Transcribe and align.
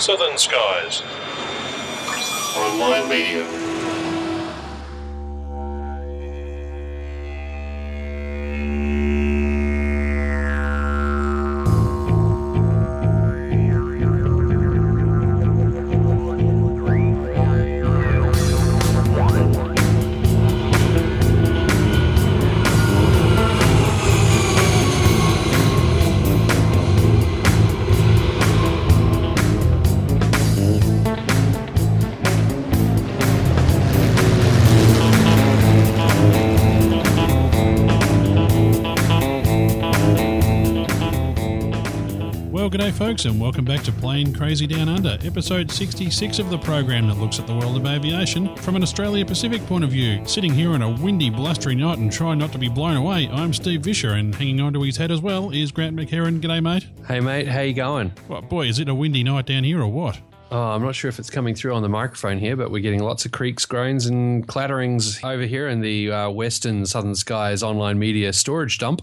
Southern 0.00 0.38
Skies. 0.38 1.02
Online 2.56 3.06
media. 3.06 3.69
G'day, 42.90 42.98
folks, 42.98 43.24
and 43.24 43.40
welcome 43.40 43.64
back 43.64 43.84
to 43.84 43.92
Plane 43.92 44.34
Crazy 44.34 44.66
Down 44.66 44.88
Under, 44.88 45.16
episode 45.22 45.70
66 45.70 46.40
of 46.40 46.50
the 46.50 46.58
program 46.58 47.06
that 47.06 47.18
looks 47.18 47.38
at 47.38 47.46
the 47.46 47.54
world 47.54 47.76
of 47.76 47.86
aviation 47.86 48.56
from 48.56 48.74
an 48.74 48.82
Australia 48.82 49.24
Pacific 49.24 49.64
point 49.66 49.84
of 49.84 49.90
view. 49.90 50.26
Sitting 50.26 50.52
here 50.52 50.70
on 50.70 50.82
a 50.82 50.90
windy, 50.90 51.30
blustery 51.30 51.76
night 51.76 51.98
and 51.98 52.10
trying 52.10 52.38
not 52.38 52.50
to 52.50 52.58
be 52.58 52.68
blown 52.68 52.96
away, 52.96 53.28
I'm 53.28 53.52
Steve 53.52 53.82
Visscher, 53.82 54.18
and 54.18 54.34
hanging 54.34 54.60
on 54.60 54.72
to 54.72 54.82
his 54.82 54.96
head 54.96 55.12
as 55.12 55.20
well 55.20 55.50
is 55.50 55.70
Grant 55.70 55.94
McHarg. 55.94 56.40
G'day, 56.40 56.60
mate. 56.60 56.86
Hey 57.06 57.20
mate, 57.20 57.46
how 57.46 57.60
you 57.60 57.74
going? 57.74 58.12
Well, 58.26 58.42
boy, 58.42 58.66
is 58.66 58.80
it 58.80 58.88
a 58.88 58.94
windy 58.94 59.22
night 59.22 59.46
down 59.46 59.62
here 59.62 59.80
or 59.80 59.88
what? 59.88 60.20
Oh, 60.50 60.58
I'm 60.58 60.82
not 60.82 60.96
sure 60.96 61.08
if 61.08 61.20
it's 61.20 61.30
coming 61.30 61.54
through 61.54 61.74
on 61.74 61.82
the 61.82 61.88
microphone 61.88 62.38
here, 62.38 62.56
but 62.56 62.72
we're 62.72 62.82
getting 62.82 63.02
lots 63.02 63.24
of 63.24 63.30
creaks, 63.30 63.64
groans, 63.66 64.06
and 64.06 64.46
clatterings 64.48 65.22
over 65.22 65.44
here 65.44 65.68
in 65.68 65.80
the 65.80 66.10
uh, 66.10 66.30
Western 66.30 66.84
Southern 66.86 67.14
Skies 67.14 67.62
online 67.62 68.00
media 68.00 68.32
storage 68.32 68.78
dump, 68.78 69.02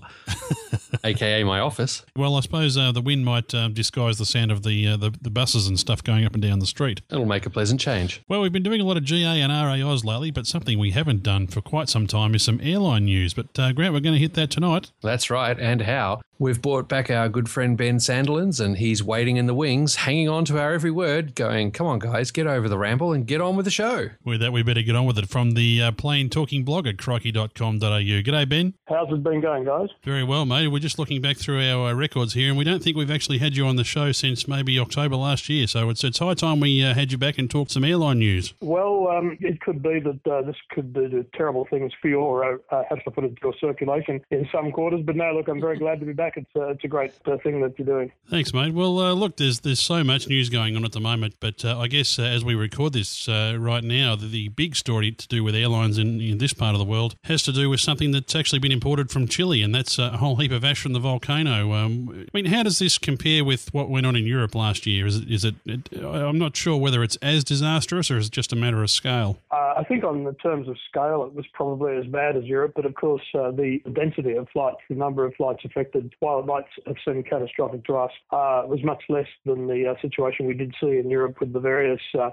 aka 1.05 1.44
my 1.45 1.59
office. 1.59 2.05
Well, 2.17 2.36
I 2.36 2.41
suppose 2.41 2.77
uh, 2.77 2.91
the 2.91 3.02
wind 3.02 3.23
might 3.23 3.53
uh, 3.53 3.69
disguise 3.69 4.17
the 4.17 4.25
sound 4.25 4.52
of 4.52 4.63
the, 4.63 4.88
uh, 4.88 4.97
the 4.97 5.11
the 5.21 5.30
buses 5.30 5.67
and 5.67 5.80
stuff 5.80 6.03
going 6.03 6.25
up 6.25 6.33
and 6.33 6.41
down 6.41 6.59
the 6.59 6.66
street. 6.66 7.02
It'll 7.09 7.25
make 7.25 7.45
a 7.45 7.49
pleasant 7.49 7.80
change. 7.80 8.21
Well, 8.27 8.41
we've 8.41 8.52
been 8.52 8.64
doing 8.64 8.81
a 8.81 8.86
lot 8.86 8.97
of 8.97 9.05
GA 9.05 9.41
and 9.41 9.52
RAIs 9.52 10.03
lately, 10.03 10.31
but 10.31 10.47
something 10.47 10.77
we 10.77 10.91
haven't 10.91 11.23
done 11.23 11.47
for 11.47 11.61
quite 11.61 11.88
some 11.88 12.08
time 12.08 12.36
is 12.36 12.43
some 12.43 12.59
airline 12.61 13.05
news. 13.05 13.33
But 13.33 13.58
uh, 13.58 13.71
Grant, 13.71 13.93
we're 13.93 14.02
going 14.02 14.16
to 14.16 14.19
hit 14.19 14.33
that 14.33 14.52
tonight. 14.52 14.91
That's 15.02 15.30
right, 15.30 15.58
and 15.58 15.81
how. 15.81 16.21
We've 16.39 16.61
brought 16.61 16.88
back 16.88 17.09
our 17.09 17.30
good 17.30 17.49
friend 17.49 17.75
Ben 17.75 17.97
Sandilands, 17.97 18.64
and 18.64 18.77
he's 18.77 19.02
waiting 19.03 19.38
in 19.38 19.47
the 19.47 19.55
wings, 19.55 19.95
hanging 19.95 20.30
on 20.30 20.45
to 20.45 20.59
our 20.59 20.71
every 20.71 20.91
word, 20.91 21.33
going, 21.38 21.71
Come 21.71 21.88
on, 21.88 21.99
guys, 21.99 22.31
get 22.31 22.47
over 22.47 22.67
the 22.67 22.77
ramble 22.77 23.13
and 23.13 23.25
get 23.25 23.39
on 23.39 23.55
with 23.55 23.66
the 23.66 23.71
show. 23.71 24.09
With 24.25 24.41
that, 24.41 24.52
we 24.52 24.63
better 24.63 24.81
get 24.81 24.95
on 24.95 25.05
with 25.05 25.17
it 25.17 25.30
from 25.30 25.52
the 25.52 25.81
uh, 25.83 25.91
Plane 25.91 26.30
Talking 26.30 26.66
blog 26.66 26.88
at 26.88 26.97
crikey.com.au. 26.97 27.77
G'day, 27.80 28.49
Ben. 28.49 28.73
How's 28.89 29.09
it 29.11 29.23
been 29.23 29.39
going, 29.39 29.63
guys? 29.63 29.89
Very 30.03 30.23
well, 30.23 30.45
mate. 30.45 30.67
We're 30.67 30.80
just 30.80 30.97
looking 30.99 31.21
back 31.21 31.38
through 31.38 31.61
our 31.61 31.91
uh, 31.91 31.93
records 31.93 32.33
here, 32.33 32.49
and 32.49 32.58
we 32.58 32.63
don't 32.63 32.83
think 32.83 32.97
we've 32.97 33.11
actually 33.11 33.38
had 33.38 33.55
you 33.55 33.67
on 33.67 33.75
the 33.75 33.83
show 33.83 34.11
since 34.11 34.47
maybe 34.47 34.80
October 34.80 35.15
last 35.15 35.47
year. 35.47 35.67
So 35.67 35.89
it's, 35.89 36.03
it's 36.03 36.19
high 36.19 36.33
time 36.33 36.59
we 36.59 36.83
uh, 36.83 36.93
had 36.93 37.11
you 37.11 37.17
back 37.17 37.38
and 37.38 37.49
talked 37.49 37.71
some 37.71 37.83
airline 37.83 38.19
news. 38.19 38.53
Well, 38.61 39.08
um, 39.08 39.38
it 39.39 39.61
could 39.61 39.83
be 39.83 39.99
that 39.99 40.31
uh, 40.31 40.41
this 40.41 40.55
could 40.71 40.93
do 40.93 41.08
the 41.08 41.25
terrible 41.35 41.67
things 41.69 41.91
for 42.02 42.08
you 42.08 42.19
or 42.19 42.59
uh, 42.71 42.83
have 42.89 43.03
to 43.03 43.11
put 43.11 43.23
it 43.23 43.39
to 43.41 43.53
circulation 43.59 44.21
in 44.31 44.47
some 44.52 44.71
quarters. 44.71 45.02
But 45.05 45.15
no, 45.15 45.33
look, 45.33 45.47
I'm 45.47 45.61
very 45.61 45.77
glad 45.77 45.99
to 45.99 46.05
be 46.05 46.13
back. 46.13 46.38
It's, 46.38 46.49
uh, 46.55 46.69
it's 46.69 46.83
a 46.83 46.88
great 46.88 47.13
uh, 47.25 47.38
thing 47.43 47.61
that 47.61 47.77
you're 47.77 47.85
doing. 47.85 48.11
Thanks, 48.30 48.53
mate. 48.53 48.73
Well, 48.73 48.99
uh, 48.99 49.13
look, 49.13 49.38
there's 49.38 49.59
there's 49.59 49.80
so 49.80 50.03
much 50.03 50.27
news 50.27 50.49
going 50.49 50.75
on 50.75 50.83
at 50.85 50.91
the 50.93 50.99
moment, 50.99 51.27
but 51.39 51.64
uh, 51.64 51.80
I 51.80 51.88
guess 51.88 52.20
uh, 52.20 52.23
as 52.23 52.44
we 52.44 52.56
record 52.56 52.94
this 52.94 53.28
uh, 53.28 53.56
right 53.59 53.83
now, 53.83 54.16
the, 54.16 54.28
the 54.28 54.47
big 54.50 54.75
story 54.75 55.11
to 55.11 55.28
do 55.28 55.44
with 55.44 55.56
airlines 55.56 55.97
in, 55.97 56.22
in 56.22 56.38
this 56.38 56.53
part 56.53 56.73
of 56.75 56.80
the 56.80 56.86
world 56.86 57.16
has 57.23 57.44
to 57.44 57.52
do 57.52 57.70
with 57.70 57.80
something 57.80 58.11
that's 58.11 58.36
actually 58.36 58.60
been 58.60 58.71
imported 58.71 59.10
from 59.11 59.27
Chile, 59.27 59.61
and 59.61 59.73
that's 59.73 59.99
a 59.99 60.17
whole 60.17 60.36
heap 60.37 60.52
of 60.52 60.64
ash 60.64 60.82
from 60.82 60.93
the 60.93 60.99
volcano. 60.99 61.73
Um, 61.73 62.26
I 62.33 62.37
mean, 62.37 62.45
how 62.45 62.64
does 62.64 62.80
this 62.80 62.98
compare 62.98 63.43
with 63.43 63.73
what 63.73 63.89
went 63.89 64.05
on 64.05 64.16
in 64.16 64.26
Europe 64.26 64.55
last 64.55 64.86
year? 64.86 65.05
Is 65.05 65.17
it, 65.17 65.32
is 65.32 65.45
it, 65.45 65.55
it 65.66 65.89
I'm 66.04 66.39
not 66.39 66.55
sure 66.55 66.77
whether 66.77 67.04
it's 67.04 67.17
as 67.17 67.43
disastrous 67.43 68.10
or 68.11 68.17
is 68.17 68.27
it 68.27 68.33
just 68.33 68.54
a 68.54 68.55
matter 68.55 68.82
of 68.82 68.89
scale? 68.89 69.39
Uh, 69.52 69.73
I 69.77 69.83
think 69.83 70.04
on 70.04 70.23
the 70.23 70.33
terms 70.33 70.67
of 70.67 70.77
scale, 70.89 71.23
it 71.23 71.33
was 71.33 71.45
probably 71.54 71.98
as 71.98 72.05
bad 72.05 72.36
as 72.36 72.43
Europe, 72.45 72.73
but 72.76 72.86
of 72.86 72.95
course, 72.95 73.21
uh, 73.36 73.52
the 73.52 73.80
density 73.93 74.33
of 74.33 74.48
flights, 74.49 74.77
the 74.89 74.95
number 74.95 75.26
of 75.26 75.33
flights 75.36 75.64
affected, 75.66 76.14
while 76.20 76.39
it 76.39 76.45
might 76.45 76.66
have 76.86 76.95
seemed 77.05 77.27
catastrophic 77.27 77.86
to 77.86 77.95
us, 77.95 78.11
uh, 78.32 78.64
was 78.66 78.83
much 78.83 79.04
less 79.10 79.27
than 79.45 79.67
the 79.67 79.87
uh, 79.89 80.02
situation 80.02 80.48
we 80.48 80.54
did 80.54 80.73
see 80.82 80.98
in 80.98 81.10
Europe 81.10 81.17
with 81.26 81.54
the 81.54 81.60
various. 81.60 82.02
Uh, 82.17 82.30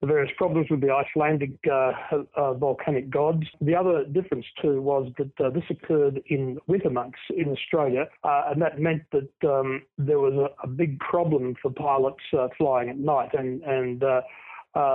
the 0.00 0.06
various 0.06 0.32
problems 0.36 0.68
with 0.70 0.80
the 0.80 0.92
Icelandic 0.92 1.50
uh, 1.70 1.92
uh, 2.36 2.54
volcanic 2.54 3.10
gods. 3.10 3.44
The 3.60 3.74
other 3.74 4.04
difference 4.04 4.46
too 4.62 4.80
was 4.80 5.10
that 5.18 5.44
uh, 5.44 5.50
this 5.50 5.64
occurred 5.70 6.20
in 6.26 6.58
winter 6.68 6.90
months 6.90 7.18
in 7.36 7.48
Australia, 7.50 8.06
uh, 8.22 8.42
and 8.48 8.62
that 8.62 8.78
meant 8.78 9.02
that 9.10 9.48
um, 9.48 9.82
there 9.98 10.20
was 10.20 10.34
a, 10.34 10.66
a, 10.66 10.68
big 10.68 11.00
problem 11.00 11.56
for 11.60 11.72
pilots 11.72 12.22
uh, 12.32 12.46
flying 12.56 12.88
at 12.90 12.98
night, 12.98 13.30
and 13.34 13.62
and 13.62 14.04
uh, 14.04 14.20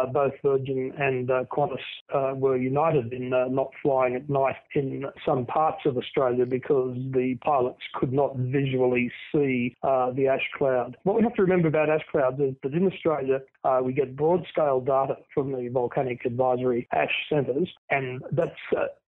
both 0.07 0.33
Virgin 0.43 0.93
and 0.97 1.29
uh, 1.29 1.43
Qantas 1.51 1.77
uh, 2.13 2.33
were 2.35 2.57
united 2.57 3.11
in 3.11 3.33
uh, 3.33 3.45
not 3.49 3.71
flying 3.81 4.15
at 4.15 4.29
night 4.29 4.55
in 4.75 5.05
some 5.25 5.45
parts 5.45 5.81
of 5.85 5.97
Australia 5.97 6.45
because 6.45 6.95
the 7.11 7.35
pilots 7.43 7.81
could 7.95 8.13
not 8.13 8.35
visually 8.37 9.11
see 9.33 9.75
uh, 9.83 10.11
the 10.11 10.27
ash 10.27 10.47
cloud. 10.57 10.95
What 11.03 11.17
we 11.17 11.23
have 11.23 11.33
to 11.35 11.41
remember 11.41 11.67
about 11.67 11.89
ash 11.89 12.05
clouds 12.11 12.39
is 12.39 12.55
that 12.63 12.73
in 12.73 12.87
Australia 12.87 13.41
uh, 13.63 13.81
we 13.83 13.93
get 13.93 14.15
broad 14.15 14.45
scale 14.49 14.79
data 14.79 15.17
from 15.33 15.51
the 15.51 15.69
Volcanic 15.69 16.25
Advisory 16.25 16.87
Ash 16.93 17.13
Centres, 17.29 17.69
and 17.89 18.21
that's 18.31 18.51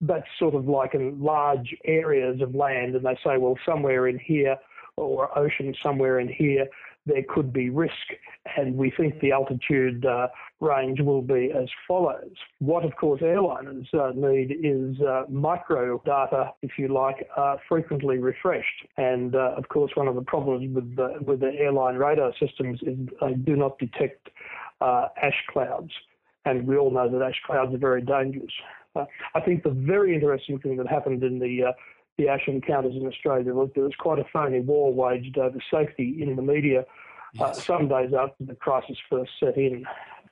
that's 0.01 0.27
sort 0.37 0.55
of 0.55 0.67
like 0.67 0.93
in 0.93 1.21
large 1.21 1.75
areas 1.85 2.41
of 2.41 2.53
land, 2.53 2.95
and 2.95 3.05
they 3.05 3.17
say, 3.23 3.37
well, 3.37 3.57
somewhere 3.65 4.07
in 4.07 4.19
here 4.19 4.57
or 4.97 5.37
ocean 5.37 5.75
somewhere 5.83 6.19
in 6.19 6.27
here 6.27 6.67
there 7.05 7.23
could 7.29 7.53
be 7.53 7.69
risk, 7.69 7.93
and 8.57 8.75
we 8.75 8.91
think 8.97 9.19
the 9.19 9.31
altitude 9.31 10.05
uh, 10.05 10.27
range 10.59 10.99
will 11.01 11.21
be 11.21 11.51
as 11.55 11.67
follows. 11.87 12.33
What, 12.59 12.83
of 12.83 12.95
course, 12.95 13.21
airliners 13.21 13.85
uh, 13.93 14.11
need 14.15 14.57
is 14.63 14.99
uh, 15.01 15.23
micro 15.29 16.01
data, 16.05 16.51
if 16.61 16.71
you 16.77 16.87
like, 16.87 17.27
uh, 17.37 17.57
frequently 17.69 18.17
refreshed. 18.17 18.87
And 18.97 19.35
uh, 19.35 19.53
of 19.55 19.67
course, 19.69 19.91
one 19.95 20.07
of 20.07 20.15
the 20.15 20.23
problems 20.23 20.73
with 20.73 20.95
the, 20.95 21.19
with 21.21 21.41
the 21.41 21.51
airline 21.57 21.95
radar 21.95 22.33
systems 22.39 22.79
is 22.81 22.97
they 23.21 23.33
do 23.33 23.55
not 23.55 23.77
detect 23.77 24.29
uh, 24.81 25.07
ash 25.21 25.43
clouds, 25.51 25.91
and 26.45 26.65
we 26.67 26.75
all 26.77 26.91
know 26.91 27.09
that 27.09 27.21
ash 27.21 27.39
clouds 27.45 27.73
are 27.73 27.77
very 27.77 28.01
dangerous. 28.01 28.51
I 29.35 29.41
think 29.41 29.63
the 29.63 29.71
very 29.71 30.15
interesting 30.15 30.57
thing 30.59 30.77
that 30.77 30.87
happened 30.87 31.21
in 31.21 31.37
the 31.37 31.73
the 32.17 32.27
ash 32.29 32.47
encounters 32.47 32.95
in 32.95 33.05
Australia 33.07 33.53
was 33.53 33.69
there 33.75 33.83
was 33.83 33.93
quite 33.97 34.19
a 34.19 34.25
phony 34.31 34.59
war 34.59 34.93
waged 34.93 35.37
over 35.37 35.59
safety 35.71 36.17
in 36.21 36.35
the 36.35 36.41
media 36.41 36.85
uh, 37.39 37.53
some 37.53 37.87
days 37.87 38.11
after 38.17 38.45
the 38.45 38.55
crisis 38.55 38.97
first 39.09 39.31
set 39.39 39.57
in. 39.57 39.85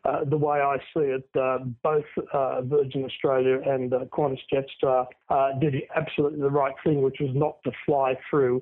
Uh, 0.05 0.25
the 0.25 0.37
way 0.37 0.59
I 0.59 0.77
see 0.93 1.05
it, 1.05 1.29
uh, 1.39 1.59
both 1.81 2.03
uh, 2.33 2.61
Virgin 2.63 3.05
Australia 3.05 3.61
and 3.65 3.93
uh, 3.93 3.99
Qantas 4.11 4.39
Jetstar 4.51 5.07
uh, 5.29 5.53
did 5.59 5.75
absolutely 5.95 6.41
the 6.41 6.49
right 6.49 6.73
thing, 6.83 7.01
which 7.01 7.17
was 7.21 7.31
not 7.33 7.63
to 7.63 7.71
fly 7.85 8.17
through 8.29 8.61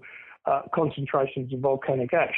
concentrations 0.73 1.53
of 1.53 1.59
volcanic 1.59 2.13
ash. 2.13 2.35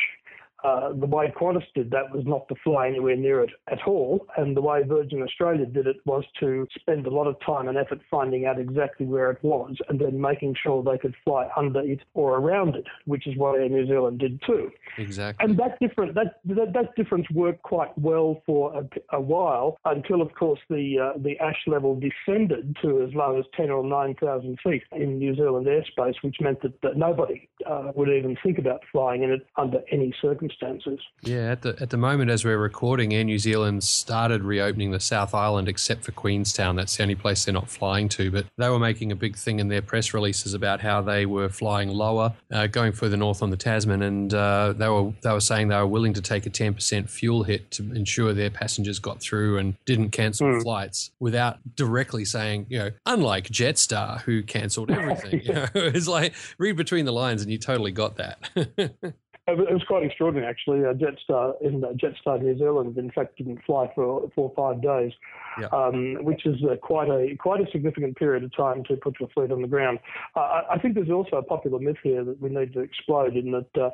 Uh, 0.63 0.93
the 0.93 1.05
way 1.05 1.33
Qantas 1.37 1.65
did 1.75 1.91
that 1.91 2.09
was 2.15 2.23
not 2.25 2.47
to 2.47 2.55
fly 2.63 2.87
anywhere 2.87 3.17
near 3.17 3.41
it 3.41 3.49
at 3.69 3.79
all, 3.85 4.25
and 4.37 4.55
the 4.55 4.61
way 4.61 4.81
Virgin 4.83 5.21
Australia 5.21 5.65
did 5.65 5.87
it 5.87 5.97
was 6.05 6.23
to 6.39 6.65
spend 6.79 7.05
a 7.05 7.09
lot 7.09 7.27
of 7.27 7.35
time 7.45 7.67
and 7.67 7.77
effort 7.77 7.99
finding 8.09 8.45
out 8.45 8.57
exactly 8.57 9.05
where 9.05 9.29
it 9.31 9.43
was, 9.43 9.75
and 9.89 9.99
then 9.99 10.21
making 10.21 10.55
sure 10.63 10.81
they 10.81 10.97
could 10.97 11.15
fly 11.25 11.49
under 11.57 11.81
it 11.81 11.99
or 12.13 12.37
around 12.37 12.75
it, 12.75 12.85
which 13.05 13.27
is 13.27 13.35
what 13.35 13.59
Air 13.59 13.67
New 13.67 13.85
Zealand 13.85 14.19
did 14.19 14.41
too. 14.45 14.71
Exactly. 14.97 15.43
And 15.43 15.59
that 15.59 15.77
different 15.81 16.15
that 16.15 16.39
that, 16.45 16.71
that 16.71 16.95
difference 16.95 17.29
worked 17.31 17.63
quite 17.63 17.97
well 17.97 18.41
for 18.45 18.73
a, 18.73 19.17
a 19.17 19.19
while 19.19 19.77
until, 19.83 20.21
of 20.21 20.33
course, 20.33 20.61
the 20.69 20.97
uh, 20.97 21.17
the 21.17 21.37
ash 21.39 21.61
level 21.67 21.99
descended 21.99 22.77
to 22.81 23.01
as 23.01 23.13
low 23.13 23.37
as 23.37 23.45
ten 23.57 23.69
or 23.69 23.83
nine 23.83 24.15
thousand 24.15 24.57
feet 24.63 24.83
in 24.93 25.17
New 25.17 25.35
Zealand 25.35 25.67
airspace, 25.67 26.15
which 26.21 26.37
meant 26.39 26.61
that, 26.61 26.79
that 26.83 26.95
nobody 26.95 27.49
uh, 27.69 27.91
would 27.95 28.07
even 28.07 28.37
think 28.41 28.59
about 28.59 28.81
flying 28.93 29.23
in 29.23 29.31
it 29.31 29.45
under 29.57 29.81
any 29.91 30.13
circumstances 30.21 30.52
circumstances. 30.59 31.05
Yeah, 31.21 31.51
at 31.51 31.61
the 31.61 31.75
at 31.79 31.89
the 31.89 31.97
moment 31.97 32.29
as 32.29 32.43
we're 32.43 32.57
recording, 32.57 33.13
Air 33.13 33.23
New 33.23 33.39
Zealand 33.39 33.83
started 33.83 34.43
reopening 34.43 34.91
the 34.91 34.99
South 34.99 35.33
Island, 35.33 35.67
except 35.67 36.03
for 36.03 36.11
Queenstown. 36.11 36.75
That's 36.75 36.95
the 36.95 37.03
only 37.03 37.15
place 37.15 37.45
they're 37.45 37.53
not 37.53 37.69
flying 37.69 38.09
to. 38.09 38.31
But 38.31 38.45
they 38.57 38.69
were 38.69 38.79
making 38.79 39.11
a 39.11 39.15
big 39.15 39.35
thing 39.35 39.59
in 39.59 39.67
their 39.67 39.81
press 39.81 40.13
releases 40.13 40.53
about 40.53 40.81
how 40.81 41.01
they 41.01 41.25
were 41.25 41.49
flying 41.49 41.89
lower, 41.89 42.33
uh, 42.51 42.67
going 42.67 42.91
further 42.91 43.17
north 43.17 43.41
on 43.41 43.49
the 43.49 43.57
Tasman, 43.57 44.01
and 44.01 44.33
uh, 44.33 44.73
they 44.73 44.89
were 44.89 45.13
they 45.21 45.31
were 45.31 45.39
saying 45.39 45.69
they 45.69 45.77
were 45.77 45.87
willing 45.87 46.13
to 46.13 46.21
take 46.21 46.45
a 46.45 46.49
ten 46.49 46.73
percent 46.73 47.09
fuel 47.09 47.43
hit 47.43 47.71
to 47.71 47.83
ensure 47.93 48.33
their 48.33 48.49
passengers 48.49 48.99
got 48.99 49.21
through 49.21 49.57
and 49.57 49.75
didn't 49.85 50.09
cancel 50.09 50.47
mm. 50.47 50.61
flights 50.61 51.11
without 51.19 51.59
directly 51.75 52.25
saying, 52.25 52.65
you 52.69 52.79
know, 52.79 52.91
unlike 53.05 53.47
Jetstar 53.47 54.21
who 54.21 54.43
cancelled 54.43 54.91
everything. 54.91 55.41
you 55.43 55.53
know, 55.53 55.67
it's 55.73 56.07
like 56.07 56.33
read 56.57 56.75
between 56.75 57.05
the 57.05 57.13
lines 57.13 57.41
and 57.41 57.51
you 57.51 57.57
totally 57.57 57.91
got 57.91 58.17
that. 58.17 59.13
It 59.45 59.57
was 59.57 59.83
quite 59.87 60.03
extraordinary, 60.03 60.49
actually. 60.49 60.85
Uh, 60.85 60.93
Jetstar 60.93 61.61
in 61.61 61.83
uh, 61.83 61.89
Jetstar 61.89 62.41
New 62.41 62.57
Zealand, 62.57 62.97
in 62.97 63.11
fact, 63.11 63.37
didn't 63.37 63.59
fly 63.65 63.91
for 63.93 64.29
four 64.33 64.53
or 64.55 64.55
five 64.55 64.81
days, 64.81 65.11
yeah. 65.59 65.67
um, 65.67 66.23
which 66.23 66.45
is 66.45 66.55
uh, 66.63 66.77
quite 66.77 67.09
a 67.09 67.35
quite 67.35 67.59
a 67.59 67.69
significant 67.69 68.15
period 68.15 68.45
of 68.45 68.55
time 68.55 68.85
to 68.85 68.95
put 68.95 69.19
your 69.19 69.27
fleet 69.29 69.51
on 69.51 69.61
the 69.61 69.67
ground. 69.67 69.99
Uh, 70.37 70.61
I 70.71 70.79
think 70.79 70.95
there's 70.95 71.09
also 71.09 71.35
a 71.35 71.43
popular 71.43 71.79
myth 71.79 71.97
here 72.01 72.23
that 72.23 72.41
we 72.41 72.49
need 72.49 72.71
to 72.71 72.79
explode 72.79 73.35
in 73.35 73.51
that 73.51 73.81
uh, 73.81 73.89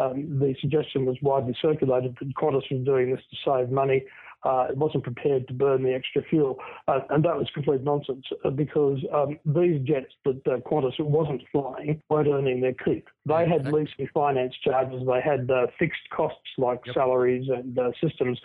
um, 0.00 0.38
the 0.38 0.54
suggestion 0.62 1.04
was 1.04 1.18
widely 1.20 1.54
circulated 1.60 2.16
that 2.18 2.34
Qantas 2.34 2.70
was 2.70 2.84
doing 2.86 3.10
this 3.10 3.22
to 3.30 3.36
save 3.44 3.70
money 3.70 4.02
uh, 4.44 4.66
it 4.70 4.76
wasn't 4.76 5.02
prepared 5.02 5.48
to 5.48 5.54
burn 5.54 5.82
the 5.82 5.92
extra 5.92 6.22
fuel. 6.22 6.58
Uh, 6.88 7.00
and 7.10 7.24
that 7.24 7.36
was 7.36 7.48
complete 7.52 7.82
nonsense 7.82 8.24
uh, 8.44 8.50
because 8.50 8.98
um, 9.12 9.38
these 9.44 9.80
jets 9.82 10.12
that 10.24 10.40
uh, 10.46 10.58
Qantas 10.68 10.98
wasn't 11.00 11.42
flying 11.50 12.00
weren't 12.08 12.28
earning 12.28 12.60
their 12.60 12.74
keep. 12.74 13.08
They 13.26 13.46
had 13.48 13.66
leasing 13.72 14.08
finance 14.14 14.54
charges, 14.62 15.02
they 15.06 15.20
had 15.20 15.50
uh, 15.50 15.66
fixed 15.78 16.08
costs 16.14 16.38
like 16.58 16.80
yep. 16.86 16.94
salaries 16.94 17.48
and 17.48 17.78
uh, 17.78 17.90
systems. 18.02 18.38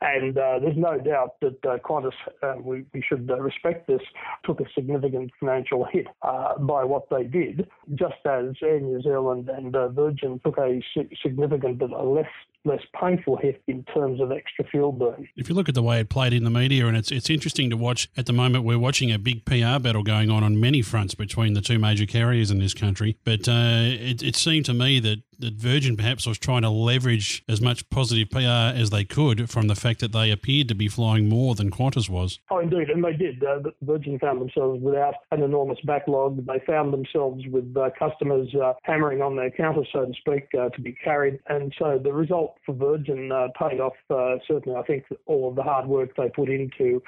And 0.00 0.34
there's 0.34 0.76
no 0.76 0.98
doubt 0.98 1.36
that 1.42 1.60
Qantas, 1.62 2.12
we, 2.60 2.84
we, 2.92 3.02
should 3.08 3.30
respect 3.30 3.86
this, 3.86 4.00
took 4.44 4.60
a 4.60 4.64
significant 4.74 5.30
financial 5.38 5.84
hit 5.84 6.06
by 6.22 6.82
what 6.82 7.08
they 7.10 7.24
did, 7.24 7.68
just 7.94 8.14
as 8.24 8.46
Air 8.62 8.80
New 8.80 9.00
Zealand 9.02 9.48
and 9.48 9.72
Virgin 9.94 10.40
took 10.44 10.58
a 10.58 10.82
significant 11.22 11.78
but 11.78 11.90
a 11.90 12.02
less 12.02 12.26
less 12.64 12.82
painful 12.98 13.36
hit 13.36 13.62
in 13.66 13.84
terms 13.84 14.20
of 14.20 14.30
extra 14.30 14.64
fuel 14.64 14.92
burn. 14.92 15.28
If 15.36 15.48
you 15.48 15.54
look 15.54 15.68
at 15.68 15.74
the 15.74 15.82
way 15.82 16.00
it 16.00 16.08
played 16.08 16.32
in 16.32 16.44
the 16.44 16.50
media, 16.50 16.86
and 16.86 16.96
it's 16.96 17.10
it's 17.10 17.30
interesting 17.30 17.70
to 17.70 17.76
watch. 17.76 18.08
At 18.16 18.26
the 18.26 18.32
moment, 18.32 18.64
we're 18.64 18.78
watching 18.78 19.10
a 19.12 19.18
big 19.18 19.44
PR 19.44 19.78
battle 19.78 20.02
going 20.02 20.30
on 20.30 20.44
on 20.44 20.60
many 20.60 20.82
fronts 20.82 21.14
between 21.14 21.54
the 21.54 21.60
two 21.60 21.78
major 21.78 22.06
carriers 22.06 22.50
in 22.50 22.58
this 22.58 22.74
country. 22.74 23.18
But 23.24 23.48
uh, 23.48 23.82
it, 23.82 24.22
it 24.22 24.36
seemed 24.36 24.66
to 24.66 24.74
me 24.74 25.00
that 25.00 25.22
that 25.42 25.54
Virgin 25.54 25.96
perhaps 25.96 26.26
was 26.26 26.38
trying 26.38 26.62
to 26.62 26.70
leverage 26.70 27.44
as 27.48 27.60
much 27.60 27.88
positive 27.90 28.30
PR 28.30 28.72
as 28.74 28.90
they 28.90 29.04
could 29.04 29.50
from 29.50 29.68
the 29.68 29.74
fact 29.74 30.00
that 30.00 30.12
they 30.12 30.30
appeared 30.30 30.68
to 30.68 30.74
be 30.74 30.88
flying 30.88 31.28
more 31.28 31.54
than 31.54 31.70
Qantas 31.70 32.08
was. 32.08 32.38
Oh, 32.50 32.58
indeed, 32.58 32.88
and 32.88 33.04
they 33.04 33.12
did. 33.12 33.42
Uh, 33.42 33.70
Virgin 33.82 34.18
found 34.18 34.40
themselves 34.40 34.80
without 34.82 35.14
an 35.30 35.42
enormous 35.42 35.78
backlog. 35.84 36.46
They 36.46 36.60
found 36.66 36.92
themselves 36.92 37.44
with 37.48 37.76
uh, 37.76 37.90
customers 37.98 38.48
uh, 38.54 38.74
hammering 38.84 39.20
on 39.20 39.36
their 39.36 39.50
counter, 39.50 39.82
so 39.92 40.06
to 40.06 40.12
speak, 40.14 40.48
uh, 40.58 40.70
to 40.70 40.80
be 40.80 40.92
carried. 40.92 41.40
And 41.48 41.74
so 41.78 42.00
the 42.02 42.12
result 42.12 42.56
for 42.64 42.74
Virgin 42.74 43.30
uh, 43.32 43.48
paid 43.58 43.80
off. 43.80 43.94
Uh, 44.08 44.36
certainly, 44.46 44.78
I 44.78 44.82
think 44.82 45.04
all 45.26 45.50
of 45.50 45.56
the 45.56 45.62
hard 45.62 45.86
work 45.86 46.16
they 46.16 46.28
put 46.28 46.48
into 46.48 47.02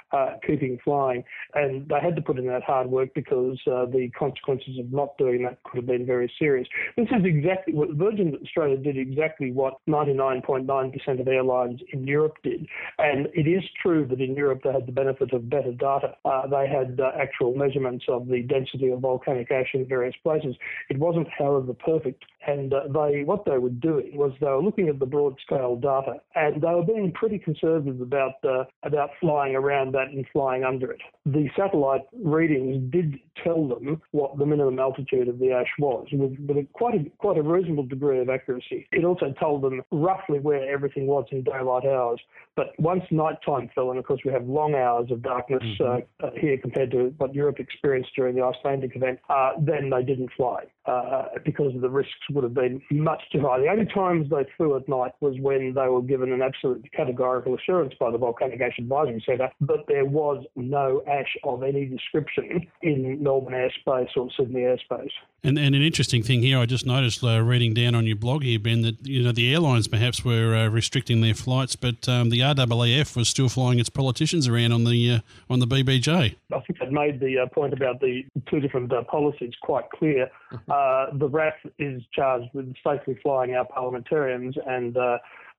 keeping 0.47 0.79
flying, 0.85 1.25
and 1.55 1.89
they 1.89 2.01
had 2.01 2.17
to 2.17 2.23
put 2.23 2.39
in 2.39 2.47
that 2.49 2.65
hard 2.65 2.89
work 2.89 3.11
because 3.15 3.59
the 3.65 4.11
consequences 4.19 4.79
of 4.79 4.93
not 4.93 5.17
doing 5.19 5.43
that 5.45 5.63
could 5.65 5.77
have 5.77 5.87
been 5.87 6.07
very 6.07 6.31
serious. 6.39 6.67
This 6.97 7.07
is 7.07 7.25
exactly 7.25 7.75
what 7.75 7.91
Virgin 7.95 8.24
Australia 8.43 8.77
did 8.77 8.97
exactly 8.97 9.53
what 9.53 9.75
99.9% 9.89 11.21
of 11.21 11.29
airlines 11.29 11.81
in 11.93 12.07
Europe 12.07 12.37
did. 12.43 12.67
And 12.99 13.29
it 13.35 13.49
is 13.49 13.63
true 13.83 14.07
that 14.09 14.21
in 14.21 14.35
Europe 14.35 14.61
they 14.65 14.73
had 14.73 14.87
the 14.87 14.93
benefit 14.93 15.33
of 15.33 15.51
better 15.51 15.73
data. 15.73 16.15
Uh, 16.25 16.47
they 16.47 16.69
had 16.69 17.01
uh, 17.01 17.11
actual 17.21 17.55
measurements 17.55 18.05
of 18.09 18.29
the 18.29 18.43
density 18.43 18.91
of 18.91 19.01
volcanic 19.01 19.51
ash 19.51 19.71
in 19.75 19.87
various 19.87 20.15
places. 20.23 20.57
It 20.89 20.99
wasn't, 20.99 21.29
however, 21.37 21.73
perfect. 21.75 22.25
And 22.47 22.73
uh, 22.73 22.83
they, 22.93 23.25
what 23.25 23.45
they 23.47 23.59
were 23.59 23.71
doing 23.71 24.17
was 24.17 24.33
they 24.41 24.47
were 24.47 24.63
looking 24.63 24.89
at 24.89 24.99
the 24.99 25.07
broad 25.07 25.37
scale 25.45 25.77
data, 25.77 26.21
and 26.35 26.61
they 26.61 26.69
were 26.69 26.85
being 26.85 27.13
pretty 27.13 27.39
conservative 27.39 28.01
about 28.01 28.35
uh, 28.45 28.65
about 28.83 29.11
flying 29.21 29.57
around 29.57 29.95
that 29.95 30.09
and 30.09 30.27
flying 30.33 30.63
under 30.63 30.93
it. 30.93 31.01
The 31.25 31.49
satellite 31.57 32.03
readings 32.13 32.93
did 32.93 33.19
tell 33.43 33.67
them 33.67 34.03
what 34.11 34.39
the 34.39 34.45
minimum 34.45 34.79
altitude 34.79 35.29
of 35.29 35.39
the 35.39 35.53
ash 35.53 35.73
was, 35.79 36.07
with, 36.13 36.37
with 36.47 36.59
a, 36.59 36.67
quite 36.75 36.95
a 36.95 37.11
quite 37.19 37.39
a 37.39 37.43
reasonable 37.43 37.87
degree 37.87 38.04
degree 38.05 38.21
of 38.21 38.29
accuracy. 38.29 38.87
It 38.93 39.05
also 39.05 39.33
told 39.41 39.63
them 39.63 39.83
roughly 39.91 40.39
where 40.39 40.69
everything 40.73 41.07
was 41.07 41.25
in 41.31 41.43
daylight 41.43 41.85
hours. 41.85 42.21
But 42.57 42.69
once 42.79 43.03
nighttime 43.11 43.71
fell, 43.75 43.91
and 43.91 43.99
of 43.99 44.05
course 44.05 44.21
we 44.25 44.33
have 44.33 44.47
long 44.47 44.75
hours 44.75 45.11
of 45.11 45.23
darkness 45.23 45.63
mm-hmm. 45.81 46.25
uh, 46.25 46.31
here 46.39 46.57
compared 46.59 46.91
to 46.93 47.15
what 47.19 47.35
Europe 47.35 47.59
experienced 47.59 48.11
during 48.15 48.37
the 48.37 48.43
Icelandic 48.43 48.95
event, 48.95 49.19
uh, 49.29 49.53
then 49.59 49.91
they 49.91 50.03
didn't 50.03 50.31
fly 50.37 50.65
uh, 50.87 51.25
because 51.45 51.73
the 51.81 51.89
risks 51.89 52.13
would 52.31 52.45
have 52.45 52.55
been 52.55 52.81
much 52.91 53.23
too 53.33 53.41
high. 53.41 53.59
The 53.59 53.69
only 53.69 53.87
times 53.87 54.31
they 54.31 54.47
flew 54.57 54.77
at 54.77 54.89
night 54.89 55.13
was 55.21 55.37
when 55.41 55.75
they 55.75 55.89
were 55.89 56.03
given 56.03 56.33
an 56.33 56.43
absolute 56.43 56.87
categorical 56.95 57.55
assurance 57.55 57.95
by 57.99 58.11
the 58.11 58.19
Volcanic 58.19 58.61
Ash 58.61 58.79
Advisory 58.79 59.23
Centre 59.27 59.51
that 59.63 59.85
there 59.89 60.05
was 60.05 60.45
no 60.55 61.03
ash 61.09 61.37
of 61.45 61.63
any 61.63 61.87
description 61.87 62.67
in 62.83 63.23
Melbourne 63.23 63.55
airspace 63.55 64.11
or 64.17 64.29
Sydney 64.37 64.61
airspace. 64.61 65.11
And, 65.43 65.59
and 65.59 65.75
an 65.75 65.83
interesting 65.83 66.23
thing 66.23 66.43
here, 66.43 66.59
I 66.59 66.67
just 66.67 66.87
noticed 66.87 67.23
uh, 67.23 67.43
reading 67.43 67.75
down 67.75 67.94
on 67.95 68.07
your 68.07 68.17
blog 68.17 68.43
here, 68.43 68.59
Ben, 68.59 68.83
that 68.83 69.07
you 69.07 69.23
know 69.23 69.33
the 69.33 69.53
airlines 69.53 69.89
perhaps 69.89 70.25
were 70.25 70.55
uh, 70.55 70.69
restricting 70.69 71.21
their 71.21 71.35
flights, 71.35 71.77
but 71.77 72.09
um, 72.09 72.31
the 72.31 72.41
RAAF 72.41 73.17
was 73.17 73.29
still 73.29 73.49
flying 73.49 73.79
its 73.79 73.89
politicians 73.89 74.49
around 74.49 74.73
on 74.73 74.85
the 74.85 75.11
uh, 75.11 75.19
on 75.51 75.61
the 75.61 75.67
BBJ. 75.67 76.37
I 76.53 76.61
think 76.61 76.79
that 76.79 76.93
made 76.93 77.21
the 77.21 77.39
uh, 77.41 77.47
point 77.47 77.73
about 77.73 78.01
the 78.01 78.25
two 78.49 78.61
different 78.61 78.93
uh, 78.93 79.03
policies 79.05 79.53
quite 79.63 79.91
clear. 79.91 80.31
Mm-hmm. 80.53 80.71
Uh, 80.71 81.19
the 81.19 81.29
RAAF 81.29 81.55
is 81.79 82.03
charged 82.13 82.49
with 82.55 82.75
safely 82.87 83.19
flying 83.23 83.55
our 83.55 83.65
parliamentarians 83.65 84.57
and 84.67 84.97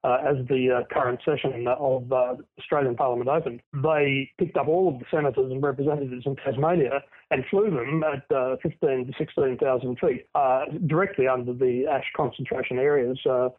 uh, 0.05 0.17
as 0.23 0.37
the 0.47 0.69
uh, 0.69 0.93
current 0.93 1.19
session 1.25 1.65
of 1.67 2.11
uh, 2.11 2.35
Australian 2.59 2.95
Parliament 2.95 3.27
opened, 3.27 3.61
they 3.73 4.29
picked 4.37 4.55
up 4.55 4.67
all 4.67 4.87
of 4.87 4.99
the 4.99 5.05
senators 5.09 5.51
and 5.51 5.63
representatives 5.63 6.27
in 6.27 6.35
Tasmania 6.35 7.03
and 7.31 7.43
flew 7.49 7.69
them 7.69 8.03
at 8.03 8.35
uh, 8.35 8.55
15 8.61 9.07
to 9.07 9.13
16,000 9.17 9.99
feet 9.99 10.27
uh, 10.35 10.65
directly 10.87 11.27
under 11.27 11.53
the 11.53 11.85
ash 11.89 12.05
concentration 12.15 12.77
areas 12.77 13.19
uh, 13.25 13.49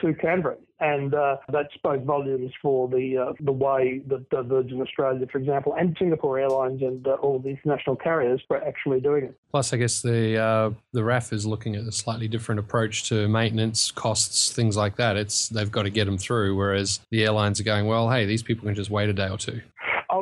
to 0.00 0.14
Canberra. 0.14 0.56
And 0.80 1.12
that 1.12 1.68
spoke 1.74 2.02
volumes 2.04 2.50
for 2.60 2.88
the 2.88 3.36
the 3.38 3.52
way 3.52 4.02
that 4.08 4.26
Virgin 4.48 4.82
Australia, 4.82 5.24
for 5.30 5.38
example, 5.38 5.76
and 5.78 5.96
Singapore 5.96 6.40
Airlines 6.40 6.82
and 6.82 7.06
all 7.06 7.38
the 7.38 7.50
international 7.50 7.94
carriers 7.94 8.42
were 8.50 8.60
actually 8.66 9.00
doing 9.00 9.26
it. 9.26 9.38
Plus, 9.52 9.72
I 9.72 9.76
guess 9.76 10.02
the 10.02 10.74
the 10.92 11.00
RAAF 11.00 11.32
is 11.32 11.46
looking 11.46 11.76
at 11.76 11.84
a 11.84 11.92
slightly 11.92 12.26
different 12.26 12.58
approach 12.58 13.08
to 13.10 13.28
maintenance 13.28 13.92
costs, 13.92 14.50
things 14.50 14.76
like 14.76 14.96
that. 14.96 15.16
It's 15.16 15.48
they've 15.50 15.70
got 15.70 15.84
to 15.84 15.90
get 15.90 16.06
them 16.06 16.18
through. 16.18 16.56
Whereas 16.56 16.98
the 17.10 17.22
airlines 17.22 17.60
are 17.60 17.64
going, 17.64 17.86
well, 17.86 18.10
hey, 18.10 18.26
these 18.26 18.42
people 18.42 18.64
can 18.64 18.74
just 18.74 18.90
wait 18.90 19.08
a 19.08 19.12
day 19.12 19.28
or 19.28 19.38
two. 19.38 19.60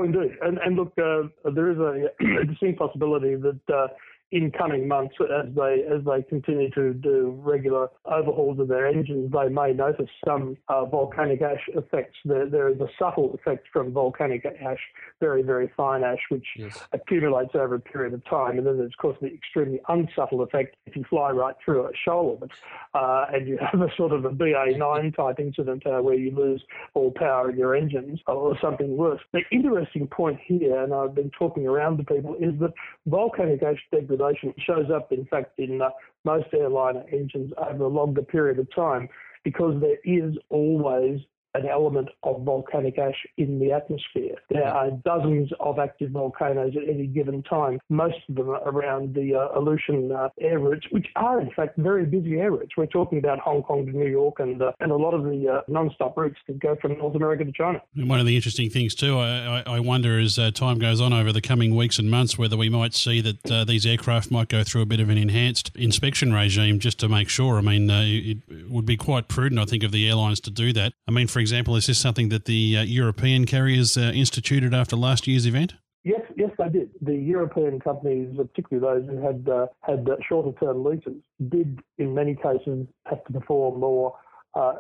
Oh, 0.00 0.05
indeed. 0.05 0.32
And, 0.41 0.58
and 0.58 0.76
look, 0.76 0.93
uh, 0.99 1.50
there 1.55 1.70
is 1.70 1.79
a, 1.79 2.08
a 2.41 2.44
distinct 2.47 2.79
possibility 2.79 3.35
that 3.37 3.61
uh, 3.73 3.88
in 4.32 4.53
coming 4.53 4.87
months, 4.87 5.15
as 5.21 5.53
they 5.56 5.85
as 5.91 6.05
they 6.05 6.23
continue 6.23 6.71
to 6.71 6.94
do 6.94 7.41
regular 7.43 7.88
overhauls 8.05 8.61
of 8.61 8.69
their 8.69 8.87
engines, 8.87 9.32
they 9.32 9.49
may 9.49 9.73
notice 9.73 10.09
some 10.25 10.56
uh, 10.69 10.85
volcanic 10.85 11.43
ash 11.43 11.69
effects. 11.75 12.17
There, 12.25 12.49
there 12.49 12.69
is 12.69 12.81
a 12.81 12.87
subtle 12.97 13.34
effect 13.34 13.67
from 13.72 13.93
volcanic 13.93 14.44
ash, 14.44 14.79
very 15.19 15.43
very 15.43 15.72
fine 15.77 16.05
ash, 16.05 16.20
which 16.29 16.46
yes. 16.56 16.79
accumulates 16.93 17.55
over 17.55 17.75
a 17.75 17.81
period 17.81 18.15
of 18.15 18.25
time, 18.25 18.58
and 18.58 18.67
then 18.67 18.79
there's 18.79 18.93
of 18.93 18.99
course 18.99 19.17
the 19.20 19.32
extremely 19.32 19.81
unsubtle 19.89 20.43
effect 20.43 20.77
if 20.87 20.94
you 20.94 21.05
fly 21.10 21.31
right 21.31 21.56
through 21.65 21.87
a 21.87 21.91
shoal 22.05 22.34
of 22.34 22.43
it, 22.44 22.51
uh, 22.94 23.27
and 23.32 23.49
you 23.49 23.58
have 23.58 23.81
a 23.81 23.89
sort 23.96 24.13
of 24.13 24.25
a 24.25 24.31
BA9 24.31 25.17
type 25.17 25.41
incident 25.41 25.84
uh, 25.87 25.99
where 25.99 26.15
you 26.15 26.31
lose 26.37 26.63
all 26.94 27.10
power 27.10 27.51
in 27.51 27.58
your 27.58 27.75
engines, 27.75 28.20
or 28.29 28.56
something 28.60 28.96
worse. 28.96 29.20
The 29.32 29.43
interesting 29.51 30.06
point 30.06 30.39
here, 30.44 30.84
and 30.84 30.94
I've 30.94 31.17
been 31.17 31.31
talking 31.37 31.67
around 31.67 31.96
to 31.99 32.05
people, 32.05 32.37
is 32.37 32.53
that 32.60 32.72
volcanic 33.06 33.63
ash 33.65 33.79
degradation 33.91 34.19
shows 34.58 34.91
up, 34.94 35.12
in 35.12 35.27
fact, 35.27 35.58
in 35.58 35.81
uh, 35.81 35.91
most 36.24 36.46
airliner 36.53 37.05
engines 37.12 37.53
over 37.58 37.84
a 37.84 37.89
longer 37.89 38.22
period 38.22 38.58
of 38.58 38.72
time 38.74 39.08
because 39.44 39.81
there 39.81 39.98
is 40.05 40.36
always 40.48 41.20
an 41.55 41.67
element 41.67 42.09
of 42.23 42.43
volcanic 42.43 42.99
ash 42.99 43.27
in 43.37 43.59
the 43.59 43.73
atmosphere. 43.73 44.37
There 44.51 44.67
are 44.67 44.91
dozens 44.91 45.51
of 45.61 45.79
active 45.79 46.11
volcanoes 46.11 46.75
at 46.77 46.89
any 46.89 47.07
given 47.07 47.43
time, 47.43 47.81
most 47.89 48.17
of 48.29 48.37
them 48.37 48.51
are 48.51 48.63
around 48.69 49.15
the 49.15 49.35
uh, 49.35 49.59
Aleutian 49.59 50.13
uh, 50.13 50.29
air 50.41 50.59
routes, 50.59 50.87
which 50.91 51.07
are 51.17 51.41
in 51.41 51.51
fact 51.51 51.77
very 51.77 52.07
busy 52.07 52.39
air 52.39 52.53
routes. 52.53 52.77
We're 52.77 52.87
talking 52.87 53.19
about 53.19 53.41
Hong 53.41 53.63
Kong 53.63 53.87
to 53.87 53.93
New 53.93 54.09
York 54.09 54.39
and, 54.39 54.63
uh, 54.63 54.73
and 54.81 54.93
a 54.93 54.97
lot 54.97 55.13
of 55.13 55.25
the 55.25 55.49
uh, 55.49 55.61
non-stop 55.69 56.17
routes 56.17 56.39
that 56.47 56.59
go 56.61 56.77
from 56.81 56.97
North 56.99 57.17
America 57.17 57.45
to 57.45 57.53
China. 57.53 57.83
And 57.97 58.09
one 58.09 58.21
of 58.21 58.27
the 58.27 58.37
interesting 58.37 58.71
things 58.71 58.95
too, 58.95 59.19
I, 59.19 59.63
I 59.67 59.81
wonder 59.81 60.19
as 60.19 60.39
uh, 60.39 60.51
time 60.53 60.79
goes 60.79 61.01
on 61.01 61.13
over 61.13 61.33
the 61.33 61.41
coming 61.41 61.75
weeks 61.75 61.99
and 61.99 62.11
months, 62.11 62.39
whether 62.39 62.57
we 62.57 62.69
might 62.69 62.95
see 62.95 63.21
that 63.21 63.51
uh, 63.51 63.65
these 63.65 63.85
aircraft 63.85 64.31
might 64.31 64.49
go 64.49 64.63
through 64.63 64.83
a 64.83 64.87
bit 64.87 65.01
of 65.01 65.09
an 65.09 65.19
enhanced 65.19 65.73
inspection 65.75 66.33
regime 66.33 66.79
just 66.79 66.99
to 67.01 67.09
make 67.09 67.29
sure. 67.29 67.59
I 67.59 67.61
mean, 67.61 67.91
it 67.91 68.39
would 68.71 68.87
be 68.87 68.97
quite 68.97 69.29
prudent, 69.29 69.61
I 69.61 69.65
think, 69.65 69.83
of 69.83 69.93
the 69.93 70.09
airlines 70.09 70.41
to 70.41 70.51
do 70.51 70.73
that. 70.75 70.93
I 71.09 71.11
mean, 71.11 71.27
for 71.27 71.40
example, 71.41 71.77
is 71.77 71.87
this 71.87 71.99
something 71.99 72.29
that 72.29 72.44
the 72.44 72.79
uh, 72.79 72.82
European 72.82 73.47
carriers 73.47 73.97
uh, 73.97 74.13
instituted 74.15 74.75
after 74.75 74.97
last 74.97 75.27
year's 75.27 75.47
event? 75.47 75.75
Yes, 76.03 76.23
yes, 76.37 76.51
they 76.59 76.69
did. 76.69 76.91
The 77.03 77.15
European 77.15 77.79
companies, 77.79 78.35
particularly 78.37 79.03
those 79.03 79.11
who 79.11 79.20
had 79.20 79.49
uh, 79.49 79.67
had 79.82 80.09
uh, 80.09 80.17
shorter 80.27 80.59
term 80.59 80.85
leases, 80.85 81.20
did 81.49 81.81
in 81.99 82.15
many 82.15 82.35
cases 82.35 82.87
have 83.06 83.23
to 83.25 83.32
perform 83.32 83.81
more. 83.81 84.17
Uh, 84.55 84.75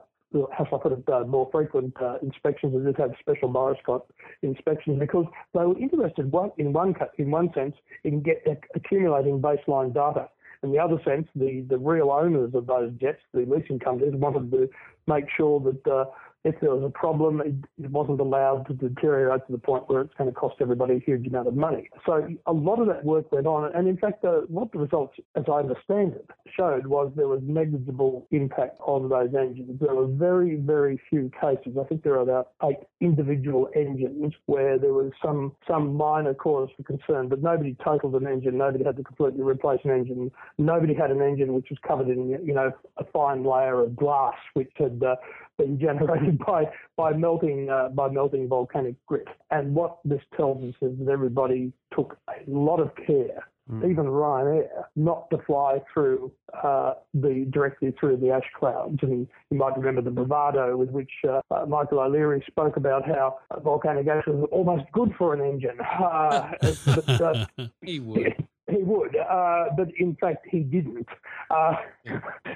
how 0.56 0.64
shall 0.64 0.78
I 0.78 0.82
put 0.82 0.92
it? 0.92 1.08
Uh, 1.12 1.24
more 1.24 1.48
frequent 1.50 1.94
inspections. 2.22 2.72
They 2.72 2.84
did 2.84 2.96
have 2.98 3.12
special 3.18 3.52
borescope 3.52 4.04
inspections 4.42 4.98
because 4.98 5.26
they 5.52 5.60
were 5.60 5.78
interested 5.78 6.30
one, 6.30 6.52
in 6.56 6.72
one 6.72 6.94
in 7.18 7.30
one 7.30 7.52
sense 7.52 7.74
in 8.04 8.22
get, 8.22 8.46
accumulating 8.74 9.42
baseline 9.42 9.92
data 9.92 10.28
in 10.62 10.72
the 10.72 10.78
other 10.78 11.00
sense, 11.04 11.26
the, 11.34 11.64
the 11.68 11.78
real 11.78 12.10
owners 12.10 12.54
of 12.54 12.66
those 12.66 12.92
jets, 13.00 13.20
the 13.32 13.40
leasing 13.40 13.78
companies, 13.78 14.14
wanted 14.14 14.50
to 14.50 14.68
make 15.06 15.24
sure 15.34 15.60
that 15.60 15.90
uh, 15.90 16.04
if 16.44 16.58
there 16.60 16.70
was 16.70 16.82
a 16.82 16.90
problem, 16.90 17.40
it, 17.40 17.54
it, 17.82 17.90
wasn't 17.90 18.20
allowed 18.20 18.66
to 18.66 18.72
deteriorate 18.72 19.46
to 19.46 19.52
the 19.52 19.58
point 19.58 19.88
where 19.88 20.00
it's 20.00 20.14
going 20.14 20.30
to 20.30 20.34
cost 20.34 20.56
everybody 20.60 20.94
a 20.94 20.98
huge 20.98 21.26
amount 21.26 21.48
of 21.48 21.54
money. 21.54 21.90
So 22.06 22.28
a 22.46 22.52
lot 22.52 22.80
of 22.80 22.86
that 22.86 23.04
work 23.04 23.30
went 23.30 23.46
on, 23.46 23.70
and 23.74 23.86
in 23.86 23.98
fact, 23.98 24.24
uh, 24.24 24.42
what 24.48 24.72
the 24.72 24.78
results, 24.78 25.14
as 25.36 25.44
I 25.48 25.58
understand 25.58 26.14
it, 26.14 26.30
showed 26.56 26.86
was 26.86 27.12
there 27.14 27.28
was 27.28 27.40
negligible 27.42 28.26
impact 28.30 28.78
on 28.80 29.08
those 29.10 29.34
engines. 29.38 29.78
There 29.80 29.94
were 29.94 30.06
very, 30.06 30.56
very 30.56 30.98
few 31.10 31.30
cases. 31.38 31.76
I 31.78 31.84
think 31.84 32.02
there 32.02 32.14
are 32.14 32.20
about 32.20 32.52
eight 32.64 32.78
individual 33.00 33.68
engines 33.74 34.32
where 34.46 34.78
there 34.78 34.94
was 34.94 35.12
some 35.22 35.52
some 35.68 35.94
minor 35.94 36.32
cause 36.32 36.70
for 36.76 36.82
concern, 36.84 37.28
but 37.28 37.42
nobody 37.42 37.76
totaled 37.84 38.14
an 38.14 38.26
engine. 38.26 38.56
Nobody 38.56 38.84
had 38.84 38.96
to 38.96 39.02
completely 39.02 39.42
replace 39.42 39.80
an 39.84 39.90
engine. 39.90 40.30
Nobody 40.56 40.94
had 40.94 41.10
an 41.10 41.20
engine 41.20 41.52
which 41.52 41.68
was 41.68 41.78
covered 41.86 42.08
in 42.08 42.30
you 42.30 42.54
know 42.54 42.72
a 42.96 43.04
fine 43.04 43.44
layer 43.44 43.80
of 43.80 43.94
glass 43.94 44.34
which 44.54 44.70
had 44.76 45.02
uh, 45.02 45.16
been 45.60 45.78
generated 45.78 46.38
by 46.46 46.64
by 46.96 47.12
melting 47.12 47.68
uh, 47.70 47.88
by 47.88 48.08
melting 48.08 48.48
volcanic 48.48 48.94
grit. 49.06 49.28
And 49.50 49.74
what 49.74 49.98
this 50.04 50.22
tells 50.36 50.62
us 50.64 50.74
is 50.80 50.98
that 50.98 51.08
everybody 51.10 51.72
took 51.94 52.16
a 52.28 52.50
lot 52.50 52.80
of 52.80 52.90
care, 53.06 53.46
mm. 53.70 53.90
even 53.90 54.06
Ryanair, 54.06 54.68
not 54.96 55.28
to 55.30 55.38
fly 55.46 55.80
through 55.92 56.32
uh, 56.62 56.94
the 57.14 57.46
directly 57.50 57.92
through 57.98 58.16
the 58.18 58.30
ash 58.30 58.48
clouds. 58.58 58.98
And 59.02 59.28
you 59.50 59.58
might 59.58 59.76
remember 59.76 60.02
the 60.02 60.10
bravado 60.10 60.76
with 60.76 60.90
which 60.90 61.12
uh, 61.28 61.40
uh 61.50 61.66
Michael 61.66 62.00
O'Leary 62.00 62.42
spoke 62.46 62.76
about 62.76 63.06
how 63.06 63.38
volcanic 63.62 64.06
ash 64.06 64.26
was 64.26 64.48
almost 64.50 64.84
good 64.92 65.12
for 65.18 65.34
an 65.34 65.40
engine. 65.40 65.78
Uh, 66.00 66.52
but, 66.86 67.20
uh, 67.20 67.46
he 67.82 68.00
would. 68.00 68.34
He 68.70 68.82
would, 68.82 69.16
uh, 69.16 69.66
but 69.76 69.88
in 69.98 70.16
fact 70.20 70.46
he 70.48 70.60
didn't. 70.60 71.08
Uh, 71.50 71.74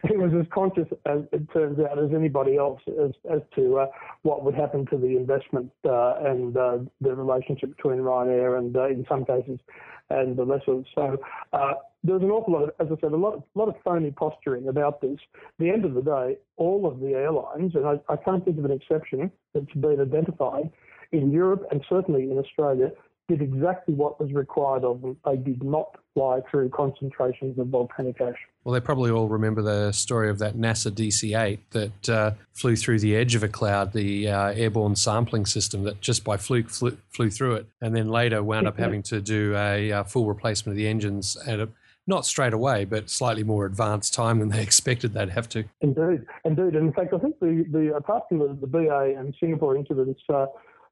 he 0.08 0.16
was 0.16 0.32
as 0.38 0.46
conscious, 0.52 0.86
as 1.06 1.20
it 1.32 1.50
turns 1.52 1.78
out, 1.78 1.98
as 1.98 2.10
anybody 2.14 2.56
else 2.56 2.80
as, 2.88 3.12
as 3.30 3.40
to 3.56 3.78
uh, 3.78 3.86
what 4.22 4.44
would 4.44 4.54
happen 4.54 4.86
to 4.86 4.96
the 4.96 5.16
investment 5.16 5.70
uh, 5.84 6.14
and 6.20 6.56
uh, 6.56 6.78
the 7.00 7.14
relationship 7.14 7.76
between 7.76 7.98
Ryanair 7.98 8.58
and, 8.58 8.76
uh, 8.76 8.88
in 8.88 9.04
some 9.08 9.24
cases, 9.24 9.58
and 10.10 10.36
the 10.36 10.44
lessors. 10.44 10.84
So 10.94 11.18
there 12.04 12.14
was 12.14 12.22
an 12.22 12.30
awful 12.30 12.52
lot 12.52 12.64
of, 12.64 12.70
as 12.78 12.88
I 12.92 13.00
said, 13.00 13.12
a 13.12 13.16
lot, 13.16 13.42
a 13.54 13.58
lot 13.58 13.68
of 13.68 13.74
phony 13.82 14.10
posturing 14.10 14.68
about 14.68 15.00
this. 15.00 15.18
At 15.34 15.40
the 15.58 15.70
end 15.70 15.86
of 15.86 15.94
the 15.94 16.02
day, 16.02 16.36
all 16.56 16.86
of 16.86 17.00
the 17.00 17.14
airlines, 17.14 17.74
and 17.74 17.86
I, 17.86 17.94
I 18.12 18.16
can't 18.16 18.44
think 18.44 18.58
of 18.58 18.64
an 18.66 18.70
exception 18.70 19.32
that's 19.54 19.72
been 19.72 20.00
identified 20.00 20.70
in 21.12 21.30
Europe 21.30 21.66
and 21.70 21.82
certainly 21.88 22.30
in 22.30 22.38
Australia, 22.38 22.90
did 23.28 23.40
exactly 23.40 23.94
what 23.94 24.20
was 24.20 24.32
required 24.32 24.84
of 24.84 25.00
them. 25.00 25.16
They 25.24 25.36
did 25.36 25.62
not 25.62 25.96
fly 26.12 26.40
through 26.50 26.70
concentrations 26.70 27.58
of 27.58 27.68
volcanic 27.68 28.20
ash. 28.20 28.36
Well, 28.64 28.72
they 28.72 28.80
probably 28.80 29.10
all 29.10 29.28
remember 29.28 29.62
the 29.62 29.92
story 29.92 30.28
of 30.28 30.38
that 30.38 30.56
NASA 30.56 30.90
DC 30.90 31.38
8 31.38 31.70
that 31.70 32.08
uh, 32.08 32.30
flew 32.52 32.76
through 32.76 33.00
the 33.00 33.16
edge 33.16 33.34
of 33.34 33.42
a 33.42 33.48
cloud, 33.48 33.92
the 33.92 34.28
uh, 34.28 34.52
airborne 34.52 34.96
sampling 34.96 35.46
system 35.46 35.84
that 35.84 36.00
just 36.00 36.24
by 36.24 36.36
fluke 36.36 36.70
flew, 36.70 36.96
flew 37.10 37.30
through 37.30 37.54
it, 37.54 37.66
and 37.80 37.96
then 37.96 38.08
later 38.08 38.42
wound 38.42 38.66
up 38.66 38.78
having 38.78 39.02
to 39.04 39.20
do 39.20 39.54
a, 39.56 39.90
a 39.90 39.92
uh, 39.92 40.04
full 40.04 40.26
replacement 40.26 40.74
of 40.74 40.76
the 40.76 40.86
engines 40.88 41.36
at 41.46 41.60
a 41.60 41.68
not 42.06 42.26
straight 42.26 42.52
away, 42.52 42.84
but 42.84 43.08
slightly 43.08 43.42
more 43.42 43.64
advanced 43.66 44.12
time 44.12 44.38
than 44.38 44.50
they 44.50 44.62
expected 44.62 45.14
they'd 45.14 45.30
have 45.30 45.48
to. 45.50 45.64
Indeed, 45.80 46.26
indeed. 46.44 46.74
And 46.74 46.88
in 46.88 46.92
fact, 46.92 47.14
I 47.14 47.18
think 47.18 47.38
the, 47.40 47.64
the 47.70 47.94
apart 47.96 48.24
from 48.28 48.40
the, 48.40 48.58
the 48.60 48.66
BA 48.66 49.14
and 49.18 49.34
Singapore 49.40 49.76
incidents, 49.76 50.20
uh, 50.28 50.46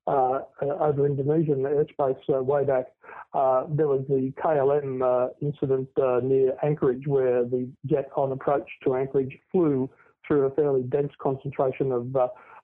uh, 0.07 0.41
over 0.61 1.07
Indonesian 1.07 1.63
airspace 1.63 2.19
uh, 2.29 2.43
way 2.43 2.65
back. 2.65 2.87
Uh, 3.35 3.65
there 3.69 3.89
was 3.89 4.05
the 4.09 4.33
KLM 4.43 5.31
incident 5.41 5.89
near 6.25 6.55
Anchorage 6.63 7.07
where 7.07 7.45
the 7.45 7.69
jet 7.87 8.11
on 8.17 8.33
approach 8.33 8.69
to 8.85 8.95
Anchorage 8.95 9.39
flew 9.51 9.89
through 10.27 10.47
a 10.47 10.51
fairly 10.51 10.83
dense 10.83 11.13
concentration 11.21 11.93
of 11.93 12.17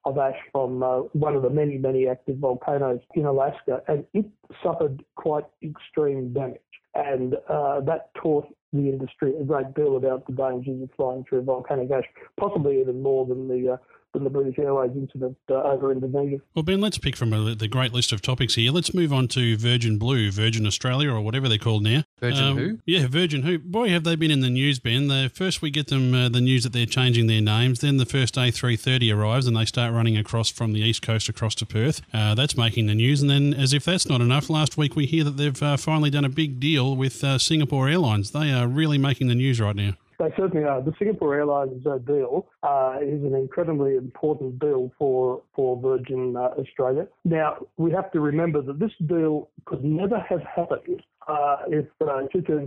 of 0.05 0.17
ash 0.19 0.37
from 0.53 0.83
uh, 0.83 1.01
one 1.13 1.35
of 1.35 1.43
the 1.43 1.51
many, 1.51 1.77
many 1.77 2.09
active 2.09 2.39
volcanoes 2.39 3.01
in 3.15 3.27
Alaska, 3.27 3.83
and 3.89 4.05
it 4.15 4.25
suffered 4.63 5.05
quite 5.17 5.45
extreme 5.63 6.33
damage. 6.33 6.61
And 6.95 7.35
uh, 7.49 7.81
that 7.81 8.11
taught 8.15 8.47
the 8.73 8.89
industry 8.89 9.35
a 9.39 9.45
great 9.45 9.75
deal 9.75 9.97
about 9.97 10.27
the 10.27 10.33
dangers 10.33 10.83
of 10.83 10.89
flying 10.97 11.25
through 11.29 11.43
volcanic 11.43 11.91
ash, 11.91 12.05
possibly 12.39 12.81
even 12.81 13.03
more 13.03 13.27
than 13.27 13.49
the 13.49 13.73
uh, 13.73 13.77
than 14.15 14.25
the 14.25 14.31
British 14.31 14.59
Airways 14.59 14.93
incident 14.95 15.37
uh, 15.51 15.55
over 15.55 15.93
Indonesia. 15.93 16.39
Well, 16.55 16.63
Ben, 16.63 16.81
let's 16.81 16.99
pick 16.99 17.17
from 17.17 17.33
a, 17.33 17.55
the 17.55 17.69
great 17.69 17.93
list 17.93 18.13
of 18.13 18.23
topics 18.23 18.55
here. 18.55 18.73
Let's 18.73 18.95
move 18.95 19.13
on 19.13 19.29
to 19.29 19.57
Virgin 19.57 19.99
Blue, 19.99 20.31
Virgin 20.31 20.67
Australia, 20.67 21.13
or 21.13 21.21
whatever 21.21 21.49
they're 21.49 21.59
called 21.59 21.83
now. 21.83 22.05
Virgin 22.21 22.45
um, 22.45 22.57
who? 22.57 22.79
Yeah, 22.87 23.07
Virgin 23.07 23.43
who. 23.43 23.59
Boy, 23.59 23.91
have 23.91 24.05
they 24.05 24.17
been 24.17 24.31
in 24.31 24.41
the 24.41 24.51
news, 24.51 24.79
Ben. 24.79 25.09
The, 25.09 25.31
first 25.33 25.63
we 25.63 25.71
get 25.71 25.89
them 25.89 26.15
uh, 26.15 26.29
the 26.29 26.41
news 26.41 26.65
that 26.65 26.73
they're 26.73 26.87
changing 26.87 27.27
their 27.27 27.41
names. 27.41 27.81
Then 27.81 27.99
the 27.99 28.07
first 28.07 28.35
A330 28.37 29.15
arrives 29.15 29.47
and 29.47 29.57
they 29.57 29.65
start 29.65 29.93
running 29.93 30.17
across 30.17 30.51
from 30.51 30.73
the 30.73 30.81
east 30.81 31.03
coast 31.03 31.29
across 31.29 31.55
to 31.57 31.67
Perth. 31.67 32.01
Uh, 32.13 32.35
that's 32.35 32.57
making 32.57 32.87
the 32.87 32.95
news. 32.95 33.21
And 33.21 33.31
then, 33.31 33.55
as 33.55 33.73
if 33.73 33.85
that's 33.85 34.09
not 34.09 34.21
enough, 34.21 34.49
last 34.49 34.77
week 34.77 34.97
we 34.97 35.07
hear 35.07 35.25
that 35.25 35.37
they've 35.37 35.63
uh, 35.63 35.77
finally 35.77 36.11
done 36.11 36.25
a 36.25 36.31
big 36.31 36.59
deal 36.59 36.97
with 36.97 37.23
uh, 37.23 37.39
Singapore 37.39 37.89
Airlines. 37.89 38.31
They 38.31 38.53
are 38.53 38.67
really 38.67 38.99
making 38.99 39.29
the 39.29 39.35
news 39.35 39.61
right 39.61 39.77
now. 39.77 39.93
They 40.19 40.33
certainly 40.37 40.65
are. 40.65 40.83
The 40.83 40.93
Singapore 40.99 41.37
Airlines 41.37 41.87
uh, 41.87 41.99
deal 41.99 42.49
uh, 42.65 42.97
is 43.01 43.23
an 43.23 43.35
incredibly 43.37 43.95
important 43.95 44.59
deal 44.59 44.91
for 44.99 45.43
for 45.55 45.81
Virgin 45.81 46.37
uh, 46.37 46.61
Australia. 46.61 47.07
Now 47.25 47.59
we 47.77 47.93
have 47.93 48.11
to 48.13 48.21
remember 48.21 48.61
that 48.63 48.81
this 48.81 48.91
deal 49.07 49.49
could 49.65 49.85
never 49.85 50.19
have 50.19 50.43
happened 50.43 51.03
uh, 51.29 51.57
if 51.69 51.87
uh, 52.01 52.23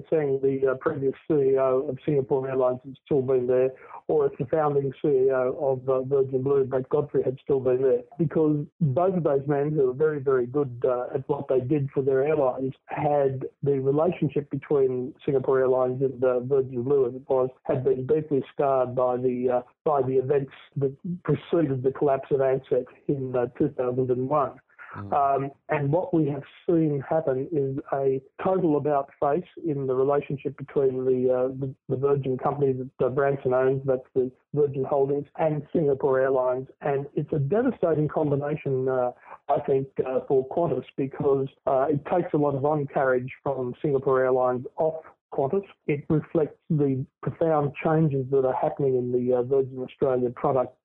Seng, 0.09 0.39
the 0.41 0.71
uh, 0.71 0.75
previous 0.75 1.13
CEO 1.29 1.89
of 1.89 1.97
Singapore 2.05 2.47
Airlines, 2.47 2.79
had 2.85 2.95
still 3.05 3.21
been 3.21 3.47
there, 3.47 3.71
or 4.07 4.27
if 4.27 4.37
the 4.37 4.45
founding 4.45 4.93
CEO 5.03 5.55
of 5.57 5.89
uh, 5.89 6.03
Virgin 6.03 6.43
Blue, 6.43 6.63
Brett 6.65 6.87
Godfrey, 6.89 7.23
had 7.23 7.37
still 7.43 7.59
been 7.59 7.81
there. 7.81 8.01
Because 8.19 8.65
both 8.79 9.15
of 9.15 9.23
those 9.23 9.41
men, 9.47 9.71
who 9.71 9.87
were 9.87 9.93
very, 9.93 10.19
very 10.19 10.45
good 10.45 10.83
uh, 10.87 11.15
at 11.15 11.27
what 11.27 11.47
they 11.47 11.59
did 11.59 11.89
for 11.91 12.03
their 12.03 12.23
airlines, 12.23 12.73
had 12.85 13.45
the 13.63 13.79
relationship 13.79 14.49
between 14.51 15.13
Singapore 15.25 15.59
Airlines 15.59 16.01
and 16.01 16.23
uh, 16.23 16.41
Virgin 16.41 16.83
Blue, 16.83 17.07
as 17.07 17.15
it 17.15 17.23
was, 17.27 17.49
had 17.63 17.83
been 17.83 18.05
deeply 18.05 18.43
scarred 18.53 18.95
by 18.95 19.17
the 19.17 19.49
uh, 19.49 19.61
by 19.83 20.01
the 20.03 20.13
events 20.13 20.51
that 20.75 20.95
preceded 21.23 21.81
the 21.81 21.91
collapse 21.91 22.29
of 22.29 22.39
Ansett 22.39 22.85
in 23.07 23.33
2001. 23.57 24.51
Mm. 24.95 25.13
Um, 25.13 25.51
and 25.69 25.91
what 25.91 26.13
we 26.13 26.27
have 26.27 26.43
seen 26.67 27.01
happen 27.07 27.47
is 27.51 27.77
a 27.93 28.21
total 28.43 28.75
about 28.75 29.09
face 29.21 29.47
in 29.65 29.87
the 29.87 29.93
relationship 29.93 30.57
between 30.57 31.05
the, 31.05 31.33
uh, 31.33 31.47
the, 31.59 31.73
the, 31.87 31.95
Virgin 31.95 32.37
company 32.37 32.73
that 32.73 33.05
uh, 33.05 33.09
Branson 33.09 33.53
owns, 33.53 33.81
that's 33.85 34.01
the 34.15 34.29
Virgin 34.53 34.83
Holdings, 34.83 35.27
and 35.37 35.65
Singapore 35.71 36.19
Airlines. 36.19 36.67
And 36.81 37.05
it's 37.13 37.31
a 37.31 37.39
devastating 37.39 38.09
combination, 38.09 38.89
uh, 38.89 39.11
I 39.47 39.59
think, 39.61 39.87
uh, 40.05 40.21
for 40.27 40.47
Qantas 40.49 40.83
because 40.97 41.47
uh, 41.67 41.87
it 41.89 42.03
takes 42.13 42.33
a 42.33 42.37
lot 42.37 42.55
of 42.55 42.65
on 42.65 42.85
carriage 42.87 43.31
from 43.43 43.73
Singapore 43.81 44.25
Airlines 44.25 44.65
off 44.77 45.03
Qantas. 45.33 45.63
It 45.87 46.03
reflects 46.09 46.57
the 46.69 47.05
profound 47.21 47.71
changes 47.81 48.25
that 48.31 48.45
are 48.45 48.57
happening 48.61 48.97
in 48.97 49.11
the 49.13 49.41
Virgin 49.47 49.79
Australia 49.79 50.29
product 50.31 50.75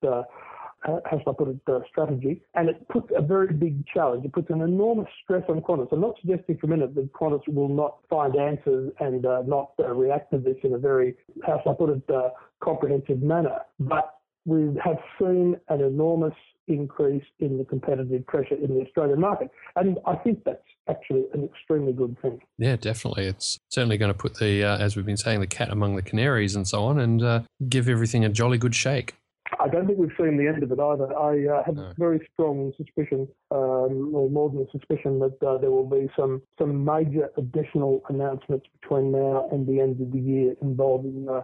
how 0.83 1.01
should 1.11 1.27
I 1.27 1.33
put 1.37 1.49
it, 1.49 1.59
uh, 1.67 1.79
strategy, 1.89 2.41
and 2.53 2.69
it 2.69 2.87
puts 2.89 3.07
a 3.15 3.21
very 3.21 3.53
big 3.53 3.85
challenge. 3.87 4.25
It 4.25 4.33
puts 4.33 4.49
an 4.49 4.61
enormous 4.61 5.07
stress 5.23 5.43
on 5.49 5.61
Qantas. 5.61 5.89
I'm 5.91 6.01
not 6.01 6.15
suggesting 6.21 6.57
for 6.57 6.67
a 6.67 6.69
minute 6.69 6.95
that 6.95 7.11
Qantas 7.13 7.47
will 7.47 7.69
not 7.69 7.97
find 8.09 8.35
answers 8.35 8.91
and 8.99 9.25
uh, 9.25 9.43
not 9.45 9.71
uh, 9.79 9.93
react 9.93 10.31
to 10.31 10.37
this 10.37 10.57
in 10.63 10.73
a 10.73 10.77
very, 10.77 11.15
how 11.45 11.59
shall 11.63 11.73
I 11.73 11.75
put 11.75 11.89
it, 11.89 12.09
uh, 12.09 12.29
comprehensive 12.61 13.21
manner, 13.21 13.59
but 13.79 14.13
we 14.45 14.77
have 14.83 14.97
seen 15.19 15.57
an 15.67 15.81
enormous 15.81 16.33
increase 16.67 17.23
in 17.39 17.57
the 17.57 17.65
competitive 17.65 18.25
pressure 18.27 18.55
in 18.55 18.75
the 18.75 18.85
Australian 18.85 19.19
market. 19.19 19.49
And 19.75 19.97
I 20.05 20.15
think 20.15 20.43
that's 20.43 20.63
actually 20.89 21.25
an 21.33 21.43
extremely 21.43 21.93
good 21.93 22.17
thing. 22.21 22.41
Yeah, 22.57 22.75
definitely. 22.75 23.25
It's 23.25 23.59
certainly 23.69 23.97
going 23.97 24.11
to 24.11 24.17
put 24.17 24.35
the, 24.35 24.63
uh, 24.63 24.77
as 24.77 24.95
we've 24.95 25.05
been 25.05 25.17
saying, 25.17 25.39
the 25.41 25.47
cat 25.47 25.69
among 25.69 25.95
the 25.95 26.01
canaries 26.01 26.55
and 26.55 26.67
so 26.67 26.83
on 26.85 26.99
and 26.99 27.23
uh, 27.23 27.41
give 27.67 27.89
everything 27.89 28.23
a 28.23 28.29
jolly 28.29 28.57
good 28.57 28.75
shake. 28.75 29.15
I 29.59 29.67
don't 29.67 29.87
think 29.87 29.97
we've 29.97 30.11
seen 30.17 30.37
the 30.37 30.47
end 30.47 30.63
of 30.63 30.71
it 30.71 30.79
either. 30.79 31.17
I 31.17 31.47
uh, 31.47 31.63
have 31.63 31.75
no. 31.75 31.83
a 31.83 31.93
very 31.97 32.27
strong 32.33 32.73
suspicion, 32.77 33.27
um, 33.51 34.13
or 34.13 34.29
more 34.29 34.49
than 34.49 34.61
a 34.67 34.71
suspicion, 34.71 35.19
that 35.19 35.37
uh, 35.45 35.57
there 35.57 35.71
will 35.71 35.89
be 35.89 36.09
some 36.15 36.41
some 36.59 36.85
major 36.85 37.29
additional 37.37 38.01
announcements 38.09 38.67
between 38.81 39.11
now 39.11 39.47
and 39.51 39.67
the 39.67 39.79
end 39.79 39.99
of 40.01 40.11
the 40.11 40.19
year 40.19 40.55
involving 40.61 41.27
uh, 41.29 41.41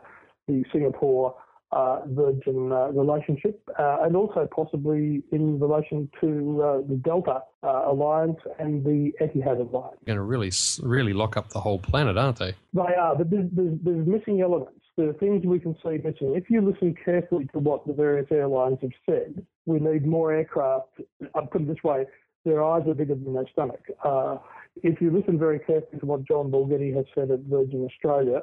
the 0.47 0.63
Singapore 0.71 1.35
uh, 1.71 2.01
Virgin 2.05 2.71
uh, 2.71 2.89
relationship, 2.89 3.59
uh, 3.79 3.97
and 4.01 4.15
also 4.15 4.47
possibly 4.53 5.23
in 5.31 5.59
relation 5.59 6.07
to 6.21 6.83
the 6.87 6.95
Delta 6.97 7.41
alliance 7.63 8.37
and 8.59 8.85
the 8.85 9.11
Etihad 9.19 9.59
alliance. 9.59 9.97
Going 10.05 10.17
to 10.17 10.21
really, 10.21 10.51
really 10.83 11.13
lock 11.13 11.35
up 11.35 11.49
the 11.49 11.59
whole 11.59 11.79
planet, 11.79 12.15
aren't 12.15 12.37
they? 12.37 12.53
They 12.73 12.81
are, 12.81 13.15
but 13.15 13.31
there's, 13.31 13.49
there's, 13.51 13.73
there's 13.83 14.07
missing 14.07 14.41
elements 14.41 14.82
there 14.97 15.09
are 15.09 15.13
things 15.13 15.45
we 15.45 15.59
can 15.59 15.75
see 15.83 15.97
missing. 16.03 16.35
If 16.35 16.49
you 16.49 16.61
listen 16.61 16.95
carefully 17.03 17.47
to 17.53 17.59
what 17.59 17.85
the 17.87 17.93
various 17.93 18.27
airlines 18.31 18.79
have 18.81 18.91
said, 19.05 19.45
we 19.65 19.79
need 19.79 20.05
more 20.05 20.31
aircraft. 20.33 21.01
I'll 21.33 21.47
put 21.47 21.61
it 21.61 21.67
this 21.67 21.83
way 21.83 22.05
their 22.45 22.63
eyes 22.63 22.83
are 22.87 22.93
bigger 22.93 23.15
than 23.15 23.33
their 23.33 23.47
stomach. 23.53 23.81
Uh, 24.03 24.37
if 24.81 24.99
you 24.99 25.11
listen 25.11 25.39
very 25.39 25.59
carefully 25.59 25.99
to 25.99 26.05
what 26.05 26.25
John 26.25 26.51
Borghetti 26.51 26.93
has 26.95 27.05
said 27.15 27.31
at 27.31 27.39
Virgin 27.41 27.87
Australia, 27.89 28.41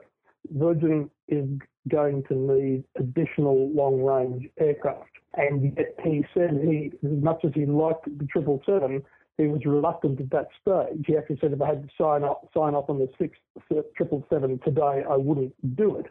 Virgin 0.52 1.11
is 1.28 1.47
going 1.88 2.23
to 2.28 2.35
need 2.35 2.85
additional 2.99 3.71
long 3.73 4.02
range 4.02 4.49
aircraft. 4.59 5.11
And 5.35 5.75
yet 5.76 5.95
he 6.02 6.25
said 6.35 6.59
he, 6.62 6.92
as 7.04 7.23
much 7.23 7.45
as 7.45 7.52
he 7.54 7.66
liked 7.66 8.04
the 8.07 8.26
777, 8.33 9.02
he 9.37 9.47
was 9.47 9.64
reluctant 9.64 10.21
at 10.21 10.30
that 10.30 10.49
stage. 10.61 11.04
He 11.07 11.16
actually 11.16 11.38
said 11.40 11.52
if 11.52 11.62
I 11.62 11.69
had 11.69 11.83
to 11.83 11.88
sign 11.99 12.25
up, 12.25 12.49
sign 12.54 12.75
off 12.75 12.90
on 12.90 12.99
the 12.99 13.09
sixth 13.19 13.40
777 13.69 14.61
today, 14.64 15.02
I 15.09 15.16
wouldn't 15.16 15.54
do 15.76 15.97
it. 15.97 16.07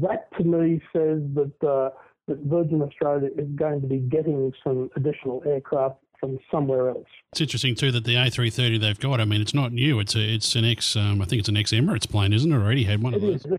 That 0.00 0.28
to 0.38 0.44
me 0.44 0.80
says 0.92 1.20
that, 1.34 1.52
uh, 1.62 1.90
that 2.28 2.38
Virgin 2.44 2.82
Australia 2.82 3.28
is 3.36 3.48
going 3.54 3.80
to 3.80 3.86
be 3.86 3.98
getting 3.98 4.52
some 4.64 4.90
additional 4.96 5.42
aircraft 5.46 5.96
from 6.18 6.38
somewhere 6.50 6.88
else. 6.88 7.06
It's 7.32 7.40
interesting 7.40 7.74
too 7.74 7.90
that 7.90 8.04
the 8.04 8.14
A330 8.14 8.80
they've 8.80 8.98
got. 8.98 9.20
I 9.20 9.24
mean, 9.24 9.40
it's 9.40 9.54
not 9.54 9.72
new. 9.72 9.98
It's 9.98 10.14
a, 10.14 10.20
it's 10.20 10.54
an 10.54 10.64
ex. 10.64 10.94
Um, 10.94 11.20
I 11.20 11.24
think 11.24 11.40
it's 11.40 11.48
an 11.48 11.56
ex 11.56 11.72
Emirates 11.72 12.08
plane, 12.08 12.32
isn't 12.32 12.50
it? 12.50 12.56
Already 12.56 12.84
had 12.84 13.02
one 13.02 13.12
it 13.12 13.16
of 13.16 13.22
those. 13.22 13.44
Is, 13.44 13.52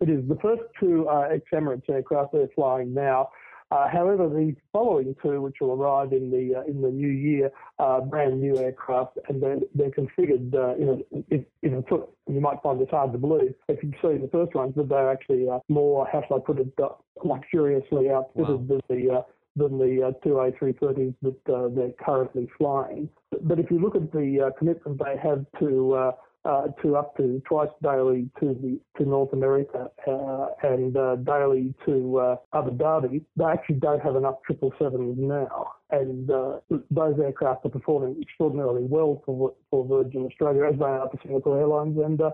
it 0.00 0.08
is 0.08 0.26
the 0.28 0.38
first 0.42 0.62
two 0.80 1.08
uh, 1.08 1.28
ex 1.30 1.44
Emirates 1.52 1.88
aircraft 1.90 2.32
they're 2.32 2.48
flying 2.54 2.94
now. 2.94 3.28
Uh, 3.72 3.88
however, 3.88 4.28
the 4.28 4.54
following 4.72 5.14
two, 5.22 5.40
which 5.40 5.56
will 5.60 5.72
arrive 5.72 6.12
in 6.12 6.30
the 6.30 6.60
uh, 6.60 6.62
in 6.62 6.80
the 6.80 6.90
new 6.90 7.08
year, 7.08 7.50
are 7.80 8.00
brand 8.00 8.40
new 8.40 8.56
aircraft, 8.58 9.18
and 9.28 9.42
they're, 9.42 9.58
they're 9.74 9.90
configured 9.90 10.54
uh, 10.54 10.76
in 10.76 10.88
a, 10.88 11.34
in, 11.34 11.46
in 11.62 11.74
a 11.74 11.82
foot. 11.82 12.08
You 12.28 12.40
might 12.40 12.62
find 12.62 12.80
this 12.80 12.88
hard 12.90 13.12
to 13.12 13.18
believe 13.18 13.54
if 13.68 13.82
you 13.82 13.90
see 14.00 14.18
the 14.18 14.28
first 14.30 14.54
ones, 14.54 14.74
but 14.76 14.88
they're 14.88 15.10
actually 15.10 15.48
uh, 15.48 15.58
more, 15.68 16.06
how 16.12 16.22
shall 16.28 16.36
I 16.36 16.40
put 16.40 16.60
it, 16.60 16.72
uh, 16.80 16.90
luxuriously 17.24 18.10
outfitted 18.10 18.68
wow. 18.68 18.80
than 18.88 18.98
the 19.04 19.14
uh, 19.14 19.22
than 19.56 19.78
the 19.78 20.08
uh, 20.08 20.12
two 20.22 20.34
A330s 20.34 21.14
that 21.22 21.52
uh, 21.52 21.68
they're 21.74 21.92
currently 22.04 22.48
flying. 22.56 23.08
But 23.42 23.58
if 23.58 23.70
you 23.70 23.80
look 23.80 23.96
at 23.96 24.12
the 24.12 24.46
uh, 24.46 24.58
commitment 24.58 25.00
they 25.04 25.16
have 25.16 25.44
to 25.58 26.12
uh, 26.46 26.68
to 26.82 26.96
up 26.96 27.16
to 27.16 27.42
twice 27.46 27.70
daily 27.82 28.28
to 28.40 28.54
the 28.62 28.80
to 28.96 29.08
North 29.08 29.32
America 29.32 29.90
uh, 30.06 30.46
and 30.62 30.96
uh, 30.96 31.16
daily 31.16 31.74
to 31.84 32.18
uh, 32.18 32.36
Abu 32.54 32.70
Dhabi, 32.70 33.24
they 33.36 33.44
actually 33.44 33.76
don't 33.76 34.02
have 34.02 34.16
enough 34.16 34.36
triple 34.46 34.72
sevens 34.78 35.16
now, 35.18 35.72
and 35.90 36.30
uh, 36.30 36.58
those 36.90 37.18
aircraft 37.18 37.66
are 37.66 37.70
performing 37.70 38.16
extraordinarily 38.22 38.82
well 38.84 39.22
for 39.26 39.54
for 39.70 39.84
Virgin 39.86 40.24
Australia 40.26 40.64
as 40.64 40.78
they 40.78 40.84
are 40.84 41.08
for 41.10 41.18
Singapore 41.22 41.60
Airlines 41.60 41.98
and 41.98 42.20
uh, 42.20 42.30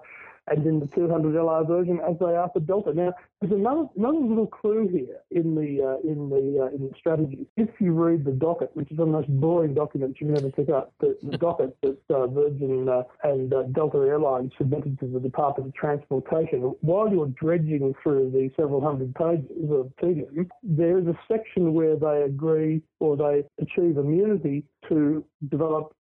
and 0.49 0.67
in 0.67 0.81
the 0.81 0.87
200LR 0.87 1.67
version 1.67 2.01
as 2.01 2.17
they 2.19 2.35
are 2.35 2.51
for 2.53 2.61
Delta. 2.61 2.93
Now, 2.93 3.15
there's 3.43 3.53
another 3.53 3.87
another 3.97 4.19
little 4.19 4.47
clue 4.47 4.89
here 4.89 5.19
in 5.33 5.55
the 5.55 5.83
uh, 5.83 6.09
in 6.09 6.31
the 6.31 6.63
uh, 6.63 6.75
in 6.75 6.89
the 6.89 6.93
strategy. 6.97 7.47
If 7.57 7.69
you 7.81 7.93
read 7.93 8.25
the 8.25 8.31
docket, 8.31 8.71
which 8.75 8.91
is 8.93 8.99
one 8.99 9.09
of 9.09 9.13
the 9.13 9.19
most 9.21 9.41
boring 9.41 9.75
document 9.75 10.17
you 10.21 10.29
can 10.29 10.39
ever 10.39 10.51
pick 10.51 10.69
up, 10.69 10.93
the, 11.01 11.19
the 11.23 11.37
docket 11.37 11.77
that 11.83 11.99
uh, 12.09 12.29
Virgin 12.29 12.89
uh, 12.89 13.03
and 13.25 13.53
uh, 13.53 13.65
Delta 13.75 13.99
Airlines 13.99 14.53
submitted 14.57 14.99
to 15.01 15.07
the 15.07 15.19
Department 15.19 15.69
of 15.69 15.75
Transportation, 15.75 16.61
while 16.83 17.11
you're 17.11 17.27
dredging 17.29 17.93
through 18.03 18.31
the 18.31 18.51
several 18.57 18.81
hundred 18.81 19.13
pages 19.17 19.71
of 19.71 19.91
tedium, 20.01 20.49
there 20.63 20.99
is 20.99 21.07
a 21.07 21.19
section 21.27 21.75
where 21.75 21.97
they 21.97 22.23
agree 22.23 22.81
or 23.01 23.17
they 23.17 23.43
achieve 23.61 23.97
immunity 23.97 24.65
to 24.89 25.25
develop 25.51 25.95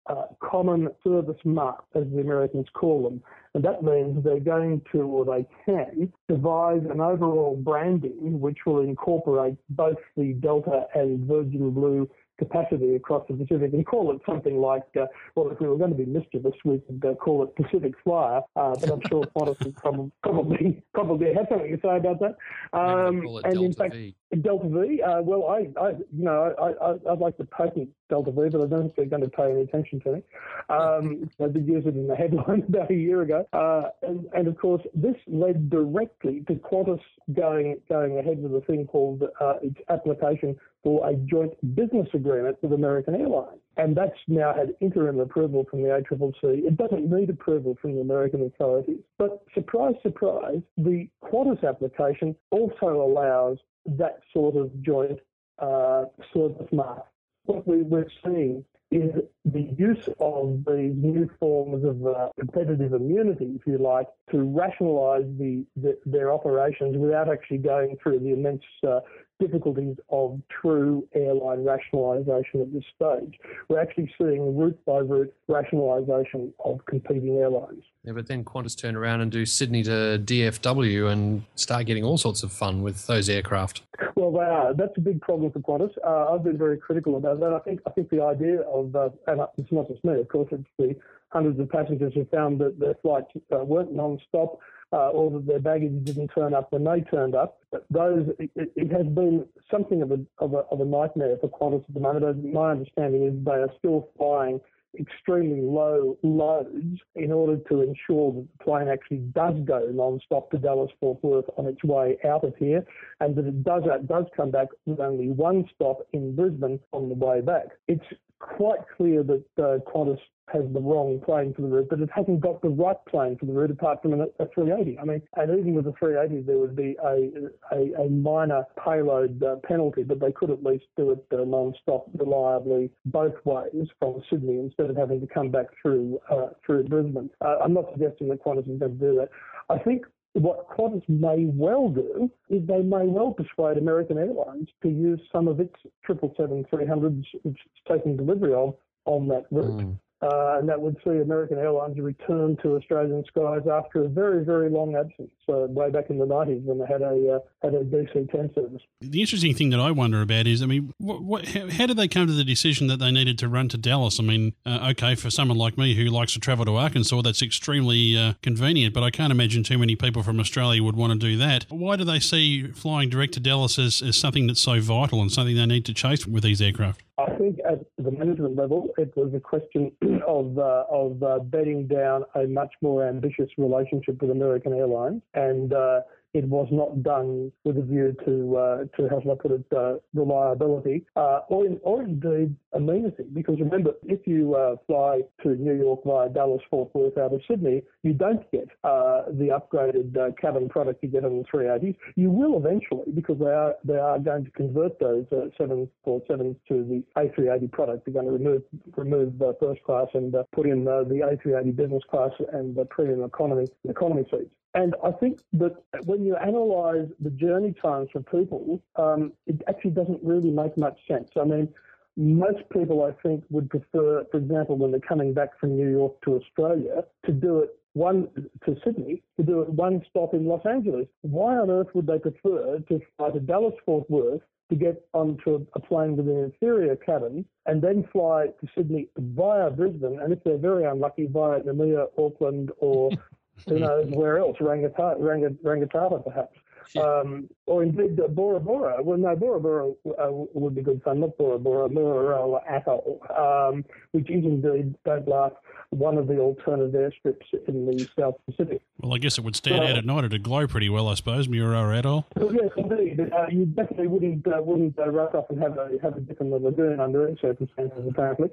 common 0.43 0.89
service 1.05 1.37
marks, 1.45 1.85
as 1.95 2.05
the 2.13 2.21
Americans 2.21 2.67
call 2.75 3.03
them. 3.05 3.23
And 3.55 3.65
that 3.65 3.83
means 3.83 4.23
they're 4.25 4.41
going 4.41 4.83
to, 4.93 5.01
or 5.03 5.25
they 5.25 5.47
can, 5.65 6.13
devise 6.29 6.83
an 6.91 7.01
overall 7.01 7.30
branding 7.57 8.41
which 8.41 8.59
will 8.67 8.81
incorporate 8.81 9.57
both 9.71 9.99
the 10.17 10.35
Delta 10.35 10.87
and 10.95 11.27
Virgin 11.27 11.71
Blue 11.71 12.09
capacity 12.41 12.97
across 12.97 13.25
the 13.29 13.35
Pacific 13.35 13.73
and 13.73 13.87
call 13.87 14.11
it 14.13 14.21
something 14.27 14.61
like, 14.61 14.83
uh, 15.01 15.07
well, 15.37 15.51
if 15.51 15.61
we 15.61 15.69
were 15.69 15.77
going 15.77 15.91
to 15.91 15.97
be 15.97 16.07
mischievous, 16.07 16.55
we 16.65 16.79
could 16.79 17.05
uh, 17.05 17.15
call 17.15 17.45
it 17.45 17.55
Pacific 17.55 17.93
Flyer, 18.03 18.41
uh, 18.57 18.75
but 18.81 18.91
I'm 18.91 19.03
sure 19.09 19.23
Qantas 19.37 19.63
would 19.65 19.77
probably, 19.77 20.13
probably, 20.23 20.83
probably 20.95 21.35
have 21.35 21.47
something 21.49 21.77
to 21.77 21.81
say 21.83 21.97
about 21.97 22.19
that. 22.21 22.35
Um, 22.73 23.27
and 23.45 23.55
Delta 23.55 23.65
in 23.65 23.73
fact, 23.75 23.95
v. 23.95 24.17
Delta 24.37 24.69
V, 24.69 25.03
uh, 25.03 25.23
well, 25.23 25.47
I, 25.47 25.69
I, 25.81 25.91
you 25.91 26.25
know, 26.25 26.55
I, 26.57 26.85
I, 26.85 27.13
I'd 27.13 27.19
like 27.19 27.37
to 27.39 27.45
patent 27.45 27.89
Delta 28.09 28.31
V, 28.31 28.49
but 28.51 28.63
I 28.63 28.67
don't 28.67 28.83
think 28.83 28.97
they're 28.97 29.07
going 29.07 29.23
to 29.23 29.29
pay 29.29 29.51
any 29.51 29.63
attention 29.63 30.01
to 30.01 30.13
me. 30.13 30.23
Um, 30.69 31.29
they 31.39 31.49
did 31.49 31.67
use 31.67 31.85
it 31.85 31.97
in 31.97 32.07
the 32.07 32.15
headline 32.15 32.63
about 32.69 32.91
a 32.91 32.95
year 32.95 33.23
ago, 33.23 33.47
uh, 33.53 33.91
and, 34.03 34.27
and, 34.33 34.47
of 34.47 34.57
course, 34.57 34.83
this 34.95 35.17
led 35.27 35.69
directly 35.69 36.45
to 36.47 36.55
Qantas 36.55 37.01
going 37.33 37.81
going 37.89 38.19
ahead 38.19 38.41
with 38.41 38.55
a 38.55 38.65
thing 38.67 38.87
called 38.87 39.23
uh, 39.41 39.55
its 39.63 39.77
application 39.89 40.57
for 40.83 41.09
a 41.09 41.15
joint 41.15 41.53
business 41.75 42.09
agreement 42.15 42.57
with 42.63 42.73
American 42.73 43.15
Airlines. 43.15 43.61
And 43.77 43.97
that's 43.97 44.17
now 44.29 44.55
had 44.55 44.75
interim 44.81 45.21
approval 45.21 45.67
from 45.71 45.83
the 45.83 45.89
ACCC. 45.89 46.67
It 46.67 46.77
doesn't 46.77 47.11
need 47.11 47.31
approval 47.31 47.77
from 47.81 47.95
the 47.95 48.01
American 48.01 48.43
authorities. 48.43 49.01
But 49.19 49.43
surprise, 49.55 49.95
surprise, 50.03 50.61
the 50.77 51.09
Qantas 51.25 51.67
application 51.67 52.35
also 52.51 53.03
allows 53.03 53.59
that 53.87 54.21
sort 54.33 54.57
of 54.57 54.71
joint 54.83 55.19
uh, 55.61 56.05
of 56.35 56.73
mark. 56.73 57.05
What 57.45 57.67
we, 57.67 57.83
we're 57.83 58.07
seeing 58.25 58.65
is 58.91 59.13
the 59.45 59.75
use 59.79 60.09
of 60.19 60.65
these 60.67 60.95
new 60.97 61.31
forms 61.39 61.85
of 61.85 62.05
uh, 62.05 62.29
competitive 62.39 62.93
immunity, 62.93 63.53
if 63.55 63.67
you 63.67 63.79
like, 63.79 64.09
to 64.33 64.43
rationalise 64.43 65.27
the, 65.39 65.65
the, 65.77 65.97
their 66.05 66.33
operations 66.33 66.97
without 66.97 67.29
actually 67.29 67.59
going 67.59 67.97
through 68.03 68.19
the 68.19 68.33
immense 68.33 68.63
uh, 68.87 69.01
difficulties 69.41 69.97
of 70.11 70.41
true 70.49 71.09
airline 71.15 71.65
rationalisation 71.65 72.63
at 72.63 72.73
this 72.73 72.85
stage. 72.95 73.39
We're 73.69 73.81
actually 73.81 74.13
seeing 74.19 74.57
route 74.57 74.79
by 74.85 74.99
route 74.99 75.35
rationalisation 75.49 76.53
of 76.65 76.85
competing 76.87 77.39
airlines. 77.39 77.83
Yeah, 78.05 78.13
but 78.13 78.27
then 78.27 78.45
Qantas 78.45 78.79
turn 78.79 78.97
around 78.97 79.21
and 79.21 79.33
do 79.33 79.45
Sydney 79.45 79.83
to 79.83 80.21
DFW 80.25 81.11
and 81.11 81.45
start 81.55 81.87
getting 81.87 82.05
all 82.05 82.19
sorts 82.19 82.43
of 82.43 82.53
fun 82.53 82.83
with 82.83 83.07
those 83.07 83.29
aircraft. 83.29 83.83
Well, 84.15 84.33
they 84.33 84.39
are. 84.39 84.75
That's 84.75 84.97
a 84.97 85.01
big 85.01 85.21
problem 85.21 85.51
for 85.51 85.61
Qantas. 85.61 85.93
Uh, 86.05 86.35
I've 86.35 86.45
been 86.45 86.59
very 86.59 86.79
critical 86.79 87.17
about 87.17 87.41
that. 87.41 87.53
I 87.53 87.59
think 87.61 87.81
I 87.87 87.91
think 87.91 88.11
the 88.11 88.23
idea 88.23 88.61
of, 88.63 88.95
uh, 88.95 89.11
and 89.27 89.41
it's 89.59 89.73
not 89.73 89.89
just 89.89 90.05
me, 90.05 90.21
of 90.21 90.29
course, 90.29 90.49
it's 90.53 90.65
the 90.79 90.95
hundreds 91.31 91.61
of 91.61 91.69
passengers 91.69 92.13
who 92.15 92.25
found 92.27 92.61
that 92.61 92.79
their 92.79 92.95
flights 93.03 93.31
uh, 93.53 93.65
weren't 93.65 93.93
non-stop 93.93 94.59
uh, 94.93 95.11
or 95.11 95.31
that 95.31 95.47
their 95.47 95.61
baggage 95.61 96.05
didn't 96.05 96.29
turn 96.29 96.55
up 96.55 96.73
when 96.73 96.85
they 96.85 97.01
turned 97.03 97.35
up. 97.35 97.59
Those 97.91 98.29
it, 98.39 98.51
it 98.57 98.93
has 98.93 99.07
been 99.07 99.47
something 99.71 100.03
of 100.03 100.11
a, 100.11 100.19
of 100.39 100.55
a, 100.55 100.59
of 100.71 100.81
a 100.81 100.85
nightmare 100.85 101.37
for 101.41 101.49
Qantas 101.49 101.85
at 101.89 101.95
the 101.95 102.01
moment. 102.01 102.53
My 102.53 102.73
understanding 102.73 103.25
is 103.25 103.45
they 103.45 103.53
are 103.53 103.71
still 103.79 104.09
flying 104.17 104.61
extremely 104.99 105.61
low 105.61 106.19
loads 106.23 106.99
in 107.15 107.31
order 107.31 107.57
to 107.69 107.83
ensure 107.83 108.33
that 108.33 108.47
the 108.59 108.65
plane 108.65 108.89
actually 108.89 109.19
does 109.19 109.55
go 109.65 109.89
non-stop 109.93 110.51
to 110.51 110.59
Dallas 110.59 110.91
Fort 110.99 111.23
Worth 111.23 111.45
on 111.57 111.67
its 111.67 111.83
way 111.85 112.19
out 112.29 112.45
of 112.45 112.57
here, 112.57 112.85
and 113.21 113.37
that 113.37 113.47
it 113.47 113.63
does 113.63 113.85
that 113.87 114.09
does 114.09 114.25
come 114.37 114.51
back 114.51 114.69
with 114.87 115.01
only 115.01 115.29
one 115.29 115.65
stop 115.75 116.07
in 116.13 116.35
Brisbane 116.35 116.81
on 116.93 117.09
the 117.09 117.15
way 117.15 117.41
back. 117.41 117.67
It's 117.87 118.05
quite 118.41 118.81
clear 118.97 119.23
that 119.23 119.45
uh, 119.59 119.79
Qantas 119.91 120.19
has 120.53 120.65
the 120.73 120.81
wrong 120.81 121.21
plane 121.25 121.55
for 121.55 121.63
the 121.63 121.69
route, 121.69 121.89
but 121.89 122.01
it 122.01 122.09
hasn't 122.13 122.41
got 122.41 122.61
the 122.61 122.69
right 122.69 122.97
plane 123.09 123.37
for 123.39 123.47
the 123.47 123.53
route 123.53 123.71
apart 123.71 124.03
from 124.03 124.15
a, 124.15 124.25
a 124.41 124.49
380. 124.53 124.99
I 124.99 125.05
mean, 125.05 125.23
and 125.37 125.59
even 125.59 125.75
with 125.75 125.85
the 125.85 125.93
380, 125.99 126.45
there 126.47 126.59
would 126.59 126.75
be 126.75 126.97
a 127.05 127.31
a, 127.73 128.03
a 128.03 128.09
minor 128.09 128.65
payload 128.85 129.43
uh, 129.43 129.57
penalty, 129.63 130.03
but 130.03 130.21
they 130.21 130.33
could 130.33 130.51
at 130.51 130.65
least 130.65 130.87
do 130.97 131.11
it 131.11 131.25
uh, 131.33 131.45
non-stop, 131.45 132.07
reliably 132.15 132.91
both 133.07 133.35
ways 133.45 133.87
from 133.99 134.23
Sydney 134.29 134.59
instead 134.59 134.91
of 134.91 134.97
having 134.97 135.21
to 135.21 135.27
come 135.27 135.51
back 135.51 135.67
through 135.81 136.19
uh, 136.31 136.49
through 136.65 136.85
Brisbane. 136.85 137.31
Uh, 137.41 137.59
I'm 137.63 137.75
not 137.75 137.87
suggesting 137.93 138.29
that 138.29 138.43
Qantas 138.43 138.71
is 138.71 138.79
going 138.79 138.99
to 138.99 139.13
do 139.13 139.15
that. 139.17 139.29
I 139.69 139.79
think 139.79 140.05
what 140.35 140.69
Qantas 140.71 141.09
may 141.09 141.47
well 141.47 141.89
do 141.89 142.31
is 142.49 142.67
they 142.67 142.83
may 142.83 143.07
well 143.07 143.33
persuade 143.33 143.79
American 143.79 144.19
Airlines 144.19 144.69
to 144.83 144.89
use 144.89 145.21
some 145.33 145.49
of 145.49 145.61
its 145.61 145.75
777-300s, 146.09 147.25
which 147.43 147.59
it's 147.67 147.81
taking 147.89 148.17
delivery 148.17 148.55
of, 148.55 148.75
on 149.07 149.27
that 149.29 149.47
route. 149.51 149.79
Mm. 149.81 149.99
Uh, 150.23 150.59
and 150.59 150.69
that 150.69 150.79
would 150.79 150.97
see 151.03 151.17
American 151.17 151.59
Airlines 151.59 151.99
return 151.99 152.55
to 152.63 152.77
Australian 152.77 153.25
skies 153.25 153.63
after 153.71 154.05
a 154.05 154.09
very, 154.09 154.45
very 154.45 154.69
long 154.69 154.95
absence, 154.95 155.31
uh, 155.49 155.67
way 155.69 155.91
back 155.91 156.11
in 156.11 156.19
the 156.19 156.27
90s 156.27 156.63
when 156.65 156.79
they 156.79 156.85
had 156.85 157.01
a 157.01 157.37
uh, 157.37 157.39
had 157.63 157.75
a 157.75 157.85
DC-10 157.85 158.55
service. 158.55 158.83
The 159.01 159.21
interesting 159.21 159.55
thing 159.55 159.71
that 159.71 159.81
I 159.81 159.91
wonder 159.91 160.21
about 160.21 160.47
is, 160.47 160.61
I 160.61 160.67
mean, 160.67 160.93
what, 160.99 161.23
what, 161.23 161.49
how, 161.49 161.71
how, 161.71 161.87
did 161.87 161.97
they 161.97 162.07
come 162.07 162.27
to 162.27 162.35
the 162.35 162.45
decision 162.45 162.87
that 162.89 162.99
they 162.99 163.11
needed 163.11 163.39
to 163.39 163.49
run 163.49 163.71
to 163.71 163.79
Dallas? 163.79 164.21
I 164.21 164.23
mean, 164.23 164.53
uh, 164.67 164.89
okay, 164.91 165.15
for 165.15 165.31
someone 165.31 165.57
like 165.57 165.79
me 165.79 165.95
who 165.95 166.05
likes 166.05 166.35
to 166.35 166.39
travel 166.39 166.67
to 166.67 166.77
Arkansas, 166.77 167.23
that's 167.23 167.41
extremely 167.41 168.15
uh, 168.19 168.35
convenient, 168.43 168.93
but 168.93 169.03
I 169.03 169.11
can't 169.11 169.31
imagine 169.31 169.63
too 169.63 169.79
many 169.79 169.97
people 169.97 170.23
from 170.23 170.39
Australia 170.39 170.83
would 170.83 170.97
want 170.97 171.15
to 171.15 171.19
do 171.19 171.39
that. 171.39 171.65
Why 171.71 171.97
do 171.97 172.05
they 172.05 172.21
see 172.21 172.67
flying 172.73 173.09
direct 173.09 173.33
to 173.35 173.41
Dallas 173.41 173.79
as, 173.79 174.03
as 174.03 174.19
something 174.19 174.47
that's 174.47 174.61
so 174.61 174.81
vital 174.81 175.23
and 175.23 175.33
something 175.33 175.57
they 175.57 175.65
need 175.65 175.87
to 175.87 175.95
chase 175.95 176.27
with 176.27 176.43
these 176.43 176.61
aircraft? 176.61 177.03
I 177.19 177.35
think 177.37 177.59
at 177.69 177.90
the 178.05 178.11
management 178.11 178.57
level, 178.57 178.89
it 178.99 179.13
was 179.17 179.33
a 179.35 179.41
question 179.41 179.93
of 180.27 180.59
uh, 180.59 180.85
of 180.91 181.23
uh, 181.23 181.39
bedding 181.39 181.87
down 181.87 182.25
a 182.35 182.47
much 182.47 182.73
more 182.83 183.07
ambitious 183.07 183.49
relationship 183.59 184.21
with 184.21 184.31
American 184.31 184.73
Airlines. 184.73 185.23
And 185.35 185.73
uh, 185.73 186.01
it 186.35 186.45
was 186.47 186.69
not 186.71 187.03
done 187.03 187.51
with 187.65 187.79
a 187.79 187.83
view 187.83 188.15
to, 188.25 188.57
uh, 188.57 188.79
to 188.97 189.09
how 189.09 189.21
shall 189.21 189.33
I 189.33 189.35
put 189.35 189.53
it, 189.53 189.65
uh, 189.77 189.95
reliability 190.15 191.05
uh, 191.17 191.41
or, 191.49 191.67
in, 191.67 191.81
or 191.83 192.03
indeed 192.03 192.55
amenity. 192.73 193.25
Because 193.33 193.59
remember, 193.59 193.95
if 194.05 194.27
you 194.27 194.55
uh, 194.55 194.77
fly 194.87 195.21
to 195.43 195.57
New 195.57 195.75
York 195.75 196.01
via 196.05 196.29
Dallas 196.29 196.63
Fort 196.71 196.95
Worth 196.95 197.19
out 197.19 197.33
of 197.33 197.41
Sydney, 197.49 197.83
you 198.03 198.13
don't 198.13 198.49
get 198.53 198.69
uh, 198.85 199.23
the 199.29 199.49
upgraded 199.49 200.17
uh, 200.17 200.33
cabin 200.41 200.69
product 200.69 201.03
you 201.03 201.09
get 201.09 201.25
on 201.25 201.39
the 201.39 201.45
380s. 201.45 201.97
You 202.17 202.31
will 202.31 202.57
eventually 202.57 203.11
because 203.15 203.39
they 203.39 203.47
are 203.47 203.75
they 203.85 203.99
are 203.99 204.19
going 204.19 204.45
to 204.45 204.51
convert 204.53 204.99
those 205.01 205.25
747s 205.27 206.57
to 206.69 206.85
the 206.85 207.03
A380 207.17 207.73
product. 207.73 208.05
They're 208.05 208.15
going 208.15 208.27
to 208.27 208.33
remove 208.33 208.63
remove 208.97 209.35
first 209.61 209.83
class 209.83 210.07
and 210.15 210.35
put 210.53 210.67
in 210.67 210.85
the 210.85 211.39
A380 211.45 211.77
business 211.77 212.03
class 212.11 212.31
and 212.53 212.75
the 212.77 212.85
premium 212.85 213.25
economy 213.25 213.67
economy 213.89 214.25
seats. 214.31 214.51
And 214.75 214.95
I 215.05 215.11
think 215.11 215.41
that 215.55 215.77
when 216.05 216.25
you 216.25 216.37
analyse 216.37 217.09
the 217.19 217.31
journey 217.31 217.75
times 217.83 218.09
for 218.13 218.21
people, 218.21 218.81
um, 218.97 219.33
it 219.47 219.61
actually 219.69 219.91
doesn't 219.91 220.23
really 220.23 220.51
make 220.51 220.77
much 220.79 220.99
sense. 221.09 221.31
I 221.41 221.45
mean, 221.45 221.69
most 222.17 222.69
people, 222.71 223.03
I 223.03 223.13
think, 223.23 223.45
would 223.51 223.69
prefer, 223.69 224.25
for 224.31 224.39
example, 224.39 224.77
when 224.77 224.91
they're 224.91 225.01
coming 225.01 225.33
back 225.33 225.59
from 225.59 225.77
New 225.77 225.91
York 225.91 226.21
to 226.23 226.37
Australia, 226.37 227.05
to 227.27 227.33
do 227.33 227.61
it 227.61 227.71
one 227.95 228.29
to 228.65 228.77
Sydney, 228.85 229.23
to 229.37 229.45
do 229.45 229.63
it 229.63 229.71
one 229.71 230.05
stop 230.09 230.35
in 230.35 230.47
Los 230.47 230.65
Angeles. 230.65 231.07
Why 231.23 231.57
on 231.57 231.71
earth 231.71 231.89
would 231.95 232.07
they 232.07 232.19
prefer 232.19 232.79
to 232.79 233.01
fly 233.17 233.31
to 233.31 233.41
Dallas 233.41 233.75
Fort 233.85 234.09
Worth 234.09 234.43
to 234.71 234.77
get 234.77 235.05
onto 235.15 235.67
a 235.75 235.81
plane 235.81 236.17
with 236.17 236.29
an 236.29 236.45
inferior 236.45 236.95
cabin 236.95 237.45
and 237.67 237.83
then 237.83 238.07
fly 238.13 238.47
to 238.61 238.69
Sydney 238.77 239.09
via 239.19 239.71
Brisbane, 239.71 240.21
and 240.21 240.33
if 240.33 240.45
they're 240.45 240.59
very 240.59 240.85
unlucky, 240.85 241.27
via 241.27 241.61
Namibia, 241.61 242.07
Auckland, 242.17 242.71
or 242.79 243.11
who 243.69 243.79
knows 243.79 244.07
where 244.11 244.39
else, 244.39 244.57
Rangata- 244.59 246.25
perhaps. 246.25 246.57
Um, 246.97 247.49
or 247.67 247.83
indeed 247.85 248.19
uh, 248.21 248.27
Bora 248.27 248.59
Bora. 248.59 249.03
Well, 249.03 249.19
no, 249.19 249.37
Bora 249.37 249.61
Bora 249.61 249.91
uh, 249.91 250.29
would 250.55 250.75
be 250.75 250.83
good 250.83 251.03
fun, 251.05 251.21
not 251.21 251.37
Bora 251.39 251.59
Bora, 251.59 251.89
Mururoa 251.89 252.61
Atoll, 252.69 253.21
um, 253.37 253.85
which 254.11 254.29
is 254.29 254.45
indeed, 254.45 254.97
don't 255.05 255.29
laugh, 255.29 255.53
one 255.91 256.19
of 256.19 256.27
the 256.27 256.39
alternative 256.39 256.93
airstrips 256.95 257.47
in 257.69 257.87
the 257.87 258.09
South 258.19 258.35
Pacific. 258.47 258.81
Well, 259.01 259.15
I 259.15 259.19
guess 259.19 259.39
it 259.39 259.45
would 259.45 259.57
stand 259.57 259.83
out 259.85 259.97
at 259.99 260.05
night. 260.05 260.25
It'd 260.25 260.43
glow 260.43 260.67
pretty 260.67 260.89
well, 260.89 261.09
I 261.09 261.15
suppose, 261.15 261.49
Mururoa 261.49 261.99
Atoll. 261.99 262.27
Well, 262.37 262.55
yes, 262.55 262.71
indeed. 262.77 263.21
Uh, 263.21 263.47
you 263.51 263.67
definitely 263.67 264.07
wouldn't 264.09 264.47
uh, 264.47 264.61
wouldn't 264.63 264.99
uh, 264.99 265.11
rush 265.11 265.35
off 265.35 265.47
and 265.51 265.61
have 265.63 265.79
a 265.79 265.91
have 266.03 266.17
a 266.17 266.21
dip 266.21 266.41
in 266.41 266.51
the 266.51 266.59
lagoon 266.59 266.99
under 267.01 267.27
any 267.27 267.37
circumstances, 267.41 268.05
apparently. 268.09 268.51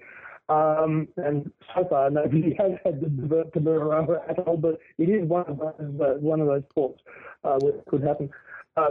Um, 0.50 1.10
and 1.18 1.52
so 1.76 1.86
far, 1.90 2.10
nobody 2.10 2.56
has 2.60 2.72
had 2.84 3.02
to 3.02 3.10
divert 3.10 3.54
to 3.54 3.60
Mururoa 3.60 4.30
at 4.30 4.40
all, 4.40 4.58
but 4.58 4.80
it 4.98 5.10
is 5.10 5.28
one 5.28 5.46
of 5.48 5.58
those, 5.58 6.02
uh, 6.02 6.14
one 6.20 6.40
of 6.40 6.48
those 6.48 6.64
ports 6.74 7.02
uh, 7.44 7.60
could 7.90 8.04
happen. 8.04 8.30
Uh, 8.76 8.90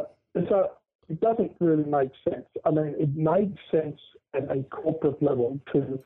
so 0.49 0.73
it 1.09 1.21
doesn't 1.21 1.53
really 1.61 1.85
make 1.85 2.11
sense. 2.29 2.47
I 2.65 2.71
mean, 2.71 2.95
it 2.99 3.15
made 3.17 3.57
sense 3.71 3.99
at 4.35 4.45
a 4.51 4.63
corporate 4.65 5.23
level 5.23 5.59
to 5.73 5.99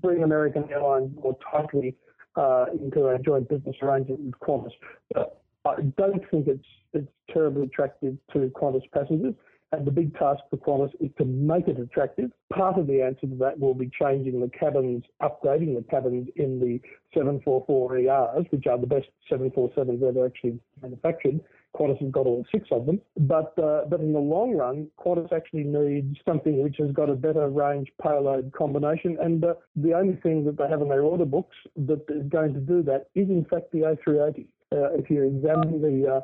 bring 0.00 0.22
American 0.22 0.70
Airlines 0.70 1.14
more 1.20 1.36
tightly 1.50 1.96
uh, 2.36 2.66
into 2.72 3.08
a 3.08 3.18
joint 3.18 3.48
business 3.48 3.76
arrangement 3.82 4.20
with 4.20 4.34
Qantas. 4.40 4.72
But 5.12 5.40
I 5.66 5.82
don't 5.96 6.22
think 6.30 6.46
it's 6.46 6.64
it's 6.94 7.08
terribly 7.30 7.64
attractive 7.64 8.16
to 8.32 8.38
Qantas 8.54 8.90
passengers. 8.92 9.34
And 9.72 9.86
the 9.86 9.90
big 9.90 10.16
task 10.16 10.40
for 10.48 10.56
Qantas 10.56 10.94
is 10.98 11.10
to 11.18 11.26
make 11.26 11.68
it 11.68 11.78
attractive. 11.78 12.30
Part 12.50 12.78
of 12.78 12.86
the 12.86 13.02
answer 13.02 13.26
to 13.26 13.36
that 13.36 13.58
will 13.58 13.74
be 13.74 13.90
changing 14.00 14.40
the 14.40 14.48
cabins, 14.48 15.04
updating 15.22 15.76
the 15.76 15.84
cabins 15.90 16.28
in 16.36 16.58
the 16.58 16.80
744ERs, 17.14 18.50
which 18.50 18.66
are 18.66 18.78
the 18.78 18.86
best 18.86 19.08
747s 19.30 20.02
ever 20.02 20.24
actually 20.24 20.58
manufactured. 20.80 21.40
Qantas 21.76 22.00
has 22.00 22.10
got 22.10 22.26
all 22.26 22.46
six 22.50 22.68
of 22.70 22.86
them. 22.86 23.00
But 23.18 23.52
uh, 23.58 23.82
but 23.90 24.00
in 24.00 24.14
the 24.14 24.18
long 24.18 24.56
run, 24.56 24.88
Qantas 24.98 25.32
actually 25.32 25.64
needs 25.64 26.16
something 26.26 26.62
which 26.62 26.76
has 26.78 26.90
got 26.92 27.10
a 27.10 27.14
better 27.14 27.48
range 27.48 27.92
payload 28.02 28.52
combination. 28.52 29.18
And 29.20 29.44
uh, 29.44 29.54
the 29.76 29.92
only 29.92 30.16
thing 30.22 30.44
that 30.46 30.56
they 30.56 30.68
have 30.68 30.80
in 30.80 30.88
their 30.88 31.02
order 31.02 31.26
books 31.26 31.56
that 31.76 32.04
is 32.08 32.26
going 32.28 32.54
to 32.54 32.60
do 32.60 32.82
that 32.84 33.08
is 33.14 33.28
in 33.28 33.44
fact 33.50 33.70
the 33.72 33.80
A380. 33.80 34.46
Uh, 34.70 34.92
if 34.92 35.08
you 35.08 35.22
examine 35.24 35.80
the 35.80 36.16
uh, 36.16 36.20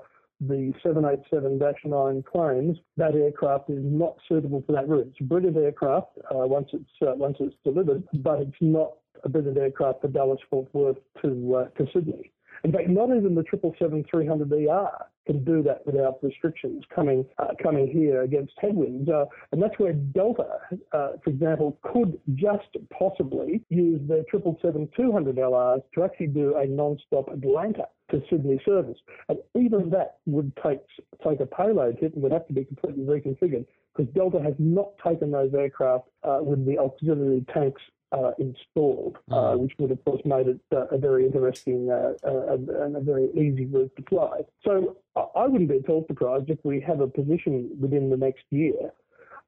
the 0.48 0.72
787-9 0.84 2.24
claims, 2.24 2.78
that 2.96 3.14
aircraft 3.14 3.70
is 3.70 3.82
not 3.82 4.16
suitable 4.28 4.62
for 4.66 4.72
that 4.72 4.88
route. 4.88 5.08
It's 5.10 5.20
a 5.20 5.24
brilliant 5.24 5.56
aircraft 5.56 6.18
uh, 6.30 6.46
once 6.46 6.68
it's 6.72 6.90
uh, 7.02 7.14
once 7.16 7.36
it's 7.40 7.54
delivered, 7.64 8.02
but 8.14 8.40
it's 8.40 8.56
not 8.60 8.92
a 9.24 9.28
brilliant 9.28 9.58
aircraft 9.58 10.02
for 10.02 10.08
Dallas 10.08 10.40
Fort 10.50 10.68
Worth 10.72 10.98
to 11.22 11.54
uh, 11.56 11.68
to 11.78 11.86
Sydney. 11.92 12.32
In 12.64 12.72
fact, 12.72 12.88
not 12.88 13.14
even 13.14 13.34
the 13.34 13.42
777-300ER 13.42 14.90
can 15.26 15.44
do 15.44 15.62
that 15.62 15.84
without 15.86 16.18
restrictions 16.22 16.84
coming 16.94 17.24
uh, 17.38 17.48
coming 17.62 17.88
here 17.88 18.22
against 18.22 18.52
headwinds. 18.60 19.08
Uh, 19.08 19.24
and 19.52 19.62
that's 19.62 19.78
where 19.78 19.92
Delta, 19.92 20.58
uh, 20.92 21.12
for 21.22 21.30
example, 21.30 21.78
could 21.82 22.18
just 22.34 22.76
possibly 22.96 23.62
use 23.68 24.00
their 24.08 24.24
777-200LRs 24.32 25.82
to 25.94 26.04
actually 26.04 26.28
do 26.28 26.56
a 26.56 26.66
non-stop 26.66 27.28
Atlanta 27.28 27.84
to 28.10 28.22
Sydney 28.30 28.60
service. 28.64 28.98
And 29.28 29.38
even 29.54 29.90
that 29.90 30.18
would 30.26 30.52
take 30.62 30.80
take 31.26 31.40
a 31.40 31.46
payload 31.46 31.98
hit 32.00 32.14
and 32.14 32.22
would 32.22 32.32
have 32.32 32.46
to 32.48 32.52
be 32.52 32.64
completely 32.64 33.04
reconfigured 33.04 33.66
because 33.96 34.12
Delta 34.14 34.40
has 34.42 34.54
not 34.58 34.90
taken 35.06 35.30
those 35.30 35.54
aircraft 35.54 36.08
uh, 36.22 36.38
with 36.40 36.66
the 36.66 36.78
auxiliary 36.78 37.44
tanks 37.52 37.80
uh, 38.12 38.30
installed, 38.38 39.18
uh, 39.30 39.52
hmm. 39.52 39.62
which 39.62 39.72
would 39.78 39.90
of 39.90 40.04
course 40.04 40.22
made 40.24 40.48
it 40.48 40.60
uh, 40.72 40.86
a 40.90 40.98
very 40.98 41.26
interesting 41.26 41.90
uh, 41.90 42.12
uh, 42.26 42.54
and 42.84 42.96
a 42.96 43.00
very 43.00 43.28
easy 43.34 43.66
route 43.66 43.90
to 43.96 44.02
fly. 44.08 44.40
So 44.64 44.96
I 45.16 45.46
wouldn't 45.46 45.70
be 45.70 45.76
at 45.76 45.88
all 45.88 46.04
surprised 46.06 46.50
if 46.50 46.58
we 46.64 46.80
have 46.80 47.00
a 47.00 47.06
position 47.06 47.70
within 47.80 48.10
the 48.10 48.16
next 48.16 48.44
year 48.50 48.92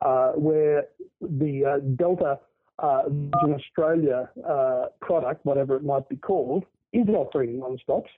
uh, 0.04 0.32
where 0.32 0.86
the 1.20 1.82
Delta 1.96 2.38
Virgin 2.80 3.54
Australia 3.54 4.30
product, 5.00 5.44
whatever 5.44 5.76
it 5.76 5.84
might 5.84 6.08
be 6.08 6.16
called, 6.16 6.64
is 6.92 7.08
offering 7.08 7.58
non-stops 7.58 8.10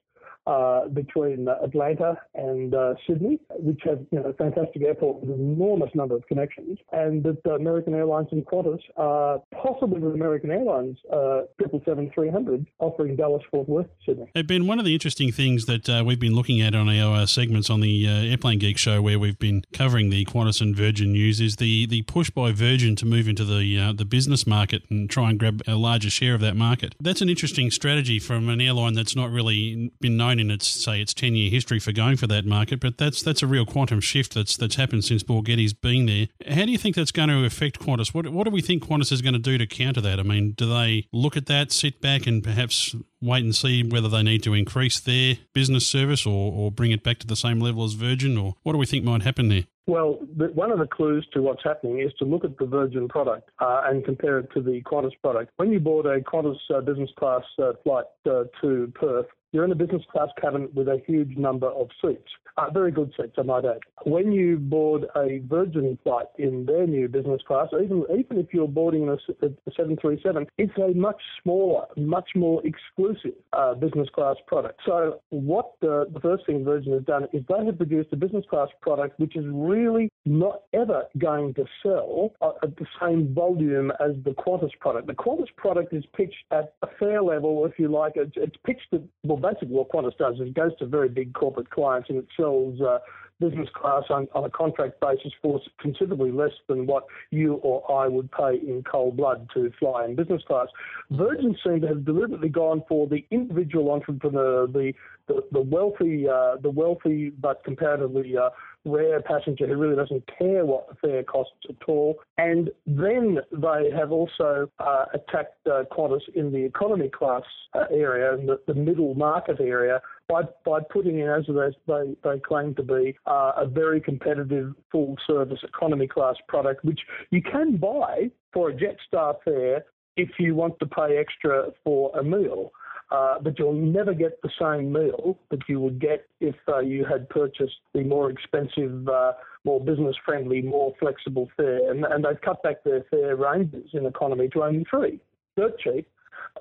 uh, 0.47 0.88
between 0.88 1.47
Atlanta 1.62 2.17
and 2.35 2.75
uh, 2.75 2.95
Sydney, 3.07 3.38
which 3.51 3.81
have 3.85 4.01
you 4.11 4.21
know 4.21 4.31
a 4.31 4.33
fantastic 4.33 4.83
airport 4.83 5.21
with 5.21 5.38
an 5.38 5.41
enormous 5.41 5.91
number 5.95 6.17
of 6.17 6.27
connections, 6.27 6.79
and 6.93 7.23
that 7.25 7.38
uh, 7.47 7.55
American 7.55 7.95
Airlines 7.95 8.29
and 8.33 8.45
Qantas, 8.47 8.81
are 8.97 9.43
possibly 9.62 10.01
with 10.01 10.14
American 10.14 10.51
Airlines, 10.51 10.99
uh, 11.12 11.43
triple 11.59 11.83
seven 11.85 12.11
three 12.14 12.31
hundred 12.31 12.67
offering 12.79 13.17
Dallas 13.17 13.43
Fort 13.51 13.69
Worth 13.69 13.88
Sydney. 14.07 14.31
Hey 14.35 14.43
Ben, 14.43 14.67
one 14.67 14.79
of 14.79 14.85
the 14.85 14.95
interesting 14.95 15.33
things 15.33 15.67
that 15.67 15.88
uh, 15.88 16.03
we've 16.05 16.21
been 16.21 16.35
looking 16.35 16.61
at 16.61 16.75
on 16.75 16.88
our 16.88 17.27
segments 17.27 17.71
on 17.71 17.81
the 17.81 18.09
Airplane 18.09 18.59
Geek 18.59 18.79
show, 18.79 19.03
where 19.03 19.19
we've 19.19 19.38
been 19.38 19.64
covering 19.73 20.11
the 20.11 20.25
Qantas 20.25 20.61
and 20.61 20.75
Virgin 20.75 21.12
news, 21.12 21.41
is 21.41 21.57
the 21.57 21.87
the 21.87 22.03
push 22.03 22.31
by 22.31 22.53
Virgin 22.53 22.97
to 22.97 23.07
move 23.07 23.29
into 23.29 23.45
the 23.45 23.93
the 23.97 24.05
business 24.05 24.47
market 24.47 24.83
and 24.91 25.11
try 25.11 25.31
and 25.31 25.38
grab 25.38 25.62
a 25.67 25.75
larger 25.75 26.11
share 26.11 26.35
of 26.35 26.41
that 26.41 26.57
market. 26.57 26.95
That's 27.01 27.21
an 27.21 27.29
interesting 27.29 27.71
strategy 27.71 28.19
from 28.19 28.49
an 28.49 28.61
airline 28.61 28.95
that's 28.95 29.17
not 29.17 29.31
really 29.31 29.91
been 30.01 30.17
known 30.18 30.38
in 30.38 30.50
its 30.50 30.68
say 30.68 31.00
its 31.00 31.14
ten 31.14 31.35
year 31.35 31.50
history 31.50 31.78
for 31.78 31.92
going 31.92 32.16
for 32.16 32.26
that 32.26 32.44
market, 32.44 32.81
but 32.81 32.98
that's 32.98 33.22
that's 33.22 33.42
a 33.42 33.46
real 33.46 33.64
quantum 33.64 34.00
shift 34.00 34.35
that's 34.35 34.57
that's 34.57 34.76
happened 34.76 35.04
since 35.04 35.22
Borghetti's 35.22 35.72
been 35.72 36.04
there. 36.04 36.26
How 36.54 36.66
do 36.66 36.72
you 36.72 36.78
think 36.78 36.96
that's 36.96 37.12
going 37.12 37.31
to 37.31 37.44
affect 37.44 37.81
Qantas? 37.81 38.12
What 38.12 38.28
what 38.28 38.44
do 38.44 38.50
we 38.50 38.61
think 38.61 38.87
Qantas 38.87 39.11
is 39.11 39.22
going 39.22 39.33
to 39.33 39.38
do 39.38 39.57
to 39.57 39.66
counter 39.66 40.02
that? 40.02 40.20
I 40.20 40.22
mean, 40.22 40.52
do 40.52 40.68
they 40.68 41.07
look 41.12 41.37
at 41.37 41.46
that, 41.46 41.72
sit 41.72 42.02
back, 42.02 42.26
and 42.26 42.44
perhaps 42.44 42.94
wait 43.20 43.44
and 43.44 43.54
see 43.54 43.83
whether 43.83 44.09
they 44.09 44.22
need 44.22 44.42
to 44.44 44.54
increase 44.54 45.00
their 45.00 45.37
business 45.52 45.87
service 45.87 46.26
or, 46.26 46.52
or 46.52 46.70
bring 46.70 46.92
it 46.92 47.02
back 47.02 47.18
to 47.18 47.26
the 47.26 47.37
same 47.37 47.61
level 47.61 47.85
as 47.85 47.94
Virgin, 47.94 48.37
or 48.37 48.54
what 48.62 48.72
do 48.72 48.78
we 48.78 48.87
think 48.87 49.04
might 49.04 49.22
happen 49.22 49.48
there? 49.48 49.64
Well, 49.88 50.18
one 50.37 50.70
of 50.70 50.78
the 50.81 50.87
clues 50.87 51.26
to 51.33 51.40
what's 51.40 51.64
happening 51.64 52.00
is 52.00 52.12
to 52.18 52.26
look 52.26 52.44
at 52.44 52.59
the 52.59 52.66
Virgin 52.66 53.09
product 53.09 53.48
uh, 53.59 53.85
and 53.87 54.04
compare 54.04 54.38
it 54.38 54.52
to 54.52 54.61
the 54.61 54.83
Qantas 54.83 55.12
product. 55.22 55.50
When 55.57 55.72
you 55.72 55.81
bought 55.81 56.04
a 56.04 56.20
Qantas 56.20 56.59
uh, 56.68 56.83
business 56.83 57.09
class 57.18 57.40
uh, 57.59 57.72
flight 57.83 58.04
uh, 58.26 58.44
to 58.61 58.92
Perth, 58.94 59.24
you're 59.53 59.65
in 59.65 59.73
a 59.73 59.77
business 59.77 60.03
class 60.11 60.29
cabin 60.41 60.69
with 60.75 60.89
a 60.89 61.01
huge 61.07 61.37
number 61.37 61.69
of 61.69 61.89
seats. 62.03 62.29
Uh, 62.59 62.68
very 62.73 62.90
good 62.90 63.12
seats, 63.16 63.35
I 63.38 63.42
might 63.42 63.64
add. 63.64 63.79
When 64.05 64.33
you 64.33 64.57
board 64.57 65.05
a 65.14 65.40
Virgin 65.47 65.97
flight 66.03 66.27
in 66.38 66.66
their 66.66 66.88
new 66.88 67.07
business 67.07 67.40
class, 67.47 67.68
even 67.73 68.05
even 68.11 68.38
if 68.38 68.47
you're 68.53 68.66
boarding 68.66 69.09
a, 69.09 69.12
a 69.12 69.51
737, 69.77 70.44
it's 70.59 70.73
a 70.77 70.92
much 70.99 71.21
smaller, 71.40 71.87
much 71.97 72.31
more 72.35 72.61
exclusive 72.66 73.38
uh, 73.53 73.75
business 73.75 74.09
class 74.12 74.35
product. 74.49 74.81
So 74.85 75.21
what 75.29 75.75
the, 75.81 76.07
the 76.12 76.18
first 76.18 76.47
thing 76.47 76.64
Virgin 76.64 76.94
has 76.94 77.05
done 77.05 77.29
is 77.33 77.44
they 77.49 77.64
have 77.64 77.77
produced 77.77 78.09
a 78.12 78.16
business 78.16 78.44
class 78.51 78.68
product 78.83 79.21
which 79.21 79.37
is 79.37 79.44
really 79.49 80.11
not 80.25 80.62
ever 80.73 81.05
going 81.18 81.55
to 81.55 81.64
sell 81.83 82.33
uh, 82.42 82.53
at 82.64 82.77
the 82.77 82.87
same 83.01 83.33
volume 83.35 83.92
as 84.01 84.16
the 84.25 84.31
Qantas 84.31 84.71
product. 84.81 85.07
The 85.07 85.14
Qantas 85.14 85.55
product 85.57 85.94
is 85.94 86.05
pitched 86.16 86.44
at 86.51 86.75
a 86.83 86.88
fair 86.99 87.23
level, 87.23 87.64
if 87.66 87.79
you 87.79 87.87
like. 87.87 88.14
It's, 88.16 88.33
it's 88.35 88.57
pitched 88.66 88.92
at 88.92 89.03
well, 89.23 89.37
basically 89.37 89.77
what 89.77 89.90
Qantas 89.90 90.16
does 90.18 90.35
is 90.40 90.49
it 90.49 90.55
goes 90.55 90.77
to 90.81 90.87
very 90.87 91.09
big 91.09 91.35
corporate 91.35 91.71
clients 91.71 92.09
and 92.09 92.18
it 92.18 92.27
sells 92.37 92.48
uh, 92.49 92.99
business 93.41 93.69
class 93.73 94.03
on, 94.11 94.27
on 94.35 94.45
a 94.45 94.51
contract 94.51 95.01
basis 95.01 95.33
for 95.41 95.61
considerably 95.81 96.31
less 96.33 96.53
than 96.69 96.87
what 96.87 97.05
you 97.31 97.55
or 97.55 97.91
I 97.91 98.09
would 98.09 98.31
pay 98.33 98.57
in 98.57 98.83
cold 98.91 99.17
blood 99.17 99.49
to 99.55 99.71
fly 99.79 100.07
in 100.07 100.17
business 100.17 100.43
class. 100.47 100.67
Virgin 101.11 101.57
seem 101.65 101.81
to 101.83 101.89
have 101.89 102.05
deliberately 102.05 102.49
gone 102.49 102.83
for 102.89 103.07
the 103.07 103.25
individual 103.31 103.93
entrepreneur, 103.93 104.67
the 104.67 104.93
the, 105.29 105.45
the 105.53 105.61
wealthy, 105.61 106.27
uh, 106.27 106.57
the 106.63 106.71
wealthy 106.71 107.31
but 107.31 107.63
comparatively 107.63 108.37
uh, 108.37 108.49
rare 108.85 109.21
passenger 109.21 109.67
who 109.67 109.77
really 109.77 109.97
doesn't 109.97 110.25
care 110.39 110.65
what 110.65 110.89
the 110.89 110.95
fare 111.07 111.23
costs 111.23 111.53
at 111.69 111.77
all. 111.87 112.19
And 112.39 112.71
then 112.87 113.39
they 113.53 113.91
have 113.95 114.11
also 114.11 114.71
uh, 114.79 115.05
attacked 115.13 115.67
uh, 115.67 115.85
Qantas 115.93 116.23
in 116.35 116.53
the 116.53 116.65
economy 116.65 117.11
class 117.11 117.43
uh, 117.75 117.85
area 117.91 118.35
and 118.35 118.49
the, 118.49 118.61
the, 118.67 118.75
middle 118.75 119.15
market 119.15 119.61
area 119.61 120.01
by, 120.29 120.43
by 120.64 120.81
putting 120.93 121.19
in, 121.19 121.29
as 121.29 121.45
they, 121.87 122.17
they 122.23 122.38
claim 122.41 122.75
to 122.75 122.83
be, 122.83 123.17
uh, 123.27 123.53
a 123.57 123.67
very 123.67 124.01
competitive 124.01 124.75
full 124.93 125.17
service 125.27 125.61
economy 125.62 126.07
class 126.07 126.37
product, 126.49 126.85
which 126.85 127.01
you 127.31 127.43
can 127.43 127.77
buy 127.77 128.31
for 128.53 128.71
a 128.71 128.75
Jetstar 128.75 129.37
fare 129.45 129.85
if 130.17 130.31
you 130.38 130.55
want 130.55 130.79
to 130.81 130.87
pay 130.87 131.17
extra 131.17 131.71
for 131.85 132.17
a 132.19 132.23
meal. 132.23 132.73
Uh, 133.11 133.38
but 133.41 133.59
you'll 133.59 133.73
never 133.73 134.12
get 134.12 134.38
the 134.43 134.51
same 134.61 134.93
meal 134.93 135.38
that 135.51 135.61
you 135.67 135.81
would 135.81 135.99
get 135.99 136.27
if 136.41 136.55
uh, 136.69 136.81
you 136.81 137.07
had 137.07 137.27
purchased 137.31 137.77
the 137.95 138.05
more 138.05 138.31
expensive, 138.31 139.09
uh, 139.09 139.33
more 139.64 139.81
business 139.81 140.14
friendly, 140.27 140.61
more 140.61 140.93
flexible 141.01 141.49
fare. 141.57 141.91
And, 141.91 142.05
and 142.05 142.23
they've 142.23 142.41
cut 142.43 142.62
back 142.62 142.85
their 142.85 143.05
fare 143.11 143.35
ranges 143.35 143.88
in 143.95 144.05
economy 144.05 144.49
to 144.49 144.62
only 144.62 144.85
three 144.91 145.21
dirt 145.57 145.79
cheap, 145.81 146.07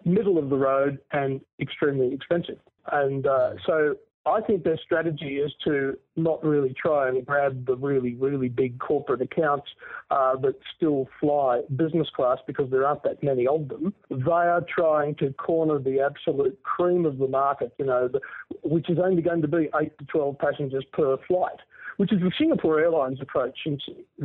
middle 0.06 0.38
of 0.38 0.50
the 0.50 0.56
road, 0.56 1.00
and 1.12 1.42
extremely 1.60 2.14
expensive. 2.14 2.58
And 2.92 3.28
uh, 3.28 3.54
so 3.66 3.96
I 4.28 4.42
think 4.42 4.64
their 4.64 4.78
strategy 4.78 5.38
is 5.38 5.54
to 5.64 5.98
not 6.16 6.44
really 6.44 6.74
try 6.74 7.08
and 7.08 7.26
grab 7.26 7.66
the 7.66 7.78
really, 7.78 8.16
really 8.16 8.50
big 8.50 8.78
corporate 8.80 9.22
accounts 9.22 9.68
uh, 10.12 10.36
that 10.38 10.56
still 10.76 11.08
fly 11.20 11.62
business 11.76 12.10
class 12.16 12.38
because 12.46 12.70
there 12.70 12.86
aren't 12.86 13.04
that 13.04 13.24
many 13.24 13.48
of 13.48 13.70
them. 13.70 13.94
They 14.10 14.32
are 14.32 14.64
trying 14.68 15.16
to 15.16 15.32
corner 15.34 15.80
the 15.80 16.02
absolute 16.02 16.62
cream 16.64 17.06
of 17.06 17.20
the 17.20 17.28
market, 17.28 17.74
you 17.78 17.86
know, 17.86 18.10
the, 18.10 18.20
which 18.64 18.90
is 18.90 18.98
only 19.00 19.22
going 19.22 19.42
to 19.42 19.48
be 19.48 19.70
8 19.80 19.98
to 19.98 20.06
12 20.06 20.38
passengers 20.40 20.86
per 20.92 21.18
flight 21.28 21.60
which 21.98 22.14
is 22.14 22.20
the 22.20 22.32
Singapore 22.38 22.80
Airlines 22.80 23.20
approach, 23.22 23.58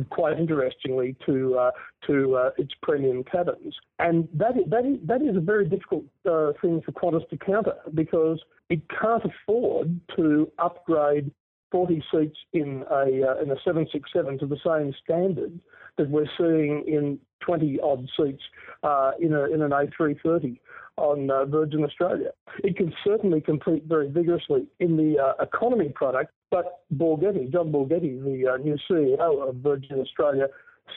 quite 0.09 0.39
interestingly, 0.39 1.15
to 1.25 1.57
uh, 1.57 1.71
to 2.07 2.35
uh, 2.35 2.49
its 2.57 2.71
premium 2.81 3.23
cabins. 3.23 3.75
And 3.99 4.27
that 4.33 4.57
is, 4.57 4.63
that 4.67 4.85
is, 4.85 4.97
that 5.05 5.21
is 5.21 5.35
a 5.35 5.39
very 5.39 5.67
difficult 5.67 6.05
uh, 6.29 6.53
thing 6.61 6.81
for 6.85 6.91
Qantas 6.91 7.27
to 7.29 7.37
counter 7.37 7.75
because 7.93 8.41
it 8.69 8.81
can't 8.89 9.23
afford 9.25 9.99
to 10.15 10.51
upgrade 10.59 11.31
40 11.73 12.03
seats 12.13 12.37
in 12.53 12.85
a 12.91 13.01
uh, 13.01 13.41
in 13.41 13.49
a 13.49 13.57
767 13.65 14.37
to 14.37 14.45
the 14.45 14.59
same 14.63 14.93
standard 15.03 15.59
that 15.97 16.07
we're 16.07 16.29
seeing 16.37 16.83
in 16.87 17.17
20 17.41 17.79
odd 17.81 18.07
seats 18.15 18.43
uh, 18.83 19.11
in 19.19 19.33
a 19.33 19.45
in 19.45 19.63
an 19.63 19.71
A330 19.71 20.59
on 20.97 21.31
uh, 21.31 21.45
Virgin 21.45 21.83
Australia. 21.83 22.29
It 22.63 22.77
can 22.77 22.93
certainly 23.03 23.41
compete 23.41 23.85
very 23.85 24.07
vigorously 24.09 24.67
in 24.79 24.95
the 24.95 25.17
uh, 25.19 25.43
economy 25.43 25.89
product, 25.89 26.31
but 26.51 26.81
Borghetti, 26.95 27.51
John 27.51 27.71
Borghetti, 27.71 28.23
the 28.23 28.53
uh, 28.53 28.57
new 28.57 28.77
CEO 28.87 29.49
of 29.49 29.55
Virgin 29.55 29.99
Australia, 29.99 30.45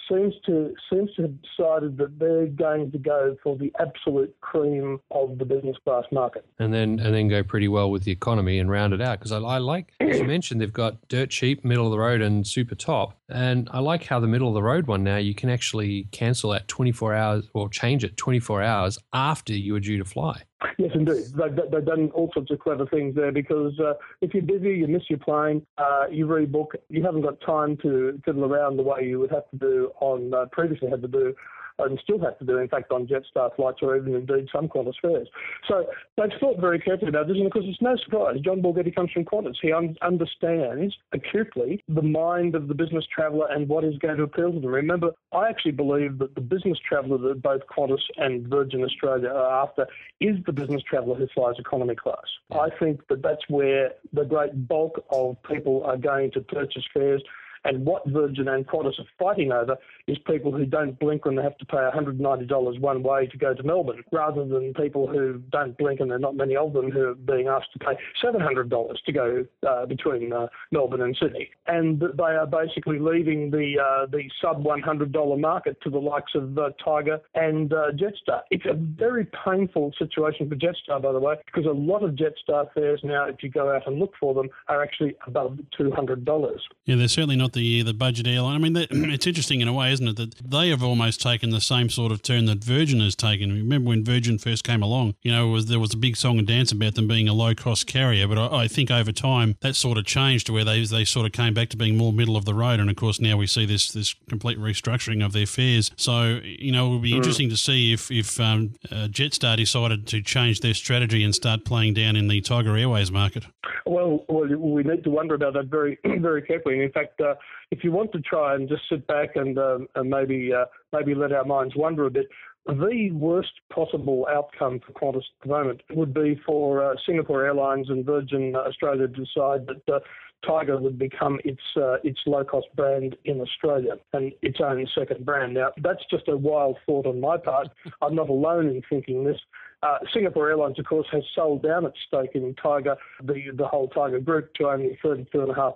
seems 0.09 0.35
to 0.47 0.75
seems 0.91 1.13
to 1.15 1.23
have 1.23 1.35
decided 1.43 1.97
that 1.99 2.19
they're 2.19 2.47
going 2.47 2.91
to 2.93 2.99
go 2.99 3.37
for 3.43 3.57
the 3.57 3.73
absolute 3.81 4.35
cream 4.41 5.01
of 5.11 5.39
the 5.39 5.45
business 5.45 5.77
class 5.85 6.05
market, 6.13 6.47
and 6.59 6.73
then 6.73 6.99
and 6.99 7.15
then 7.15 7.29
go 7.29 7.43
pretty 7.43 7.69
well 7.69 7.91
with 7.91 8.05
the 8.05 8.13
economy 8.13 8.59
and 8.59 8.71
round 8.71 8.93
it 8.93 9.01
out. 9.01 9.19
Because 9.19 9.33
I, 9.33 9.39
I, 9.39 9.59
like, 9.59 9.93
as 10.01 10.19
you 10.19 10.25
mentioned, 10.25 10.61
they've 10.61 10.73
got 10.73 11.09
dirt 11.09 11.31
cheap, 11.31 11.65
middle 11.65 11.87
of 11.87 11.93
the 11.93 11.99
road, 11.99 12.21
and 12.21 12.47
super 12.47 12.75
top. 12.75 13.19
And 13.29 13.69
I 13.73 13.81
like 13.81 14.05
how 14.05 14.21
the 14.21 14.29
middle 14.29 14.49
of 14.49 14.55
the 14.55 14.63
road 14.63 14.87
one 14.87 15.03
now 15.03 15.17
you 15.17 15.35
can 15.35 15.51
actually 15.51 16.05
cancel 16.13 16.55
at 16.55 16.69
24 16.69 17.15
hours 17.15 17.49
or 17.55 17.69
change 17.69 18.05
it 18.05 18.17
24 18.17 18.63
hours 18.63 18.99
after 19.13 19.53
you 19.53 19.75
are 19.75 19.81
due 19.81 19.99
to 19.99 20.05
fly. 20.05 20.43
Yes, 20.79 20.91
indeed. 20.95 21.25
They've, 21.37 21.71
they've, 21.71 21.85
done 21.85 22.11
all 22.15 22.31
sorts 22.33 22.51
of 22.51 22.59
clever 22.61 22.87
things 22.87 23.15
there 23.15 23.33
because 23.33 23.79
uh, 23.81 23.95
if 24.21 24.35
you're 24.35 24.43
busy, 24.43 24.77
you 24.77 24.87
miss 24.87 25.03
your 25.09 25.19
plane, 25.19 25.65
uh, 25.79 26.05
you 26.11 26.27
rebook, 26.27 26.69
you 26.89 27.03
haven't 27.03 27.23
got 27.23 27.41
time 27.41 27.77
to 27.83 28.21
fiddle 28.25 28.45
around 28.45 28.77
the 28.77 28.83
way 28.83 29.05
you 29.05 29.19
would 29.19 29.31
have 29.31 29.49
to 29.51 29.57
do 29.57 29.93
on 30.01 30.33
uh, 30.35 30.47
previously 30.53 30.89
had 30.89 31.03
to 31.03 31.09
do 31.09 31.35
and 31.79 31.99
still 32.03 32.19
have 32.21 32.39
to 32.39 32.45
do, 32.45 32.59
in 32.59 32.69
fact, 32.69 32.91
on 32.91 33.07
Jetstar 33.07 33.55
flights 33.55 33.79
or 33.83 33.97
even 33.97 34.15
indeed 34.15 34.49
some 34.53 34.69
Qantas 34.69 34.95
fares. 35.01 35.29
So 35.69 35.87
they've 36.17 36.31
thought 36.41 36.61
very 36.61 36.79
carefully 36.79 37.09
about 37.09 37.29
this, 37.29 37.37
and 37.37 37.47
of 37.47 37.53
course, 37.53 37.67
it's 37.69 37.83
no 37.83 37.97
surprise. 37.97 38.41
John 38.41 38.63
Borghetti 38.63 38.95
comes 38.95 39.11
from 39.13 39.25
Qantas. 39.25 39.57
He 39.61 39.73
un- 39.73 39.97
understands 40.03 40.95
acutely 41.13 41.83
the 41.89 42.03
mind 42.03 42.55
of 42.55 42.69
the 42.69 42.75
business 42.75 43.05
traveller 43.15 43.47
and 43.51 43.69
what 43.69 43.85
is 43.85 43.99
going 43.99 44.17
to 44.17 44.23
appeal 44.23 44.53
to 44.53 44.61
them. 44.61 44.71
Remember, 44.71 45.13
I 45.33 45.49
actually 45.49 45.73
believe 45.73 46.19
that 46.19 46.35
the 46.35 46.41
business 46.41 46.79
traveller 46.87 47.19
that 47.19 47.43
both 47.43 47.63
Qantas 47.67 48.03
and 48.17 48.49
Virgin 48.49 48.83
Australia 48.83 49.29
are 49.29 49.63
after 49.63 49.87
is 50.21 50.37
the 50.47 50.53
business 50.53 50.83
traveller 50.83 51.17
who 51.17 51.27
flies 51.35 51.57
economy 51.59 51.95
class. 51.95 52.17
I 52.51 52.69
think 52.79 53.07
that 53.09 53.23
that's 53.23 53.49
where 53.49 53.93
the 54.13 54.25
great 54.25 54.69
bulk 54.69 55.05
of 55.11 55.37
people 55.43 55.85
are 55.85 55.97
going 55.97 56.31
to 56.33 56.41
purchase 56.41 56.85
fares. 56.93 57.23
And 57.67 57.85
what 57.85 58.07
Virgin 58.07 58.49
and 58.49 58.67
Qantas 58.67 58.99
are 59.01 59.07
fighting 59.19 59.51
over 59.51 59.77
is 60.07 60.17
people 60.27 60.53
who 60.53 60.65
don't 60.65 60.99
blink 60.99 61.25
when 61.25 61.35
they 61.35 61.43
have 61.43 61.59
to 61.59 61.67
pay 61.67 61.79
$190 61.79 62.81
one 62.81 63.03
way 63.03 63.27
to 63.27 63.37
go 63.37 63.55
to 63.55 63.63
Melbourne, 63.63 64.05
rather 64.13 64.45
than 64.45 64.73
people 64.75 65.09
who 65.09 65.43
don't 65.51 65.77
blink, 65.77 66.01
and 66.01 66.11
there 66.11 66.17
are 66.17 66.21
not 66.21 66.37
many 66.37 66.55
of 66.57 66.73
them 66.73 66.91
who 66.91 67.09
are 67.09 67.15
being 67.15 67.49
asked 67.49 67.73
to 67.73 67.79
pay 67.81 67.99
$700 68.25 68.95
to 69.05 69.13
go 69.13 69.47
uh, 69.69 69.87
between 69.87 70.33
uh, 70.33 70.47
Melbourne 70.71 71.03
and 71.03 71.17
Sydney. 71.21 71.51
And 71.67 72.01
they 72.01 72.23
are 72.23 72.47
basically 72.47 73.01
leaving 73.01 73.51
the 73.51 73.75
uh, 73.83 74.07
the 74.07 74.31
sub 74.41 74.63
$100 74.63 75.41
market 75.41 75.81
to 75.83 75.91
the 75.91 75.99
likes 75.99 76.33
of 76.35 76.57
uh, 76.57 76.71
Tiger 76.85 77.19
and 77.35 77.73
uh, 77.73 77.91
Jetstar. 77.93 78.43
It's 78.51 78.67
a 78.67 78.75
very 78.75 79.27
painful 79.45 79.93
situation 79.99 80.49
for 80.49 80.55
Jetstar, 80.55 81.03
by 81.03 81.13
the 81.13 81.19
way, 81.19 81.35
because 81.47 81.67
a 81.67 81.71
lot 81.73 82.05
of 82.05 82.13
Jetstar 82.13 82.73
fares 82.75 83.01
now, 83.03 83.27
if 83.27 83.43
you 83.43 83.51
go 83.51 83.75
out 83.75 83.87
and 83.87 83.99
look 83.99 84.13
for 84.21 84.35
them, 84.35 84.49
are 84.69 84.83
actually 84.83 85.17
above 85.27 85.59
$200. 85.79 86.59
Yeah, 86.85 86.97
they're 86.97 87.09
certainly 87.09 87.37
not 87.37 87.53
the 87.57 87.83
the 87.83 87.95
budget 87.95 88.27
airline. 88.27 88.55
I 88.55 88.59
mean, 88.59 88.77
it's 89.13 89.27
interesting 89.27 89.61
in 89.61 89.69
a 89.69 89.73
way, 89.73 89.93
isn't 89.93 90.07
it, 90.07 90.17
that 90.17 90.35
they 90.37 90.69
have 90.69 90.83
almost 90.83 91.21
taken 91.21 91.51
the 91.51 91.61
same 91.61 91.89
sort 91.89 92.13
of 92.13 92.23
turn 92.23 92.45
that 92.47 92.63
Virgin 92.63 93.01
has 93.01 93.17
taken. 93.17 93.51
Remember 93.51 93.89
when 93.89 94.05
Virgin 94.05 94.39
first 94.39 94.63
came 94.63 94.83
along? 94.83 95.15
You 95.23 95.33
know, 95.33 95.49
was 95.49 95.67
there 95.67 95.81
was 95.81 95.95
a 95.95 95.97
big 95.97 96.17
song 96.17 96.39
and 96.39 96.47
dance 96.47 96.71
about 96.71 96.95
them 96.95 97.09
being 97.09 97.29
a 97.29 97.33
low 97.33 97.55
cost 97.55 97.87
carrier, 97.87 98.29
but 98.29 98.39
I, 98.39 98.65
I, 98.65 98.69
think 98.69 98.91
over 98.91 99.11
time 99.11 99.57
that 99.61 99.75
sort 99.75 99.99
of 99.99 100.05
changed 100.05 100.47
to 100.47 100.53
where 100.53 100.65
they 100.65 100.85
they 100.85 101.05
sort 101.05 101.27
of 101.27 101.33
came 101.33 101.55
back 101.55 101.71
to 101.71 101.77
being 101.77 101.97
more 101.97 102.13
middle 102.13 102.37
of 102.37 102.45
the 102.45 102.55
road, 102.55 102.79
and 102.79 102.91
of 102.91 102.97
course 102.97 103.21
now 103.21 103.37
we 103.37 103.47
see 103.47 103.67
this 103.67 103.91
this 103.91 104.15
complete 104.29 104.59
restructuring 104.59 105.25
of 105.25 105.33
their 105.33 105.47
fares. 105.47 105.91
So 105.97 106.41
you 106.45 106.71
know, 106.71 106.87
it 106.87 106.91
would 106.91 107.03
be 107.03 107.13
mm. 107.13 107.17
interesting 107.17 107.49
to 107.49 107.57
see 107.57 107.93
if 107.93 108.11
if 108.11 108.39
um, 108.39 108.75
uh, 108.93 109.09
Jetstar 109.09 109.57
decided 109.57 110.07
to 110.09 110.21
change 110.21 110.61
their 110.61 110.75
strategy 110.75 111.25
and 111.25 111.35
start 111.35 111.65
playing 111.65 111.95
down 111.95 112.17
in 112.17 112.29
the 112.29 112.41
Tiger 112.41 112.77
Airways 112.77 113.11
market. 113.11 113.47
Well, 113.87 114.25
well, 114.29 114.47
we 114.47 114.83
need 114.83 115.05
to 115.05 115.11
wonder 115.11 115.35
about 115.35 115.55
that 115.55 115.67
very, 115.67 115.99
very 116.19 116.43
carefully. 116.43 116.75
And 116.75 116.83
in 116.83 116.93
fact, 116.93 117.21
uh, 117.21 117.36
if 117.71 117.85
you 117.85 117.93
want 117.93 118.13
to 118.13 118.21
try 118.21 118.55
and 118.55 118.69
just 118.69 118.83
sit 118.89 119.07
back 119.07 119.37
and, 119.37 119.59
um, 119.59 119.87
and 119.95 120.11
maybe 120.11 120.53
uh, 120.53 120.65
maybe 120.93 121.15
let 121.15 121.33
our 121.33 121.45
minds 121.45 121.75
wander 121.77 122.07
a 122.07 122.11
bit, 122.11 122.27
the 122.67 123.11
worst 123.13 123.53
possible 123.73 124.27
outcome 124.31 124.81
for 124.85 124.93
Qantas 124.93 125.19
at 125.19 125.43
the 125.43 125.49
moment 125.49 125.83
would 125.91 126.13
be 126.13 126.41
for 126.45 126.85
uh, 126.85 126.95
Singapore 127.07 127.45
Airlines 127.45 127.89
and 127.91 128.05
Virgin 128.05 128.55
Australia 128.57 129.07
to 129.07 129.25
decide 129.25 129.67
that 129.67 129.95
uh, 129.95 130.01
Tiger 130.47 130.79
would 130.79 130.99
become 130.99 131.39
its 131.45 131.61
uh, 131.77 131.97
its 132.05 132.19
low 132.27 132.45
cost 132.45 132.67
brand 132.77 133.17
in 133.25 133.41
Australia 133.41 133.95
and 134.13 134.33
its 134.43 134.59
own 134.61 134.87
second 134.97 135.25
brand. 135.25 135.55
Now 135.55 135.71
that's 135.83 136.05
just 136.11 136.29
a 136.29 136.37
wild 136.37 136.77
thought 136.87 137.07
on 137.07 137.21
my 137.21 137.37
part. 137.37 137.69
I'm 138.03 138.15
not 138.15 138.29
alone 138.29 138.67
in 138.67 138.83
thinking 138.89 139.25
this. 139.25 139.39
Uh, 139.83 139.99
Singapore 140.13 140.49
Airlines, 140.51 140.79
of 140.79 140.87
course, 140.87 141.07
has 141.13 141.23
sold 141.35 141.63
down 141.63 141.85
its 141.85 141.99
stake 142.07 142.31
in 142.35 142.55
Tiger, 142.55 142.97
the, 143.23 143.43
the 143.55 143.67
whole 143.67 143.89
Tiger 143.89 144.19
group, 144.19 144.53
to 144.55 144.69
only 144.69 144.99
32.5%. 145.05 145.75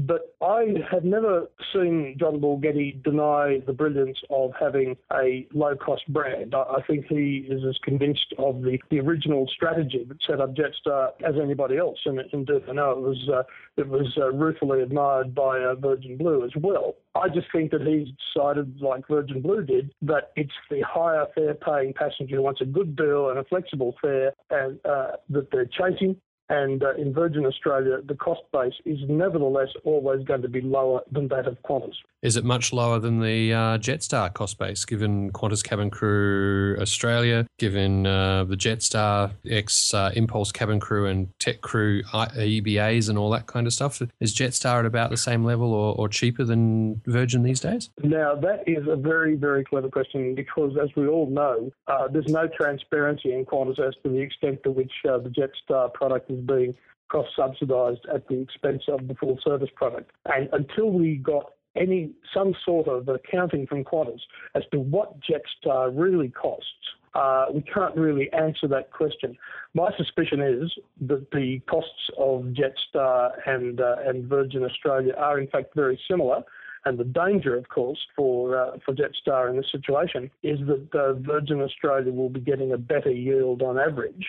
But 0.00 0.34
I 0.42 0.74
have 0.90 1.04
never 1.04 1.46
seen 1.72 2.16
John 2.18 2.40
Borghetti 2.40 3.02
deny 3.02 3.60
the 3.64 3.72
brilliance 3.72 4.18
of 4.28 4.50
having 4.58 4.96
a 5.12 5.46
low 5.54 5.76
cost 5.76 6.02
brand. 6.08 6.54
I, 6.54 6.62
I 6.62 6.82
think 6.86 7.06
he 7.06 7.46
is 7.48 7.62
as 7.64 7.78
convinced 7.82 8.34
of 8.38 8.62
the, 8.62 8.78
the 8.90 8.98
original 9.00 9.48
strategy 9.54 10.04
that 10.08 10.18
set 10.26 10.40
up 10.40 10.54
Jetstar 10.54 11.10
as 11.24 11.34
anybody 11.40 11.78
else. 11.78 11.98
And 12.04 12.20
indeed, 12.32 12.62
I 12.68 12.72
know 12.72 12.90
it 12.90 13.00
was, 13.00 13.28
uh, 13.32 13.42
it 13.76 13.88
was 13.88 14.12
uh, 14.18 14.32
ruefully 14.32 14.82
admired 14.82 15.34
by 15.34 15.60
uh, 15.60 15.76
Virgin 15.76 16.16
Blue 16.16 16.44
as 16.44 16.50
well. 16.60 16.96
I 17.14 17.28
just 17.28 17.46
think 17.52 17.70
that 17.70 17.82
he's 17.82 18.08
decided, 18.34 18.80
like 18.80 19.06
Virgin 19.06 19.40
Blue 19.40 19.62
did, 19.62 19.94
that 20.02 20.32
it's 20.34 20.50
the 20.68 20.80
higher 20.80 21.26
fare 21.36 21.54
paying 21.54 21.94
passenger 21.94 22.36
who 22.36 22.42
wants 22.42 22.60
a 22.60 22.64
good 22.64 22.96
deal 22.96 23.13
and 23.30 23.38
a 23.38 23.44
flexible 23.44 23.94
fare 24.00 24.32
and 24.50 24.78
uh, 24.84 25.12
that 25.30 25.50
they're 25.50 25.70
chasing 25.78 26.16
And 26.48 26.82
uh, 26.82 26.94
in 26.94 27.12
Virgin 27.12 27.46
Australia, 27.46 27.98
the 28.06 28.14
cost 28.14 28.42
base 28.52 28.74
is 28.84 28.98
nevertheless 29.08 29.68
always 29.84 30.24
going 30.24 30.42
to 30.42 30.48
be 30.48 30.60
lower 30.60 31.00
than 31.10 31.28
that 31.28 31.46
of 31.46 31.56
Qantas. 31.62 31.94
Is 32.22 32.36
it 32.36 32.44
much 32.44 32.72
lower 32.72 32.98
than 32.98 33.20
the 33.20 33.52
uh, 33.52 33.78
Jetstar 33.78 34.32
cost 34.32 34.58
base, 34.58 34.84
given 34.84 35.30
Qantas 35.32 35.62
Cabin 35.62 35.90
Crew 35.90 36.76
Australia, 36.80 37.46
given 37.58 38.06
uh, 38.06 38.44
the 38.44 38.56
Jetstar 38.56 39.32
ex 39.48 39.92
uh, 39.92 40.10
Impulse 40.14 40.52
Cabin 40.52 40.80
Crew 40.80 41.06
and 41.06 41.28
Tech 41.38 41.60
Crew 41.60 42.02
EBAs 42.02 43.08
and 43.08 43.18
all 43.18 43.30
that 43.30 43.46
kind 43.46 43.66
of 43.66 43.72
stuff? 43.72 44.00
Is 44.20 44.34
Jetstar 44.34 44.80
at 44.80 44.86
about 44.86 45.10
the 45.10 45.16
same 45.16 45.44
level 45.44 45.72
or, 45.72 45.94
or 45.96 46.08
cheaper 46.08 46.44
than 46.44 47.00
Virgin 47.06 47.42
these 47.42 47.60
days? 47.60 47.90
Now, 48.02 48.34
that 48.36 48.64
is 48.66 48.86
a 48.88 48.96
very, 48.96 49.34
very 49.34 49.64
clever 49.64 49.88
question 49.88 50.34
because, 50.34 50.76
as 50.82 50.88
we 50.96 51.06
all 51.06 51.28
know, 51.28 51.70
uh, 51.88 52.08
there's 52.08 52.28
no 52.28 52.48
transparency 52.48 53.32
in 53.32 53.44
Qantas 53.44 53.80
as 53.80 53.94
to 54.02 54.08
the 54.08 54.18
extent 54.18 54.62
to 54.64 54.70
which 54.70 54.92
uh, 55.08 55.18
the 55.18 55.28
Jetstar 55.28 55.92
product 55.92 56.30
is 56.30 56.40
being 56.46 56.74
cross 57.08 57.26
subsidised 57.36 58.06
at 58.12 58.26
the 58.28 58.40
expense 58.40 58.82
of 58.88 59.06
the 59.08 59.14
full 59.14 59.38
service 59.44 59.70
product. 59.74 60.10
And 60.26 60.48
until 60.52 60.90
we 60.90 61.16
got 61.16 61.52
any 61.76 62.10
some 62.32 62.54
sort 62.64 62.88
of 62.88 63.08
accounting 63.08 63.66
from 63.66 63.84
Qantas 63.84 64.20
as 64.54 64.62
to 64.72 64.78
what 64.78 65.16
Jetstar 65.20 65.90
really 65.92 66.28
costs. 66.28 66.68
Uh, 67.14 67.46
we 67.52 67.62
can't 67.62 67.94
really 67.96 68.32
answer 68.32 68.66
that 68.66 68.90
question. 68.90 69.36
My 69.72 69.90
suspicion 69.96 70.40
is 70.40 70.72
that 71.02 71.30
the 71.30 71.60
costs 71.70 72.10
of 72.18 72.54
Jetstar 72.58 73.32
and 73.46 73.80
uh, 73.80 73.96
and 74.04 74.28
Virgin 74.28 74.64
Australia 74.64 75.14
are 75.16 75.38
in 75.38 75.46
fact 75.48 75.74
very 75.74 76.00
similar. 76.08 76.42
And 76.86 76.98
the 76.98 77.04
danger, 77.04 77.56
of 77.56 77.68
course, 77.68 77.98
for 78.14 78.56
uh, 78.56 78.78
for 78.84 78.94
Jetstar 78.94 79.48
in 79.48 79.56
this 79.56 79.70
situation 79.70 80.30
is 80.42 80.58
that 80.66 80.88
uh, 80.98 81.14
Virgin 81.14 81.60
Australia 81.60 82.12
will 82.12 82.28
be 82.28 82.40
getting 82.40 82.72
a 82.72 82.78
better 82.78 83.10
yield 83.10 83.62
on 83.62 83.78
average 83.78 84.26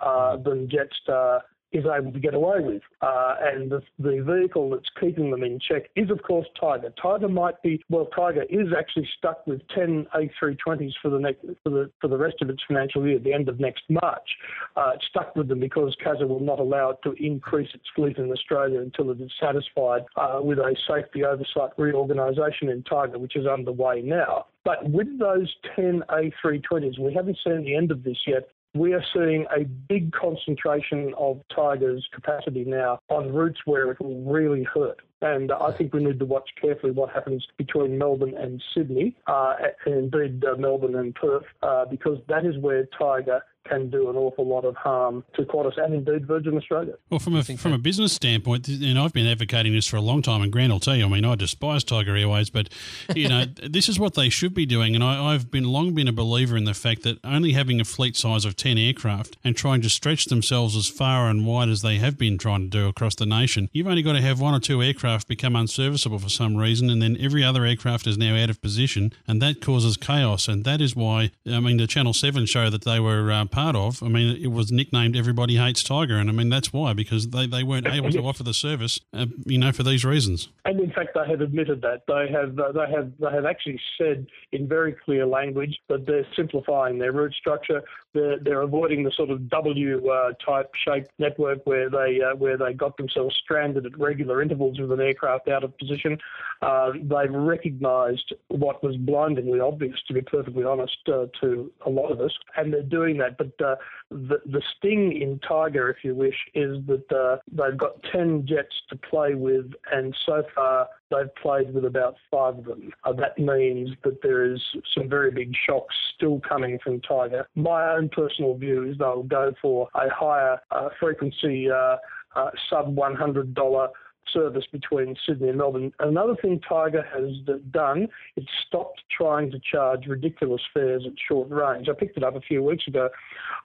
uh, 0.00 0.36
than 0.36 0.68
Jetstar 0.68 1.40
is 1.72 1.84
able 1.84 2.12
to 2.12 2.18
get 2.18 2.34
away 2.34 2.60
with. 2.60 2.82
Uh, 3.02 3.34
and 3.40 3.70
the, 3.70 3.82
the, 3.98 4.22
vehicle 4.22 4.70
that's 4.70 4.88
keeping 5.00 5.30
them 5.30 5.42
in 5.42 5.58
check 5.60 5.90
is, 5.96 6.10
of 6.10 6.22
course, 6.22 6.46
Tiger. 6.58 6.92
Tiger 7.00 7.28
might 7.28 7.60
be, 7.62 7.82
well, 7.90 8.06
Tiger 8.06 8.44
is 8.44 8.68
actually 8.76 9.08
stuck 9.18 9.46
with 9.46 9.60
10 9.74 10.06
A320s 10.14 10.92
for 11.02 11.10
the, 11.10 11.18
next, 11.18 11.44
for 11.62 11.70
the, 11.70 11.90
for 12.00 12.08
the 12.08 12.16
rest 12.16 12.36
of 12.40 12.48
its 12.48 12.62
financial 12.66 13.06
year, 13.06 13.18
the 13.18 13.32
end 13.32 13.48
of 13.48 13.60
next 13.60 13.82
March. 13.90 14.28
Uh, 14.76 14.92
it's 14.94 15.06
stuck 15.10 15.36
with 15.36 15.48
them 15.48 15.60
because 15.60 15.94
CASA 16.02 16.26
will 16.26 16.40
not 16.40 16.58
allow 16.58 16.90
it 16.90 16.98
to 17.04 17.12
increase 17.12 17.68
its 17.74 17.84
fleet 17.94 18.16
in 18.16 18.30
Australia 18.30 18.80
until 18.80 19.10
it 19.10 19.20
is 19.20 19.30
satisfied 19.40 20.02
uh, 20.16 20.40
with 20.40 20.58
a 20.58 20.74
safety 20.88 21.24
oversight 21.24 21.70
reorganisation 21.76 22.70
in 22.70 22.82
Tiger, 22.82 23.18
which 23.18 23.36
is 23.36 23.46
underway 23.46 24.00
now. 24.00 24.46
But 24.64 24.88
with 24.90 25.18
those 25.18 25.54
10 25.76 26.02
A320s, 26.10 26.98
we 26.98 27.14
haven't 27.14 27.38
seen 27.44 27.64
the 27.64 27.74
end 27.74 27.90
of 27.90 28.04
this 28.04 28.18
yet 28.26 28.48
we 28.78 28.92
are 28.94 29.04
seeing 29.12 29.44
a 29.54 29.64
big 29.64 30.12
concentration 30.12 31.12
of 31.18 31.40
Tiger's 31.54 32.06
capacity 32.14 32.64
now 32.64 33.00
on 33.08 33.32
routes 33.32 33.60
where 33.64 33.90
it 33.90 34.00
will 34.00 34.22
really 34.22 34.62
hurt. 34.62 35.00
And 35.20 35.50
I 35.50 35.76
think 35.76 35.92
we 35.92 36.04
need 36.04 36.20
to 36.20 36.24
watch 36.24 36.48
carefully 36.60 36.92
what 36.92 37.10
happens 37.10 37.44
between 37.56 37.98
Melbourne 37.98 38.36
and 38.38 38.62
Sydney, 38.72 39.16
uh, 39.26 39.54
and 39.84 40.12
indeed 40.12 40.44
uh, 40.44 40.56
Melbourne 40.56 40.94
and 40.94 41.12
Perth, 41.14 41.44
uh, 41.62 41.86
because 41.86 42.18
that 42.28 42.46
is 42.46 42.56
where 42.58 42.86
Tiger 42.96 43.42
can 43.68 43.90
do 43.90 44.08
an 44.08 44.16
awful 44.16 44.46
lot 44.46 44.64
of 44.64 44.76
harm 44.76 45.24
to 45.34 45.42
Qantas 45.42 45.78
and 45.78 45.94
indeed 45.94 46.26
Virgin 46.26 46.56
Australia. 46.56 46.94
Well, 47.10 47.20
from 47.20 47.36
a 47.36 47.42
from 47.42 47.72
a 47.72 47.78
business 47.78 48.12
standpoint, 48.12 48.68
and 48.68 48.98
I've 48.98 49.12
been 49.12 49.26
advocating 49.26 49.72
this 49.72 49.86
for 49.86 49.96
a 49.96 50.00
long 50.00 50.22
time, 50.22 50.42
and 50.42 50.52
Grant 50.52 50.72
will 50.72 50.80
tell 50.80 50.96
you, 50.96 51.04
I 51.04 51.08
mean, 51.08 51.24
I 51.24 51.34
despise 51.34 51.84
Tiger 51.84 52.16
Airways, 52.16 52.50
but 52.50 52.68
you 53.14 53.28
know, 53.28 53.44
this 53.62 53.88
is 53.88 53.98
what 53.98 54.14
they 54.14 54.28
should 54.28 54.54
be 54.54 54.66
doing, 54.66 54.94
and 54.94 55.04
I, 55.04 55.32
have 55.32 55.50
been 55.50 55.64
long 55.64 55.94
been 55.94 56.08
a 56.08 56.12
believer 56.12 56.56
in 56.56 56.64
the 56.64 56.74
fact 56.74 57.02
that 57.02 57.18
only 57.24 57.52
having 57.52 57.80
a 57.80 57.84
fleet 57.84 58.16
size 58.16 58.44
of 58.44 58.56
ten 58.56 58.78
aircraft 58.78 59.36
and 59.44 59.56
trying 59.56 59.82
to 59.82 59.88
stretch 59.88 60.26
themselves 60.26 60.76
as 60.76 60.88
far 60.88 61.28
and 61.28 61.46
wide 61.46 61.68
as 61.68 61.82
they 61.82 61.96
have 61.96 62.18
been 62.18 62.38
trying 62.38 62.62
to 62.62 62.68
do 62.68 62.88
across 62.88 63.14
the 63.14 63.26
nation, 63.26 63.68
you've 63.72 63.86
only 63.86 64.02
got 64.02 64.14
to 64.14 64.20
have 64.20 64.40
one 64.40 64.54
or 64.54 64.60
two 64.60 64.82
aircraft 64.82 65.28
become 65.28 65.54
unserviceable 65.54 66.18
for 66.18 66.28
some 66.28 66.56
reason, 66.56 66.90
and 66.90 67.02
then 67.02 67.16
every 67.20 67.44
other 67.44 67.64
aircraft 67.64 68.06
is 68.06 68.18
now 68.18 68.36
out 68.36 68.50
of 68.50 68.60
position, 68.60 69.12
and 69.26 69.42
that 69.42 69.60
causes 69.60 69.96
chaos, 69.96 70.48
and 70.48 70.64
that 70.64 70.80
is 70.80 70.96
why 70.96 71.30
I 71.46 71.60
mean 71.60 71.76
the 71.76 71.86
Channel 71.86 72.12
Seven 72.12 72.46
show 72.46 72.70
that 72.70 72.84
they 72.84 73.00
were 73.00 73.30
uh, 73.30 73.44
part 73.58 73.76
of. 73.76 74.02
I 74.02 74.08
mean, 74.08 74.36
it 74.40 74.52
was 74.52 74.70
nicknamed 74.70 75.16
"Everybody 75.16 75.56
Hates 75.56 75.82
Tiger," 75.82 76.16
and 76.16 76.28
I 76.28 76.32
mean 76.32 76.48
that's 76.48 76.72
why 76.72 76.92
because 76.92 77.28
they, 77.28 77.46
they 77.46 77.64
weren't 77.64 77.86
able 77.86 78.10
to 78.10 78.20
offer 78.20 78.44
the 78.44 78.54
service, 78.54 79.00
uh, 79.12 79.26
you 79.44 79.58
know, 79.58 79.72
for 79.72 79.82
these 79.82 80.04
reasons. 80.04 80.48
And 80.64 80.80
in 80.80 80.92
fact, 80.92 81.10
they 81.14 81.28
have 81.28 81.40
admitted 81.40 81.82
that 81.82 82.02
they 82.06 82.30
have 82.32 82.58
uh, 82.58 82.72
they 82.72 82.90
have 82.92 83.12
they 83.18 83.30
have 83.30 83.44
actually 83.44 83.80
said 83.98 84.26
in 84.52 84.68
very 84.68 84.92
clear 84.92 85.26
language 85.26 85.76
that 85.88 86.06
they're 86.06 86.26
simplifying 86.36 86.98
their 86.98 87.12
route 87.12 87.34
structure. 87.34 87.82
They're, 88.18 88.38
they're 88.40 88.62
avoiding 88.62 89.04
the 89.04 89.12
sort 89.12 89.30
of 89.30 89.48
W 89.48 90.10
uh, 90.10 90.32
type 90.44 90.70
shaped 90.74 91.10
network 91.18 91.64
where 91.66 91.88
they 91.88 92.20
uh, 92.20 92.34
where 92.34 92.56
they 92.56 92.72
got 92.72 92.96
themselves 92.96 93.36
stranded 93.42 93.86
at 93.86 93.98
regular 93.98 94.42
intervals 94.42 94.80
with 94.80 94.90
an 94.90 95.00
aircraft 95.00 95.48
out 95.48 95.62
of 95.62 95.76
position. 95.78 96.18
Uh, 96.60 96.90
they've 96.94 97.32
recognised 97.32 98.34
what 98.48 98.82
was 98.82 98.96
blindingly 98.96 99.60
obvious, 99.60 99.96
to 100.08 100.14
be 100.14 100.20
perfectly 100.20 100.64
honest, 100.64 100.98
uh, 101.06 101.26
to 101.40 101.70
a 101.86 101.90
lot 101.90 102.10
of 102.10 102.20
us, 102.20 102.32
and 102.56 102.72
they're 102.72 102.82
doing 102.82 103.18
that. 103.18 103.38
But 103.38 103.52
uh, 103.64 103.76
the, 104.10 104.40
the 104.46 104.62
sting 104.76 105.20
in 105.20 105.38
Tiger, 105.46 105.90
if 105.90 106.02
you 106.02 106.14
wish, 106.14 106.36
is 106.54 106.78
that 106.86 107.12
uh, 107.12 107.36
they've 107.50 107.76
got 107.76 108.02
10 108.10 108.46
jets 108.46 108.74
to 108.88 108.96
play 108.96 109.34
with, 109.34 109.70
and 109.92 110.16
so 110.24 110.42
far 110.54 110.88
they've 111.10 111.34
played 111.36 111.74
with 111.74 111.84
about 111.84 112.16
five 112.30 112.58
of 112.58 112.64
them. 112.64 112.92
Uh, 113.04 113.12
that 113.12 113.38
means 113.38 113.90
that 114.04 114.22
there 114.22 114.44
is 114.44 114.60
some 114.94 115.08
very 115.08 115.30
big 115.30 115.52
shocks 115.66 115.94
still 116.14 116.40
coming 116.48 116.78
from 116.82 117.00
Tiger. 117.02 117.46
My 117.54 117.92
own 117.94 118.08
personal 118.08 118.54
view 118.54 118.90
is 118.90 118.98
they'll 118.98 119.22
go 119.22 119.52
for 119.60 119.88
a 119.94 120.08
higher 120.10 120.58
uh, 120.70 120.88
frequency, 120.98 121.70
uh, 121.70 121.96
uh, 122.34 122.50
sub 122.70 122.94
$100 122.94 123.88
service 124.32 124.64
between 124.70 125.16
Sydney 125.26 125.48
and 125.48 125.58
Melbourne. 125.58 125.92
Another 126.00 126.34
thing 126.40 126.60
Tiger 126.68 127.02
has 127.02 127.56
done, 127.70 128.08
it 128.36 128.44
stopped 128.66 129.02
trying 129.16 129.50
to 129.50 129.58
charge 129.58 130.06
ridiculous 130.06 130.62
fares 130.72 131.04
at 131.06 131.12
short 131.28 131.48
range. 131.50 131.88
I 131.88 131.92
picked 131.92 132.16
it 132.16 132.24
up 132.24 132.36
a 132.36 132.40
few 132.40 132.62
weeks 132.62 132.86
ago 132.86 133.08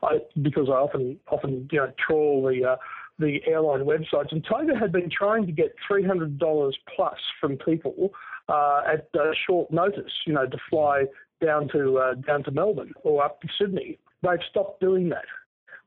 I, 0.01 0.19
because 0.41 0.67
I 0.69 0.73
often 0.73 1.19
often 1.29 1.67
you 1.71 1.79
know 1.79 1.91
trawl 2.05 2.43
the 2.43 2.71
uh, 2.71 2.75
the 3.19 3.39
airline 3.45 3.81
websites, 3.81 4.31
and 4.31 4.43
Tiger 4.43 4.75
had 4.77 4.91
been 4.91 5.09
trying 5.09 5.45
to 5.45 5.51
get 5.51 5.75
three 5.87 6.05
hundred 6.05 6.39
dollars 6.39 6.77
plus 6.95 7.17
from 7.39 7.57
people 7.57 8.11
uh, 8.49 8.81
at 8.91 9.07
uh, 9.19 9.31
short 9.47 9.71
notice, 9.71 10.11
you 10.25 10.33
know, 10.33 10.45
to 10.45 10.57
fly 10.69 11.05
down 11.43 11.67
to 11.69 11.97
uh, 11.97 12.13
down 12.15 12.43
to 12.43 12.51
Melbourne 12.51 12.93
or 13.03 13.23
up 13.23 13.41
to 13.41 13.47
Sydney. 13.59 13.99
They've 14.21 14.39
stopped 14.49 14.79
doing 14.79 15.09
that. 15.09 15.25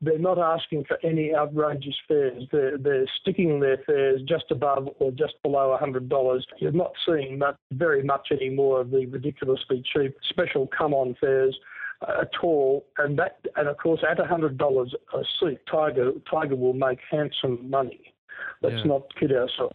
They're 0.03 0.19
not 0.19 0.39
asking 0.39 0.85
for 0.85 0.99
any 1.03 1.35
outrageous 1.35 1.97
fares. 2.07 2.45
They're, 2.53 2.77
they're 2.77 3.07
sticking 3.21 3.61
their 3.61 3.79
fares 3.87 4.21
just 4.29 4.45
above 4.51 4.89
or 4.99 5.11
just 5.11 5.35
below 5.43 5.77
$100. 5.81 6.41
You're 6.59 6.73
not 6.73 6.93
seeing 7.07 7.39
that 7.39 7.57
very 7.73 8.03
much 8.03 8.29
anymore 8.31 8.83
of 8.83 8.91
the 8.91 9.07
ridiculously 9.07 9.83
cheap 9.93 10.15
special 10.29 10.69
come-on 10.77 11.17
fares 11.19 11.59
uh, 12.07 12.21
at 12.23 12.31
all. 12.43 12.85
And 12.99 13.19
that, 13.19 13.39
and 13.57 13.69
of 13.69 13.79
course, 13.79 14.03
at 14.09 14.19
$100 14.19 14.87
a 15.15 15.23
seat, 15.41 15.59
Tiger 15.71 16.13
Tiger 16.31 16.57
will 16.57 16.75
make 16.75 16.99
handsome 17.11 17.71
money. 17.71 18.13
Let's 18.63 18.77
yeah. 18.77 18.85
not 18.85 19.03
kid 19.19 19.33
ourselves. 19.33 19.75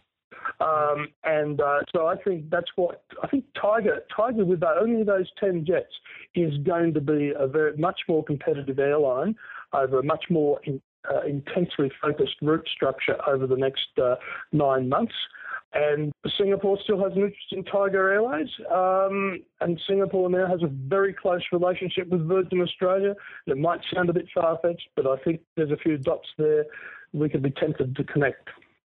Um, 0.60 1.08
and 1.24 1.60
uh, 1.60 1.80
so 1.94 2.06
I 2.06 2.16
think 2.16 2.50
that's 2.50 2.70
what 2.76 3.04
I 3.22 3.26
think 3.28 3.44
Tiger 3.60 4.00
Tiger 4.14 4.44
with 4.44 4.62
only 4.62 5.02
those 5.02 5.30
ten 5.38 5.64
jets 5.64 5.92
is 6.34 6.52
going 6.64 6.94
to 6.94 7.00
be 7.00 7.32
a 7.36 7.46
very 7.46 7.76
much 7.76 8.00
more 8.08 8.24
competitive 8.24 8.78
airline 8.78 9.34
over 9.72 9.98
a 9.98 10.02
much 10.02 10.24
more 10.30 10.60
in, 10.64 10.80
uh, 11.10 11.22
intensely 11.22 11.90
focused 12.00 12.36
route 12.42 12.66
structure 12.74 13.16
over 13.28 13.46
the 13.46 13.56
next 13.56 13.88
uh, 14.02 14.16
nine 14.52 14.88
months. 14.88 15.14
And 15.74 16.12
Singapore 16.36 16.78
still 16.84 17.02
has 17.02 17.12
an 17.12 17.22
interest 17.22 17.52
in 17.52 17.64
Tiger 17.64 18.12
Airways, 18.12 18.48
um, 18.70 19.40
and 19.62 19.80
Singapore 19.88 20.28
now 20.28 20.46
has 20.46 20.62
a 20.62 20.66
very 20.66 21.14
close 21.14 21.40
relationship 21.50 22.08
with 22.08 22.28
Virgin 22.28 22.60
Australia. 22.60 23.14
It 23.46 23.56
might 23.56 23.80
sound 23.92 24.10
a 24.10 24.12
bit 24.12 24.26
far 24.34 24.58
fetched, 24.60 24.88
but 24.96 25.06
I 25.06 25.16
think 25.24 25.40
there's 25.56 25.70
a 25.70 25.78
few 25.78 25.96
dots 25.96 26.28
there 26.36 26.66
we 27.14 27.28
could 27.28 27.42
be 27.42 27.50
tempted 27.50 27.96
to 27.96 28.04
connect. 28.04 28.48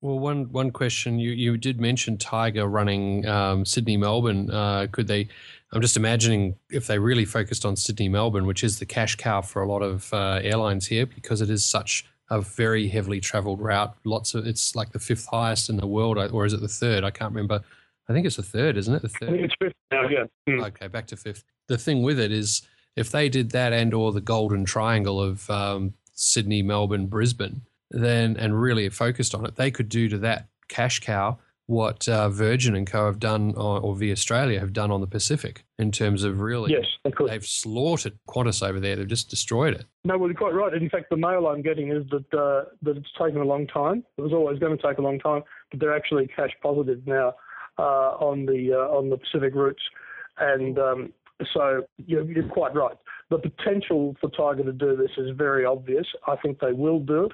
Well, 0.06 0.20
one 0.20 0.52
one 0.52 0.70
question 0.70 1.18
you, 1.18 1.32
you 1.32 1.56
did 1.56 1.80
mention 1.80 2.16
Tiger 2.16 2.68
running 2.68 3.26
um, 3.26 3.64
Sydney 3.64 3.96
Melbourne. 3.96 4.48
Uh, 4.48 4.86
could 4.92 5.08
they? 5.08 5.26
I'm 5.72 5.80
just 5.80 5.96
imagining 5.96 6.54
if 6.70 6.86
they 6.86 7.00
really 7.00 7.24
focused 7.24 7.64
on 7.64 7.74
Sydney 7.74 8.08
Melbourne, 8.08 8.46
which 8.46 8.62
is 8.62 8.78
the 8.78 8.86
cash 8.86 9.16
cow 9.16 9.40
for 9.40 9.62
a 9.62 9.66
lot 9.66 9.82
of 9.82 10.14
uh, 10.14 10.38
airlines 10.44 10.86
here, 10.86 11.06
because 11.06 11.40
it 11.40 11.50
is 11.50 11.64
such 11.64 12.04
a 12.30 12.40
very 12.40 12.86
heavily 12.86 13.18
travelled 13.18 13.60
route. 13.60 13.96
Lots 14.04 14.34
of 14.34 14.46
it's 14.46 14.76
like 14.76 14.92
the 14.92 15.00
fifth 15.00 15.26
highest 15.26 15.68
in 15.68 15.76
the 15.76 15.88
world, 15.88 16.18
or 16.18 16.46
is 16.46 16.52
it 16.52 16.60
the 16.60 16.68
third? 16.68 17.02
I 17.02 17.10
can't 17.10 17.32
remember. 17.32 17.62
I 18.08 18.12
think 18.12 18.26
it's 18.26 18.36
the 18.36 18.44
third, 18.44 18.76
isn't 18.76 18.94
it? 18.94 19.02
The 19.02 19.08
third. 19.08 19.28
I 19.28 19.32
think 19.32 19.44
it's 19.46 19.54
fifth 19.60 19.74
now. 19.90 20.08
Yeah. 20.08 20.26
Mm. 20.48 20.66
Okay, 20.68 20.86
back 20.86 21.08
to 21.08 21.16
fifth. 21.16 21.42
The 21.66 21.78
thing 21.78 22.04
with 22.04 22.20
it 22.20 22.30
is, 22.30 22.62
if 22.94 23.10
they 23.10 23.28
did 23.28 23.50
that 23.50 23.72
and 23.72 23.92
or 23.92 24.12
the 24.12 24.20
golden 24.20 24.66
triangle 24.66 25.20
of 25.20 25.50
um, 25.50 25.94
Sydney, 26.12 26.62
Melbourne, 26.62 27.08
Brisbane 27.08 27.62
then 27.90 28.36
and 28.36 28.60
really 28.60 28.88
focused 28.88 29.34
on 29.34 29.44
it, 29.46 29.56
they 29.56 29.70
could 29.70 29.88
do 29.88 30.08
to 30.08 30.18
that 30.18 30.48
cash 30.68 31.00
cow 31.00 31.38
what 31.66 32.08
uh, 32.08 32.28
Virgin 32.28 32.76
and 32.76 32.86
Co 32.86 33.06
have 33.06 33.18
done, 33.18 33.52
or, 33.56 33.80
or 33.80 33.94
V 33.96 34.12
Australia 34.12 34.60
have 34.60 34.72
done 34.72 34.92
on 34.92 35.00
the 35.00 35.06
Pacific 35.06 35.64
in 35.78 35.90
terms 35.90 36.22
of 36.22 36.40
really. 36.40 36.72
Yes, 36.72 36.86
of 37.04 37.14
course. 37.14 37.30
They've 37.30 37.44
slaughtered 37.44 38.16
Qantas 38.28 38.66
over 38.66 38.78
there. 38.78 38.94
They've 38.94 39.06
just 39.06 39.30
destroyed 39.30 39.74
it. 39.74 39.84
No, 40.04 40.16
well, 40.16 40.28
you're 40.28 40.38
quite 40.38 40.54
right. 40.54 40.72
In 40.72 40.88
fact, 40.88 41.10
the 41.10 41.16
mail 41.16 41.48
I'm 41.48 41.62
getting 41.62 41.90
is 41.90 42.04
that 42.10 42.38
uh, 42.38 42.70
that 42.82 42.96
it's 42.96 43.10
taken 43.20 43.40
a 43.40 43.44
long 43.44 43.66
time. 43.66 44.04
It 44.16 44.22
was 44.22 44.32
always 44.32 44.58
going 44.58 44.76
to 44.76 44.82
take 44.82 44.98
a 44.98 45.02
long 45.02 45.18
time, 45.18 45.42
but 45.70 45.80
they're 45.80 45.96
actually 45.96 46.28
cash 46.28 46.52
positive 46.62 47.04
now 47.06 47.34
uh, 47.78 48.12
on 48.20 48.46
the 48.46 48.72
uh, 48.72 48.96
on 48.96 49.10
the 49.10 49.16
Pacific 49.16 49.54
routes, 49.54 49.82
and 50.38 50.78
um, 50.78 51.12
so 51.52 51.84
you're, 52.06 52.30
you're 52.30 52.48
quite 52.48 52.74
right. 52.74 52.96
The 53.28 53.38
potential 53.38 54.14
for 54.20 54.30
Tiger 54.30 54.62
to 54.62 54.72
do 54.72 54.96
this 54.96 55.10
is 55.18 55.36
very 55.36 55.64
obvious. 55.64 56.06
I 56.28 56.36
think 56.36 56.60
they 56.60 56.72
will 56.72 57.00
do 57.00 57.24
it. 57.24 57.32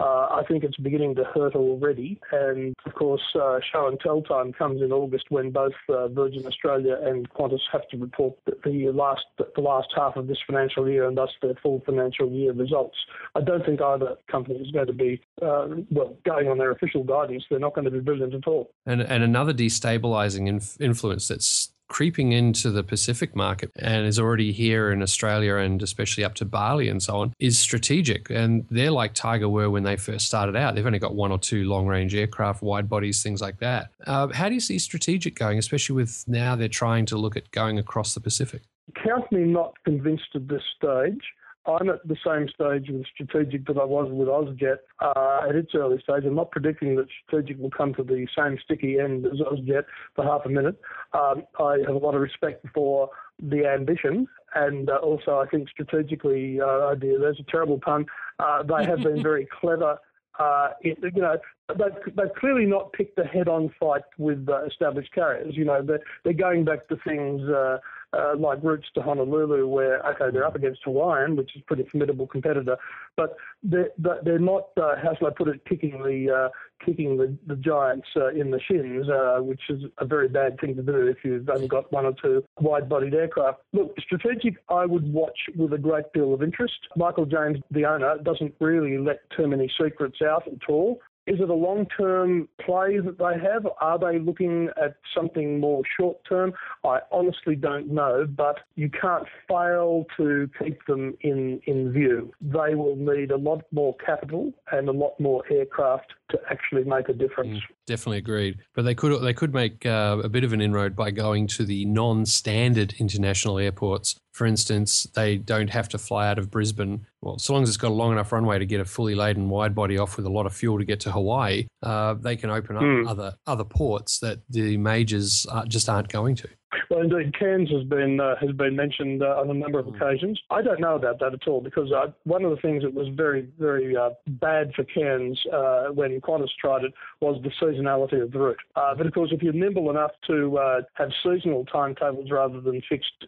Uh, 0.00 0.26
I 0.30 0.42
think 0.48 0.64
it's 0.64 0.76
beginning 0.78 1.14
to 1.16 1.24
hurt 1.24 1.54
already. 1.54 2.18
And 2.32 2.74
of 2.86 2.94
course, 2.94 3.22
uh, 3.34 3.60
show 3.70 3.86
and 3.86 4.00
tell 4.00 4.22
time 4.22 4.52
comes 4.52 4.80
in 4.80 4.92
August 4.92 5.26
when 5.28 5.50
both 5.50 5.74
uh, 5.90 6.08
Virgin 6.08 6.46
Australia 6.46 6.98
and 7.02 7.28
Qantas 7.30 7.60
have 7.70 7.86
to 7.88 7.98
report 7.98 8.38
the 8.46 8.90
last 8.94 9.24
the 9.36 9.60
last 9.60 9.88
half 9.94 10.16
of 10.16 10.26
this 10.26 10.38
financial 10.46 10.88
year 10.88 11.06
and 11.06 11.16
thus 11.16 11.30
their 11.42 11.54
full 11.62 11.82
financial 11.84 12.30
year 12.30 12.52
results. 12.52 12.96
I 13.34 13.42
don't 13.42 13.64
think 13.64 13.82
either 13.82 14.16
company 14.30 14.58
is 14.58 14.70
going 14.70 14.86
to 14.86 14.94
be 14.94 15.20
uh, 15.42 15.68
well 15.90 16.16
going 16.24 16.48
on 16.48 16.56
their 16.56 16.70
official 16.70 17.04
guidance. 17.04 17.44
They're 17.50 17.58
not 17.58 17.74
going 17.74 17.84
to 17.84 17.90
be 17.90 18.00
brilliant 18.00 18.34
at 18.34 18.46
all. 18.46 18.70
And 18.86 19.02
and 19.02 19.22
another 19.22 19.52
destabilizing 19.52 20.48
inf- 20.48 20.80
influence 20.80 21.28
that's 21.28 21.69
creeping 21.90 22.30
into 22.30 22.70
the 22.70 22.84
Pacific 22.84 23.34
market 23.34 23.70
and 23.76 24.06
is 24.06 24.18
already 24.18 24.52
here 24.52 24.92
in 24.92 25.02
Australia 25.02 25.56
and 25.56 25.82
especially 25.82 26.24
up 26.24 26.34
to 26.36 26.44
Bali 26.44 26.88
and 26.88 27.02
so 27.02 27.16
on 27.16 27.34
is 27.40 27.58
strategic. 27.58 28.30
And 28.30 28.64
they're 28.70 28.92
like 28.92 29.12
Tiger 29.12 29.48
were 29.48 29.68
when 29.68 29.82
they 29.82 29.96
first 29.96 30.26
started 30.26 30.54
out. 30.54 30.74
They've 30.74 30.86
only 30.86 31.00
got 31.00 31.16
one 31.16 31.32
or 31.32 31.38
two 31.38 31.64
long 31.64 31.86
range 31.86 32.14
aircraft, 32.14 32.62
wide 32.62 32.88
bodies, 32.88 33.22
things 33.24 33.42
like 33.42 33.58
that. 33.58 33.90
Uh, 34.06 34.28
how 34.28 34.48
do 34.48 34.54
you 34.54 34.60
see 34.60 34.78
strategic 34.78 35.34
going, 35.34 35.58
especially 35.58 35.96
with 35.96 36.24
now 36.28 36.54
they're 36.54 36.68
trying 36.68 37.06
to 37.06 37.18
look 37.18 37.36
at 37.36 37.50
going 37.50 37.78
across 37.78 38.14
the 38.14 38.20
Pacific? 38.20 38.62
Count 39.04 39.30
me 39.32 39.40
not 39.40 39.74
convinced 39.84 40.30
at 40.36 40.46
this 40.46 40.62
stage. 40.76 41.22
I'm 41.66 41.90
at 41.90 42.06
the 42.06 42.16
same 42.26 42.48
stage 42.48 42.88
with 42.88 43.06
strategic 43.14 43.66
that 43.66 43.76
I 43.76 43.84
was 43.84 44.08
with 44.10 44.28
Ozjet 44.28 44.78
uh, 45.00 45.48
at 45.48 45.54
its 45.54 45.74
early 45.74 46.00
stage. 46.02 46.24
I'm 46.24 46.34
not 46.34 46.50
predicting 46.50 46.96
that 46.96 47.06
strategic 47.26 47.58
will 47.58 47.70
come 47.70 47.94
to 47.94 48.02
the 48.02 48.26
same 48.36 48.58
sticky 48.64 48.98
end 48.98 49.26
as 49.26 49.40
Ozjet 49.40 49.84
for 50.16 50.24
half 50.24 50.46
a 50.46 50.48
minute. 50.48 50.80
Um, 51.12 51.44
I 51.58 51.78
have 51.86 51.94
a 51.94 51.98
lot 51.98 52.14
of 52.14 52.22
respect 52.22 52.64
for 52.74 53.10
the 53.42 53.66
ambition, 53.66 54.26
and 54.54 54.88
uh, 54.88 54.96
also 54.96 55.38
I 55.38 55.46
think 55.46 55.68
strategically, 55.68 56.60
uh, 56.60 56.94
there's 56.98 57.40
a 57.40 57.50
terrible 57.50 57.78
pun. 57.78 58.06
Uh, 58.38 58.62
they 58.62 58.84
have 58.86 59.02
been 59.02 59.22
very 59.22 59.46
clever. 59.60 59.98
Uh, 60.38 60.70
it, 60.80 60.96
you 61.14 61.20
know, 61.20 61.36
they've, 61.68 62.14
they've 62.16 62.34
clearly 62.38 62.64
not 62.64 62.92
picked 62.94 63.18
a 63.18 63.24
head-on 63.24 63.70
fight 63.78 64.02
with 64.16 64.48
uh, 64.48 64.64
established 64.64 65.12
carriers. 65.12 65.54
You 65.54 65.66
know, 65.66 65.82
they're, 65.84 66.00
they're 66.24 66.32
going 66.32 66.64
back 66.64 66.88
to 66.88 66.96
things 67.06 67.42
uh, 67.42 67.76
uh, 68.12 68.34
like 68.36 68.62
routes 68.62 68.86
to 68.94 69.02
Honolulu, 69.02 69.66
where 69.68 70.04
okay, 70.10 70.30
they're 70.32 70.46
up 70.46 70.56
against 70.56 70.80
Hawaiian, 70.84 71.36
which 71.36 71.54
is 71.54 71.62
a 71.62 71.64
pretty 71.64 71.88
formidable 71.90 72.26
competitor, 72.26 72.76
but 73.16 73.36
they're 73.62 73.90
they're 74.24 74.38
not. 74.38 74.68
Uh, 74.76 74.96
how 75.02 75.14
shall 75.16 75.28
I 75.28 75.30
put 75.30 75.48
it? 75.48 75.64
Kicking 75.68 76.02
the 76.02 76.46
uh, 76.46 76.48
kicking 76.84 77.16
the, 77.16 77.36
the 77.46 77.56
giants 77.56 78.08
uh, 78.16 78.28
in 78.28 78.50
the 78.50 78.60
shins, 78.60 79.08
uh, 79.08 79.38
which 79.40 79.60
is 79.68 79.82
a 79.98 80.04
very 80.04 80.28
bad 80.28 80.58
thing 80.60 80.74
to 80.76 80.82
do 80.82 81.06
if 81.06 81.18
you've 81.24 81.48
only 81.48 81.68
got 81.68 81.90
one 81.92 82.06
or 82.06 82.14
two 82.20 82.42
wide-bodied 82.60 83.14
aircraft. 83.14 83.60
Look, 83.72 83.94
strategic, 84.00 84.54
I 84.68 84.86
would 84.86 85.12
watch 85.12 85.38
with 85.56 85.72
a 85.72 85.78
great 85.78 86.12
deal 86.14 86.32
of 86.32 86.42
interest. 86.42 86.74
Michael 86.96 87.26
James, 87.26 87.58
the 87.70 87.84
owner, 87.84 88.16
doesn't 88.22 88.54
really 88.60 88.98
let 88.98 89.18
too 89.36 89.46
many 89.46 89.70
secrets 89.80 90.18
out 90.22 90.46
at 90.46 90.68
all. 90.68 91.00
Is 91.26 91.38
it 91.40 91.50
a 91.50 91.54
long 91.54 91.86
term 91.96 92.48
play 92.64 92.98
that 92.98 93.18
they 93.18 93.38
have? 93.38 93.66
Are 93.80 93.98
they 93.98 94.18
looking 94.18 94.68
at 94.82 94.96
something 95.14 95.60
more 95.60 95.82
short 95.98 96.16
term? 96.28 96.52
I 96.84 97.00
honestly 97.12 97.56
don't 97.56 97.88
know, 97.88 98.26
but 98.26 98.60
you 98.74 98.90
can't 98.90 99.26
fail 99.48 100.06
to 100.16 100.48
keep 100.58 100.84
them 100.86 101.16
in, 101.20 101.60
in 101.66 101.92
view. 101.92 102.32
They 102.40 102.74
will 102.74 102.96
need 102.96 103.30
a 103.30 103.36
lot 103.36 103.62
more 103.70 103.94
capital 104.04 104.52
and 104.72 104.88
a 104.88 104.92
lot 104.92 105.18
more 105.20 105.42
aircraft 105.50 106.14
to 106.30 106.40
actually 106.50 106.84
make 106.84 107.08
a 107.08 107.12
difference. 107.12 107.58
Mm, 107.58 107.62
definitely 107.86 108.18
agreed. 108.18 108.58
But 108.74 108.82
they 108.82 108.94
could 108.94 109.20
they 109.22 109.34
could 109.34 109.54
make 109.54 109.84
uh, 109.86 110.18
a 110.22 110.28
bit 110.28 110.44
of 110.44 110.52
an 110.52 110.60
inroad 110.60 110.96
by 110.96 111.10
going 111.10 111.46
to 111.48 111.64
the 111.64 111.84
non-standard 111.84 112.94
international 112.98 113.58
airports. 113.58 114.16
For 114.32 114.46
instance, 114.46 115.06
they 115.14 115.36
don't 115.36 115.70
have 115.70 115.88
to 115.90 115.98
fly 115.98 116.28
out 116.28 116.38
of 116.38 116.50
Brisbane. 116.50 117.06
Well, 117.20 117.38
so 117.38 117.52
long 117.52 117.62
as 117.62 117.68
it's 117.68 117.76
got 117.76 117.90
a 117.90 117.94
long 117.94 118.12
enough 118.12 118.32
runway 118.32 118.58
to 118.58 118.66
get 118.66 118.80
a 118.80 118.84
fully 118.84 119.14
laden 119.14 119.48
wide 119.48 119.74
body 119.74 119.98
off 119.98 120.16
with 120.16 120.24
a 120.24 120.30
lot 120.30 120.46
of 120.46 120.54
fuel 120.54 120.78
to 120.78 120.84
get 120.84 121.00
to 121.00 121.12
Hawaii, 121.12 121.66
uh, 121.82 122.14
they 122.14 122.36
can 122.36 122.50
open 122.50 122.76
up 122.76 122.82
mm. 122.82 123.08
other 123.08 123.34
other 123.46 123.64
ports 123.64 124.18
that 124.20 124.40
the 124.48 124.76
majors 124.76 125.46
just 125.68 125.88
aren't 125.88 126.08
going 126.08 126.36
to. 126.36 126.48
Well, 126.88 127.00
indeed, 127.00 127.36
Cairns 127.36 127.70
has 127.70 127.82
been 127.84 128.20
uh, 128.20 128.36
has 128.40 128.52
been 128.52 128.76
mentioned 128.76 129.22
uh, 129.22 129.40
on 129.40 129.50
a 129.50 129.54
number 129.54 129.78
of 129.78 129.86
mm. 129.86 129.96
occasions. 129.96 130.40
I 130.50 130.62
don't 130.62 130.80
know 130.80 130.94
about 130.94 131.18
that 131.20 131.34
at 131.34 131.48
all 131.48 131.60
because 131.60 131.90
uh, 131.92 132.12
one 132.24 132.44
of 132.44 132.50
the 132.50 132.56
things 132.58 132.82
that 132.84 132.94
was 132.94 133.08
very 133.14 133.48
very 133.58 133.96
uh, 133.96 134.10
bad 134.26 134.72
for 134.74 134.84
Cairns 134.84 135.40
uh, 135.52 135.86
when 135.92 136.20
Qantas 136.20 136.50
tried 136.60 136.84
it 136.84 136.94
was 137.20 137.42
the 137.42 137.50
seasonality 137.60 138.22
of 138.22 138.30
the 138.30 138.38
route. 138.38 138.60
Uh, 138.76 138.94
but 138.94 139.06
of 139.06 139.12
course, 139.12 139.30
if 139.32 139.42
you're 139.42 139.52
nimble 139.52 139.90
enough 139.90 140.12
to 140.28 140.58
have 140.94 141.10
seasonal 141.24 141.64
timetables 141.66 142.30
rather 142.30 142.60
than 142.60 142.80
fixed 142.88 143.26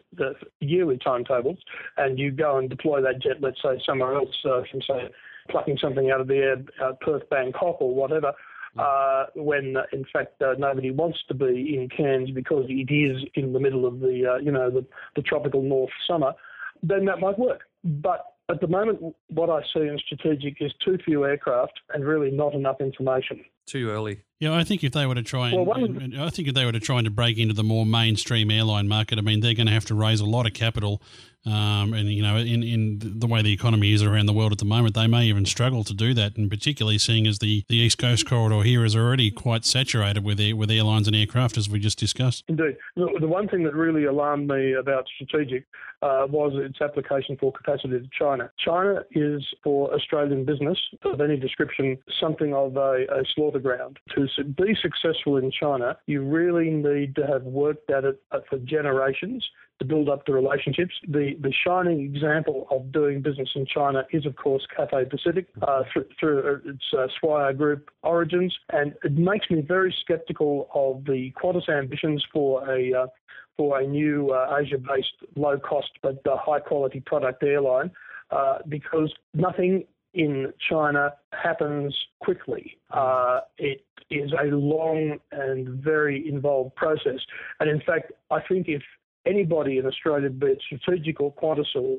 yearly 0.59 0.97
timetables, 0.97 1.57
and 1.97 2.17
you 2.17 2.31
go 2.31 2.57
and 2.57 2.69
deploy 2.69 3.01
that 3.01 3.21
jet, 3.21 3.41
let's 3.41 3.61
say 3.61 3.81
somewhere 3.85 4.13
else, 4.13 4.35
from 4.41 4.81
say 4.87 5.09
plucking 5.49 5.77
something 5.81 6.11
out 6.11 6.21
of 6.21 6.27
the 6.27 6.37
air, 6.37 6.93
Perth, 7.01 7.29
Bangkok, 7.29 7.81
or 7.81 7.93
whatever 7.93 8.33
uh, 8.77 9.25
when 9.35 9.77
uh, 9.77 9.83
in 9.91 10.05
fact 10.11 10.41
uh, 10.41 10.53
nobody 10.57 10.91
wants 10.91 11.19
to 11.27 11.33
be 11.33 11.77
in 11.77 11.89
Cairns 11.95 12.31
because 12.31 12.65
it 12.69 12.91
is 12.93 13.23
in 13.35 13.53
the 13.53 13.59
middle 13.59 13.85
of 13.85 13.99
the 13.99 14.33
uh, 14.33 14.37
you 14.37 14.51
know 14.51 14.69
the, 14.69 14.85
the 15.15 15.21
tropical 15.21 15.61
North 15.61 15.91
summer, 16.07 16.33
then 16.81 17.05
that 17.05 17.19
might 17.19 17.37
work. 17.37 17.61
But 17.83 18.25
at 18.49 18.61
the 18.61 18.67
moment, 18.67 19.15
what 19.29 19.49
I 19.49 19.61
see 19.73 19.81
in 19.81 19.97
strategic 20.05 20.61
is 20.61 20.71
too 20.83 20.97
few 21.05 21.25
aircraft 21.25 21.79
and 21.93 22.05
really 22.05 22.31
not 22.31 22.53
enough 22.53 22.81
information. 22.81 23.43
Too 23.65 23.89
early. 23.89 24.23
Yeah, 24.39 24.53
I 24.53 24.63
think 24.65 24.83
if 24.83 24.91
they 24.91 25.05
were 25.05 25.15
to 25.15 25.23
try 25.23 25.49
and, 25.49 25.65
well, 25.65 25.77
and 25.77 26.19
I 26.19 26.29
think 26.29 26.49
if 26.49 26.53
they 26.53 26.65
were 26.65 26.73
to 26.73 26.79
try 26.79 26.97
and 26.97 27.05
to 27.05 27.11
break 27.11 27.37
into 27.37 27.53
the 27.53 27.63
more 27.63 27.85
mainstream 27.85 28.51
airline 28.51 28.89
market, 28.89 29.17
I 29.17 29.21
mean, 29.21 29.39
they're 29.39 29.53
going 29.53 29.67
to 29.67 29.73
have 29.73 29.85
to 29.85 29.95
raise 29.95 30.19
a 30.19 30.25
lot 30.25 30.45
of 30.45 30.53
capital 30.53 31.01
um, 31.45 31.93
and 31.93 32.09
you 32.09 32.23
know, 32.23 32.37
in, 32.37 32.63
in 32.63 32.99
the 33.19 33.27
way 33.27 33.41
the 33.41 33.51
economy 33.51 33.91
is 33.91 34.01
around 34.01 34.27
the 34.27 34.33
world 34.33 34.53
at 34.53 34.59
the 34.59 34.65
moment, 34.65 34.95
they 34.95 35.07
may 35.07 35.25
even 35.25 35.45
struggle 35.45 35.83
to 35.83 35.93
do 35.93 36.13
that. 36.13 36.37
And 36.37 36.49
particularly 36.49 36.97
seeing 36.97 37.27
as 37.27 37.39
the, 37.39 37.65
the 37.67 37.75
East 37.75 37.97
Coast 37.97 38.27
corridor 38.27 38.61
here 38.61 38.85
is 38.85 38.95
already 38.95 39.29
quite 39.29 39.65
saturated 39.65 40.23
with 40.23 40.39
air, 40.39 40.55
with 40.55 40.71
airlines 40.71 41.07
and 41.07 41.15
aircraft, 41.15 41.57
as 41.57 41.69
we 41.69 41.79
just 41.79 41.99
discussed. 41.99 42.45
Indeed, 42.47 42.77
the, 42.95 43.17
the 43.19 43.27
one 43.27 43.49
thing 43.49 43.63
that 43.63 43.73
really 43.73 44.05
alarmed 44.05 44.47
me 44.47 44.73
about 44.73 45.05
strategic 45.15 45.65
uh, 46.01 46.27
was 46.29 46.53
its 46.55 46.81
application 46.81 47.37
for 47.39 47.51
capacity 47.51 47.99
to 47.99 48.09
China. 48.17 48.49
China 48.63 49.03
is 49.11 49.45
for 49.63 49.93
Australian 49.93 50.45
business 50.45 50.77
of 51.03 51.19
any 51.19 51.37
description 51.37 51.97
something 52.21 52.53
of 52.53 52.77
a, 52.77 53.05
a 53.09 53.23
slaughter 53.53 53.77
ground. 53.77 53.99
To 54.15 54.43
be 54.43 54.75
successful 54.81 55.37
in 55.37 55.51
China, 55.51 55.97
you 56.07 56.23
really 56.23 56.69
need 56.69 57.15
to 57.15 57.27
have 57.27 57.43
worked 57.43 57.89
at 57.89 58.03
it 58.03 58.21
uh, 58.31 58.39
for 58.49 58.57
generations 58.59 59.45
to 59.79 59.85
build 59.85 60.07
up 60.07 60.25
the 60.25 60.33
relationships. 60.33 60.93
The 61.07 61.33
the 61.41 61.53
shining 61.65 62.01
example 62.01 62.67
of 62.69 62.91
doing 62.91 63.21
business 63.21 63.49
in 63.55 63.65
China 63.65 64.03
is, 64.11 64.25
of 64.25 64.35
course, 64.35 64.65
Cathay 64.75 65.05
Pacific 65.05 65.47
uh, 65.61 65.83
through, 65.91 66.05
through, 66.19 66.61
its 66.65 66.83
uh, 66.97 67.07
Swire 67.19 67.53
Group 67.53 67.89
origins, 68.03 68.55
and 68.71 68.93
it 69.03 69.13
makes 69.13 69.49
me 69.49 69.61
very 69.61 69.93
sceptical 70.07 70.69
of 70.73 71.05
the 71.05 71.31
Qantas 71.41 71.69
ambitions 71.69 72.23
for 72.31 72.69
a 72.69 72.93
uh, 72.93 73.07
for 73.55 73.79
a 73.79 73.85
new 73.85 74.31
uh, 74.31 74.57
Asia-based, 74.59 75.13
low-cost 75.35 75.91
but 76.01 76.17
uh, 76.25 76.35
high-quality 76.37 77.01
product 77.01 77.43
airline, 77.43 77.91
uh, 78.31 78.57
because 78.67 79.13
nothing 79.35 79.83
in 80.13 80.53
China 80.69 81.13
happens 81.31 81.95
quickly. 82.19 82.77
Uh, 82.91 83.41
it 83.57 83.85
is 84.09 84.31
a 84.33 84.45
long 84.45 85.17
and 85.31 85.67
very 85.83 86.27
involved 86.27 86.75
process. 86.75 87.19
And 87.59 87.69
in 87.69 87.81
fact, 87.81 88.11
I 88.29 88.39
think 88.47 88.67
if 88.67 88.81
anybody 89.25 89.77
in 89.77 89.85
Australia, 89.85 90.29
be 90.29 90.47
it 90.47 90.61
strategic 90.65 91.19
or 91.19 91.33
Qantas 91.33 91.75
or, 91.75 91.97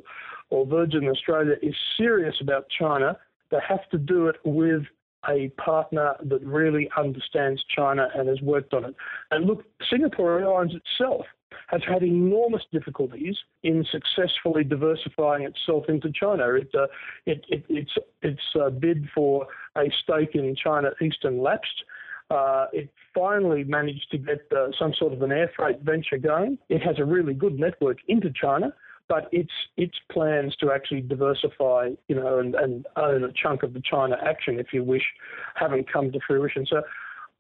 or 0.51 0.67
Virgin 0.67 1.09
Australia, 1.09 1.55
is 1.63 1.75
serious 1.97 2.37
about 2.41 2.67
China, 2.79 3.17
they 3.51 3.59
have 3.67 3.89
to 3.91 3.99
do 3.99 4.29
it 4.29 4.37
with 4.45 4.83
a 5.29 5.49
partner 5.57 6.15
that 6.23 6.45
really 6.45 6.91
understands 6.99 7.65
China 7.75 8.09
and 8.15 8.29
has 8.29 8.41
worked 8.43 8.75
on 8.75 8.85
it. 8.85 8.95
And 9.31 9.47
look, 9.47 9.65
Singapore 9.91 10.39
Airlines 10.39 10.73
itself 10.75 11.25
has 11.69 11.83
had 11.87 12.03
enormous 12.03 12.63
difficulties 12.73 13.37
in 13.63 13.85
successfully 13.91 14.65
diversifying 14.65 15.45
itself 15.45 15.85
into 15.89 16.11
China. 16.13 16.55
It, 16.55 16.71
uh, 16.75 16.87
it, 17.27 17.45
it, 17.49 17.65
its 17.69 17.93
its 18.23 18.43
uh, 18.61 18.71
bid 18.71 19.09
for 19.15 19.47
a 19.77 19.91
stake 20.03 20.35
in 20.35 20.55
China 20.57 20.91
Eastern 21.01 21.43
lapsed. 21.43 21.85
Uh, 22.31 22.67
it 22.73 22.89
finally 23.15 23.65
managed 23.65 24.11
to 24.11 24.19
get 24.19 24.41
uh, 24.57 24.69
some 24.79 24.93
sort 24.99 25.13
of 25.13 25.23
an 25.23 25.31
air 25.31 25.51
freight 25.55 25.81
venture 25.83 26.17
going. 26.19 26.59
It 26.69 26.83
has 26.83 26.99
a 26.99 27.05
really 27.05 27.35
good 27.35 27.59
network 27.59 27.99
into 28.09 28.31
China, 28.33 28.73
but 29.09 29.29
its 29.31 29.53
its 29.77 29.97
plans 30.11 30.57
to 30.57 30.73
actually 30.73 31.03
diversify, 31.03 31.91
you 32.09 32.17
know, 32.17 32.39
and, 32.39 32.55
and 32.55 32.87
own 32.97 33.25
a 33.25 33.33
chunk 33.33 33.63
of 33.63 33.75
the 33.75 33.83
China 33.83 34.17
action, 34.25 34.59
if 34.59 34.69
you 34.73 34.83
wish, 34.83 35.05
haven't 35.55 35.93
come 35.93 36.11
to 36.13 36.21
fruition. 36.27 36.67
So 36.67 36.83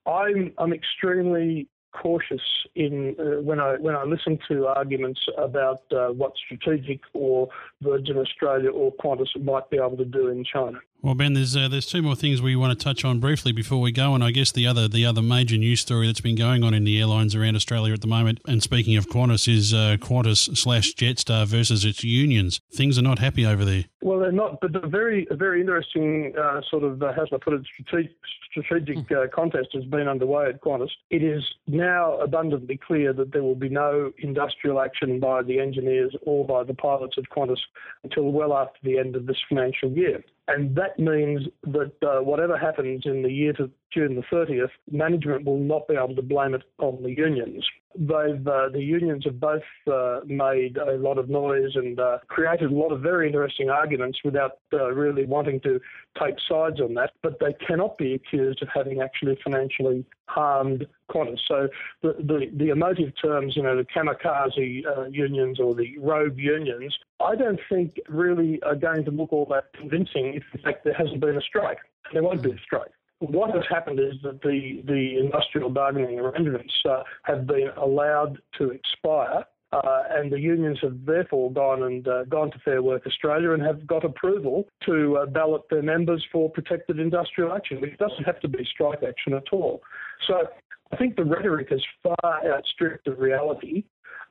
I'm 0.06 0.52
I'm 0.58 0.72
extremely 0.72 1.66
cautious 1.94 2.42
in 2.74 3.16
uh, 3.18 3.40
when 3.40 3.60
I 3.60 3.76
when 3.76 3.94
I 3.94 4.04
listen 4.04 4.38
to 4.48 4.66
arguments 4.66 5.20
about 5.38 5.82
uh, 5.92 6.08
what 6.08 6.32
strategic 6.36 7.00
or 7.12 7.48
Virgin 7.82 8.18
Australia 8.18 8.70
or 8.70 8.92
Qantas 8.94 9.28
might 9.42 9.70
be 9.70 9.78
able 9.78 9.96
to 9.96 10.04
do 10.04 10.28
in 10.28 10.44
China. 10.44 10.78
Well, 11.04 11.14
Ben, 11.14 11.34
there's 11.34 11.54
uh, 11.54 11.68
there's 11.68 11.84
two 11.84 12.00
more 12.00 12.16
things 12.16 12.40
we 12.40 12.56
want 12.56 12.78
to 12.78 12.82
touch 12.82 13.04
on 13.04 13.20
briefly 13.20 13.52
before 13.52 13.78
we 13.78 13.92
go, 13.92 14.14
and 14.14 14.24
I 14.24 14.30
guess 14.30 14.50
the 14.50 14.66
other 14.66 14.88
the 14.88 15.04
other 15.04 15.20
major 15.20 15.58
news 15.58 15.80
story 15.80 16.06
that's 16.06 16.22
been 16.22 16.34
going 16.34 16.64
on 16.64 16.72
in 16.72 16.84
the 16.84 16.98
airlines 16.98 17.34
around 17.34 17.56
Australia 17.56 17.92
at 17.92 18.00
the 18.00 18.06
moment, 18.06 18.40
and 18.48 18.62
speaking 18.62 18.96
of 18.96 19.06
Qantas, 19.08 19.46
is 19.46 19.74
uh, 19.74 19.98
Qantas 20.00 20.56
slash 20.56 20.94
Jetstar 20.94 21.46
versus 21.46 21.84
its 21.84 22.02
unions. 22.04 22.58
Things 22.72 22.98
are 22.98 23.02
not 23.02 23.18
happy 23.18 23.44
over 23.44 23.66
there. 23.66 23.84
Well, 24.00 24.18
they're 24.18 24.32
not, 24.32 24.62
but 24.62 24.74
a 24.76 24.88
very 24.88 25.26
a 25.30 25.36
very 25.36 25.60
interesting 25.60 26.32
uh, 26.38 26.62
sort 26.70 26.84
of 26.84 27.02
uh, 27.02 27.12
how 27.12 27.26
should 27.26 27.34
I 27.34 27.44
put 27.44 27.52
it 27.52 27.66
strategic 27.66 28.16
strategic 28.50 29.12
uh, 29.12 29.26
contest 29.30 29.68
has 29.74 29.84
been 29.84 30.08
underway 30.08 30.46
at 30.46 30.62
Qantas. 30.62 30.88
It 31.10 31.22
is 31.22 31.42
now 31.66 32.14
abundantly 32.14 32.78
clear 32.78 33.12
that 33.12 33.30
there 33.30 33.42
will 33.42 33.56
be 33.56 33.68
no 33.68 34.10
industrial 34.20 34.80
action 34.80 35.20
by 35.20 35.42
the 35.42 35.60
engineers 35.60 36.16
or 36.22 36.46
by 36.46 36.64
the 36.64 36.72
pilots 36.72 37.18
of 37.18 37.24
Qantas 37.24 37.60
until 38.04 38.32
well 38.32 38.54
after 38.54 38.78
the 38.82 38.96
end 38.96 39.16
of 39.16 39.26
this 39.26 39.36
financial 39.50 39.90
year. 39.90 40.24
And 40.46 40.76
that 40.76 40.98
means 40.98 41.46
that 41.62 41.92
uh, 42.02 42.22
whatever 42.22 42.58
happens 42.58 43.02
in 43.06 43.22
the 43.22 43.30
year 43.30 43.54
to 43.54 43.70
June 43.92 44.16
the 44.16 44.22
30th, 44.22 44.70
management 44.90 45.46
will 45.46 45.58
not 45.58 45.88
be 45.88 45.94
able 45.94 46.14
to 46.14 46.22
blame 46.22 46.54
it 46.54 46.62
on 46.78 47.02
the 47.02 47.10
unions. 47.10 47.64
They've, 47.96 48.46
uh, 48.46 48.68
the 48.70 48.82
unions 48.82 49.24
have 49.24 49.38
both 49.38 49.62
uh, 49.90 50.20
made 50.26 50.76
a 50.76 50.96
lot 50.96 51.16
of 51.16 51.30
noise 51.30 51.76
and 51.76 51.98
uh, 51.98 52.18
created 52.26 52.72
a 52.72 52.74
lot 52.74 52.90
of 52.90 53.00
very 53.00 53.28
interesting 53.28 53.70
arguments 53.70 54.18
without 54.24 54.58
uh, 54.72 54.90
really 54.92 55.24
wanting 55.24 55.60
to 55.60 55.80
take 56.20 56.34
sides 56.48 56.80
on 56.80 56.94
that, 56.94 57.12
but 57.22 57.38
they 57.38 57.54
cannot 57.66 57.96
be 57.96 58.14
accused 58.14 58.62
of 58.62 58.68
having 58.74 59.00
actually 59.00 59.38
financially 59.44 60.04
harmed 60.26 60.86
Qantas. 61.10 61.38
So 61.46 61.68
the, 62.02 62.14
the, 62.18 62.50
the 62.52 62.70
emotive 62.70 63.12
terms, 63.22 63.54
you 63.56 63.62
know, 63.62 63.76
the 63.76 63.84
kamikaze 63.84 64.84
uh, 64.86 65.04
unions 65.04 65.60
or 65.60 65.74
the 65.74 65.96
rogue 65.98 66.36
unions, 66.36 66.98
I 67.24 67.34
don't 67.34 67.60
think 67.68 67.98
really 68.08 68.62
are 68.62 68.76
going 68.76 69.04
to 69.04 69.10
look 69.10 69.32
all 69.32 69.46
that 69.46 69.72
convincing 69.78 70.34
if 70.34 70.42
in 70.52 70.60
fact 70.62 70.84
there 70.84 70.94
hasn't 70.94 71.20
been 71.20 71.36
a 71.36 71.42
strike. 71.42 71.78
There 72.12 72.22
won't 72.22 72.42
be 72.42 72.52
a 72.52 72.58
strike 72.62 72.92
what 73.30 73.54
has 73.54 73.64
happened 73.68 74.00
is 74.00 74.14
that 74.22 74.40
the, 74.42 74.82
the 74.86 75.18
industrial 75.18 75.70
bargaining 75.70 76.18
arrangements 76.18 76.72
uh, 76.88 77.02
have 77.22 77.46
been 77.46 77.70
allowed 77.76 78.38
to 78.58 78.70
expire. 78.70 79.44
Uh, 79.72 80.02
and 80.10 80.30
the 80.30 80.38
unions 80.38 80.78
have 80.80 81.04
therefore 81.04 81.50
gone 81.50 81.82
and 81.82 82.06
uh, 82.06 82.22
gone 82.26 82.48
to 82.48 82.58
Fair 82.60 82.80
Work 82.80 83.08
Australia 83.08 83.50
and 83.52 83.62
have 83.62 83.84
got 83.88 84.04
approval 84.04 84.68
to 84.86 85.16
uh, 85.16 85.26
ballot 85.26 85.62
their 85.68 85.82
members 85.82 86.24
for 86.30 86.48
protected 86.48 87.00
industrial 87.00 87.52
action, 87.52 87.80
which 87.80 87.98
doesn't 87.98 88.22
have 88.22 88.38
to 88.38 88.46
be 88.46 88.64
strike 88.72 89.02
action 89.02 89.32
at 89.32 89.52
all. 89.52 89.82
So 90.28 90.46
I 90.92 90.96
think 90.96 91.16
the 91.16 91.24
rhetoric 91.24 91.70
has 91.70 91.82
far 92.04 92.42
outstripped 92.46 93.06
the 93.06 93.14
reality. 93.14 93.82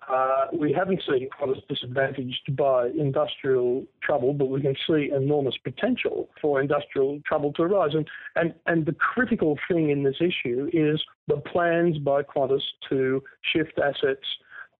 Uh, 0.09 0.47
we 0.51 0.73
haven't 0.73 1.01
seen 1.07 1.29
Qantas 1.29 1.65
disadvantaged 1.67 2.55
by 2.55 2.87
industrial 2.87 3.85
trouble, 4.01 4.33
but 4.33 4.45
we 4.45 4.61
can 4.61 4.75
see 4.87 5.11
enormous 5.15 5.55
potential 5.63 6.29
for 6.41 6.61
industrial 6.61 7.19
trouble 7.25 7.53
to 7.53 7.63
arise. 7.63 7.91
And, 7.93 8.07
and, 8.35 8.53
and 8.65 8.85
the 8.85 8.93
critical 8.93 9.57
thing 9.69 9.89
in 9.89 10.03
this 10.03 10.17
issue 10.19 10.69
is 10.73 11.01
the 11.27 11.37
plans 11.37 11.97
by 11.99 12.23
Qantas 12.23 12.61
to 12.89 13.23
shift 13.53 13.79
assets 13.79 14.25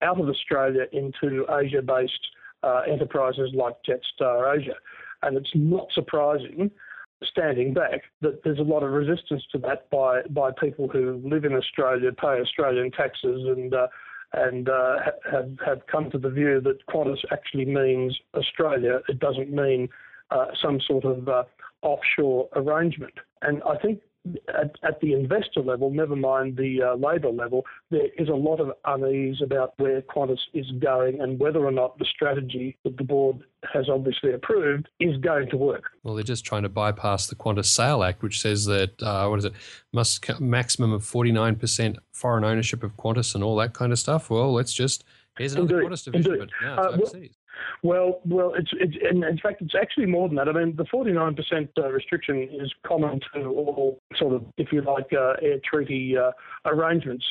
out 0.02 0.20
of 0.20 0.28
Australia 0.28 0.86
into 0.92 1.46
Asia 1.50 1.82
based 1.82 2.14
uh, 2.64 2.82
enterprises 2.90 3.52
like 3.54 3.76
Jetstar 3.88 4.58
Asia. 4.58 4.76
And 5.22 5.38
it's 5.38 5.52
not 5.54 5.88
surprising 5.94 6.72
standing 7.30 7.74
back 7.74 8.02
that 8.22 8.44
there's 8.44 8.60
a 8.60 8.64
lot 8.64 8.84
of 8.84 8.92
resistance 8.92 9.44
to 9.52 9.58
that 9.58 9.90
by 9.90 10.22
by 10.30 10.52
people 10.60 10.90
who 10.90 11.22
live 11.24 11.46
in 11.46 11.54
Australia, 11.54 12.12
pay 12.12 12.40
Australian 12.42 12.92
taxes, 12.92 13.48
and 13.48 13.74
uh, 13.74 13.88
and 14.34 14.70
uh, 14.70 14.96
have, 15.32 15.52
have 15.66 15.82
come 15.88 16.10
to 16.12 16.18
the 16.18 16.30
view 16.30 16.60
that 16.62 16.86
Qantas 16.88 17.20
actually 17.32 17.66
means 17.66 18.18
Australia. 18.34 19.00
It 19.08 19.20
doesn't 19.20 19.52
mean 19.52 19.90
uh, 20.32 20.48
some 20.62 20.80
sort 20.88 21.06
of 21.06 21.28
uh, 21.28 21.44
offshore 21.82 22.50
arrangement. 22.56 23.14
And 23.42 23.62
I 23.64 23.78
think 23.78 24.00
at, 24.48 24.76
at, 24.84 25.00
the 25.02 25.14
investor 25.14 25.60
level, 25.60 25.90
never 25.90 26.16
mind 26.16 26.56
the 26.56 26.82
uh, 26.82 26.96
Labor 26.96 27.30
level, 27.30 27.66
there 27.92 28.08
is 28.18 28.30
a 28.30 28.34
lot 28.34 28.60
of 28.60 28.72
unease 28.86 29.42
about 29.42 29.74
where 29.78 30.02
Qantas 30.02 30.40
is 30.54 30.66
going 30.80 31.20
and 31.20 31.40
whether 31.40 31.66
or 31.66 31.72
not 31.72 31.98
the 31.98 32.06
strategy 32.06 32.78
that 32.84 32.98
the 32.98 33.04
board 33.04 33.44
has 33.72 33.90
obviously 33.90 34.34
approved 34.34 34.88
is 35.00 35.18
going 35.18 35.50
to 35.50 35.58
work. 35.58 35.84
Well, 36.04 36.16
they're 36.16 36.24
just 36.24 36.46
trying 36.46 36.64
to 36.64 36.70
bypass 36.70 37.28
the 37.28 37.36
Qantas 37.36 37.66
Sale 37.66 38.04
Act, 38.04 38.22
which 38.22 38.42
says 38.42 38.66
that 38.66 39.02
uh, 39.02 39.28
what 39.28 39.40
is 39.40 39.46
it, 39.46 39.54
must 39.92 40.40
maximum 40.40 40.94
of 40.94 41.04
forty 41.04 41.32
nine 41.32 41.56
percent 41.56 41.98
foreign 42.12 42.44
ownership 42.44 42.84
of 42.84 42.96
Qantas 42.98 43.36
and 43.36 43.44
all 43.44 43.56
that 43.58 43.74
kind 43.74 43.92
of 43.92 44.00
stuff. 44.00 44.30
Well, 44.30 44.54
let's 44.54 44.74
just 44.74 45.04
here's 45.38 45.54
another 45.54 45.82
Indeed. 45.82 45.92
Qantas 45.92 46.04
division, 46.06 46.34
Indeed. 46.34 46.50
but 46.62 46.66
now 46.66 46.78
it's 46.78 46.88
uh, 46.88 46.90
overseas. 46.90 47.22
Well, 47.22 47.43
well, 47.84 48.22
well, 48.26 48.54
it's, 48.58 48.72
it's 48.74 48.96
in, 49.10 49.22
fact 49.38 49.62
it's 49.62 49.76
actually 49.80 50.06
more 50.06 50.28
than 50.28 50.38
that. 50.38 50.48
I 50.48 50.52
mean, 50.52 50.76
the 50.76 50.86
49% 50.86 51.70
uh, 51.78 51.90
restriction 51.90 52.50
is 52.52 52.72
common 52.86 53.20
to 53.34 53.46
all 53.46 54.00
sort 54.16 54.36
of, 54.36 54.46
if 54.58 54.72
you 54.72 54.82
like, 54.82 55.12
uh, 55.14 55.34
air 55.42 55.60
treaty 55.70 56.16
uh, 56.18 56.32
arrangements. 56.66 57.26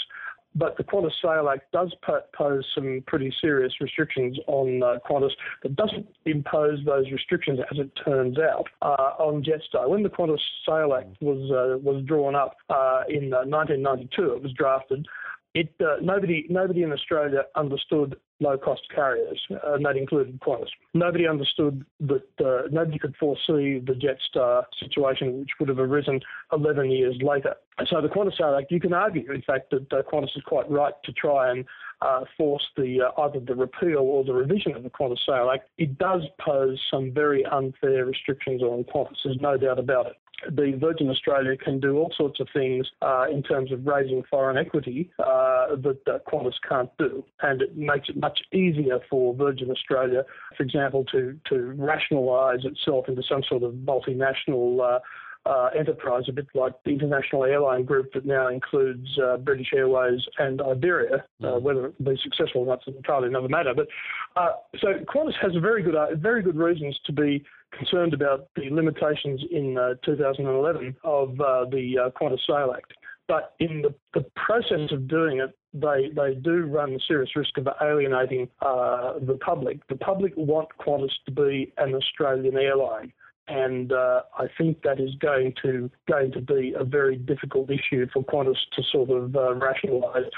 But 0.55 0.77
the 0.77 0.85
Qantas 0.85 1.13
Sale 1.23 1.49
Act 1.49 1.73
does 1.73 1.95
pose 2.37 2.67
some 2.75 3.03
pretty 3.07 3.33
serious 3.41 3.73
restrictions 3.81 4.39
on 4.47 4.83
uh, 4.83 4.99
Qantas 5.09 5.31
doesn't 5.75 6.07
impose 6.27 6.79
those 6.85 7.11
restrictions, 7.11 7.59
as 7.71 7.79
it 7.79 7.91
turns 8.05 8.39
out, 8.39 8.67
uh, 8.83 9.15
on 9.19 9.43
Jetstar. 9.43 9.89
When 9.89 10.03
the 10.03 10.11
Qantas 10.11 10.41
Sale 10.67 10.95
Act 10.95 11.17
was 11.23 11.51
uh, 11.51 11.79
was 11.79 12.05
drawn 12.05 12.35
up 12.35 12.57
uh, 12.69 13.05
in 13.09 13.31
1992, 13.31 14.23
uh, 14.23 14.37
it 14.37 14.43
was 14.43 14.53
drafted. 14.53 15.07
It 15.55 15.75
uh, 15.81 15.97
nobody 16.01 16.47
nobody 16.49 16.83
in 16.83 16.93
Australia 16.93 17.43
understood 17.57 18.17
low 18.41 18.57
cost 18.57 18.83
carriers, 18.95 19.39
uh, 19.51 19.75
and 19.75 19.85
that 19.85 19.97
included 19.97 20.41
Qantas. 20.41 20.69
Nobody 20.95 21.27
understood 21.29 21.85
that, 22.01 22.27
uh, 22.45 22.69
nobody 22.71 22.99
could 22.99 23.15
foresee 23.17 23.79
the 23.79 23.95
Jetstar 23.95 24.65
situation, 24.81 25.41
which 25.41 25.51
would 25.61 25.69
have 25.69 25.79
arisen 25.79 26.21
11 26.53 26.91
years 26.91 27.17
later. 27.23 27.55
And 27.79 27.87
so 27.89 28.01
the 28.01 28.09
Qantas 28.09 28.41
Act, 28.41 28.73
you 28.73 28.81
can 28.81 28.93
argue, 28.93 29.31
in 29.31 29.43
fact, 29.43 29.71
that 29.71 29.93
uh, 29.93 30.03
Qantas 30.03 30.37
is 30.37 30.43
quite 30.45 30.69
right 30.71 30.95
to 31.05 31.13
try 31.13 31.51
and 31.51 31.65
uh, 32.01 32.25
force 32.37 32.67
the 32.77 33.03
uh, 33.03 33.23
either 33.23 33.41
the 33.41 33.55
repeal 33.55 34.01
or 34.01 34.25
the 34.25 34.35
revision 34.35 34.75
of 34.75 34.83
the 34.83 34.91
Qantas 34.91 35.19
Sale 35.27 35.51
Act. 35.55 35.69
It 35.79 35.99
does 35.99 36.23
pose 36.41 36.81
some 36.91 37.13
very 37.13 37.45
unfair 37.45 38.05
restrictions 38.07 38.63
on 38.63 38.85
Qantas, 38.85 39.17
there's 39.25 39.41
no 39.41 39.57
doubt 39.57 39.79
about 39.79 40.07
it 40.07 40.17
the 40.51 40.73
Virgin 40.79 41.09
Australia 41.09 41.57
can 41.57 41.81
do 41.81 41.97
all 41.97 42.13
sorts 42.17 42.41
of 42.41 42.49
things 42.53 42.87
uh, 43.01 43.27
in 43.31 43.43
terms 43.43 43.73
of 43.73 43.87
raising 43.87 44.23
foreign 44.31 44.57
equity 44.57 45.11
uh, 45.19 45.77
that 45.77 46.01
uh, 46.07 46.19
Qantas 46.31 46.55
can't 46.69 46.91
do, 46.99 47.25
and 47.43 47.63
it 47.63 47.77
makes 47.77 48.09
it 48.09 48.17
much 48.17 48.41
easier 48.53 48.99
for 49.09 49.35
Virgin 49.35 49.71
Australia, 49.71 50.25
for 50.57 50.63
example, 50.63 51.05
to 51.13 51.39
to 51.49 51.73
rationalise 51.77 52.65
itself 52.65 53.09
into 53.09 53.23
some 53.29 53.43
sort 53.49 53.63
of 53.63 53.73
multinational. 53.73 55.01
Uh, 55.45 55.71
enterprise, 55.77 56.23
a 56.29 56.33
bit 56.33 56.47
like 56.55 56.73
the 56.85 56.93
international 56.93 57.43
airline 57.45 57.85
group 57.85 58.13
that 58.15 58.25
now 58.25 58.47
includes 58.47 59.09
uh, 59.19 59.37
British 59.39 59.73
Airways 59.75 60.21
and 60.39 60.63
Iberia. 60.63 61.25
Uh, 61.43 61.47
mm. 61.47 61.63
whether 61.63 61.87
it 61.87 61.95
will 61.99 62.13
be 62.13 62.21
successful 62.23 62.61
or 62.61 62.67
not 62.67 62.81
is 62.87 62.95
entirely 62.95 63.27
another 63.27 63.49
matter. 63.49 63.75
But 63.75 63.89
uh, 64.37 64.53
so 64.81 64.95
Qantas 65.13 65.35
has 65.43 65.51
very 65.61 65.83
good, 65.83 65.97
uh, 65.97 66.15
very 66.15 66.43
good 66.43 66.57
reasons 66.57 66.97
to 67.07 67.13
be 67.13 67.45
concerned 67.77 68.15
about 68.15 68.49
the 68.55 68.71
limitations 68.71 69.43
in 69.51 69.77
uh, 69.77 69.95
2011 70.05 70.97
of 71.05 71.41
uh, 71.41 71.65
the 71.71 71.99
uh, 71.99 72.11
Qantas 72.11 72.39
Sale 72.47 72.75
Act. 72.77 72.93
But 73.29 73.55
in 73.61 73.83
the, 73.83 73.95
the, 74.15 74.27
process 74.37 74.91
of 74.91 75.09
doing 75.09 75.41
it, 75.41 75.57
they, 75.73 76.11
they 76.15 76.35
do 76.35 76.67
run 76.67 76.93
the 76.93 77.01
serious 77.07 77.35
risk 77.35 77.57
of 77.57 77.69
alienating 77.81 78.49
uh, 78.61 79.15
the 79.21 79.39
public. 79.41 79.87
The 79.89 79.97
public 79.97 80.35
want 80.37 80.69
Qantas 80.79 81.13
to 81.27 81.33
be 81.33 81.73
an 81.79 81.95
Australian 81.95 82.57
airline. 82.57 83.13
And 83.49 83.93
uh, 83.93 84.23
I 84.39 84.47
think 84.57 84.83
that 84.83 85.01
is 85.01 85.15
going 85.17 85.55
to 85.63 85.91
going 86.09 86.33
to 86.33 86.41
be 86.41 86.75
a 86.79 86.85
very 86.85 87.17
difficult 87.17 87.71
issue 87.71 88.07
for 88.13 88.25
Qantas 88.25 88.57
to 88.77 88.83
sort 88.91 89.11
of 89.11 89.35
uh, 89.35 89.55
rationalise 89.55 90.31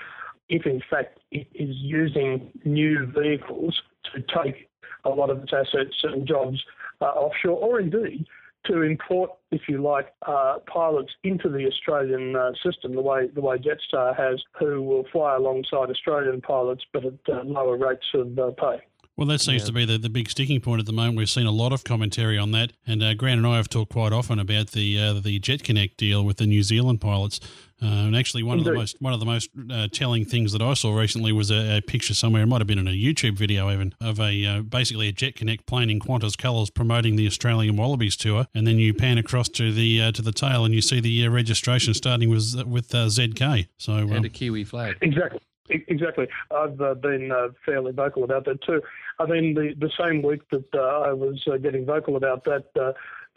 if 0.49 0.67
in 0.67 0.83
fact 0.91 1.19
it 1.31 1.47
is 1.55 1.75
using 1.77 2.51
new 2.65 3.07
vehicles 3.07 3.81
to 4.15 4.23
take 4.43 4.69
a 5.05 5.11
lot 5.11 5.31
of 5.31 5.43
its 5.43 5.53
assets 5.53 5.97
and 6.03 6.27
jobs 6.27 6.63
uh, 7.01 7.07
offshore, 7.07 7.59
or 7.59 7.81
indeed 7.81 8.27
to 8.67 8.81
import, 8.81 9.31
if 9.51 9.63
you 9.69 9.83
like, 9.83 10.15
uh, 10.27 10.57
pilots 10.67 11.13
into 11.23 11.51
the 11.51 11.67
Australian 11.67 12.35
uh, 12.35 12.53
system, 12.65 12.95
the 12.95 13.01
way 13.01 13.27
the 13.27 13.41
way 13.41 13.59
Jetstar 13.59 14.17
has, 14.17 14.43
who 14.59 14.81
will 14.81 15.05
fly 15.13 15.37
alongside 15.37 15.91
Australian 15.91 16.41
pilots, 16.41 16.83
but 16.93 17.05
at 17.05 17.15
uh, 17.29 17.43
lower 17.45 17.77
rates 17.77 18.07
of 18.15 18.39
uh, 18.39 18.51
pay. 18.53 18.81
Well, 19.17 19.29
that 19.29 19.41
seems 19.41 19.63
Yeah. 19.63 19.67
to 19.67 19.73
be 19.73 19.85
the, 19.85 19.97
the 19.97 20.09
big 20.11 20.29
sticking 20.29 20.61
point 20.61 20.81
at 20.81 20.87
the 20.87 20.93
moment. 20.93 21.17
We've 21.17 21.31
seen 21.31 21.47
a 21.47 21.53
lot 21.53 21.73
of 21.73 21.85
commentary 21.85 22.37
on 22.37 22.51
that, 22.51 22.73
and 22.85 23.01
uh, 23.01 23.15
Grant 23.15 23.39
and 23.39 23.47
I 23.47 23.57
have 23.57 23.69
talked 23.69 23.93
quite 23.93 24.13
often 24.13 24.41
about 24.41 24.73
the 24.73 24.99
uh, 24.99 25.13
the 25.15 25.39
Jet 25.39 25.63
Connect 25.63 25.97
deal 25.99 26.25
with 26.25 26.39
the 26.39 26.47
New 26.47 26.63
Zealand 26.65 27.01
pilots. 27.01 27.39
Uh, 27.83 27.87
and 27.87 28.17
actually, 28.17 28.43
one 28.43 28.59
of 28.59 28.65
the 28.65 28.73
most 28.73 28.97
one 29.01 29.13
of 29.13 29.21
the 29.21 29.27
most 29.27 29.51
uh, 29.71 29.87
telling 29.93 30.25
things 30.25 30.51
that 30.53 30.63
I 30.63 30.75
saw 30.75 30.97
recently 30.97 31.31
was 31.33 31.51
a, 31.53 31.77
a 31.77 31.81
picture 31.81 32.15
somewhere. 32.15 32.43
It 32.43 32.47
might 32.47 32.61
have 32.61 32.67
been 32.67 32.79
in 32.79 32.89
a 32.89 32.93
YouTube 32.93 33.37
video 33.37 33.71
even 33.71 33.95
of 34.01 34.19
a 34.19 34.47
uh, 34.47 34.63
basically 34.63 35.07
a 35.09 35.13
Jet 35.13 35.37
Connect 35.37 35.65
plane 35.67 35.91
in 35.91 36.01
Qantas 36.01 36.37
colours 36.37 36.71
promoting 36.71 37.15
the 37.15 37.27
Australian 37.29 37.77
Wallabies 37.77 38.17
tour, 38.17 38.47
and 38.53 38.67
then 38.67 38.79
you 38.79 38.95
pan 38.95 39.19
across 39.19 39.49
to 39.51 39.73
the 39.73 40.03
uh, 40.03 40.13
to 40.13 40.23
the 40.23 40.33
tail 40.33 40.65
and 40.65 40.75
you 40.75 40.81
see 40.81 40.99
the 40.99 41.25
uh, 41.27 41.31
registration 41.31 41.95
starting 41.95 42.31
with 42.31 42.65
with 42.67 42.93
uh, 42.93 43.07
ZK. 43.07 43.69
So 43.79 43.93
um, 43.93 44.11
And 44.13 44.25
a 44.25 44.29
Kiwi 44.29 44.65
flag. 44.65 44.97
Exactly. 45.03 45.39
Exactly. 45.71 46.29
I've 46.51 46.79
uh, 46.81 46.95
been 46.95 47.33
uh, 47.33 47.49
fairly 47.65 47.93
vocal 47.93 48.25
about 48.25 48.45
that 48.45 48.63
too. 48.63 48.83
I 49.19 49.25
mean, 49.25 49.55
the, 49.55 49.75
the 49.79 49.91
same 49.99 50.23
week 50.23 50.43
that 50.51 50.67
uh, 50.75 51.01
I 51.09 51.13
was 51.13 51.43
uh, 51.51 51.57
getting 51.57 51.87
vocal 51.87 52.17
about 52.17 52.45
that, 52.45 52.67
uh, 52.79 52.93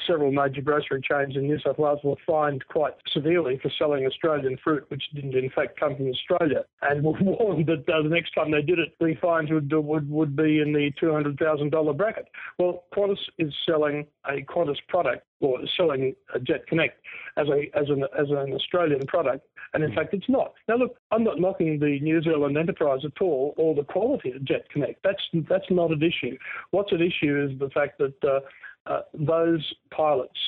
several 0.05 0.31
major 0.31 0.61
grocery 0.61 1.01
chains 1.01 1.35
in 1.35 1.43
New 1.43 1.59
South 1.59 1.77
Wales 1.77 1.99
were 2.03 2.15
fined 2.25 2.65
quite 2.67 2.93
severely 3.11 3.59
for 3.61 3.71
selling 3.77 4.05
Australian 4.05 4.57
fruit, 4.63 4.85
which 4.89 5.03
didn't 5.13 5.35
in 5.35 5.49
fact 5.49 5.79
come 5.79 5.95
from 5.95 6.09
Australia, 6.09 6.63
and 6.81 7.03
were 7.03 7.13
warned 7.13 7.65
that 7.67 7.89
uh, 7.89 8.01
the 8.03 8.09
next 8.09 8.31
time 8.31 8.51
they 8.51 8.61
did 8.61 8.79
it, 8.79 8.93
the 8.99 9.15
fines 9.21 9.49
would 9.51 9.71
would, 9.71 10.09
would 10.09 10.35
be 10.35 10.59
in 10.59 10.73
the 10.73 10.91
two 10.99 11.11
hundred 11.11 11.37
thousand 11.39 11.71
dollar 11.71 11.93
bracket. 11.93 12.27
Well, 12.59 12.83
Qantas 12.95 13.17
is 13.37 13.53
selling 13.65 14.05
a 14.25 14.41
Qantas 14.41 14.77
product 14.87 15.25
or 15.39 15.59
selling 15.75 16.15
a 16.33 16.39
Jet 16.39 16.67
Connect 16.67 16.99
as 17.37 17.47
a 17.47 17.77
as 17.77 17.89
an 17.89 18.03
as 18.17 18.29
an 18.29 18.53
Australian 18.53 19.05
product, 19.07 19.47
and 19.73 19.83
in 19.83 19.93
fact 19.93 20.13
it's 20.13 20.29
not. 20.29 20.53
Now 20.67 20.77
look, 20.77 20.97
I'm 21.11 21.23
not 21.23 21.39
knocking 21.39 21.79
the 21.79 21.99
New 22.01 22.21
Zealand 22.21 22.57
enterprise 22.57 23.01
at 23.05 23.21
all 23.21 23.53
or 23.57 23.75
the 23.75 23.83
quality 23.83 24.31
of 24.31 24.43
Jet 24.43 24.69
Connect. 24.69 25.01
That's 25.03 25.21
that's 25.49 25.69
not 25.69 25.91
an 25.91 26.01
issue. 26.01 26.37
What's 26.71 26.93
at 26.93 27.01
issue 27.01 27.49
is 27.49 27.57
the 27.59 27.69
fact 27.69 27.99
that 27.99 28.15
uh, 28.23 28.39
uh, 28.89 29.01
those 29.13 29.73
pilots 29.91 30.39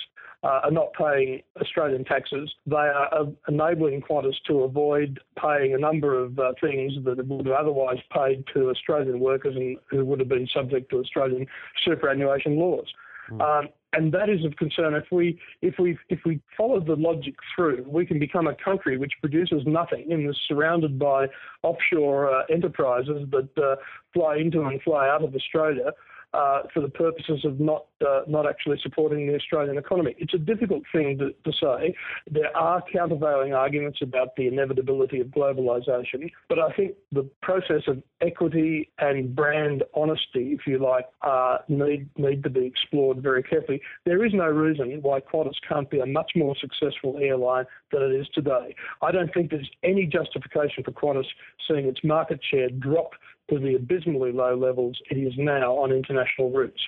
uh, 0.44 0.62
are 0.64 0.72
not 0.72 0.94
paying 0.94 1.42
Australian 1.62 2.06
taxes. 2.06 2.50
They 2.66 2.76
are 2.76 3.14
uh, 3.14 3.26
enabling 3.48 4.02
Qantas 4.02 4.36
to 4.48 4.62
avoid 4.62 5.20
paying 5.38 5.74
a 5.74 5.78
number 5.78 6.18
of 6.18 6.40
uh, 6.40 6.54
things 6.62 6.94
that 7.04 7.26
would 7.28 7.46
have 7.46 7.56
otherwise 7.56 7.98
paid 8.14 8.46
to 8.54 8.70
Australian 8.70 9.20
workers 9.20 9.56
and 9.56 9.78
who 9.90 10.06
would 10.06 10.20
have 10.20 10.30
been 10.30 10.48
subject 10.54 10.92
to 10.92 11.00
Australian 11.00 11.46
superannuation 11.86 12.58
laws. 12.58 12.88
Um, 13.32 13.70
and 13.94 14.12
that 14.14 14.30
is 14.30 14.46
of 14.46 14.56
concern. 14.56 14.94
If 14.94 15.06
we 15.12 15.40
if 15.62 15.76
we 15.80 15.98
if 16.10 16.20
we 16.26 16.40
follow 16.56 16.80
the 16.80 16.96
logic 16.96 17.36
through, 17.56 17.86
we 17.88 18.06
can 18.06 18.20
become 18.20 18.48
a 18.48 18.56
country 18.56 18.98
which 18.98 19.14
produces 19.20 19.64
nothing 19.66 20.12
and 20.12 20.30
is 20.30 20.38
surrounded 20.48 21.00
by 21.00 21.28
offshore 21.64 22.34
uh, 22.34 22.44
enterprises 22.52 23.28
that 23.32 23.50
uh, 23.58 23.76
fly 24.14 24.38
into 24.38 24.62
and 24.62 24.82
fly 24.82 25.10
out 25.10 25.24
of 25.24 25.34
Australia 25.36 25.92
uh, 26.34 26.62
for 26.74 26.82
the 26.82 26.90
purposes 26.90 27.44
of 27.46 27.60
not 27.60 27.86
uh, 28.08 28.22
not 28.28 28.48
actually 28.48 28.80
supporting 28.82 29.28
the 29.28 29.36
Australian 29.36 29.78
economy. 29.78 30.16
It's 30.18 30.34
a 30.34 30.38
difficult 30.38 30.84
thing 30.92 31.18
to, 31.20 31.32
to 31.32 31.58
say. 31.58 31.96
There 32.30 32.56
are 32.56 32.84
countervailing 32.92 33.54
arguments 33.54 34.00
about 34.02 34.36
the 34.36 34.48
inevitability 34.48 35.20
of 35.20 35.28
globalisation, 35.28 36.32
but 36.48 36.60
I 36.60 36.72
think 36.74 36.96
the 37.12 37.30
process 37.42 37.84
of 37.88 38.02
equity 38.22 38.92
and 39.00 39.36
brand 39.36 39.84
honesty, 39.94 40.58
if 40.60 40.68
you 40.68 40.80
like, 40.80 41.06
uh, 41.22 41.60
need 41.68 42.10
need 42.18 42.44
to 42.44 42.50
be 42.50 42.66
explored 42.66 43.22
very 43.22 43.44
carefully. 43.44 43.82
There 44.06 44.26
is 44.26 44.34
no 44.34 44.48
reason 44.48 45.00
why 45.02 45.22
Qantas 45.22 45.56
can't 45.68 45.90
be 45.90 46.00
a 46.00 46.06
much 46.06 46.32
more 46.36 46.56
successful 46.60 47.18
airline 47.22 47.66
than 47.92 48.04
it 48.04 48.12
is 48.12 48.28
today. 48.34 48.76
I 49.02 49.12
don't 49.12 49.34
think 49.34 49.52
there's 49.52 49.70
any 49.84 50.06
justification 50.06 50.84
for 50.84 50.92
Qantas 50.92 51.26
seeing 51.68 51.86
its 51.86 52.00
market 52.04 52.40
share 52.50 52.70
drop 52.70 53.12
to 53.50 53.60
the 53.60 53.76
abysmally 53.76 54.32
low 54.32 54.56
levels 54.56 54.98
it 55.10 55.16
is 55.16 55.34
now 55.38 55.74
on 55.74 55.92
international 55.92 56.52
routes. 56.52 56.82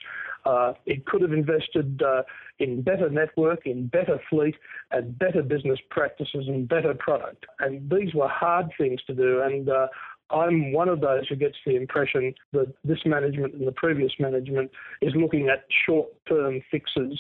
Uh, 0.46 0.74
it 0.86 1.06
could 1.06 1.22
have 1.22 1.34
invested 1.34 2.02
uh, 2.02 2.24
in 2.60 2.82
better 2.82 3.10
network, 3.10 3.66
in 3.66 3.88
better 3.88 4.20
fleet, 4.30 4.56
and 4.92 5.18
better 5.18 5.44
business 5.44 5.80
practices 5.90 6.48
and 6.48 6.68
better 6.68 6.94
product. 6.94 7.46
And 7.60 7.90
these 7.90 8.14
were 8.14 8.28
hard 8.28 8.72
things 8.78 9.02
to 9.08 9.14
do. 9.14 9.42
And 9.42 9.70
uh, 9.70 9.88
I'm 10.32 10.72
one 10.72 10.90
of 10.90 11.02
those 11.02 11.28
who 11.28 11.36
gets 11.36 11.58
the 11.66 11.76
impression 11.76 12.34
that 12.54 12.74
this 12.84 13.00
management 13.06 13.54
and 13.54 13.68
the 13.68 13.74
previous 13.74 14.14
management 14.20 14.72
is 15.02 15.14
looking 15.16 15.50
at 15.50 15.66
short 15.86 16.10
term 16.28 16.62
fixes, 16.72 17.20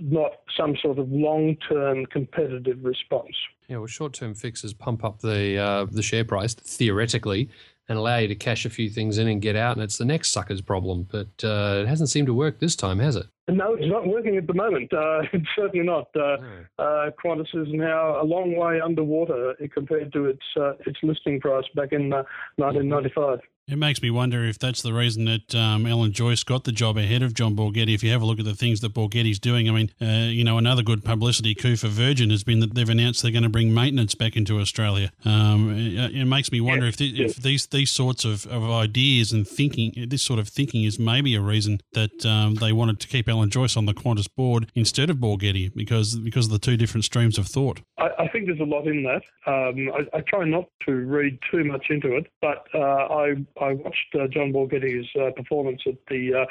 not 0.00 0.32
some 0.56 0.76
sort 0.80 0.98
of 0.98 1.10
long 1.10 1.56
term 1.68 2.06
competitive 2.06 2.78
response. 2.82 3.36
Yeah, 3.68 3.78
well, 3.78 3.86
short-term 3.86 4.34
fixes 4.34 4.74
pump 4.74 5.02
up 5.02 5.20
the 5.20 5.56
uh, 5.56 5.86
the 5.90 6.02
share 6.02 6.26
price 6.26 6.52
theoretically 6.52 7.48
and 7.88 7.98
allow 7.98 8.18
you 8.18 8.28
to 8.28 8.34
cash 8.34 8.64
a 8.64 8.70
few 8.70 8.88
things 8.88 9.18
in 9.18 9.28
and 9.28 9.42
get 9.42 9.56
out, 9.56 9.76
and 9.76 9.82
it's 9.82 9.98
the 9.98 10.04
next 10.04 10.30
sucker's 10.30 10.60
problem. 10.60 11.06
But 11.10 11.44
uh, 11.44 11.82
it 11.82 11.88
hasn't 11.88 12.10
seemed 12.10 12.26
to 12.26 12.34
work 12.34 12.58
this 12.58 12.76
time, 12.76 12.98
has 13.00 13.16
it? 13.16 13.26
No, 13.48 13.74
it's 13.74 13.90
not 13.90 14.06
working 14.06 14.36
at 14.36 14.46
the 14.46 14.54
moment. 14.54 14.92
Uh, 14.92 15.22
it's 15.32 15.48
certainly 15.56 15.84
not. 15.84 16.06
Uh, 16.14 16.36
uh, 16.78 17.10
Qantas 17.22 17.54
is 17.54 17.68
now 17.72 18.20
a 18.20 18.24
long 18.24 18.56
way 18.56 18.80
underwater 18.80 19.54
compared 19.72 20.12
to 20.12 20.26
its 20.26 20.42
uh, 20.56 20.72
its 20.86 20.98
listing 21.02 21.40
price 21.40 21.64
back 21.74 21.92
in 21.92 22.12
uh, 22.12 22.22
1995. 22.56 23.40
It 23.68 23.78
makes 23.78 24.02
me 24.02 24.10
wonder 24.10 24.44
if 24.44 24.58
that's 24.58 24.82
the 24.82 24.92
reason 24.92 25.24
that 25.26 25.54
um, 25.54 25.86
Alan 25.86 26.12
Joyce 26.12 26.42
got 26.42 26.64
the 26.64 26.72
job 26.72 26.98
ahead 26.98 27.22
of 27.22 27.32
John 27.32 27.54
Borghetti. 27.54 27.94
If 27.94 28.02
you 28.02 28.10
have 28.10 28.20
a 28.20 28.26
look 28.26 28.40
at 28.40 28.44
the 28.44 28.56
things 28.56 28.80
that 28.80 28.92
Borghetti's 28.92 29.38
doing, 29.38 29.68
I 29.68 29.72
mean, 29.72 29.90
uh, 30.00 30.28
you 30.30 30.42
know, 30.42 30.58
another 30.58 30.82
good 30.82 31.04
publicity 31.04 31.54
coup 31.54 31.76
for 31.76 31.86
Virgin 31.86 32.30
has 32.30 32.42
been 32.42 32.58
that 32.58 32.74
they've 32.74 32.88
announced 32.88 33.22
they're 33.22 33.30
going 33.30 33.44
to 33.44 33.48
bring 33.48 33.72
maintenance 33.72 34.16
back 34.16 34.36
into 34.36 34.58
Australia. 34.58 35.12
Um, 35.24 35.70
it, 35.76 36.12
it 36.12 36.24
makes 36.24 36.50
me 36.50 36.60
wonder 36.60 36.86
if, 36.86 36.96
the, 36.96 37.22
if 37.22 37.36
these 37.36 37.66
these 37.68 37.90
sorts 37.90 38.24
of, 38.24 38.46
of 38.46 38.68
ideas 38.68 39.32
and 39.32 39.46
thinking, 39.46 40.06
this 40.08 40.22
sort 40.22 40.40
of 40.40 40.48
thinking, 40.48 40.82
is 40.82 40.98
maybe 40.98 41.36
a 41.36 41.40
reason 41.40 41.80
that 41.92 42.26
um, 42.26 42.56
they 42.56 42.72
wanted 42.72 42.98
to 42.98 43.06
keep 43.06 43.28
Alan 43.28 43.48
Joyce 43.48 43.76
on 43.76 43.86
the 43.86 43.94
Qantas 43.94 44.28
board 44.34 44.72
instead 44.74 45.08
of 45.08 45.18
Borghetti 45.18 45.72
because 45.72 46.16
because 46.16 46.46
of 46.46 46.52
the 46.52 46.58
two 46.58 46.76
different 46.76 47.04
streams 47.04 47.38
of 47.38 47.46
thought. 47.46 47.80
I, 47.96 48.08
I 48.18 48.28
think 48.28 48.46
there's 48.46 48.60
a 48.60 48.64
lot 48.64 48.88
in 48.88 49.04
that. 49.04 49.22
Um, 49.46 49.88
I, 49.94 50.18
I 50.18 50.20
try 50.22 50.44
not 50.44 50.68
to 50.86 50.92
read 50.92 51.38
too 51.50 51.64
much 51.64 51.86
into 51.90 52.16
it, 52.16 52.26
but 52.40 52.66
uh, 52.74 52.78
I 52.80 53.34
I 53.60 53.74
watched 53.74 54.14
uh, 54.14 54.26
John 54.28 54.52
Borghetti's 54.52 55.08
uh, 55.20 55.30
performance 55.32 55.82
at 55.86 55.94
the 56.08 56.42
uh, 56.42 56.46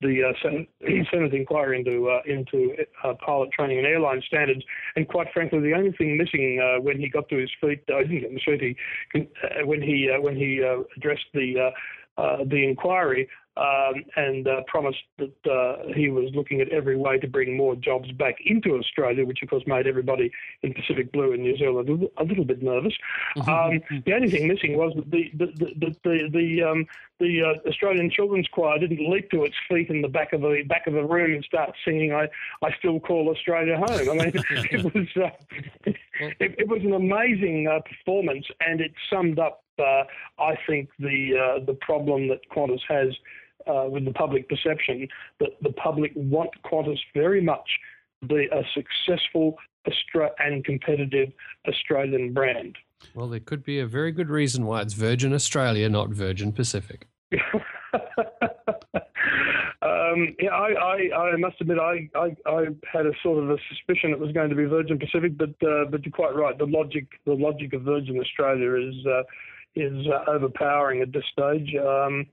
the 0.00 0.24
uh, 0.24 0.32
Senate, 0.42 0.68
Senate 1.10 1.34
inquiry 1.34 1.78
into 1.78 2.08
uh, 2.08 2.20
into 2.26 2.74
pilot 3.24 3.50
training 3.52 3.78
and 3.78 3.86
airline 3.86 4.22
standards, 4.26 4.62
and 4.94 5.08
quite 5.08 5.28
frankly, 5.32 5.60
the 5.60 5.74
only 5.74 5.92
thing 5.92 6.16
missing 6.16 6.60
when 6.82 6.98
he 6.98 7.08
got 7.08 7.28
to 7.28 7.36
his 7.36 7.50
feet, 7.60 7.82
I 7.92 8.02
didn't 8.02 8.20
get 8.20 8.32
his 8.32 8.42
feet. 8.44 8.76
He, 9.12 9.28
when 9.64 9.82
he 9.82 10.10
when 10.20 10.36
he 10.36 10.62
addressed 10.96 11.26
the 11.34 11.70
the 12.16 12.64
inquiry 12.68 13.28
um, 13.56 14.04
and 14.16 14.46
uh, 14.46 14.62
promised 14.66 15.02
that 15.18 15.50
uh, 15.50 15.92
he 15.94 16.08
was 16.10 16.30
looking 16.34 16.60
at 16.60 16.68
every 16.68 16.96
way 16.96 17.18
to 17.18 17.26
bring 17.26 17.56
more 17.56 17.74
jobs 17.74 18.10
back 18.12 18.36
into 18.44 18.76
Australia, 18.76 19.24
which 19.24 19.42
of 19.42 19.48
course 19.48 19.64
made 19.66 19.86
everybody 19.86 20.30
in 20.62 20.74
Pacific 20.74 21.10
Blue 21.12 21.32
in 21.32 21.42
New 21.42 21.56
Zealand 21.56 21.88
a 21.88 22.24
little, 22.24 22.44
bit 22.44 22.62
nervous. 22.62 22.92
Um, 23.48 23.80
the 24.04 24.12
only 24.14 24.30
thing 24.30 24.46
missing 24.46 24.76
was 24.76 24.92
that 24.96 25.10
the 25.10 25.30
the 25.34 25.46
the 25.56 25.96
the, 26.04 26.28
the, 26.30 26.62
um, 26.62 26.86
the 27.18 27.42
uh, 27.42 27.68
Australian 27.68 28.10
Children's 28.10 28.46
Choir 28.48 28.78
didn't 28.78 29.10
leap 29.10 29.30
to 29.30 29.44
its 29.44 29.56
feet 29.68 29.88
in 29.88 30.02
the 30.02 30.08
back 30.08 30.32
of 30.32 30.42
the 30.42 30.62
back 30.68 30.86
of 30.86 30.92
the 30.92 31.04
room 31.04 31.32
and 31.32 31.44
start 31.44 31.74
singing 31.84 32.12
"I 32.12 32.28
I 32.62 32.72
still 32.78 33.00
call 33.00 33.30
Australia 33.30 33.76
home." 33.78 34.10
I 34.10 34.24
mean, 34.24 34.32
it 34.70 34.94
was 34.94 35.08
uh, 35.16 35.30
it, 36.20 36.54
it 36.58 36.68
was 36.68 36.82
an 36.82 36.92
amazing 36.92 37.68
uh, 37.68 37.80
performance, 37.80 38.46
and 38.60 38.80
it 38.80 38.92
summed 39.10 39.38
up, 39.38 39.64
uh, 39.78 40.04
I 40.38 40.56
think, 40.66 40.90
the 40.98 41.36
uh, 41.36 41.64
the 41.64 41.74
problem 41.74 42.28
that 42.28 42.40
Qantas 42.50 42.80
has 42.88 43.14
uh, 43.66 43.86
with 43.88 44.04
the 44.04 44.12
public 44.12 44.48
perception 44.48 45.08
that 45.40 45.50
the 45.62 45.72
public 45.72 46.12
want 46.14 46.50
Qantas 46.64 46.98
very 47.14 47.40
much 47.40 47.68
to 48.22 48.28
be 48.28 48.48
a 48.52 48.62
successful 48.74 49.56
Austra- 49.86 50.30
and 50.38 50.64
competitive 50.64 51.28
Australian 51.68 52.32
brand. 52.32 52.76
Well, 53.14 53.28
there 53.28 53.40
could 53.40 53.62
be 53.62 53.78
a 53.78 53.86
very 53.86 54.10
good 54.10 54.30
reason 54.30 54.66
why 54.66 54.82
it's 54.82 54.94
Virgin 54.94 55.32
Australia, 55.32 55.88
not 55.88 56.10
Virgin 56.10 56.52
Pacific. 56.52 57.06
um, 59.82 60.34
yeah, 60.40 60.50
I, 60.50 60.72
I, 60.72 61.32
I 61.32 61.36
must 61.36 61.60
admit, 61.60 61.78
I, 61.78 62.08
I, 62.16 62.36
I 62.46 62.64
had 62.90 63.06
a 63.06 63.12
sort 63.22 63.42
of 63.42 63.50
a 63.50 63.56
suspicion 63.68 64.10
it 64.10 64.18
was 64.18 64.32
going 64.32 64.50
to 64.50 64.56
be 64.56 64.64
Virgin 64.64 64.98
Pacific, 64.98 65.36
but 65.36 65.50
uh, 65.66 65.84
but 65.90 66.04
you're 66.04 66.12
quite 66.12 66.34
right. 66.34 66.56
The 66.56 66.66
logic, 66.66 67.06
the 67.26 67.34
logic 67.34 67.72
of 67.74 67.82
Virgin 67.82 68.18
Australia 68.18 68.74
is 68.88 69.06
uh, 69.06 69.22
is 69.74 70.06
uh, 70.06 70.30
overpowering 70.30 71.02
at 71.02 71.12
this 71.12 71.24
stage, 71.30 71.74
um, 71.76 72.26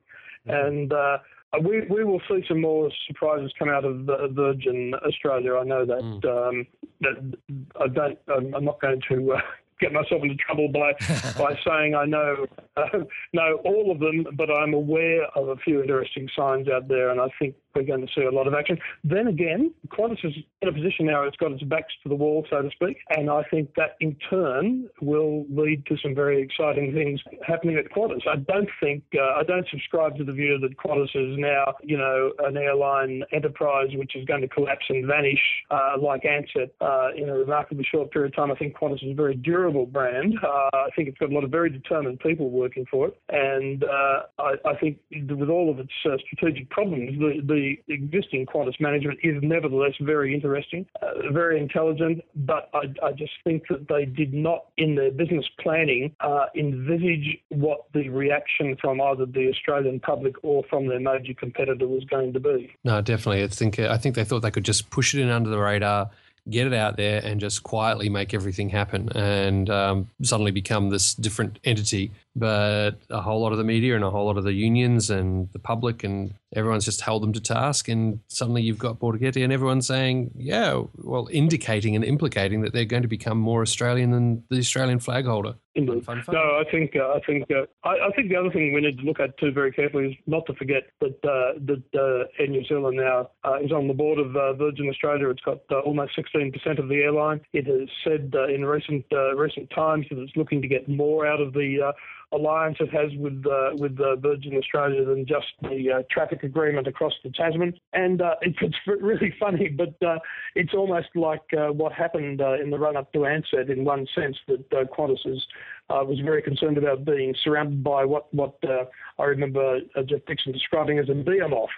and 0.45 0.91
uh, 0.91 1.17
we 1.61 1.81
we 1.89 2.03
will 2.03 2.21
see 2.27 2.43
some 2.47 2.61
more 2.61 2.89
surprises 3.07 3.51
come 3.57 3.69
out 3.69 3.85
of 3.85 4.09
uh, 4.09 4.27
Virgin 4.29 4.93
Australia. 5.05 5.55
I 5.55 5.63
know 5.63 5.85
that. 5.85 5.99
Um, 6.29 6.67
that 7.01 7.37
I 7.79 7.87
don't. 7.87 8.19
I'm, 8.27 8.53
I'm 8.55 8.65
not 8.65 8.81
going 8.81 9.01
to. 9.09 9.33
Uh, 9.33 9.41
Get 9.79 9.91
myself 9.91 10.21
into 10.21 10.35
trouble 10.35 10.69
by 10.69 10.93
by 11.37 11.59
saying 11.65 11.95
I 11.95 12.05
know 12.05 12.45
uh, 12.77 12.99
know 13.33 13.59
all 13.65 13.91
of 13.91 13.99
them, 13.99 14.25
but 14.37 14.49
I'm 14.49 14.73
aware 14.73 15.25
of 15.35 15.49
a 15.49 15.57
few 15.57 15.81
interesting 15.81 16.29
signs 16.37 16.69
out 16.69 16.87
there, 16.87 17.09
and 17.09 17.19
I 17.19 17.27
think 17.37 17.55
we're 17.75 17.83
going 17.83 18.05
to 18.05 18.13
see 18.13 18.23
a 18.23 18.31
lot 18.31 18.47
of 18.47 18.53
action. 18.53 18.77
Then 19.03 19.27
again, 19.27 19.73
Qantas 19.89 20.23
is 20.23 20.33
in 20.61 20.69
a 20.69 20.73
position 20.73 21.05
now; 21.05 21.23
it's 21.23 21.37
got 21.37 21.51
its 21.51 21.63
backs 21.63 21.93
to 22.03 22.09
the 22.09 22.15
wall, 22.15 22.45
so 22.49 22.61
to 22.61 22.69
speak, 22.71 22.97
and 23.09 23.29
I 23.29 23.43
think 23.49 23.73
that 23.75 23.95
in 23.99 24.15
turn 24.29 24.89
will 25.01 25.45
lead 25.49 25.85
to 25.87 25.97
some 25.97 26.15
very 26.15 26.41
exciting 26.41 26.93
things 26.93 27.21
happening 27.45 27.77
at 27.77 27.91
Qantas. 27.91 28.27
I 28.27 28.37
don't 28.37 28.69
think 28.81 29.03
uh, 29.15 29.39
I 29.39 29.43
don't 29.43 29.67
subscribe 29.69 30.17
to 30.17 30.23
the 30.23 30.33
view 30.33 30.59
that 30.59 30.77
Qantas 30.77 31.15
is 31.15 31.37
now, 31.37 31.73
you 31.83 31.97
know, 31.97 32.31
an 32.39 32.57
airline 32.57 33.23
enterprise 33.31 33.89
which 33.95 34.15
is 34.15 34.25
going 34.25 34.41
to 34.41 34.47
collapse 34.47 34.85
and 34.89 35.05
vanish 35.05 35.39
uh, 35.71 35.95
like 36.01 36.23
Ansett 36.23 36.71
uh, 36.81 37.09
in 37.15 37.29
a 37.29 37.33
remarkably 37.33 37.85
short 37.89 38.11
period 38.11 38.33
of 38.33 38.35
time. 38.35 38.51
I 38.51 38.55
think 38.55 38.75
Qantas 38.77 39.03
is 39.03 39.11
a 39.11 39.15
very 39.15 39.35
durable 39.35 39.85
brand. 39.85 40.35
Uh, 40.43 40.69
I 40.73 40.89
think 40.95 41.07
it's 41.07 41.17
got 41.17 41.29
a 41.29 41.33
lot 41.33 41.43
of 41.43 41.51
very 41.51 41.69
determined 41.69 42.19
people 42.19 42.49
working 42.49 42.85
for 42.89 43.07
it, 43.07 43.17
and 43.29 43.83
uh, 43.83 44.23
I, 44.39 44.53
I, 44.65 44.75
think 44.79 44.97
with 45.11 45.49
all 45.49 45.69
of 45.69 45.79
its 45.79 45.93
uh, 46.05 46.17
strategic 46.25 46.69
problems, 46.69 47.17
the, 47.19 47.41
the, 47.45 47.62
existing 47.87 48.45
Qantas 48.45 48.79
management 48.79 49.19
is 49.23 49.35
nevertheless 49.41 49.93
very 50.01 50.33
interesting, 50.33 50.85
uh, 51.01 51.31
very 51.31 51.59
intelligent. 51.59 52.23
But 52.35 52.69
I, 52.73 52.93
I, 53.05 53.11
just 53.11 53.33
think 53.43 53.63
that 53.69 53.87
they 53.87 54.05
did 54.05 54.33
not, 54.33 54.65
in 54.77 54.95
their 54.95 55.11
business 55.11 55.45
planning, 55.59 56.15
envisage 56.55 57.39
what 57.49 57.85
the 57.93 58.09
reaction 58.09 58.75
from 58.81 59.01
either 59.01 59.25
the 59.25 59.49
Australian 59.49 59.99
public 59.99 60.35
or 60.43 60.63
from 60.69 60.87
their 60.87 60.99
major 60.99 61.33
competitor 61.33 61.87
was 61.87 62.03
going 62.05 62.33
to 62.33 62.39
be. 62.39 62.75
No, 62.83 63.01
definitely. 63.01 63.43
I 63.43 63.47
think 63.47 63.79
I 63.79 63.97
think 63.97 64.15
they 64.15 64.23
thought 64.23 64.41
they 64.41 64.51
could 64.51 64.65
just 64.65 64.89
push 64.89 65.13
it 65.13 65.21
in 65.21 65.29
under 65.29 65.49
the 65.49 65.59
radar 65.59 66.09
get 66.49 66.67
it 66.67 66.73
out 66.73 66.97
there 66.97 67.21
and 67.23 67.39
just 67.39 67.63
quietly 67.63 68.09
make 68.09 68.33
everything 68.33 68.69
happen 68.69 69.09
and 69.15 69.69
um, 69.69 70.09
suddenly 70.21 70.51
become 70.51 70.89
this 70.89 71.13
different 71.13 71.57
entity 71.63 72.11
but 72.35 72.91
a 73.09 73.21
whole 73.21 73.41
lot 73.41 73.51
of 73.51 73.57
the 73.57 73.63
media 73.63 73.95
and 73.95 74.03
a 74.03 74.09
whole 74.09 74.25
lot 74.25 74.37
of 74.37 74.43
the 74.43 74.53
unions 74.53 75.09
and 75.09 75.51
the 75.51 75.59
public 75.59 76.03
and 76.03 76.33
everyone's 76.55 76.85
just 76.85 77.01
held 77.01 77.21
them 77.21 77.33
to 77.33 77.39
task 77.39 77.87
and 77.87 78.19
suddenly 78.27 78.61
you've 78.61 78.79
got 78.79 78.99
Bortoletti 78.99 79.43
and 79.43 79.53
everyone's 79.53 79.87
saying 79.87 80.31
yeah 80.35 80.81
well 80.97 81.27
indicating 81.31 81.95
and 81.95 82.03
implicating 82.03 82.61
that 82.61 82.73
they're 82.73 82.85
going 82.85 83.03
to 83.03 83.07
become 83.07 83.37
more 83.37 83.61
Australian 83.61 84.11
than 84.11 84.43
the 84.49 84.57
Australian 84.57 84.99
flag 84.99 85.25
holder 85.25 85.55
Indeed. 85.75 86.05
Fun, 86.05 86.21
fun. 86.21 86.35
No, 86.35 86.41
I 86.41 86.69
think 86.69 86.95
uh, 86.95 87.13
I 87.13 87.19
think 87.25 87.49
uh, 87.49 87.65
I, 87.83 88.07
I, 88.07 88.11
think 88.15 88.29
the 88.29 88.35
other 88.35 88.51
thing 88.51 88.73
we 88.73 88.81
need 88.81 88.99
to 88.99 89.03
look 89.03 89.19
at 89.19 89.35
too 89.39 89.51
very 89.51 89.71
carefully 89.71 90.11
is 90.11 90.15
not 90.27 90.45
to 90.45 90.53
forget 90.53 90.83
that 91.01 91.17
uh, 91.25 91.57
that 91.65 91.83
uh, 91.95 92.27
Air 92.39 92.47
New 92.47 92.63
Zealand 92.65 92.97
now 92.97 93.31
uh, 93.43 93.57
is 93.59 93.71
on 93.71 93.87
the 93.87 93.93
board 93.95 94.19
of 94.19 94.35
uh, 94.35 94.53
Virgin 94.53 94.87
Australia. 94.87 95.29
It's 95.29 95.41
got 95.41 95.61
almost 95.83 96.15
16% 96.15 96.77
of 96.77 96.89
the 96.89 96.97
airline. 96.97 97.41
It 97.53 97.65
has 97.65 97.89
said 98.03 98.35
in 98.53 98.65
recent 98.65 99.05
recent 99.35 99.71
times 99.71 100.05
that 100.11 100.19
it's 100.19 100.35
looking 100.35 100.61
to 100.61 100.67
get 100.67 100.87
more 100.87 101.25
out 101.25 101.41
of 101.41 101.53
the 101.53 101.91
alliance 102.33 102.77
it 102.79 102.89
has 102.89 103.11
with 103.17 103.43
uh, 103.45 103.71
with 103.73 103.99
uh, 103.99 104.15
Virgin 104.17 104.57
Australia 104.57 105.05
than 105.05 105.25
just 105.25 105.47
the 105.61 105.91
uh, 105.91 106.03
traffic 106.11 106.43
agreement 106.43 106.87
across 106.87 107.13
the 107.23 107.29
Tasman. 107.29 107.73
And 107.93 108.21
uh, 108.21 108.35
it's, 108.41 108.57
it's 108.61 108.75
really 108.85 109.33
funny, 109.39 109.69
but 109.69 109.95
uh, 110.05 110.19
it's 110.55 110.73
almost 110.73 111.09
like 111.15 111.43
uh, 111.57 111.71
what 111.71 111.93
happened 111.93 112.41
in 112.61 112.69
the 112.69 112.79
run 112.79 112.97
up 112.97 113.11
to 113.13 113.19
Ansett 113.19 113.69
in 113.69 113.85
one 113.85 114.07
sense 114.15 114.37
that 114.47 114.69
Qantas 114.69 115.25
is 115.25 115.43
uh, 115.89 116.03
was 116.03 116.19
very 116.19 116.41
concerned 116.41 116.77
about 116.77 117.05
being 117.05 117.35
surrounded 117.43 117.83
by 117.83 118.05
what 118.05 118.33
what 118.33 118.55
uh, 118.63 118.85
I 119.19 119.25
remember 119.25 119.79
uh, 119.95 120.01
Geoff 120.03 120.21
Dixon 120.27 120.51
describing 120.51 120.99
as 120.99 121.09
a 121.09 121.13
behemoth. 121.13 121.69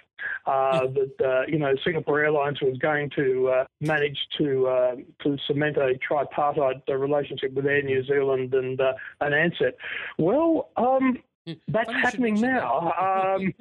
Uh, 0.46 0.86
that 0.86 1.14
uh, 1.24 1.42
you 1.46 1.58
know 1.58 1.74
Singapore 1.84 2.20
Airlines 2.20 2.60
was 2.60 2.78
going 2.78 3.10
to 3.16 3.48
uh, 3.48 3.64
manage 3.80 4.18
to 4.38 5.04
to 5.22 5.36
cement 5.46 5.76
a 5.76 5.94
tripartite 5.98 6.82
relationship 6.88 7.52
with 7.52 7.66
Air 7.66 7.82
New 7.82 8.04
Zealand 8.04 8.54
and 8.54 8.80
Ansett. 9.20 9.72
Well, 10.18 10.70
um, 10.76 11.18
that's 11.68 11.92
happening 11.92 12.40
now. 12.40 12.92
Um, 12.98 13.54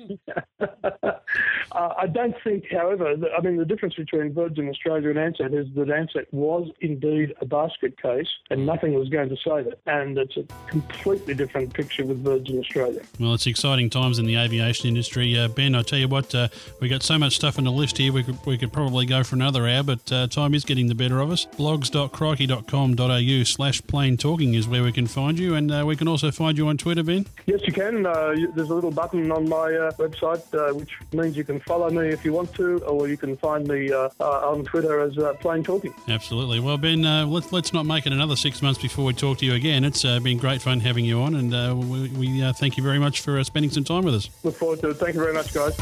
uh, 0.59 1.93
I 1.97 2.07
don't 2.07 2.35
think, 2.43 2.65
however, 2.71 3.15
that, 3.15 3.29
I 3.37 3.41
mean, 3.41 3.57
the 3.57 3.65
difference 3.65 3.95
between 3.95 4.33
Virgin 4.33 4.69
Australia 4.69 5.09
and 5.09 5.17
Ansett 5.17 5.53
is 5.53 5.67
that 5.75 5.87
Ansett 5.87 6.25
was 6.31 6.69
indeed 6.81 7.33
a 7.41 7.45
basket 7.45 8.01
case 8.01 8.27
and 8.49 8.65
nothing 8.65 8.93
was 8.93 9.09
going 9.09 9.29
to 9.29 9.37
save 9.37 9.67
it. 9.67 9.79
And 9.85 10.17
it's 10.17 10.37
a 10.37 10.45
completely 10.67 11.33
different 11.33 11.73
picture 11.73 12.05
with 12.05 12.23
Virgin 12.23 12.59
Australia. 12.59 13.01
Well, 13.19 13.33
it's 13.33 13.47
exciting 13.47 13.89
times 13.89 14.19
in 14.19 14.25
the 14.25 14.37
aviation 14.37 14.87
industry. 14.87 15.37
Uh, 15.37 15.47
ben, 15.47 15.75
I 15.75 15.81
tell 15.83 15.99
you 15.99 16.07
what, 16.07 16.33
uh, 16.33 16.47
we 16.79 16.87
got 16.89 17.03
so 17.03 17.17
much 17.19 17.35
stuff 17.35 17.57
on 17.57 17.65
the 17.65 17.71
list 17.71 17.97
here, 17.97 18.11
we 18.11 18.23
could, 18.23 18.43
we 18.45 18.57
could 18.57 18.73
probably 18.73 19.05
go 19.05 19.23
for 19.23 19.35
another 19.35 19.67
hour, 19.67 19.83
but 19.83 20.11
uh, 20.11 20.27
time 20.27 20.53
is 20.53 20.65
getting 20.65 20.87
the 20.87 20.95
better 20.95 21.19
of 21.19 21.31
us. 21.31 21.45
blogs.crikey.com.au 21.45 23.43
slash 23.43 23.81
plane 23.83 24.17
talking 24.17 24.53
is 24.53 24.67
where 24.67 24.83
we 24.83 24.91
can 24.91 25.07
find 25.07 25.37
you, 25.37 25.55
and 25.55 25.71
uh, 25.71 25.83
we 25.85 25.95
can 25.95 26.07
also 26.07 26.31
find 26.31 26.57
you 26.57 26.67
on 26.67 26.77
Twitter, 26.77 27.03
Ben. 27.03 27.25
Yes, 27.45 27.61
you 27.65 27.73
can. 27.75 28.05
Uh, 28.05 28.33
you, 28.35 28.51
there's 28.53 28.69
a 28.69 28.73
little 28.73 28.91
button 28.91 29.31
on 29.31 29.47
my 29.47 29.73
uh, 29.73 29.91
website 29.93 30.43
uh, 30.55 30.73
which 30.73 30.91
means 31.13 31.35
you 31.35 31.43
can 31.43 31.59
follow 31.59 31.89
me 31.89 32.07
if 32.07 32.23
you 32.25 32.33
want 32.33 32.53
to, 32.55 32.79
or 32.85 33.07
you 33.07 33.17
can 33.17 33.35
find 33.37 33.67
me 33.67 33.91
uh, 33.91 34.09
uh, 34.19 34.49
on 34.49 34.63
Twitter 34.63 35.01
as 35.01 35.15
Plane 35.41 35.63
Talking. 35.63 35.93
Absolutely. 36.07 36.59
Well, 36.59 36.77
Ben, 36.77 37.01
let's, 37.29 37.51
let's 37.51 37.73
not 37.73 37.85
make 37.85 38.05
it 38.07 38.13
another 38.13 38.35
six 38.35 38.61
months 38.61 38.81
before 38.81 39.05
we 39.05 39.13
talk 39.13 39.39
to 39.39 39.45
you 39.45 39.53
again. 39.53 39.83
It's 39.83 40.03
been 40.03 40.37
great 40.37 40.61
fun 40.61 40.79
having 40.79 41.05
you 41.05 41.21
on, 41.21 41.35
and 41.35 41.89
we, 41.89 42.09
we 42.09 42.51
thank 42.53 42.77
you 42.77 42.83
very 42.83 42.99
much 42.99 43.21
for 43.21 43.43
spending 43.43 43.71
some 43.71 43.83
time 43.83 44.05
with 44.05 44.15
us. 44.15 44.29
Look 44.43 44.55
forward 44.55 44.79
to 44.81 44.89
it. 44.89 44.97
Thank 44.97 45.15
you 45.15 45.21
very 45.21 45.33
much, 45.33 45.53
guys. 45.53 45.75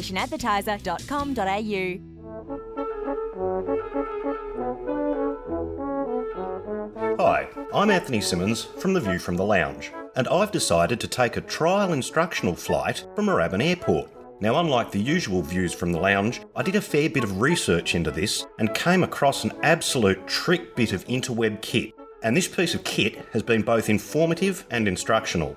Hi, 7.19 7.49
I'm 7.73 7.91
Anthony 7.91 8.21
Simmons 8.21 8.65
from 8.65 8.93
The 8.93 9.01
View 9.01 9.19
from 9.19 9.37
the 9.37 9.45
Lounge, 9.45 9.91
and 10.15 10.29
I've 10.29 10.53
decided 10.53 11.01
to 11.01 11.09
take 11.09 11.39
a 11.39 11.41
trial 11.41 11.95
instructional 11.95 12.55
flight 12.55 13.07
from 13.15 13.27
Moorabbin 13.27 13.65
Airport. 13.65 14.11
Now, 14.39 14.61
unlike 14.61 14.91
the 14.91 15.01
usual 15.01 15.41
views 15.41 15.73
from 15.73 15.93
the 15.93 15.99
lounge, 15.99 16.43
I 16.55 16.63
did 16.63 16.77
a 16.77 16.81
fair 16.83 17.09
bit 17.09 17.25
of 17.25 17.41
research 17.41 17.95
into 17.95 18.11
this 18.11 18.47
and 18.59 18.75
came 18.75 19.03
across 19.03 19.45
an 19.45 19.53
absolute 19.63 20.27
trick 20.27 20.77
bit 20.77 20.93
of 20.93 21.07
interweb 21.07 21.63
kit. 21.63 21.95
And 22.23 22.37
this 22.37 22.49
piece 22.49 22.75
of 22.75 22.85
kit 22.85 23.25
has 23.33 23.43
been 23.43 23.63
both 23.63 23.89
informative 23.89 24.67
and 24.71 24.87
instructional. 24.87 25.57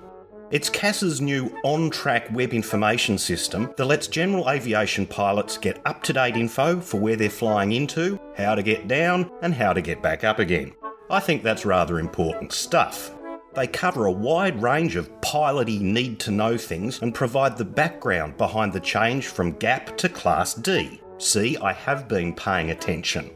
It's 0.50 0.68
CASA's 0.68 1.20
new 1.20 1.56
on 1.62 1.90
track 1.90 2.28
web 2.32 2.52
information 2.52 3.18
system 3.18 3.72
that 3.76 3.84
lets 3.84 4.08
general 4.08 4.50
aviation 4.50 5.06
pilots 5.06 5.56
get 5.56 5.80
up 5.86 6.02
to 6.02 6.12
date 6.12 6.36
info 6.36 6.80
for 6.80 6.98
where 6.98 7.14
they're 7.14 7.30
flying 7.30 7.70
into, 7.70 8.18
how 8.36 8.56
to 8.56 8.62
get 8.64 8.88
down, 8.88 9.30
and 9.42 9.54
how 9.54 9.72
to 9.72 9.80
get 9.80 10.02
back 10.02 10.24
up 10.24 10.40
again. 10.40 10.72
I 11.08 11.20
think 11.20 11.44
that's 11.44 11.64
rather 11.64 12.00
important 12.00 12.50
stuff. 12.50 13.12
They 13.54 13.68
cover 13.68 14.06
a 14.06 14.10
wide 14.12 14.60
range 14.60 14.96
of 14.96 15.08
piloty 15.20 15.80
need 15.80 16.18
to 16.20 16.32
know 16.32 16.56
things 16.56 17.00
and 17.00 17.14
provide 17.14 17.56
the 17.56 17.64
background 17.64 18.36
behind 18.36 18.72
the 18.72 18.80
change 18.80 19.28
from 19.28 19.54
GAAP 19.54 19.96
to 19.98 20.08
Class 20.08 20.54
D. 20.54 21.00
See, 21.18 21.58
I 21.58 21.72
have 21.72 22.08
been 22.08 22.34
paying 22.34 22.72
attention. 22.72 23.30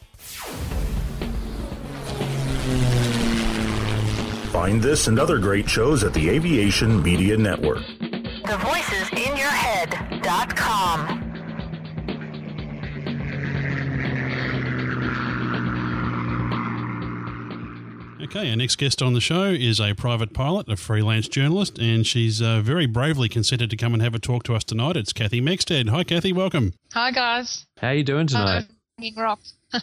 Find 4.53 4.83
this 4.83 5.07
and 5.07 5.19
other 5.19 5.39
great 5.39 5.69
shows 5.69 6.05
at 6.05 6.13
the 6.13 6.29
Aviation 6.29 7.03
Media 7.03 7.37
Network. 7.39 7.79
The 7.99 8.59
voices 8.59 9.09
in 9.13 9.37
your 9.39 9.49
head.com. 9.49 11.21
Okay, 18.23 18.51
our 18.51 18.57
next 18.57 18.77
guest 18.77 19.01
on 19.01 19.15
the 19.15 19.21
show 19.21 19.45
is 19.47 19.81
a 19.81 19.95
private 19.95 20.35
pilot, 20.35 20.69
a 20.69 20.77
freelance 20.77 21.27
journalist, 21.27 21.79
and 21.79 22.07
she's 22.07 22.43
uh, 22.43 22.61
very 22.61 22.87
bravely 22.87 23.29
consented 23.29 23.71
to 23.71 23.77
come 23.77 23.95
and 23.95 24.03
have 24.03 24.15
a 24.15 24.19
talk 24.19 24.43
to 24.45 24.55
us 24.55 24.63
tonight. 24.63 24.97
It's 24.97 25.13
Kathy 25.13 25.41
Mexted. 25.41 25.89
Hi, 25.89 26.05
Kathy. 26.05 26.33
Welcome. 26.33 26.75
Hi, 26.93 27.11
guys. 27.13 27.67
How 27.81 27.89
are 27.89 27.95
you 27.95 28.05
doing 28.05 28.27
tonight? 28.27 28.67
Hanging 28.99 29.17
rock. 29.17 29.41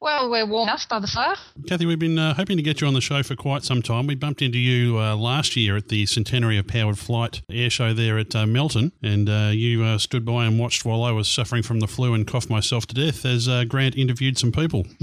well, 0.00 0.30
we're 0.30 0.46
warm 0.46 0.68
enough 0.68 0.88
by 0.88 0.98
the 0.98 1.06
fire. 1.06 1.34
Kathy, 1.68 1.84
we've 1.84 1.98
been 1.98 2.18
uh, 2.18 2.32
hoping 2.32 2.56
to 2.56 2.62
get 2.62 2.80
you 2.80 2.86
on 2.86 2.94
the 2.94 3.02
show 3.02 3.22
for 3.22 3.36
quite 3.36 3.64
some 3.64 3.82
time. 3.82 4.06
We 4.06 4.14
bumped 4.14 4.40
into 4.40 4.58
you 4.58 4.98
uh, 4.98 5.14
last 5.16 5.54
year 5.54 5.76
at 5.76 5.88
the 5.88 6.06
Centenary 6.06 6.56
of 6.56 6.66
Powered 6.66 6.98
Flight 6.98 7.42
air 7.50 7.68
show 7.68 7.92
there 7.92 8.16
at 8.18 8.34
uh, 8.34 8.46
Melton, 8.46 8.92
and 9.02 9.28
uh, 9.28 9.50
you 9.52 9.84
uh, 9.84 9.98
stood 9.98 10.24
by 10.24 10.46
and 10.46 10.58
watched 10.58 10.86
while 10.86 11.02
I 11.02 11.10
was 11.10 11.28
suffering 11.28 11.62
from 11.62 11.80
the 11.80 11.86
flu 11.86 12.14
and 12.14 12.26
coughed 12.26 12.48
myself 12.48 12.86
to 12.86 12.94
death 12.94 13.26
as 13.26 13.46
uh, 13.46 13.64
Grant 13.64 13.96
interviewed 13.96 14.38
some 14.38 14.52
people. 14.52 14.86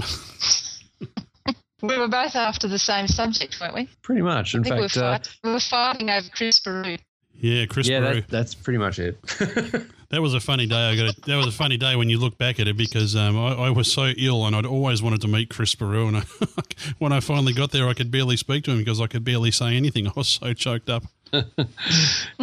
We 1.82 1.98
were 1.98 2.06
both 2.06 2.36
after 2.36 2.68
the 2.68 2.78
same 2.78 3.08
subject, 3.08 3.58
weren't 3.60 3.74
we? 3.74 3.88
Pretty 4.02 4.22
much. 4.22 4.54
In 4.54 4.60
I 4.60 4.62
think 4.62 4.76
we, 4.76 4.82
were 4.82 4.88
fact, 4.88 4.96
uh, 4.96 5.10
fight- 5.18 5.38
we 5.42 5.50
were 5.50 5.58
fighting 5.58 6.10
over 6.10 6.28
Chris 6.28 6.60
Baru. 6.60 6.96
yeah, 7.34 7.66
Chris 7.66 7.88
yeah, 7.88 7.98
Baru. 7.98 8.14
that, 8.20 8.28
that's 8.28 8.54
pretty 8.54 8.78
much 8.78 9.00
it. 9.00 9.18
That 10.12 10.20
was 10.20 10.34
a 10.34 10.40
funny 10.40 10.66
day. 10.66 10.90
I 10.90 10.94
got. 10.94 11.16
That 11.22 11.36
was 11.36 11.46
a 11.46 11.52
funny 11.52 11.78
day 11.78 11.96
when 11.96 12.10
you 12.10 12.18
look 12.18 12.36
back 12.36 12.60
at 12.60 12.68
it 12.68 12.76
because 12.76 13.16
um, 13.16 13.38
I, 13.38 13.54
I 13.54 13.70
was 13.70 13.90
so 13.90 14.12
ill 14.18 14.44
and 14.44 14.54
I'd 14.54 14.66
always 14.66 15.02
wanted 15.02 15.22
to 15.22 15.28
meet 15.28 15.48
Chris 15.48 15.74
Baru. 15.74 16.06
And 16.06 16.18
I, 16.18 16.22
when 16.98 17.12
I 17.14 17.20
finally 17.20 17.54
got 17.54 17.70
there, 17.70 17.88
I 17.88 17.94
could 17.94 18.10
barely 18.10 18.36
speak 18.36 18.64
to 18.64 18.72
him 18.72 18.78
because 18.78 19.00
I 19.00 19.06
could 19.06 19.24
barely 19.24 19.50
say 19.50 19.74
anything. 19.74 20.06
I 20.08 20.12
was 20.14 20.28
so 20.28 20.52
choked 20.52 20.90
up. 20.90 21.04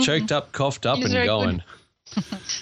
Choked 0.02 0.32
up, 0.32 0.52
coughed 0.52 0.88
up, 0.88 0.98
and 0.98 1.14
going. 1.14 1.62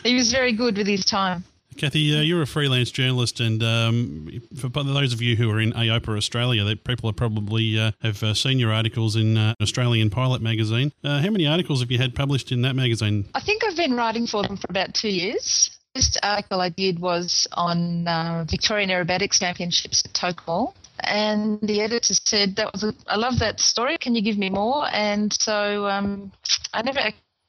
He 0.03 0.13
was 0.13 0.29
very 0.29 0.51
good 0.51 0.75
with 0.75 0.87
his 0.87 1.05
time. 1.05 1.45
Kathy, 1.77 2.17
uh, 2.17 2.21
you're 2.21 2.41
a 2.41 2.47
freelance 2.47 2.89
journalist, 2.89 3.39
and 3.39 3.61
um, 3.61 4.41
for 4.55 4.69
those 4.69 5.13
of 5.13 5.21
you 5.21 5.35
who 5.35 5.49
are 5.51 5.59
in 5.59 5.73
AOPA 5.73 6.17
Australia, 6.17 6.63
that 6.63 6.83
people 6.83 7.13
probably 7.13 7.79
uh, 7.79 7.91
have 8.01 8.23
uh, 8.23 8.33
seen 8.33 8.57
your 8.57 8.73
articles 8.73 9.15
in 9.15 9.37
uh, 9.37 9.53
Australian 9.61 10.09
Pilot 10.09 10.41
magazine. 10.41 10.91
Uh, 11.03 11.21
how 11.21 11.29
many 11.29 11.45
articles 11.45 11.81
have 11.81 11.91
you 11.91 11.99
had 11.99 12.15
published 12.15 12.51
in 12.51 12.63
that 12.63 12.75
magazine? 12.75 13.29
I 13.35 13.41
think 13.41 13.63
I've 13.63 13.77
been 13.77 13.93
writing 13.93 14.25
for 14.25 14.41
them 14.41 14.57
for 14.57 14.65
about 14.69 14.95
two 14.95 15.09
years. 15.09 15.69
First 15.93 16.17
article 16.23 16.61
I 16.61 16.69
did 16.69 16.99
was 16.99 17.47
on 17.53 18.07
uh, 18.07 18.45
Victorian 18.49 18.89
Aerobatics 18.89 19.39
Championships 19.39 20.03
at 20.03 20.13
Tokyo. 20.15 20.73
And 21.01 21.59
the 21.61 21.81
editor 21.81 22.15
said, 22.15 22.55
"That 22.55 22.73
was 22.73 22.83
a, 22.83 22.93
I 23.05 23.17
love 23.17 23.37
that 23.39 23.59
story. 23.59 23.97
Can 23.99 24.15
you 24.15 24.23
give 24.23 24.37
me 24.37 24.49
more?" 24.49 24.87
And 24.91 25.31
so 25.31 25.85
um, 25.85 26.31
I 26.73 26.81
never 26.81 26.99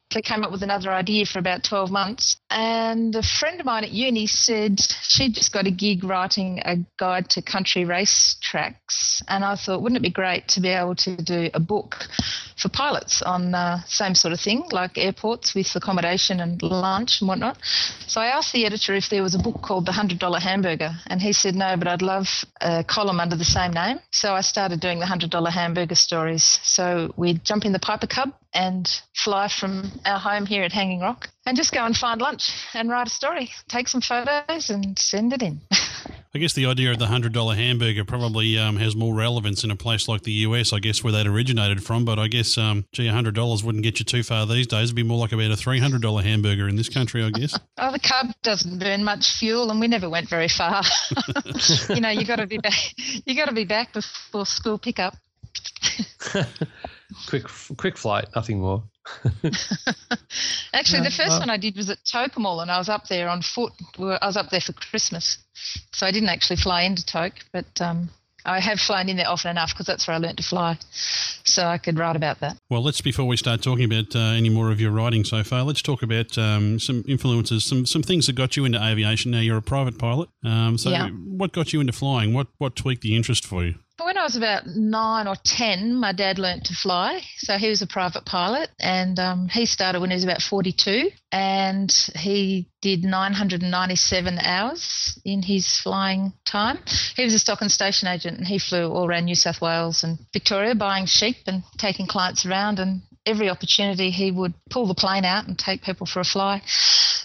actually 0.08 0.22
came 0.22 0.42
up 0.42 0.50
with 0.50 0.62
another 0.62 0.90
idea 0.90 1.26
for 1.26 1.38
about 1.38 1.62
12 1.62 1.90
months. 1.90 2.38
And 2.48 3.14
a 3.14 3.22
friend 3.22 3.60
of 3.60 3.66
mine 3.66 3.84
at 3.84 3.90
uni 3.90 4.26
said 4.26 4.80
she'd 5.02 5.34
just 5.34 5.52
got 5.52 5.66
a 5.66 5.70
gig 5.70 6.02
writing 6.02 6.62
a 6.64 6.78
guide 6.96 7.28
to 7.30 7.42
country 7.42 7.84
race 7.84 8.36
tracks. 8.40 9.22
And 9.28 9.44
I 9.44 9.54
thought, 9.54 9.82
wouldn't 9.82 9.98
it 9.98 10.02
be 10.02 10.10
great 10.10 10.48
to 10.48 10.60
be 10.60 10.68
able 10.68 10.94
to 10.94 11.14
do 11.16 11.50
a 11.52 11.60
book 11.60 12.06
for 12.56 12.70
pilots 12.70 13.22
on 13.22 13.54
uh, 13.54 13.80
same 13.86 14.14
sort 14.14 14.32
of 14.32 14.40
thing, 14.40 14.64
like 14.72 14.96
airports 14.98 15.54
with 15.54 15.76
accommodation 15.76 16.40
and 16.40 16.60
lunch 16.62 17.20
and 17.20 17.28
whatnot. 17.28 17.58
So 18.06 18.20
I 18.20 18.28
asked 18.28 18.52
the 18.52 18.66
editor 18.66 18.94
if 18.94 19.10
there 19.10 19.22
was 19.22 19.34
a 19.34 19.38
book 19.38 19.62
called 19.62 19.86
The 19.86 19.92
$100 19.92 20.40
Hamburger. 20.40 20.92
And 21.06 21.20
he 21.20 21.32
said, 21.32 21.54
no, 21.54 21.76
but 21.76 21.86
I'd 21.86 22.02
love 22.02 22.44
a 22.60 22.82
column 22.82 23.20
under 23.20 23.36
the 23.36 23.44
same 23.44 23.72
name. 23.72 24.00
So 24.10 24.32
I 24.32 24.40
started 24.40 24.80
doing 24.80 24.98
the 24.98 25.06
$100 25.06 25.50
Hamburger 25.50 25.94
stories. 25.94 26.58
So 26.62 27.12
we'd 27.16 27.44
jump 27.44 27.64
in 27.64 27.72
the 27.72 27.78
Piper 27.78 28.06
Cub 28.06 28.32
and 28.58 29.02
fly 29.14 29.46
from 29.46 29.92
our 30.04 30.18
home 30.18 30.44
here 30.44 30.64
at 30.64 30.72
Hanging 30.72 30.98
Rock 30.98 31.28
and 31.46 31.56
just 31.56 31.72
go 31.72 31.84
and 31.84 31.96
find 31.96 32.20
lunch 32.20 32.50
and 32.74 32.90
write 32.90 33.06
a 33.06 33.10
story, 33.10 33.50
take 33.68 33.86
some 33.86 34.00
photos 34.00 34.68
and 34.68 34.98
send 34.98 35.32
it 35.32 35.42
in. 35.42 35.60
I 36.34 36.38
guess 36.38 36.54
the 36.54 36.66
idea 36.66 36.90
of 36.90 36.98
the 36.98 37.06
hundred 37.06 37.32
dollar 37.32 37.54
hamburger 37.54 38.04
probably 38.04 38.58
um, 38.58 38.76
has 38.76 38.96
more 38.96 39.14
relevance 39.14 39.62
in 39.62 39.70
a 39.70 39.76
place 39.76 40.08
like 40.08 40.22
the 40.22 40.32
US. 40.32 40.72
I 40.72 40.80
guess 40.80 41.04
where 41.04 41.12
that 41.12 41.26
originated 41.26 41.84
from, 41.84 42.04
but 42.04 42.18
I 42.18 42.26
guess 42.26 42.58
um, 42.58 42.84
gee, 42.92 43.06
hundred 43.06 43.36
dollars 43.36 43.62
wouldn't 43.62 43.84
get 43.84 44.00
you 44.00 44.04
too 44.04 44.24
far 44.24 44.44
these 44.44 44.66
days. 44.66 44.88
It'd 44.88 44.96
be 44.96 45.04
more 45.04 45.18
like 45.18 45.32
about 45.32 45.52
a 45.52 45.56
three 45.56 45.78
hundred 45.78 46.02
dollar 46.02 46.22
hamburger 46.22 46.68
in 46.68 46.74
this 46.74 46.88
country, 46.88 47.22
I 47.22 47.30
guess. 47.30 47.58
Oh, 47.80 47.92
the 47.92 48.00
cub 48.00 48.34
doesn't 48.42 48.80
burn 48.80 49.04
much 49.04 49.38
fuel, 49.38 49.70
and 49.70 49.78
we 49.78 49.86
never 49.86 50.10
went 50.10 50.28
very 50.28 50.48
far. 50.48 50.82
you 51.90 52.00
know, 52.00 52.10
you 52.10 52.26
got 52.26 52.36
to 52.36 52.46
be 52.46 52.58
back. 52.58 52.92
You 53.24 53.36
got 53.36 53.46
to 53.46 53.54
be 53.54 53.64
back 53.64 53.92
before 53.92 54.44
school 54.46 54.78
pickup. 54.78 55.14
Quick, 57.28 57.44
quick 57.76 57.96
flight, 57.96 58.26
nothing 58.36 58.60
more. 58.60 58.82
Actually, 60.74 61.02
the 61.02 61.10
first 61.10 61.28
well- 61.30 61.40
one 61.40 61.50
I 61.50 61.56
did 61.56 61.76
was 61.76 61.88
at 61.90 61.98
Tocumwal, 62.04 62.60
and 62.62 62.70
I 62.70 62.78
was 62.78 62.88
up 62.88 63.08
there 63.08 63.28
on 63.28 63.42
foot. 63.42 63.72
I 63.98 64.26
was 64.26 64.36
up 64.36 64.50
there 64.50 64.60
for 64.60 64.72
Christmas, 64.74 65.38
so 65.92 66.06
I 66.06 66.10
didn't 66.10 66.28
actually 66.28 66.56
fly 66.56 66.82
into 66.82 67.04
Toke, 67.06 67.34
but 67.52 67.80
um, 67.80 68.10
I 68.44 68.60
have 68.60 68.78
flown 68.80 69.08
in 69.08 69.16
there 69.16 69.28
often 69.28 69.50
enough 69.50 69.70
because 69.70 69.86
that's 69.86 70.06
where 70.06 70.14
I 70.14 70.18
learnt 70.18 70.36
to 70.38 70.42
fly, 70.42 70.78
so 71.44 71.64
I 71.64 71.78
could 71.78 71.98
write 71.98 72.16
about 72.16 72.40
that. 72.40 72.56
Well, 72.70 72.82
let's 72.82 73.00
before 73.00 73.26
we 73.26 73.36
start 73.38 73.62
talking 73.62 73.84
about 73.84 74.14
uh, 74.14 74.18
any 74.36 74.50
more 74.50 74.70
of 74.70 74.80
your 74.80 74.90
writing 74.90 75.24
so 75.24 75.42
far, 75.42 75.62
let's 75.62 75.82
talk 75.82 76.02
about 76.02 76.36
um, 76.36 76.78
some 76.78 77.04
influences, 77.08 77.64
some 77.64 77.86
some 77.86 78.02
things 78.02 78.26
that 78.26 78.34
got 78.34 78.56
you 78.56 78.64
into 78.66 78.82
aviation. 78.82 79.30
Now 79.30 79.40
you're 79.40 79.56
a 79.56 79.62
private 79.62 79.98
pilot, 79.98 80.28
um, 80.44 80.76
so 80.76 80.90
Yeah. 80.90 81.08
what 81.08 81.52
got 81.52 81.72
you 81.72 81.80
into 81.80 81.92
flying? 81.94 82.34
What 82.34 82.48
what 82.58 82.76
tweaked 82.76 83.02
the 83.02 83.16
interest 83.16 83.46
for 83.46 83.64
you? 83.64 83.76
When 84.00 84.16
I 84.16 84.22
was 84.22 84.36
about 84.36 84.64
nine 84.64 85.26
or 85.26 85.34
ten, 85.34 85.96
my 85.96 86.12
dad 86.12 86.38
learnt 86.38 86.66
to 86.66 86.74
fly. 86.74 87.20
So 87.38 87.58
he 87.58 87.68
was 87.68 87.82
a 87.82 87.86
private 87.86 88.24
pilot, 88.24 88.70
and 88.78 89.18
um, 89.18 89.48
he 89.48 89.66
started 89.66 90.00
when 90.00 90.10
he 90.10 90.14
was 90.14 90.22
about 90.22 90.40
42, 90.40 91.10
and 91.32 91.90
he 92.14 92.68
did 92.80 93.02
997 93.02 94.38
hours 94.38 95.18
in 95.24 95.42
his 95.42 95.76
flying 95.78 96.32
time. 96.44 96.78
He 97.16 97.24
was 97.24 97.34
a 97.34 97.40
stock 97.40 97.60
and 97.60 97.72
station 97.72 98.06
agent, 98.06 98.38
and 98.38 98.46
he 98.46 98.60
flew 98.60 98.88
all 98.88 99.04
around 99.04 99.24
New 99.24 99.34
South 99.34 99.60
Wales 99.60 100.04
and 100.04 100.18
Victoria, 100.32 100.76
buying 100.76 101.06
sheep 101.06 101.38
and 101.48 101.64
taking 101.76 102.06
clients 102.06 102.46
around. 102.46 102.78
And 102.78 103.02
every 103.26 103.50
opportunity, 103.50 104.10
he 104.10 104.30
would 104.30 104.54
pull 104.70 104.86
the 104.86 104.94
plane 104.94 105.24
out 105.24 105.48
and 105.48 105.58
take 105.58 105.82
people 105.82 106.06
for 106.06 106.20
a 106.20 106.24
fly. 106.24 106.62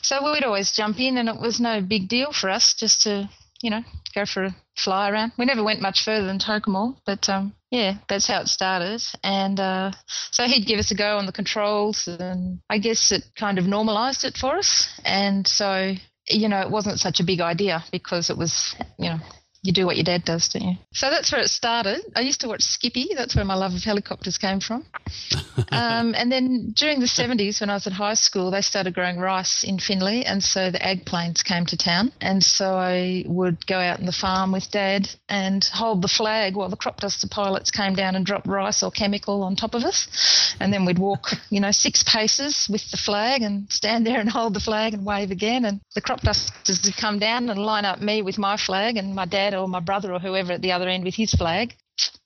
So 0.01 0.33
we'd 0.33 0.43
always 0.43 0.71
jump 0.71 0.99
in, 0.99 1.19
and 1.19 1.29
it 1.29 1.39
was 1.39 1.59
no 1.59 1.81
big 1.81 2.09
deal 2.09 2.31
for 2.31 2.49
us 2.49 2.73
just 2.73 3.03
to 3.03 3.29
you 3.63 3.69
know, 3.69 3.81
go 4.13 4.25
for 4.25 4.43
a 4.43 4.55
fly 4.77 5.09
around. 5.09 5.31
We 5.37 5.45
never 5.45 5.63
went 5.63 5.81
much 5.81 6.03
further 6.03 6.27
than 6.27 6.37
Tocumwal, 6.37 6.97
but 7.05 7.27
um, 7.29 7.55
yeah, 7.71 7.95
that's 8.09 8.27
how 8.27 8.41
it 8.41 8.49
started. 8.49 9.01
And 9.23 9.57
uh, 9.59 9.91
so 10.31 10.43
he'd 10.43 10.67
give 10.67 10.79
us 10.79 10.91
a 10.91 10.95
go 10.95 11.17
on 11.17 11.25
the 11.25 11.31
controls, 11.31 12.07
and 12.07 12.59
I 12.69 12.77
guess 12.77 13.11
it 13.13 13.23
kind 13.37 13.57
of 13.57 13.65
normalised 13.65 14.25
it 14.25 14.35
for 14.35 14.57
us. 14.57 14.89
And 15.05 15.47
so, 15.47 15.95
you 16.27 16.49
know, 16.49 16.59
it 16.59 16.69
wasn't 16.69 16.99
such 16.99 17.21
a 17.21 17.23
big 17.23 17.39
idea 17.39 17.83
because 17.89 18.29
it 18.29 18.37
was, 18.37 18.75
you 18.99 19.09
know, 19.09 19.19
you 19.63 19.71
do 19.71 19.85
what 19.85 19.95
your 19.95 20.03
dad 20.03 20.25
does, 20.25 20.49
don't 20.49 20.63
you? 20.63 20.75
So 20.91 21.09
that's 21.09 21.31
where 21.31 21.39
it 21.39 21.47
started. 21.47 22.01
I 22.17 22.19
used 22.19 22.41
to 22.41 22.49
watch 22.49 22.63
Skippy. 22.63 23.11
That's 23.15 23.33
where 23.33 23.45
my 23.45 23.55
love 23.55 23.73
of 23.73 23.81
helicopters 23.81 24.37
came 24.37 24.59
from. 24.59 24.85
um, 25.71 26.13
and 26.15 26.29
then 26.29 26.73
during 26.75 26.99
the 26.99 27.05
70s, 27.05 27.61
when 27.61 27.69
I 27.69 27.75
was 27.75 27.87
at 27.87 27.93
high 27.93 28.15
school, 28.15 28.51
they 28.51 28.61
started 28.61 28.93
growing 28.93 29.19
rice 29.19 29.63
in 29.63 29.79
Finley, 29.79 30.25
and 30.25 30.43
so 30.43 30.69
the 30.69 30.85
ag 30.85 31.05
planes 31.05 31.43
came 31.43 31.65
to 31.67 31.77
town. 31.77 32.11
And 32.19 32.43
so 32.43 32.75
I 32.75 33.23
would 33.25 33.65
go 33.65 33.77
out 33.77 33.99
on 33.99 34.05
the 34.05 34.11
farm 34.11 34.51
with 34.51 34.69
Dad 34.69 35.09
and 35.29 35.63
hold 35.63 36.01
the 36.01 36.09
flag 36.09 36.57
while 36.57 36.69
the 36.69 36.75
crop 36.75 36.99
duster 36.99 37.29
pilots 37.29 37.71
came 37.71 37.95
down 37.95 38.15
and 38.15 38.25
dropped 38.25 38.47
rice 38.47 38.83
or 38.83 38.91
chemical 38.91 39.43
on 39.43 39.55
top 39.55 39.75
of 39.75 39.85
us. 39.85 40.55
And 40.59 40.73
then 40.73 40.83
we'd 40.83 40.99
walk, 40.99 41.31
you 41.49 41.61
know, 41.61 41.71
six 41.71 42.03
paces 42.03 42.67
with 42.69 42.91
the 42.91 42.97
flag 42.97 43.41
and 43.41 43.71
stand 43.71 44.05
there 44.05 44.19
and 44.19 44.29
hold 44.29 44.55
the 44.55 44.59
flag 44.59 44.93
and 44.93 45.05
wave 45.05 45.31
again. 45.31 45.63
And 45.63 45.79
the 45.95 46.01
crop 46.01 46.19
dusters 46.19 46.81
would 46.83 46.97
come 46.97 47.17
down 47.17 47.49
and 47.49 47.59
line 47.59 47.85
up 47.85 48.01
me 48.01 48.21
with 48.21 48.37
my 48.37 48.57
flag 48.57 48.97
and 48.97 49.15
my 49.15 49.25
dad 49.25 49.52
or 49.57 49.67
my 49.67 49.79
brother 49.79 50.13
or 50.13 50.19
whoever 50.19 50.53
at 50.53 50.61
the 50.61 50.71
other 50.71 50.87
end 50.87 51.03
with 51.03 51.15
his 51.15 51.33
flag. 51.33 51.75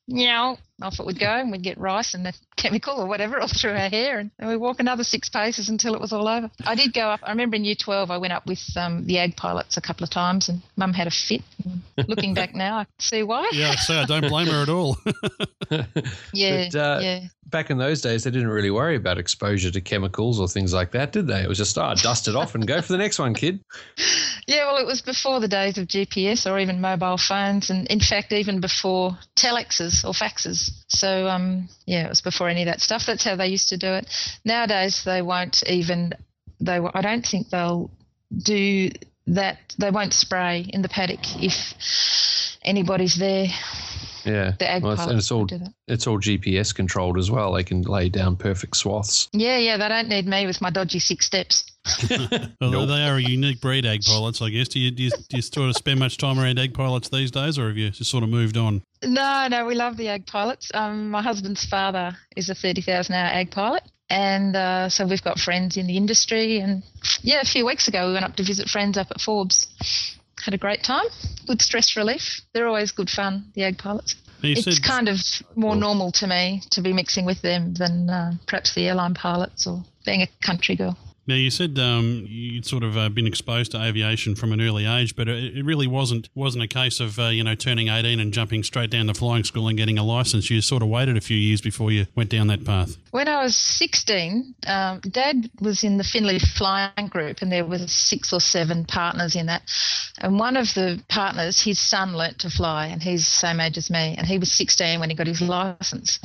yeah, 0.07 0.55
off 0.81 0.99
it 0.99 1.05
would 1.05 1.19
go, 1.19 1.25
and 1.27 1.51
we'd 1.51 1.63
get 1.63 1.77
rice 1.77 2.13
and 2.13 2.25
a 2.27 2.33
chemical 2.55 2.95
or 2.95 3.07
whatever 3.07 3.39
all 3.41 3.47
through 3.47 3.71
our 3.71 3.89
hair, 3.89 4.19
and, 4.19 4.31
and 4.39 4.47
we'd 4.49 4.55
walk 4.57 4.79
another 4.79 5.03
six 5.03 5.27
paces 5.29 5.69
until 5.69 5.93
it 5.95 6.01
was 6.01 6.13
all 6.13 6.27
over. 6.27 6.49
I 6.65 6.75
did 6.75 6.93
go 6.93 7.09
up. 7.09 7.19
I 7.23 7.31
remember 7.31 7.55
in 7.55 7.65
year 7.65 7.75
twelve, 7.75 8.09
I 8.11 8.17
went 8.17 8.33
up 8.33 8.45
with 8.45 8.61
um, 8.77 9.05
the 9.05 9.17
ag 9.19 9.35
pilots 9.35 9.75
a 9.77 9.81
couple 9.81 10.03
of 10.03 10.09
times, 10.09 10.47
and 10.49 10.61
Mum 10.77 10.93
had 10.93 11.07
a 11.07 11.11
fit. 11.11 11.41
And 11.65 11.81
looking 12.07 12.33
back 12.33 12.55
now, 12.55 12.77
I 12.77 12.83
can 12.85 12.99
see 12.99 13.23
why. 13.23 13.49
Yeah, 13.51 13.75
so 13.75 13.95
I 13.95 14.05
don't 14.05 14.27
blame 14.29 14.47
her 14.47 14.61
at 14.63 14.69
all. 14.69 14.97
yeah, 16.33 16.67
But, 16.71 16.75
uh, 16.75 16.99
yeah. 17.01 17.19
Back 17.49 17.69
in 17.69 17.77
those 17.77 18.01
days, 18.01 18.23
they 18.23 18.31
didn't 18.31 18.49
really 18.49 18.71
worry 18.71 18.95
about 18.95 19.17
exposure 19.17 19.71
to 19.71 19.81
chemicals 19.81 20.39
or 20.39 20.47
things 20.47 20.73
like 20.73 20.91
that, 20.91 21.11
did 21.11 21.27
they? 21.27 21.41
It 21.41 21.47
was 21.47 21.57
just, 21.57 21.77
ah, 21.77 21.93
dust 21.93 22.27
it 22.27 22.35
off 22.35 22.55
and 22.55 22.67
go 22.67 22.81
for 22.81 22.91
the 22.91 22.97
next 22.97 23.19
one, 23.19 23.33
kid. 23.33 23.61
Yeah, 24.47 24.71
well, 24.71 24.77
it 24.77 24.85
was 24.85 25.01
before 25.01 25.41
the 25.41 25.49
days 25.49 25.77
of 25.77 25.89
GPS 25.89 26.49
or 26.49 26.57
even 26.57 26.79
mobile 26.79 27.17
phones, 27.17 27.69
and 27.69 27.85
in 27.87 27.99
fact, 27.99 28.31
even 28.31 28.61
before 28.61 29.17
telexes 29.35 30.05
or 30.05 30.13
faxes. 30.13 30.71
So, 30.87 31.27
um, 31.27 31.67
yeah, 31.85 32.05
it 32.05 32.09
was 32.09 32.21
before 32.21 32.47
any 32.47 32.61
of 32.61 32.67
that 32.67 32.79
stuff. 32.79 33.05
That's 33.05 33.25
how 33.25 33.35
they 33.35 33.47
used 33.47 33.67
to 33.69 33.77
do 33.77 33.91
it. 33.91 34.09
Nowadays, 34.45 35.03
they 35.03 35.21
won't 35.21 35.67
even. 35.67 36.13
They, 36.61 36.77
I 36.77 37.01
don't 37.01 37.25
think 37.25 37.49
they'll 37.49 37.91
do 38.37 38.89
that. 39.27 39.75
They 39.77 39.91
won't 39.91 40.13
spray 40.13 40.65
in 40.69 40.81
the 40.81 40.87
paddock 40.87 41.43
if 41.43 41.73
anybody's 42.63 43.15
there. 43.15 43.47
Yeah. 44.27 44.53
The 44.59 44.69
ag 44.69 44.83
Well, 44.83 44.93
it's- 44.93 45.05
and 45.05 45.09
pilots 45.09 45.25
it's 45.25 45.31
all 45.31 45.45
do 45.45 45.57
that. 45.59 45.73
it's 45.87 46.05
all 46.07 46.19
GPS 46.19 46.73
controlled 46.75 47.17
as 47.17 47.31
well. 47.31 47.53
They 47.53 47.63
can 47.63 47.81
lay 47.83 48.09
down 48.09 48.35
perfect 48.35 48.75
swaths. 48.77 49.29
Yeah, 49.33 49.57
yeah, 49.57 49.77
they 49.77 49.87
don't 49.87 50.09
need 50.09 50.27
me 50.27 50.45
with 50.45 50.61
my 50.61 50.69
dodgy 50.69 50.99
six 50.99 51.25
steps. 51.25 51.63
Well, 52.61 52.85
they 52.87 53.03
are 53.07 53.15
a 53.15 53.21
unique 53.21 53.61
breed, 53.61 53.85
ag 53.85 54.01
pilots, 54.03 54.41
I 54.41 54.49
guess. 54.49 54.67
Do 54.67 54.79
you, 54.79 54.91
do, 54.91 55.03
you, 55.03 55.09
do 55.11 55.37
you 55.37 55.41
sort 55.41 55.69
of 55.69 55.75
spend 55.77 55.99
much 55.99 56.17
time 56.17 56.37
around 56.39 56.59
ag 56.59 56.73
pilots 56.73 57.09
these 57.09 57.31
days, 57.31 57.57
or 57.57 57.67
have 57.69 57.77
you 57.77 57.89
just 57.91 58.11
sort 58.11 58.23
of 58.23 58.29
moved 58.29 58.57
on? 58.57 58.81
No, 59.03 59.47
no, 59.49 59.65
we 59.65 59.75
love 59.75 59.95
the 59.95 60.09
ag 60.09 60.25
pilots. 60.25 60.69
Um, 60.73 61.09
my 61.09 61.21
husband's 61.21 61.65
father 61.65 62.15
is 62.35 62.49
a 62.49 62.55
30,000 62.55 63.13
hour 63.15 63.27
ag 63.27 63.51
pilot. 63.51 63.83
And 64.09 64.55
uh, 64.55 64.89
so 64.89 65.05
we've 65.05 65.23
got 65.23 65.37
friends 65.39 65.75
in 65.77 65.85
the 65.87 65.97
industry. 65.97 66.59
And 66.59 66.81
yeah, 67.21 67.41
a 67.41 67.45
few 67.45 67.65
weeks 67.65 67.87
ago, 67.87 68.07
we 68.07 68.13
went 68.13 68.25
up 68.25 68.35
to 68.37 68.43
visit 68.43 68.69
friends 68.69 68.97
up 68.97 69.07
at 69.11 69.19
Forbes. 69.21 69.67
Had 70.43 70.53
a 70.53 70.57
great 70.57 70.83
time. 70.83 71.05
Good 71.47 71.61
stress 71.61 71.95
relief. 71.95 72.41
They're 72.53 72.67
always 72.67 72.91
good 72.91 73.09
fun, 73.09 73.51
the 73.53 73.63
ag 73.63 73.77
pilots. 73.77 74.15
You 74.41 74.53
it's 74.55 74.79
kind 74.79 75.09
of 75.09 75.17
more 75.55 75.75
normal 75.75 76.11
to 76.13 76.27
me 76.27 76.61
to 76.71 76.81
be 76.81 76.93
mixing 76.93 77.25
with 77.25 77.41
them 77.41 77.73
than 77.73 78.09
uh, 78.09 78.33
perhaps 78.45 78.75
the 78.75 78.87
airline 78.87 79.15
pilots 79.15 79.65
or 79.65 79.83
being 80.05 80.21
a 80.21 80.27
country 80.45 80.75
girl. 80.75 80.95
Now 81.27 81.35
you 81.35 81.51
said 81.51 81.77
um, 81.77 82.25
you'd 82.27 82.65
sort 82.65 82.83
of 82.83 82.97
uh, 82.97 83.09
been 83.09 83.27
exposed 83.27 83.71
to 83.71 83.81
aviation 83.81 84.35
from 84.35 84.53
an 84.53 84.61
early 84.61 84.85
age, 84.85 85.15
but 85.15 85.27
it, 85.27 85.57
it 85.57 85.65
really 85.65 85.85
wasn't 85.85 86.29
wasn't 86.35 86.63
a 86.63 86.67
case 86.67 87.01
of 87.01 87.19
uh, 87.19 87.27
you 87.27 87.43
know 87.43 87.53
turning 87.53 87.89
eighteen 87.89 88.21
and 88.21 88.31
jumping 88.31 88.63
straight 88.63 88.89
down 88.89 89.07
to 89.07 89.13
flying 89.13 89.43
school 89.43 89.67
and 89.67 89.77
getting 89.77 89.97
a 89.97 90.03
license. 90.03 90.49
You 90.49 90.61
sort 90.61 90.83
of 90.83 90.89
waited 90.89 91.17
a 91.17 91.21
few 91.21 91.35
years 91.35 91.59
before 91.59 91.91
you 91.91 92.07
went 92.15 92.29
down 92.29 92.47
that 92.47 92.63
path. 92.63 92.95
When 93.11 93.27
I 93.27 93.43
was 93.43 93.55
16, 93.55 94.55
um, 94.67 94.99
Dad 95.01 95.49
was 95.59 95.83
in 95.83 95.97
the 95.97 96.03
Finley 96.03 96.39
flying 96.39 97.07
group, 97.09 97.41
and 97.41 97.51
there 97.51 97.65
was 97.65 97.91
six 97.91 98.31
or 98.31 98.39
seven 98.39 98.85
partners 98.85 99.35
in 99.35 99.47
that. 99.47 99.63
And 100.19 100.39
one 100.39 100.55
of 100.55 100.73
the 100.75 101.03
partners, 101.09 101.61
his 101.61 101.79
son 101.79 102.15
learnt 102.15 102.39
to 102.39 102.49
fly, 102.49 102.87
and 102.87 103.03
he's 103.03 103.25
the 103.25 103.47
same 103.47 103.59
age 103.59 103.77
as 103.77 103.89
me, 103.89 104.15
and 104.17 104.25
he 104.25 104.37
was 104.37 104.51
16 104.51 104.99
when 104.99 105.09
he 105.09 105.15
got 105.15 105.27
his 105.27 105.41
license. 105.41 106.19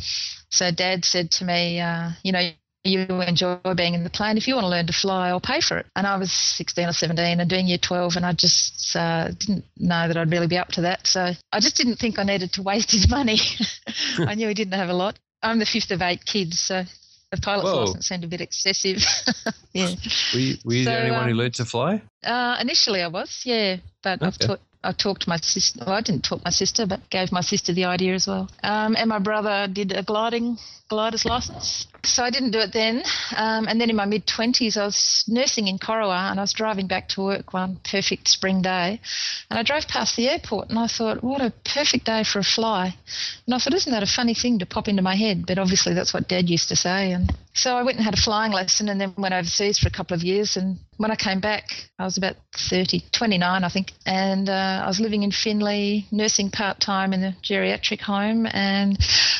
So 0.51 0.71
Dad 0.71 1.05
said 1.05 1.31
to 1.33 1.45
me, 1.45 1.81
uh, 1.81 2.11
you 2.23 2.33
know, 2.33 2.51
you 2.85 3.07
enjoy 3.23 3.59
being 3.77 3.95
in 3.95 4.05
the 4.05 4.11
plane. 4.11 4.37
If 4.37 4.49
you 4.49 4.55
want 4.55 4.65
to 4.65 4.69
learn 4.69 4.87
to 4.87 4.93
fly, 4.93 5.29
I'll 5.29 5.41
pay 5.41 5.61
for 5.61 5.79
it. 5.79 5.87
And 5.95 6.07
I 6.07 6.17
was 6.17 6.33
16 6.33 6.89
or 6.89 6.93
17 6.93 7.41
and 7.41 7.49
doing 7.49 7.69
year 7.69 7.79
12, 7.79 8.17
and 8.17 8.27
I 8.27 8.33
just 8.33 8.97
uh, 8.97 9.29
didn't 9.29 9.65
know 9.77 10.09
that 10.09 10.17
I'd 10.17 10.31
really 10.31 10.49
be 10.49 10.59
up 10.59 10.69
to 10.73 10.83
that. 10.83 11.07
So 11.07 11.33
I 11.53 11.61
just 11.61 11.77
didn't 11.77 11.97
think 11.97 12.19
I 12.19 12.25
needed 12.25 12.53
to 12.55 12.63
waste 12.63 12.91
his 12.91 13.09
money. 13.09 13.39
I 14.19 14.35
knew 14.35 14.49
he 14.49 14.55
didn't 14.55 14.75
have 14.75 14.89
a 14.89 14.95
lot. 14.95 15.19
I'm 15.43 15.59
the 15.59 15.67
fifth 15.67 15.91
of 15.91 16.03
eight 16.03 16.25
kids, 16.25 16.59
so 16.61 16.85
a 17.33 17.37
pilot's 17.41 17.65
Whoa. 17.65 17.85
license 17.85 18.09
seemed 18.09 18.25
a 18.25 18.29
bit 18.29 18.41
excessive. 18.41 19.05
yeah. 19.73 19.87
Were 20.35 20.39
you, 20.41 20.57
were 20.65 20.75
you 20.75 20.85
So, 20.85 20.91
the 20.91 20.99
only 20.99 21.11
one 21.11 21.25
who 21.25 21.33
um, 21.33 21.39
learned 21.39 21.55
to 21.55 21.65
fly? 21.65 22.03
Uh, 22.25 22.57
initially, 22.61 23.03
I 23.03 23.09
was, 23.09 23.43
yeah, 23.45 23.77
but 24.03 24.23
I've 24.23 24.39
taught. 24.39 24.61
I 24.85 24.93
talked 24.93 25.23
to 25.23 25.29
my 25.29 25.37
sister. 25.37 25.85
Well, 25.87 25.95
I 25.95 26.01
didn't 26.01 26.25
talk 26.25 26.45
my 26.45 26.51
sister, 26.51 26.87
but 26.87 27.09
gave 27.11 27.31
my 27.33 27.41
sister 27.41 27.73
the 27.73 27.85
idea 27.85 28.15
as 28.15 28.27
well. 28.27 28.51
Um, 28.63 28.97
and 28.97 29.09
my 29.09 29.19
brother 29.19 29.69
did 29.73 29.93
a 29.93 30.03
gliding 30.03 30.59
glider's 30.89 31.25
license. 31.25 31.87
So 32.05 32.23
I 32.23 32.31
didn't 32.31 32.51
do 32.51 32.59
it 32.59 32.73
then. 32.73 33.03
Um, 33.37 33.67
and 33.69 33.81
then 33.81 33.91
in 33.91 33.97
my 33.97 34.05
mid 34.05 34.27
twenties, 34.27 34.77
I 34.77 34.85
was 34.85 35.25
nursing 35.29 35.69
in 35.69 35.79
Corowa, 35.79 36.31
and 36.31 36.41
I 36.41 36.43
was 36.43 36.53
driving 36.53 36.87
back 36.87 37.09
to 37.11 37.23
work 37.23 37.55
one 37.55 37.79
perfect 37.89 38.29
spring 38.29 38.61
day, 38.61 39.01
and 39.49 39.59
I 39.59 39.63
drove 39.63 39.87
past 39.87 40.17
the 40.17 40.29
airport, 40.29 40.69
and 40.69 40.79
I 40.79 40.89
thought, 40.89 41.23
what 41.23 41.41
a 41.41 41.53
perfect 41.65 42.07
day 42.07 42.25
for 42.25 42.41
a 42.41 42.45
fly. 42.45 42.95
And 43.47 43.55
I 43.55 43.59
thought, 43.59 43.75
isn't 43.75 43.93
that 43.93 44.03
a 44.03 44.07
funny 44.07 44.35
thing 44.35 44.59
to 44.59 44.67
pop 44.67 44.89
into 44.89 45.03
my 45.03 45.15
head? 45.15 45.47
But 45.47 45.59
obviously, 45.59 45.95
that's 45.95 46.13
what 46.13 46.29
Dad 46.29 46.51
used 46.51 46.69
to 46.69 46.77
say. 46.77 47.13
And 47.13 47.33
so 47.55 47.77
I 47.77 47.83
went 47.83 47.99
and 47.99 48.05
had 48.05 48.15
a 48.15 48.21
flying 48.21 48.53
lesson, 48.53 48.89
and 48.89 49.01
then 49.01 49.15
went 49.17 49.35
overseas 49.35 49.79
for 49.79 49.89
a 49.89 49.93
couple 49.93 50.15
of 50.15 50.23
years. 50.23 50.57
And 50.57 50.79
when 50.97 51.11
I 51.11 51.17
came 51.17 51.41
back, 51.41 51.65
I 51.99 52.05
was 52.05 52.17
about 52.17 52.37
30, 52.57 53.05
29, 53.13 53.65
I 53.65 53.69
think, 53.69 53.93
and 54.07 54.49
uh, 54.49 54.83
I 54.85 54.87
was 54.87 55.01
living 55.01 55.23
in 55.23 55.33
Finley, 55.33 56.07
nursing 56.11 56.51
part 56.51 56.81
time 56.81 57.13
in 57.13 57.23
a 57.23 57.37
geriatric 57.43 58.01
home, 58.01 58.47
and 58.47 58.97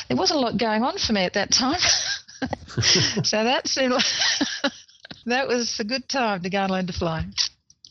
there 0.07 0.17
wasn't 0.17 0.39
a 0.39 0.41
lot 0.41 0.57
going 0.57 0.83
on 0.83 0.97
for 0.97 1.13
me 1.13 1.23
at 1.23 1.33
that 1.33 1.51
time. 1.51 1.79
so 3.23 3.43
that 3.43 3.67
seemed 3.67 3.93
like 3.93 4.05
that 5.25 5.47
was 5.47 5.79
a 5.79 5.83
good 5.83 6.07
time 6.07 6.41
to 6.43 6.49
go 6.49 6.59
and 6.59 6.71
learn 6.71 6.87
to 6.87 6.93
fly. 6.93 7.25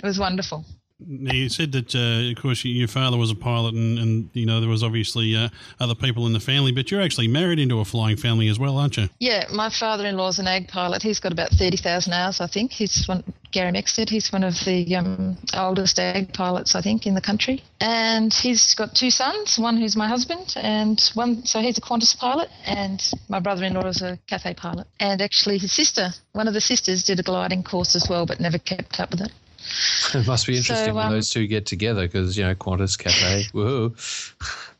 It 0.03 0.07
was 0.07 0.19
wonderful. 0.19 0.65
Now 1.07 1.33
you 1.33 1.49
said 1.49 1.73
that, 1.73 1.95
uh, 1.95 2.31
of 2.31 2.43
course, 2.43 2.65
your 2.65 2.89
father 2.89 3.17
was 3.17 3.31
a 3.31 3.35
pilot, 3.35 3.75
and, 3.75 3.99
and 3.99 4.31
you 4.33 4.47
know 4.47 4.61
there 4.61 4.69
was 4.69 4.83
obviously 4.83 5.35
uh, 5.37 5.49
other 5.81 5.95
people 5.95 6.27
in 6.27 6.33
the 6.33 6.41
family, 6.41 6.73
but 6.73 6.91
you're 6.91 7.03
actually 7.03 7.29
married 7.29 7.59
into 7.59 7.81
a 7.81 7.85
flying 7.85 8.17
family 8.17 8.49
as 8.49 8.59
well, 8.59 8.79
aren't 8.79 8.97
you? 8.97 9.09
Yeah, 9.19 9.47
my 9.53 9.71
father-in-law's 9.71 10.39
an 10.39 10.47
ag 10.47 10.69
pilot. 10.69 11.03
He's 11.03 11.21
got 11.21 11.33
about 11.33 11.51
thirty 11.51 11.77
thousand 11.77 12.13
hours, 12.13 12.41
I 12.41 12.47
think. 12.47 12.73
He's 12.73 13.07
one, 13.07 13.25
Gary 13.51 13.73
Mexted. 13.73 14.09
He's 14.09 14.33
one 14.33 14.45
of 14.45 14.55
the 14.65 14.97
um, 14.97 15.37
oldest 15.55 15.99
ag 15.99 16.33
pilots, 16.33 16.75
I 16.75 16.83
think, 16.83 17.07
in 17.07 17.15
the 17.15 17.21
country. 17.21 17.63
And 17.81 18.33
he's 18.33 18.75
got 18.75 18.95
two 18.95 19.11
sons. 19.11 19.59
One 19.59 19.77
who's 19.77 19.97
my 19.97 20.09
husband, 20.09 20.55
and 20.57 21.01
one. 21.15 21.45
So 21.45 21.61
he's 21.61 21.79
a 21.79 21.83
Qantas 21.83 22.17
pilot, 22.17 22.49
and 22.65 23.03
my 23.29 23.41
brother-in-law 23.41 23.87
is 23.87 24.03
a 24.03 24.19
Cathay 24.29 24.55
pilot. 24.55 24.87
And 25.01 25.21
actually, 25.21 25.59
his 25.59 25.73
sister, 25.73 26.11
one 26.33 26.49
of 26.49 26.55
the 26.55 26.61
sisters, 26.61 27.03
did 27.03 27.21
a 27.21 27.23
gliding 27.23 27.63
course 27.63 27.97
as 27.97 28.09
well, 28.09 28.27
but 28.27 28.41
never 28.41 28.59
kept 28.59 29.01
up 29.01 29.11
with 29.11 29.23
it. 29.23 29.33
It 30.15 30.27
must 30.27 30.47
be 30.47 30.57
interesting 30.57 30.89
So, 30.89 30.95
when 30.95 31.07
um, 31.07 31.13
those 31.13 31.31
two 31.31 31.47
get 31.47 31.65
together 31.67 32.03
because, 32.03 32.37
you 32.37 32.45
know, 32.45 32.55
Qantas, 32.55 32.99
Cathay, 32.99 33.45
woohoo. 33.55 33.95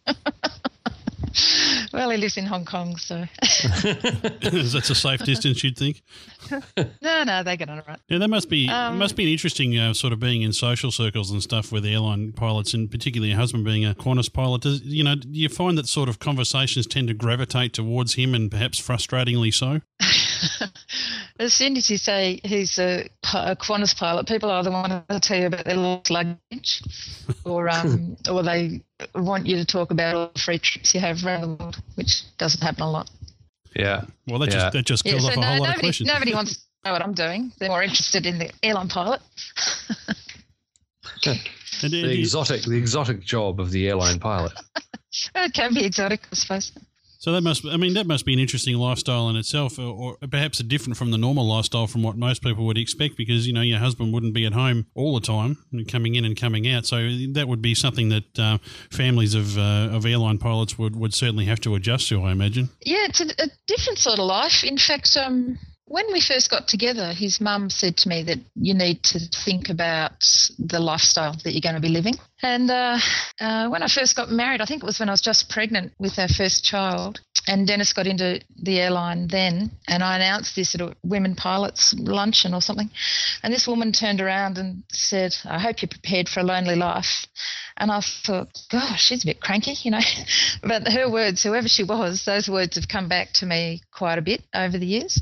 Well, 1.95 2.11
he 2.11 2.19
lives 2.19 2.37
in 2.37 2.45
Hong 2.45 2.65
Kong, 2.67 2.97
so 2.97 3.25
That's 3.41 4.91
a 4.91 4.95
safe 4.95 5.25
distance, 5.25 5.63
you'd 5.65 5.79
think. 5.79 6.03
no, 7.01 7.25
no, 7.25 7.43
they 7.43 7.57
get 7.57 7.71
on 7.71 7.79
it 7.79 7.85
right. 7.89 7.99
Yeah, 8.09 8.19
that 8.19 8.29
must 8.29 8.51
be 8.51 8.69
Um, 8.69 8.99
must 8.99 9.17
be 9.17 9.23
an 9.25 9.31
interesting 9.31 9.79
uh, 9.79 9.95
sort 9.95 10.13
of 10.13 10.21
being 10.21 10.43
in 10.43 10.53
social 10.53 10.91
circles 10.91 11.31
and 11.31 11.43
stuff 11.43 11.73
with 11.73 11.87
airline 11.87 12.33
pilots, 12.33 12.75
and 12.75 12.91
particularly 12.91 13.31
your 13.31 13.39
husband 13.39 13.65
being 13.65 13.85
a 13.85 13.95
Qantas 13.95 14.31
pilot. 14.31 14.63
Does 14.63 14.83
you 14.83 15.05
know? 15.05 15.15
Do 15.15 15.29
you 15.31 15.49
find 15.49 15.79
that 15.79 15.87
sort 15.87 16.09
of 16.11 16.19
conversations 16.19 16.87
tend 16.87 17.09
to 17.09 17.15
gravitate 17.15 17.73
towards 17.73 18.15
him, 18.15 18.35
and 18.35 18.51
perhaps 18.51 18.81
frustratingly 18.81 19.55
so? 19.55 19.81
As 21.39 21.53
soon 21.55 21.77
as 21.77 21.91
you 21.91 21.97
say 21.99 22.41
he's 22.45 22.79
a, 22.79 23.09
pi- 23.23 23.51
a 23.53 23.57
Qantas 23.57 23.97
pilot, 23.97 24.27
people 24.27 24.51
either 24.51 24.71
want 24.71 25.09
to 25.09 25.21
tell 25.21 25.39
you 25.39 25.47
about 25.47 25.65
their 25.65 25.77
lost 25.77 26.11
luggage, 26.11 26.83
or 27.45 27.69
um, 27.69 28.17
or 28.31 28.43
they 28.43 28.83
want 29.15 29.47
you 29.47 29.57
to 29.57 29.65
talk 29.65 29.91
about 29.91 30.15
all 30.15 30.31
the 30.35 30.41
free 30.41 30.59
trips 30.59 30.95
you 30.95 31.01
have 31.01 31.25
around 31.25 31.41
the 31.43 31.49
world, 31.49 31.83
which 31.97 32.23
doesn't 32.39 32.63
happen 32.63 32.83
a 32.83 32.91
lot. 32.91 33.11
Yeah. 33.75 34.05
Well, 34.27 34.39
that 34.41 34.49
Yeah. 34.51 34.55
just 34.55 34.73
that 34.73 34.87
just 34.87 35.07
Yeah, 35.07 35.19
so 35.19 35.29
off 35.29 35.37
a 35.37 35.41
no, 35.41 35.47
whole 35.47 35.59
lot 35.61 35.75
of 35.75 35.81
questions. 35.81 36.07
nobody 36.09 36.35
wants 36.35 36.55
to 36.55 36.61
know 36.85 36.93
what 36.93 37.03
I'm 37.03 37.15
doing. 37.15 37.53
They're 37.59 37.69
more 37.69 37.83
interested 37.83 38.27
in 38.27 38.39
the 38.39 38.51
airline 38.63 38.89
pilot. 38.89 39.21
And, 41.25 41.41
The 41.93 42.19
exotic, 42.21 42.63
the 42.63 42.77
exotic 42.77 43.23
job 43.25 43.61
of 43.61 43.71
the 43.71 43.89
airline 43.89 44.19
pilot. 44.21 44.53
it 45.35 45.53
can 45.55 45.75
be 45.75 45.85
exotic, 45.85 46.21
I 46.31 46.35
suppose. 46.35 46.73
So 47.23 47.31
that 47.31 47.43
must, 47.43 47.65
I 47.65 47.77
mean, 47.77 47.95
that 47.95 48.09
must 48.09 48.27
be 48.27 48.33
an 48.33 48.41
interesting 48.41 48.77
lifestyle 48.77 49.29
in 49.29 49.37
itself, 49.37 49.79
or, 49.79 50.17
perhaps 50.29 50.59
a 50.59 50.65
different 50.65 50.97
from 50.97 51.13
the 51.13 51.19
normal 51.19 51.47
lifestyle 51.47 51.87
from 51.87 52.03
what 52.03 52.17
most 52.17 52.43
people 52.43 52.67
would 52.67 52.77
expect, 52.77 53.17
because 53.17 53.47
you 53.47 53.53
know 53.53 53.61
your 53.61 53.79
husband 53.79 54.13
wouldn't 54.13 54.35
be 54.35 54.45
at 54.45 54.53
home 54.53 54.87
all 54.97 55.15
the 55.15 55.25
time, 55.25 55.57
coming 55.87 56.17
in 56.17 56.25
and 56.25 56.37
coming 56.37 56.67
out. 56.67 56.85
So 56.85 56.97
that 57.35 57.47
would 57.47 57.63
be 57.63 57.77
something 57.77 58.09
that 58.09 58.39
uh, 58.41 58.59
families 58.91 59.37
of 59.37 59.57
uh, 59.57 59.95
of 59.97 60.05
airline 60.05 60.39
pilots 60.39 60.77
would, 60.81 60.97
would 60.97 61.15
certainly 61.15 61.45
have 61.45 61.61
to 61.61 61.77
adjust 61.77 62.09
to, 62.09 62.21
I 62.25 62.33
imagine. 62.33 62.71
Yeah, 62.85 63.07
it's 63.09 63.21
a, 63.21 63.27
a 63.41 63.49
different 63.69 64.01
sort 64.01 64.19
of 64.19 64.25
life. 64.25 64.65
In 64.65 64.77
fact, 64.77 65.17
um, 65.17 65.61
when 65.85 66.07
we 66.13 66.21
first 66.21 66.51
got 66.51 66.67
together, 66.67 67.13
his 67.13 67.41
mum 67.41 67.71
said 67.71 67.99
to 67.99 68.09
me 68.09 68.25
that 68.25 68.39
you 68.57 68.75
need 68.75 69.05
to 69.05 69.21
think 69.45 69.69
about 69.69 70.25
the 70.59 70.81
lifestyle 70.81 71.37
that 71.45 71.53
you're 71.53 71.61
going 71.61 71.77
to 71.77 71.81
be 71.81 71.89
living. 71.89 72.15
And 72.43 72.71
uh, 72.71 72.99
uh, 73.41 73.69
when 73.69 73.85
I 73.85 73.89
first 73.89 74.17
got 74.17 74.31
married, 74.31 74.61
I 74.61 74.65
think 74.65 74.83
it 74.83 74.87
was 74.87 74.99
when 74.99 75.09
I 75.09 75.13
was 75.13 75.21
just 75.21 75.49
pregnant 75.49 75.93
with 75.99 76.19
our 76.19 76.29
first 76.29 76.65
child. 76.65 77.21
And 77.47 77.67
Dennis 77.67 77.93
got 77.93 78.07
into 78.07 78.41
the 78.57 78.81
airline 78.81 79.27
then, 79.27 79.73
and 79.89 80.03
I 80.03 80.17
announced 80.17 80.55
this 80.55 80.77
at 80.77 80.81
a 80.81 80.95
women 81.03 81.35
pilots 81.35 81.93
luncheon 81.99 82.55
or 82.55 82.63
something. 82.63 82.89
And 83.43 83.53
this 83.53 83.67
woman 83.67 83.91
turned 83.91 84.21
around 84.21 84.59
and 84.59 84.85
said, 84.93 85.35
I 85.45 85.59
hope 85.59 85.83
you're 85.83 85.89
prepared 85.89 86.29
for 86.29 86.41
a 86.41 86.45
lonely 86.45 86.77
life. 86.77 87.27
And 87.77 87.91
I 87.91 88.01
thought, 88.01 88.49
gosh, 88.71 89.03
she's 89.03 89.25
a 89.25 89.27
bit 89.27 89.41
cranky, 89.41 89.75
you 89.83 89.91
know. 89.91 90.01
but 90.63 90.87
her 90.93 91.11
words, 91.11 91.43
whoever 91.43 91.69
she 91.69 91.83
was, 91.83 92.25
those 92.25 92.49
words 92.49 92.77
have 92.77 92.89
come 92.89 93.09
back 93.09 93.33
to 93.35 93.47
me 93.47 93.83
quite 93.93 94.19
a 94.19 94.23
bit 94.23 94.43
over 94.55 94.79
the 94.79 94.87
years. 94.87 95.19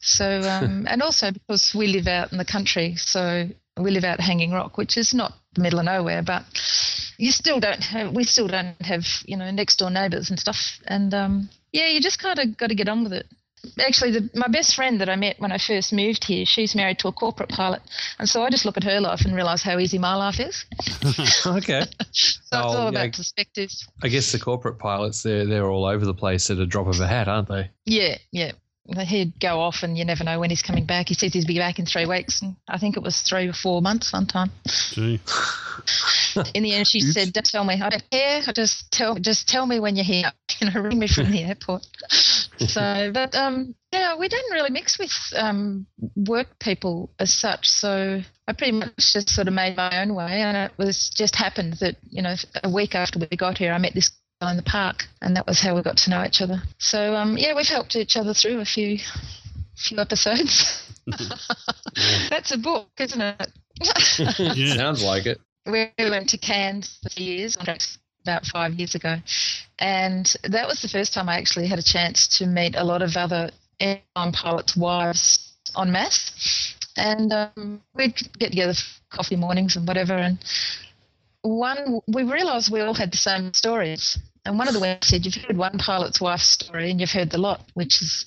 So, 0.00 0.40
um, 0.40 0.86
and 0.90 1.02
also 1.02 1.30
because 1.30 1.72
we 1.74 1.86
live 1.86 2.08
out 2.08 2.32
in 2.32 2.38
the 2.38 2.44
country, 2.44 2.96
so 2.96 3.48
we 3.82 3.90
live 3.90 4.04
out 4.04 4.20
Hanging 4.20 4.52
Rock, 4.52 4.76
which 4.78 4.96
is 4.96 5.12
not 5.14 5.32
the 5.54 5.62
middle 5.62 5.78
of 5.78 5.84
nowhere, 5.86 6.22
but 6.22 6.44
you 7.18 7.30
still 7.32 7.60
don't 7.60 7.82
have, 7.82 8.12
we 8.14 8.24
still 8.24 8.48
don't 8.48 8.80
have, 8.82 9.04
you 9.26 9.36
know, 9.36 9.50
next 9.50 9.76
door 9.78 9.90
neighbours 9.90 10.30
and 10.30 10.38
stuff. 10.38 10.78
And 10.86 11.12
um, 11.14 11.48
yeah, 11.72 11.86
you 11.88 12.00
just 12.00 12.18
kind 12.22 12.38
of 12.38 12.56
got 12.56 12.68
to 12.68 12.74
get 12.74 12.88
on 12.88 13.02
with 13.04 13.12
it. 13.12 13.26
Actually, 13.78 14.12
the, 14.12 14.30
my 14.34 14.48
best 14.48 14.74
friend 14.74 15.02
that 15.02 15.10
I 15.10 15.16
met 15.16 15.38
when 15.38 15.52
I 15.52 15.58
first 15.58 15.92
moved 15.92 16.24
here, 16.24 16.46
she's 16.46 16.74
married 16.74 16.98
to 17.00 17.08
a 17.08 17.12
corporate 17.12 17.50
pilot, 17.50 17.82
and 18.18 18.26
so 18.26 18.42
I 18.42 18.48
just 18.48 18.64
look 18.64 18.78
at 18.78 18.84
her 18.84 19.00
life 19.02 19.20
and 19.26 19.34
realise 19.34 19.62
how 19.62 19.78
easy 19.78 19.98
my 19.98 20.14
life 20.14 20.40
is. 20.40 20.64
okay. 21.46 21.82
so 22.10 22.38
it's 22.40 22.48
all 22.52 22.76
Oh, 22.76 22.88
about 22.88 23.04
yeah. 23.04 23.10
perspective. 23.10 23.70
I 24.02 24.08
guess 24.08 24.32
the 24.32 24.38
corporate 24.38 24.78
pilots, 24.78 25.22
they're, 25.22 25.44
they're 25.44 25.68
all 25.68 25.84
over 25.84 26.06
the 26.06 26.14
place 26.14 26.48
at 26.48 26.56
a 26.56 26.64
drop 26.64 26.86
of 26.86 27.00
a 27.00 27.06
hat, 27.06 27.28
aren't 27.28 27.48
they? 27.48 27.70
Yeah, 27.84 28.16
yeah. 28.32 28.52
He'd 28.98 29.38
go 29.38 29.60
off, 29.60 29.82
and 29.82 29.96
you 29.96 30.04
never 30.04 30.24
know 30.24 30.40
when 30.40 30.50
he's 30.50 30.62
coming 30.62 30.84
back. 30.84 31.08
He 31.08 31.14
says 31.14 31.32
he'll 31.32 31.46
be 31.46 31.58
back 31.58 31.78
in 31.78 31.86
three 31.86 32.06
weeks, 32.06 32.42
and 32.42 32.56
I 32.68 32.78
think 32.78 32.96
it 32.96 33.02
was 33.02 33.20
three 33.20 33.48
or 33.48 33.52
four 33.52 33.80
months 33.80 34.12
one 34.12 34.26
time. 34.26 34.50
Gee. 34.66 35.20
In 36.54 36.62
the 36.62 36.74
end, 36.74 36.86
she 36.86 37.00
said, 37.00 37.32
"Don't 37.32 37.46
tell 37.46 37.64
me. 37.64 37.80
I 37.80 37.88
don't 37.88 38.10
care. 38.10 38.42
Just 38.54 38.90
tell, 38.92 39.16
just 39.16 39.48
tell 39.48 39.66
me 39.66 39.80
when 39.80 39.96
you're 39.96 40.04
here. 40.04 40.32
You 40.60 40.70
know, 40.70 40.80
ring 40.82 40.98
me 40.98 41.08
from 41.08 41.30
the 41.30 41.42
airport." 41.42 41.86
So, 42.68 43.10
but 43.14 43.34
um, 43.34 43.74
yeah, 43.90 44.16
we 44.18 44.28
don't 44.28 44.52
really 44.52 44.68
mix 44.68 44.98
with 44.98 45.10
um 45.34 45.86
work 46.14 46.58
people 46.58 47.10
as 47.18 47.32
such. 47.32 47.66
So 47.66 48.20
I 48.46 48.52
pretty 48.52 48.72
much 48.72 48.90
just 48.98 49.30
sort 49.30 49.48
of 49.48 49.54
made 49.54 49.78
my 49.78 50.02
own 50.02 50.14
way, 50.14 50.42
and 50.42 50.56
it 50.56 50.72
was 50.76 51.08
just 51.08 51.36
happened 51.36 51.78
that 51.80 51.96
you 52.10 52.20
know 52.20 52.34
a 52.62 52.68
week 52.68 52.94
after 52.94 53.18
we 53.18 53.34
got 53.34 53.56
here, 53.56 53.72
I 53.72 53.78
met 53.78 53.94
this 53.94 54.10
guy 54.10 54.19
in 54.48 54.56
the 54.56 54.62
park, 54.62 55.04
and 55.20 55.36
that 55.36 55.46
was 55.46 55.60
how 55.60 55.74
we 55.74 55.82
got 55.82 55.98
to 55.98 56.10
know 56.10 56.24
each 56.24 56.40
other. 56.40 56.62
So 56.78 57.14
um, 57.14 57.36
yeah, 57.36 57.54
we've 57.54 57.66
helped 57.68 57.94
each 57.96 58.16
other 58.16 58.32
through 58.32 58.60
a 58.60 58.64
few 58.64 58.98
few 59.76 59.98
episodes. 59.98 60.86
That's 62.30 62.52
a 62.52 62.58
book, 62.58 62.88
isn't 62.98 63.20
it? 63.20 63.48
Yeah. 64.38 64.76
Sounds 64.76 65.02
like 65.02 65.26
it. 65.26 65.40
we 65.66 65.90
went 65.98 66.28
to 66.30 66.38
Cairns 66.38 66.98
for 67.02 67.20
years, 67.20 67.56
about 68.22 68.44
five 68.44 68.74
years 68.74 68.94
ago, 68.94 69.16
and 69.78 70.34
that 70.44 70.68
was 70.68 70.82
the 70.82 70.88
first 70.88 71.14
time 71.14 71.28
I 71.28 71.38
actually 71.38 71.66
had 71.66 71.78
a 71.78 71.82
chance 71.82 72.28
to 72.38 72.46
meet 72.46 72.74
a 72.76 72.84
lot 72.84 73.00
of 73.00 73.16
other 73.16 73.50
airline 73.78 74.32
pilots' 74.32 74.76
wives 74.76 75.54
en 75.78 75.92
masse, 75.92 76.74
and 76.96 77.32
um, 77.32 77.80
we'd 77.94 78.14
get 78.38 78.50
together 78.50 78.74
for 78.74 79.16
coffee 79.16 79.36
mornings 79.36 79.76
and 79.76 79.88
whatever, 79.88 80.14
and 80.14 80.38
one 81.42 82.00
we 82.06 82.22
realised 82.22 82.70
we 82.70 82.80
all 82.80 82.94
had 82.94 83.12
the 83.12 83.16
same 83.16 83.54
stories, 83.54 84.18
and 84.44 84.58
one 84.58 84.68
of 84.68 84.74
the 84.74 84.80
women 84.80 85.02
said, 85.02 85.24
"You've 85.24 85.34
heard 85.34 85.56
one 85.56 85.78
pilot's 85.78 86.20
wife's 86.20 86.48
story, 86.48 86.90
and 86.90 87.00
you've 87.00 87.12
heard 87.12 87.30
the 87.30 87.38
lot," 87.38 87.62
which 87.74 88.00
is 88.02 88.24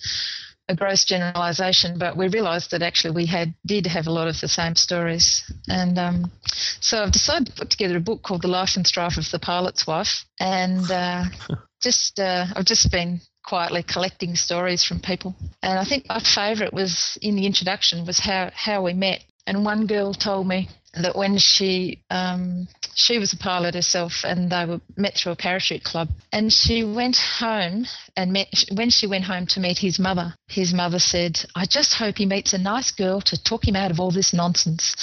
a 0.70 0.76
gross 0.76 1.04
generalisation, 1.04 1.98
but 1.98 2.16
we 2.16 2.28
realised 2.28 2.72
that 2.72 2.82
actually 2.82 3.12
we 3.12 3.26
had 3.26 3.54
did 3.66 3.86
have 3.86 4.08
a 4.08 4.12
lot 4.12 4.28
of 4.28 4.40
the 4.40 4.48
same 4.48 4.76
stories, 4.76 5.44
and 5.68 5.98
um, 6.00 6.32
so 6.80 7.04
I've 7.04 7.12
decided 7.12 7.48
to 7.48 7.54
put 7.54 7.70
together 7.70 7.98
a 7.98 8.02
book 8.02 8.22
called 8.22 8.44
The 8.44 8.48
Life 8.48 8.76
and 8.76 8.88
Strife 8.88 9.18
of 9.18 9.30
the 9.30 9.40
Pilot's 9.40 9.86
Wife, 9.86 10.26
and 10.40 10.90
uh, 10.90 11.26
just 11.82 12.20
uh, 12.20 12.46
I've 12.56 12.66
just 12.66 12.92
been 12.92 13.20
quietly 13.44 13.84
collecting 13.84 14.36
stories 14.36 14.84
from 14.84 15.02
people, 15.02 15.36
and 15.62 15.78
I 15.78 15.84
think 15.84 16.08
my 16.08 16.20
favourite 16.20 16.74
was 16.74 17.18
in 17.22 17.36
the 17.36 17.46
introduction 17.46 18.06
was 18.06 18.20
how 18.20 18.50
how 18.54 18.84
we 18.84 18.94
met, 18.94 19.24
and 19.46 19.66
one 19.66 19.88
girl 19.88 20.14
told 20.14 20.48
me 20.48 20.70
that 20.94 21.16
when 21.16 21.38
she 21.38 22.04
um, 22.10 22.68
she 22.94 23.18
was 23.18 23.34
a 23.34 23.38
pilot 23.38 23.74
herself 23.74 24.24
and 24.24 24.52
they 24.52 24.66
were 24.66 24.80
met 24.96 25.16
through 25.16 25.32
a 25.32 25.36
parachute 25.36 25.84
club. 25.84 26.10
And 26.32 26.54
she 26.54 26.84
went 26.84 27.18
home 27.18 27.88
and 28.16 28.32
met 28.32 28.66
when 28.74 28.92
she 28.92 29.08
went 29.08 29.24
home 29.24 29.48
to 29.48 29.60
meet 29.60 29.80
his 29.80 29.98
mother 30.00 30.36
his 30.48 30.74
mother 30.74 31.00
said 31.00 31.44
i 31.56 31.66
just 31.66 31.96
hope 31.96 32.18
he 32.18 32.28
meets 32.28 32.54
a 32.54 32.58
nice 32.58 32.92
girl 32.92 33.22
to 33.22 33.42
talk 33.42 33.66
him 33.68 33.76
out 33.76 33.92
of 33.92 34.00
all 34.00 34.12
this 34.12 34.34
nonsense. 34.34 34.96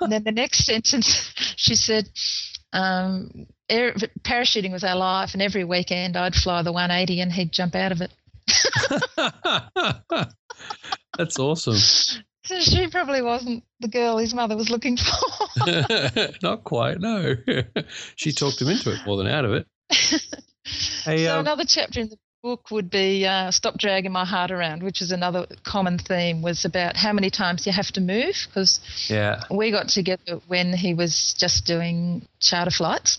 And 0.00 0.12
then 0.12 0.24
the 0.24 0.32
next 0.32 0.64
sentence 0.64 1.32
she 1.56 1.74
said 1.74 2.08
um, 2.72 3.46
air, 3.68 3.92
parachuting 4.22 4.72
was 4.72 4.84
our 4.84 4.96
life 4.96 5.34
and 5.34 5.42
every 5.42 5.64
weekend 5.64 6.16
i'd 6.16 6.34
fly 6.34 6.62
the 6.62 6.72
180 6.72 7.20
and 7.20 7.32
he'd 7.32 7.52
jump 7.52 7.74
out 7.74 7.92
of 7.92 8.00
it. 8.00 8.12
That's 11.18 11.38
awesome. 11.38 11.76
So 12.44 12.60
she 12.60 12.88
probably 12.88 13.22
wasn't 13.22 13.64
the 13.80 13.88
girl 13.88 14.18
his 14.18 14.34
mother 14.34 14.56
was 14.56 14.70
looking 14.70 14.96
for 14.96 15.14
Not 16.42 16.64
quite, 16.64 17.00
no. 17.00 17.36
she 18.16 18.32
talked 18.32 18.60
him 18.60 18.68
into 18.68 18.92
it 18.92 19.00
more 19.06 19.16
than 19.16 19.26
out 19.26 19.44
of 19.44 19.52
it. 19.52 19.66
Hey, 21.04 21.24
so 21.24 21.34
um, 21.34 21.40
another 21.40 21.64
chapter 21.64 21.98
in 21.98 22.08
the 22.08 22.16
book 22.40 22.70
would 22.70 22.88
be 22.88 23.26
uh, 23.26 23.50
"Stop 23.50 23.78
Dragging 23.78 24.12
My 24.12 24.24
Heart 24.24 24.52
Around," 24.52 24.84
which 24.84 25.02
is 25.02 25.10
another 25.10 25.46
common 25.64 25.98
theme. 25.98 26.40
Was 26.40 26.64
about 26.64 26.96
how 26.96 27.12
many 27.12 27.30
times 27.30 27.66
you 27.66 27.72
have 27.72 27.90
to 27.92 28.00
move 28.00 28.46
because 28.46 28.78
yeah. 29.08 29.42
we 29.50 29.72
got 29.72 29.88
together 29.88 30.40
when 30.46 30.72
he 30.72 30.94
was 30.94 31.34
just 31.36 31.66
doing 31.66 32.26
charter 32.38 32.70
flights, 32.70 33.18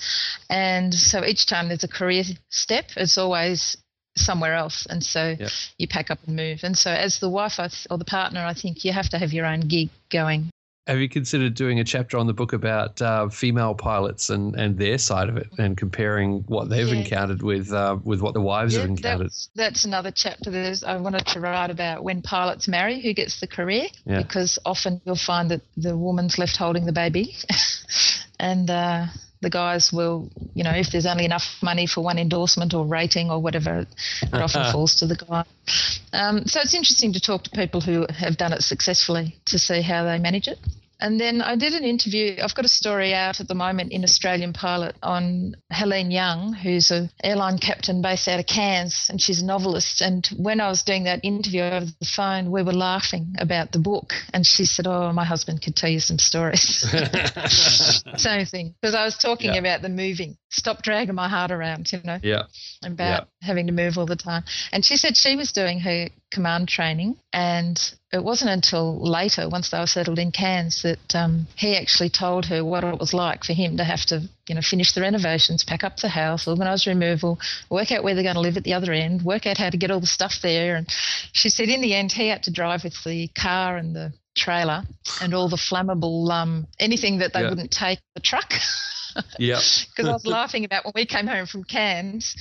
and 0.49 0.93
so 0.93 1.25
each 1.25 1.45
time 1.45 1.67
there's 1.67 1.83
a 1.83 1.89
career 1.89 2.23
step. 2.49 2.91
It's 2.95 3.17
always 3.17 3.75
somewhere 4.15 4.53
else, 4.53 4.85
and 4.85 5.03
so 5.03 5.35
Yep. 5.39 5.49
you 5.77 5.87
pack 5.87 6.11
up 6.11 6.19
and 6.27 6.35
move. 6.35 6.61
And 6.63 6.77
so 6.77 6.91
as 6.91 7.19
the 7.19 7.29
wife 7.29 7.59
or 7.89 7.97
the 7.97 8.05
partner, 8.05 8.41
I 8.45 8.53
think 8.53 8.83
you 8.85 8.91
have 8.93 9.09
to 9.09 9.17
have 9.17 9.33
your 9.33 9.45
own 9.45 9.61
gig 9.61 9.89
going. 10.09 10.49
Have 10.85 10.99
you 10.99 11.07
considered 11.07 11.53
doing 11.53 11.79
a 11.79 11.85
chapter 11.85 12.17
on 12.17 12.27
the 12.27 12.33
book 12.33 12.51
about 12.51 13.01
uh, 13.01 13.29
female 13.29 13.73
pilots 13.73 14.29
and, 14.29 14.53
and 14.55 14.77
their 14.77 14.97
side 14.97 15.29
of 15.29 15.37
it 15.37 15.47
and 15.57 15.77
comparing 15.77 16.41
what 16.47 16.67
they've 16.67 16.85
Yeah. 16.89 16.95
encountered 16.95 17.41
with 17.41 17.71
uh, 17.71 17.97
with 18.03 18.19
what 18.19 18.33
the 18.33 18.41
wives 18.41 18.75
have 18.75 18.85
encountered? 18.89 19.27
that's, 19.27 19.49
that's 19.55 19.85
another 19.85 20.11
chapter. 20.11 20.51
There's, 20.51 20.83
I 20.83 20.97
wanted 20.97 21.25
to 21.27 21.39
write 21.39 21.69
about 21.69 22.03
when 22.03 22.21
pilots 22.21 22.67
marry, 22.67 22.99
who 23.01 23.13
gets 23.13 23.39
the 23.39 23.47
career, 23.47 23.87
Yeah. 24.05 24.21
because 24.23 24.59
often 24.65 24.99
you'll 25.05 25.15
find 25.15 25.51
that 25.51 25.61
the 25.77 25.95
woman's 25.97 26.37
left 26.37 26.57
holding 26.57 26.85
the 26.85 26.91
baby, 26.91 27.33
and 28.39 28.69
uh, 28.69 29.05
the 29.43 29.49
guys 29.49 29.93
will, 29.93 30.29
you 30.55 30.63
know, 30.63 30.71
if 30.71 30.91
there's 30.91 31.05
only 31.05 31.25
enough 31.25 31.57
money 31.61 31.85
for 31.85 32.01
one 32.01 32.17
endorsement 32.17 32.73
or 32.73 32.85
rating 32.85 33.29
or 33.29 33.39
whatever, 33.39 33.85
it 34.21 34.33
often 34.33 34.71
falls 34.71 34.95
to 34.95 35.05
the 35.05 35.15
guy. 35.15 35.43
Um, 36.11 36.45
so 36.47 36.59
it's 36.61 36.73
interesting 36.73 37.13
to 37.13 37.19
talk 37.19 37.43
to 37.43 37.49
people 37.51 37.81
who 37.81 38.07
have 38.09 38.37
done 38.37 38.53
it 38.53 38.63
successfully 38.63 39.35
to 39.45 39.59
see 39.59 39.81
how 39.81 40.03
they 40.05 40.17
manage 40.17 40.47
it. 40.47 40.57
And 40.99 41.19
then 41.19 41.41
I 41.41 41.55
did 41.55 41.73
an 41.73 41.83
interview. 41.83 42.37
I've 42.41 42.55
got 42.55 42.63
a 42.65 42.69
story 42.69 43.13
out 43.13 43.39
at 43.41 43.47
the 43.47 43.55
moment 43.55 43.91
in 43.91 44.03
Australian 44.03 44.53
Pilot 44.53 44.95
on 45.03 45.55
Helene 45.69 46.11
Young, 46.11 46.53
who's 46.53 46.91
an 46.91 47.09
airline 47.23 47.57
captain 47.57 48.01
based 48.01 48.27
out 48.27 48.39
of 48.39 48.45
Cairns, 48.45 49.07
and 49.09 49.21
she's 49.21 49.41
a 49.41 49.45
novelist. 49.45 50.01
And 50.01 50.25
when 50.37 50.61
I 50.61 50.69
was 50.69 50.83
doing 50.83 51.03
that 51.03 51.19
interview 51.23 51.61
over 51.63 51.85
the 51.85 52.05
phone, 52.05 52.51
we 52.51 52.63
were 52.63 52.73
laughing 52.73 53.35
about 53.39 53.71
the 53.73 53.79
book, 53.79 54.13
and 54.33 54.45
she 54.47 54.65
said, 54.65 54.87
"Oh, 54.87 55.11
my 55.11 55.25
husband 55.25 55.61
could 55.61 55.75
tell 55.75 55.89
you 55.89 55.99
some 55.99 56.19
stories." 56.19 56.85
Same 58.15 58.45
thing, 58.45 58.75
because 58.81 58.95
I 58.95 59.03
was 59.03 59.17
talking 59.17 59.53
Yeah. 59.53 59.59
about 59.59 59.81
the 59.81 59.89
moving. 59.89 60.37
Stop 60.51 60.83
dragging 60.83 61.15
my 61.15 61.27
heart 61.27 61.51
around, 61.51 61.91
you 61.91 61.99
know 62.03 62.19
Yeah. 62.21 62.43
about 62.83 63.27
having 63.41 63.67
to 63.67 63.73
move 63.73 63.97
all 63.97 64.05
the 64.05 64.15
time. 64.15 64.43
And 64.71 64.85
she 64.85 64.97
said 64.97 65.17
she 65.17 65.35
was 65.35 65.51
doing 65.51 65.79
her 65.79 66.09
command 66.33 66.67
training, 66.67 67.15
and 67.31 67.79
it 68.11 68.23
wasn't 68.23 68.51
until 68.51 68.99
later, 68.99 69.47
once 69.49 69.69
they 69.69 69.79
were 69.79 69.87
settled 69.87 70.19
in 70.19 70.31
Cairns, 70.31 70.81
that 70.81 71.15
um, 71.15 71.47
he 71.55 71.77
actually 71.77 72.09
told 72.09 72.45
her 72.47 72.63
what 72.63 72.83
it 72.83 72.99
was 72.99 73.13
like 73.13 73.43
for 73.43 73.53
him 73.53 73.77
to 73.77 73.83
have 73.83 74.05
to, 74.07 74.21
you 74.47 74.55
know, 74.55 74.61
finish 74.61 74.91
the 74.93 75.01
renovations, 75.01 75.63
pack 75.63 75.83
up 75.83 75.97
the 75.97 76.09
house, 76.09 76.47
organise 76.47 76.85
removal, 76.87 77.39
work 77.69 77.91
out 77.91 78.03
where 78.03 78.13
they're 78.13 78.23
going 78.23 78.35
to 78.35 78.41
live 78.41 78.57
at 78.57 78.63
the 78.63 78.73
other 78.73 78.91
end, 78.91 79.21
work 79.23 79.45
out 79.45 79.57
how 79.57 79.69
to 79.69 79.77
get 79.77 79.91
all 79.91 79.99
the 79.99 80.07
stuff 80.07 80.41
there. 80.41 80.75
And 80.75 80.87
she 81.31 81.49
said 81.49 81.69
in 81.69 81.81
the 81.81 81.93
end, 81.95 82.11
he 82.11 82.27
had 82.27 82.43
to 82.43 82.51
drive 82.51 82.83
with 82.83 83.03
the 83.03 83.29
car 83.29 83.77
and 83.77 83.95
the 83.95 84.13
trailer 84.35 84.83
and 85.21 85.33
all 85.33 85.49
the 85.49 85.57
flammable, 85.57 86.29
um, 86.31 86.67
anything 86.79 87.19
that 87.19 87.33
they 87.33 87.41
Yeah. 87.41 87.49
wouldn't 87.49 87.71
take 87.71 87.99
the 88.15 88.21
truck. 88.21 88.53
Yeah. 89.39 89.59
because 89.95 90.09
I 90.09 90.11
was 90.13 90.25
laughing 90.25 90.65
about 90.65 90.85
when 90.85 90.93
we 90.95 91.05
came 91.05 91.27
home 91.27 91.45
from 91.45 91.63
Cairns. 91.63 92.35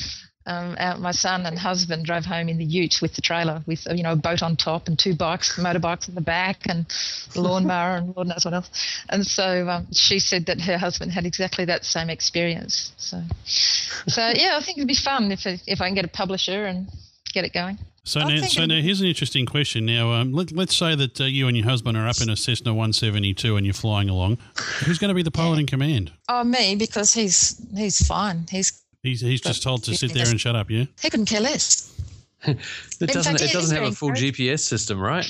Um, 0.45 0.77
my 1.01 1.13
son 1.13 1.47
and 1.47 1.59
husband 1.59 2.05
drove 2.05 2.25
home 2.25 2.49
in 2.49 2.59
the 2.59 2.65
Ute 2.65 3.01
with 3.01 3.15
the 3.15 3.23
trailer, 3.23 3.63
with 3.67 3.87
you 3.91 4.03
know 4.03 4.13
a 4.13 4.17
boat 4.17 4.43
on 4.43 4.57
top 4.57 4.89
and 4.89 4.99
two 4.99 5.15
bikes, 5.15 5.57
motorbikes 5.57 6.09
in 6.09 6.15
the 6.15 6.21
back, 6.21 6.63
and 6.67 6.87
lawnmower 7.37 7.97
and 7.97 8.17
Lord 8.17 8.29
knows 8.29 8.45
what 8.45 8.55
else. 8.55 8.71
And 9.09 9.27
so 9.27 9.69
um, 9.69 9.87
she 9.93 10.19
said 10.19 10.47
that 10.47 10.61
her 10.63 10.79
husband 10.79 11.13
had 11.13 11.27
exactly 11.27 11.65
that 11.67 11.85
same 11.85 12.11
experience. 12.11 12.93
So, 12.97 13.23
so 13.45 14.21
yeah, 14.35 14.57
I 14.57 14.63
think 14.63 14.79
it'd 14.79 14.89
be 14.89 14.95
fun 14.95 15.31
if 15.31 15.47
if 15.47 15.81
I 15.81 15.87
can 15.87 15.95
get 15.95 16.05
a 16.05 16.09
publisher 16.09 16.65
and 16.65 16.89
get 17.33 17.45
it 17.45 17.53
going. 17.53 17.79
So 18.05 18.19
I 18.19 18.25
now, 18.25 18.41
think 18.41 18.53
so 18.53 18.65
now 18.67 18.81
here's 18.81 19.01
an 19.01 19.07
interesting 19.07 19.47
question. 19.47 19.87
Now, 19.87 20.13
um, 20.13 20.33
let, 20.33 20.51
let's 20.51 20.77
say 20.77 20.97
that 20.97 21.21
uh, 21.21 21.25
you 21.25 21.47
and 21.47 21.57
your 21.57 21.67
husband 21.67 21.97
are 21.97 22.09
up 22.09 22.21
in 22.21 22.29
a 22.29 22.37
Cessna 22.37 22.73
172 22.73 23.57
and 23.57 23.65
you're 23.65 23.73
flying 23.73 24.09
along. 24.09 24.39
Who's 24.85 24.99
going 24.99 25.11
to 25.11 25.15
be 25.15 25.23
the 25.23 25.31
pilot 25.31 25.61
in 25.61 25.67
command? 25.67 26.11
Oh, 26.29 26.43
me 26.43 26.75
because 26.75 27.15
he's 27.15 27.65
he's 27.77 28.05
fine. 28.05 28.47
He's 28.51 28.82
He's, 29.03 29.21
he's 29.21 29.41
just 29.41 29.63
told 29.63 29.85
to 29.85 29.97
sit 29.97 30.13
there 30.15 30.29
and 30.29 30.41
shut 30.41 30.55
up, 30.55 30.71
yeah? 30.71 30.85
he 31.01 31.11
couldn't 31.11 31.27
care 31.27 31.41
less. 31.41 31.89
It 32.47 32.59
doesn't. 33.01 33.25
fact, 33.25 33.41
it 33.43 33.51
it 33.51 33.53
doesn't 33.53 33.77
have 33.77 33.87
a 33.87 33.93
full 33.93 34.09
encouraging. 34.09 34.33
GPS 34.47 34.61
system, 34.61 35.01
right? 35.01 35.27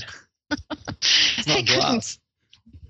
It's 0.51 1.45
He 1.47 1.51
not 1.53 1.67
couldn't. 1.67 1.67
glass. 1.67 2.19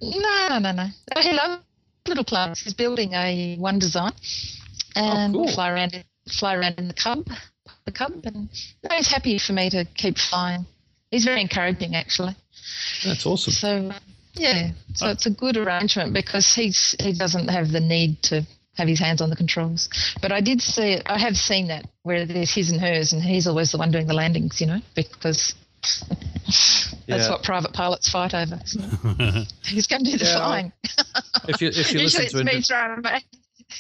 No, 0.01 0.47
no, 0.49 0.59
no, 0.59 0.73
no. 0.73 0.87
Oh, 1.17 1.21
He 1.23 1.33
loves 1.33 1.63
little 2.07 2.25
planes. 2.25 2.61
He's 2.61 2.75
building 2.75 3.13
a 3.15 3.57
one 3.59 3.79
design, 3.79 4.13
and 4.97 5.35
oh, 5.35 5.41
cool. 5.41 5.49
fly 5.49 5.71
around 5.71 6.05
fly 6.31 6.55
around 6.55 6.75
in 6.79 6.89
the 6.89 6.95
cub, 6.95 7.27
the 7.85 7.93
cub, 7.93 8.13
and 8.25 8.49
no, 8.83 8.97
he's 8.97 9.09
happy 9.09 9.39
for 9.39 9.53
me 9.53 9.71
to 9.71 9.85
keep 9.85 10.19
flying. 10.19 10.67
He's 11.11 11.25
very 11.25 11.41
encouraging, 11.41 11.95
actually. 11.97 12.35
That's 13.05 13.27
awesome. 13.27 13.53
So 13.53 13.93
yeah, 14.35 14.71
so 14.95 15.07
uh, 15.07 15.11
it's 15.11 15.27
a 15.27 15.31
good 15.31 15.57
arrangement 15.57 16.13
because 16.13 16.55
he's 16.55 16.95
he 17.01 17.13
doesn't 17.13 17.49
have 17.49 17.71
the 17.71 17.81
need 17.81 18.23
to 18.25 18.47
have 18.77 18.89
his 18.89 18.99
hands 18.99 19.21
on 19.21 19.31
the 19.31 19.37
controls. 19.37 19.89
But 20.21 20.33
I 20.33 20.41
did 20.41 20.63
see 20.63 20.93
it. 20.95 21.03
I 21.07 21.19
have 21.19 21.37
seen 21.37 21.69
that 21.69 21.87
where 22.03 22.25
there's 22.27 22.53
his 22.55 22.71
and 22.71 22.81
hers, 22.81 23.13
and 23.13 23.23
he's 23.23 23.47
always 23.47 23.73
the 23.73 23.79
one 23.79 23.91
doing 23.91 24.07
the 24.07 24.15
landings. 24.15 24.61
You 24.61 24.67
know, 24.69 24.81
because 24.95 25.55
that's 25.83 26.97
Yeah. 27.07 27.31
what 27.31 27.43
private 27.43 27.73
pilots 27.73 28.09
fight 28.09 28.35
over. 28.35 28.57
He's 29.65 29.87
going 29.87 30.05
to 30.05 30.11
do 30.13 30.17
the 30.19 30.25
Yeah, 30.25 30.37
flying? 30.37 30.73
If 31.49 31.61
you 31.61 31.69
if 31.69 31.93
you 31.93 32.01
usually 32.01 32.05
listen 32.05 32.23
it's 32.25 32.33
to 32.33 32.39
it, 32.41 32.45
me 32.45 32.61
throwing 32.63 33.03
my. 33.03 33.23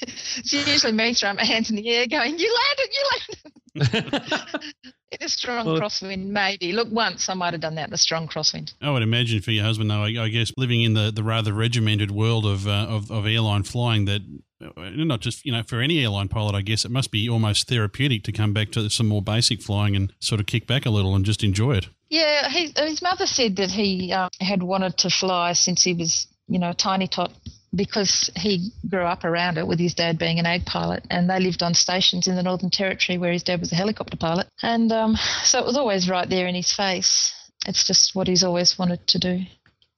It's 0.39 0.53
usually 0.53 0.93
me 0.93 1.15
throwing 1.15 1.37
my 1.37 1.45
hands 1.45 1.69
in 1.71 1.77
the 1.77 1.89
air, 1.91 2.07
going, 2.07 2.39
"You 2.39 2.57
landed! 2.59 2.95
You 2.95 3.11
landed!" 3.11 3.53
in 5.13 5.19
a 5.21 5.29
strong 5.29 5.67
Well- 5.67 5.79
crosswind, 5.79 6.27
maybe. 6.27 6.73
Look, 6.73 6.89
once 6.91 7.29
I 7.29 7.35
might 7.35 7.53
have 7.53 7.61
done 7.61 7.75
that 7.77 7.89
in 7.89 7.95
a 7.95 7.99
strong 7.99 8.29
crosswind. 8.29 8.73
I 8.81 8.91
would 8.91 9.03
imagine 9.03 9.41
for 9.43 9.51
your 9.51 9.65
husband, 9.65 9.91
though, 9.91 10.03
I, 10.03 10.25
I 10.25 10.29
guess 10.29 10.53
living 10.57 10.83
in 10.83 10.95
the, 10.95 11.11
the 11.11 11.23
rather 11.23 11.53
regimented 11.53 12.11
world 12.11 12.47
of, 12.47 12.67
uh, 12.67 12.87
of 12.89 13.11
of 13.11 13.27
airline 13.27 13.63
flying, 13.63 14.07
that 14.07 14.23
uh, 14.63 14.91
not 14.95 15.21
just 15.21 15.45
you 15.45 15.53
know 15.53 15.63
for 15.63 15.81
any 15.81 16.03
airline 16.03 16.29
pilot, 16.29 16.55
I 16.55 16.63
guess 16.63 16.85
it 16.85 16.91
must 16.91 17.11
be 17.11 17.29
almost 17.29 17.69
therapeutic 17.69 18.23
to 18.25 18.33
come 18.33 18.53
back 18.53 18.71
to 18.73 18.89
some 18.91 19.09
more 19.09 19.23
basic 19.23 19.61
flying 19.63 19.95
and 19.97 20.13
sort 20.21 20.41
of 20.41 20.47
kick 20.47 20.67
back 20.67 20.87
a 20.87 20.91
little 20.91 21.15
and 21.15 21.25
just 21.25 21.45
enjoy 21.45 21.73
it. 21.77 21.89
Yeah, 22.09 22.49
he, 22.49 22.73
his 22.77 23.01
mother 23.03 23.27
said 23.27 23.57
that 23.57 23.71
he 23.71 24.13
uh, 24.13 24.29
had 24.41 24.63
wanted 24.63 24.99
to 24.99 25.11
fly 25.11 25.55
since 25.55 25.83
he 25.83 25.95
was, 25.95 26.27
you 26.47 26.59
know, 26.59 26.71
a 26.71 26.75
tiny 26.75 27.07
tot 27.07 27.33
because 27.75 28.31
he 28.37 28.71
grew 28.89 29.05
up 29.05 29.25
around 29.25 29.59
it 29.59 29.67
with 29.67 29.79
his 29.79 29.95
dad 29.95 30.19
being 30.19 30.39
an 30.39 30.47
ag 30.47 30.67
pilot 30.67 31.07
and 31.11 31.29
they 31.29 31.41
lived 31.41 31.63
on 31.63 31.75
stations 31.75 32.29
in 32.29 32.37
the 32.37 32.43
Northern 32.43 32.71
Territory 32.71 33.19
where 33.19 33.33
his 33.33 33.43
dad 33.43 33.61
was 33.61 33.73
a 33.73 33.77
helicopter 33.77 34.17
pilot. 34.17 34.47
And 34.63 34.93
um, 34.93 35.17
so 35.45 35.59
it 35.59 35.65
was 35.65 35.77
always 35.77 36.09
right 36.09 36.29
there 36.29 36.47
in 36.47 36.55
his 36.55 36.73
face. 36.73 37.33
It's 37.67 37.85
just 37.87 38.15
what 38.15 38.29
he's 38.29 38.45
always 38.45 38.79
wanted 38.79 39.07
to 39.09 39.19
do. 39.19 39.41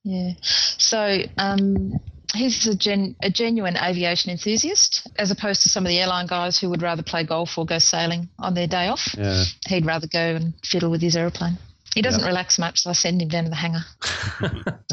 Yeah. 0.04 0.32
So 0.42 1.22
um, 1.38 1.94
he's 2.34 2.66
a, 2.66 2.76
gen- 2.76 3.16
a 3.22 3.30
genuine 3.30 3.76
aviation 3.76 4.30
enthusiast 4.30 5.08
as 5.16 5.30
opposed 5.30 5.62
to 5.62 5.68
some 5.68 5.84
of 5.84 5.88
the 5.88 5.98
airline 5.98 6.26
guys 6.26 6.58
who 6.58 6.70
would 6.70 6.82
rather 6.82 7.02
play 7.02 7.24
golf 7.24 7.56
or 7.56 7.66
go 7.66 7.78
sailing 7.78 8.28
on 8.38 8.54
their 8.54 8.66
day 8.66 8.88
off 8.88 9.14
yeah. 9.16 9.44
he'd 9.66 9.86
rather 9.86 10.06
go 10.06 10.36
and 10.36 10.54
fiddle 10.62 10.90
with 10.90 11.00
his 11.00 11.16
aeroplane. 11.16 11.58
He 11.94 12.02
doesn't 12.02 12.20
Yeah. 12.20 12.26
relax 12.26 12.58
much, 12.58 12.82
so 12.82 12.90
I 12.90 12.92
send 12.92 13.22
him 13.22 13.28
down 13.28 13.44
to 13.44 13.50
the 13.50 13.56
hangar. 13.56 13.84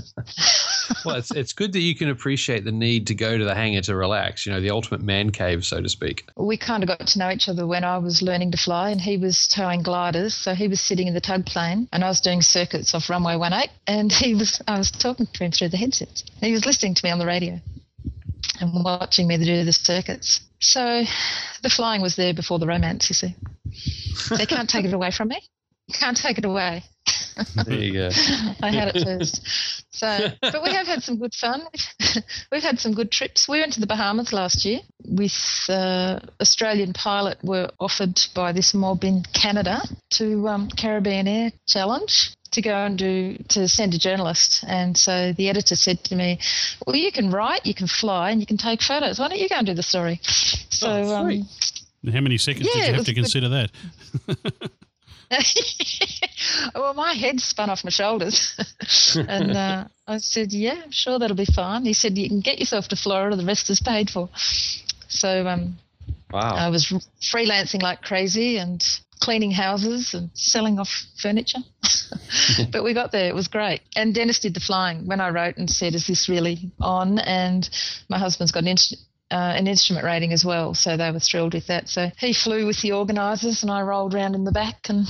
well, 1.06 1.16
it's 1.16 1.32
it's 1.32 1.54
good 1.54 1.74
that 1.74 1.80
you 1.80 1.96
can 1.96 2.10
appreciate 2.10 2.64
the 2.64 2.72
need 2.72 3.08
to 3.08 3.16
go 3.16 3.38
to 3.38 3.44
the 3.44 3.56
hangar 3.56 3.82
to 3.82 3.96
relax. 3.96 4.46
You 4.46 4.52
know, 4.52 4.62
the 4.62 4.72
ultimate 4.72 5.02
man 5.02 5.32
cave, 5.32 5.66
so 5.66 5.82
to 5.82 5.90
speak. 5.90 6.26
We 6.38 6.58
kind 6.58 6.84
of 6.84 6.88
got 6.88 7.08
to 7.08 7.20
know 7.20 7.32
each 7.32 7.50
other 7.50 7.66
when 7.66 7.84
I 7.84 7.98
was 7.98 8.22
learning 8.22 8.52
to 8.52 8.58
fly, 8.58 8.90
and 8.90 9.02
he 9.02 9.18
was 9.18 9.48
towing 9.48 9.84
gliders, 9.84 10.34
so 10.34 10.54
he 10.54 10.68
was 10.68 10.82
sitting 10.82 11.08
in 11.08 11.14
the 11.14 11.22
tug 11.22 11.46
plane, 11.46 11.88
and 11.92 12.04
I 12.04 12.08
was 12.08 12.22
doing 12.22 12.42
circuits 12.42 12.94
off 12.94 13.10
runway 13.10 13.36
18, 13.36 13.70
and 13.88 14.12
he 14.24 14.36
was 14.36 14.62
I 14.68 14.78
was 14.78 14.92
talking 14.92 15.26
to 15.26 15.44
him 15.44 15.52
through 15.52 15.70
the 15.70 15.78
headsets. 15.78 16.24
He 16.40 16.52
was 16.52 16.66
listening 16.66 16.96
to 16.96 17.06
me 17.06 17.12
on 17.12 17.20
the 17.20 17.26
radio 17.26 17.60
and 18.60 18.84
watching 18.84 19.28
me 19.28 19.38
do 19.38 19.64
the 19.64 19.74
circuits. 19.74 20.42
So 20.60 21.04
the 21.64 21.70
flying 21.70 22.02
was 22.02 22.16
there 22.16 22.34
before 22.34 22.60
the 22.60 22.68
romance, 22.68 23.10
you 23.10 23.16
see. 23.16 23.36
They 24.36 24.46
can't 24.46 24.70
take 24.70 24.86
it 24.86 24.94
away 24.94 25.12
from 25.12 25.30
me. 25.30 25.42
Can't 25.94 26.18
take 26.18 26.38
it 26.38 26.46
away. 26.46 26.84
There 27.66 27.74
you 27.78 27.94
go. 27.94 28.10
I 28.62 28.72
had 28.72 28.96
it 28.96 29.04
first. 29.04 29.42
So, 29.92 30.30
but 30.42 30.64
we 30.64 30.72
have 30.72 30.88
had 30.88 31.04
some 31.04 31.18
good 31.18 31.34
fun. 31.34 31.64
We've 32.52 32.64
had 32.64 32.80
some 32.80 32.94
good 32.94 33.12
trips. 33.12 33.48
We 33.48 33.60
went 33.60 33.74
to 33.74 33.80
the 33.80 33.88
Bahamas 33.88 34.34
last 34.34 34.66
year 34.66 34.80
with 35.06 35.66
uh, 35.70 36.20
Australian 36.40 36.94
pilot 36.94 37.38
were 37.44 37.70
offered 37.80 38.20
by 38.36 38.52
this 38.52 38.74
mob 38.74 39.04
in 39.04 39.24
Canada 39.34 39.82
to 40.12 40.48
um, 40.48 40.70
Caribbean 40.70 41.28
Air 41.28 41.52
Challenge 41.68 42.32
to 42.52 42.62
go 42.62 42.76
and 42.76 42.98
do 42.98 43.38
to 43.50 43.68
send 43.68 43.94
a 43.94 44.00
journalist. 44.00 44.64
And 44.68 44.98
so 44.98 45.34
the 45.34 45.50
editor 45.50 45.76
said 45.76 46.04
to 46.06 46.16
me, 46.16 46.40
"Well, 46.86 46.96
you 46.96 47.12
can 47.12 47.32
write, 47.32 47.66
you 47.66 47.74
can 47.74 47.88
fly, 47.88 48.32
and 48.32 48.40
you 48.40 48.48
can 48.48 48.58
take 48.58 48.82
photos. 48.82 49.20
Why 49.20 49.30
don't 49.30 49.40
you 49.40 49.50
go 49.50 49.56
and 49.56 49.68
do 49.68 49.74
the 49.74 49.84
story?" 49.84 50.20
So. 50.24 50.90
Oh, 50.90 51.16
um, 51.16 51.48
How 52.12 52.22
many 52.22 52.38
seconds 52.38 52.68
Yeah, 52.68 52.74
did 52.74 52.80
you 52.80 52.94
have 52.94 52.98
was 52.98 53.06
to 53.06 53.14
good. 53.14 53.22
consider 53.22 53.50
that? 53.50 53.72
well, 56.76 56.94
my 56.94 57.14
head 57.14 57.40
spun 57.40 57.70
off 57.70 57.84
my 57.84 57.90
shoulders. 57.90 58.54
and 59.16 59.52
uh, 59.52 59.86
I 60.08 60.18
said, 60.18 60.52
Yeah, 60.52 60.82
I'm 60.84 60.92
sure 60.92 61.20
that'll 61.20 61.36
be 61.36 61.46
fine. 61.46 61.86
He 61.86 61.94
said, 61.94 62.18
You 62.18 62.28
can 62.28 62.42
get 62.42 62.60
yourself 62.60 62.88
to 62.90 62.96
Florida, 62.96 63.36
the 63.36 63.46
rest 63.46 63.70
is 63.70 63.80
paid 63.80 64.10
for. 64.10 64.30
So 65.08 65.48
um, 65.48 65.78
Wow. 66.32 66.56
I 66.56 66.70
was 66.70 66.86
freelancing 67.22 67.82
like 67.82 68.02
crazy 68.02 68.58
and 68.58 68.84
cleaning 69.20 69.52
houses 69.52 70.14
and 70.14 70.30
selling 70.34 70.80
off 70.80 70.90
furniture. 71.18 71.60
but 72.72 72.84
we 72.84 72.94
got 72.94 73.12
there. 73.12 73.28
It 73.28 73.36
was 73.36 73.48
great. 73.48 73.82
And 73.96 74.16
Dennis 74.16 74.40
did 74.40 74.54
the 74.54 74.60
flying 74.60 75.06
when 75.06 75.20
I 75.20 75.30
wrote 75.30 75.58
and 75.58 75.70
said, 75.70 75.94
Is 75.94 76.08
this 76.08 76.30
really 76.30 76.72
on? 76.80 77.20
And 77.20 77.70
my 78.10 78.18
husband's 78.18 78.52
got 78.52 78.64
an 78.64 78.70
instrument. 78.70 79.06
Uh, 79.32 79.54
an 79.56 79.66
instrument 79.66 80.04
rating 80.06 80.34
as 80.34 80.44
well, 80.44 80.74
so 80.74 80.98
they 80.98 81.10
were 81.10 81.20
thrilled 81.20 81.54
with 81.54 81.68
that. 81.68 81.88
So 81.88 82.12
he 82.20 82.34
flew 82.34 82.66
with 82.68 82.82
the 82.82 82.92
organisers, 82.92 83.64
and 83.64 83.72
I 83.72 83.82
rolled 83.82 84.14
around 84.14 84.36
in 84.36 84.44
the 84.44 84.52
back 84.52 84.90
and 84.90 85.06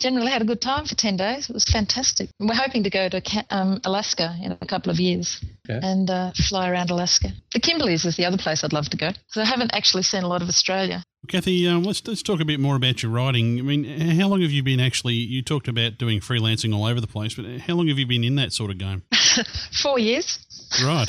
generally 0.00 0.32
had 0.32 0.40
a 0.40 0.46
good 0.46 0.62
time 0.62 0.86
for 0.86 0.94
10 0.94 1.16
days. 1.18 1.50
It 1.50 1.52
was 1.54 1.64
fantastic. 1.64 2.30
We're 2.40 2.54
hoping 2.54 2.84
to 2.84 2.90
go 2.90 3.08
to 3.10 3.22
um, 3.50 3.80
Alaska 3.84 4.34
in 4.42 4.52
a 4.52 4.66
couple 4.66 4.90
of 4.90 4.98
years 4.98 5.38
Okay. 5.68 5.78
and 5.86 6.08
uh, 6.10 6.32
fly 6.48 6.70
around 6.70 6.90
Alaska. 6.90 7.28
The 7.52 7.60
Kimberleys 7.60 8.04
is 8.06 8.16
the 8.16 8.24
other 8.24 8.38
place 8.38 8.64
I'd 8.64 8.72
love 8.72 8.88
to 8.90 8.96
go 8.96 9.08
because 9.10 9.36
I 9.36 9.44
haven't 9.44 9.72
actually 9.74 10.02
seen 10.02 10.22
a 10.24 10.28
lot 10.28 10.40
of 10.42 10.48
Australia. 10.48 11.04
Kathy, 11.28 11.68
um, 11.68 11.84
let's 11.84 12.02
let's 12.08 12.22
talk 12.22 12.40
a 12.40 12.44
bit 12.44 12.58
more 12.58 12.74
about 12.74 13.02
your 13.02 13.12
writing. 13.12 13.58
I 13.60 13.62
mean, 13.62 13.84
how 14.18 14.26
long 14.28 14.40
have 14.42 14.50
you 14.50 14.62
been 14.64 14.80
actually? 14.80 15.14
You 15.14 15.40
talked 15.42 15.68
about 15.68 15.98
doing 15.98 16.18
freelancing 16.20 16.74
all 16.74 16.84
over 16.84 17.00
the 17.00 17.06
place, 17.06 17.34
but 17.34 17.44
how 17.60 17.74
long 17.74 17.86
have 17.88 17.98
you 17.98 18.06
been 18.06 18.24
in 18.24 18.34
that 18.36 18.52
sort 18.52 18.70
of 18.72 18.78
game? 18.78 19.02
Four 19.82 19.98
years, 20.00 20.38
Right. 20.82 21.08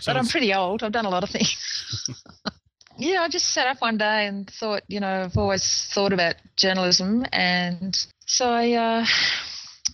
So 0.00 0.12
but 0.12 0.16
I'm 0.16 0.26
pretty 0.26 0.54
old. 0.54 0.82
I've 0.82 0.92
done 0.92 1.06
a 1.06 1.10
lot 1.10 1.22
of 1.22 1.30
things. 1.30 1.56
yeah, 2.98 3.22
I 3.22 3.28
just 3.28 3.48
sat 3.48 3.66
up 3.66 3.80
one 3.80 3.98
day 3.98 4.26
and 4.26 4.48
thought, 4.48 4.82
you 4.88 5.00
know, 5.00 5.24
I've 5.24 5.36
always 5.36 5.88
thought 5.92 6.12
about 6.12 6.36
journalism. 6.56 7.24
And 7.32 7.96
so 8.26 8.50
I 8.50 8.72
uh, 8.72 9.06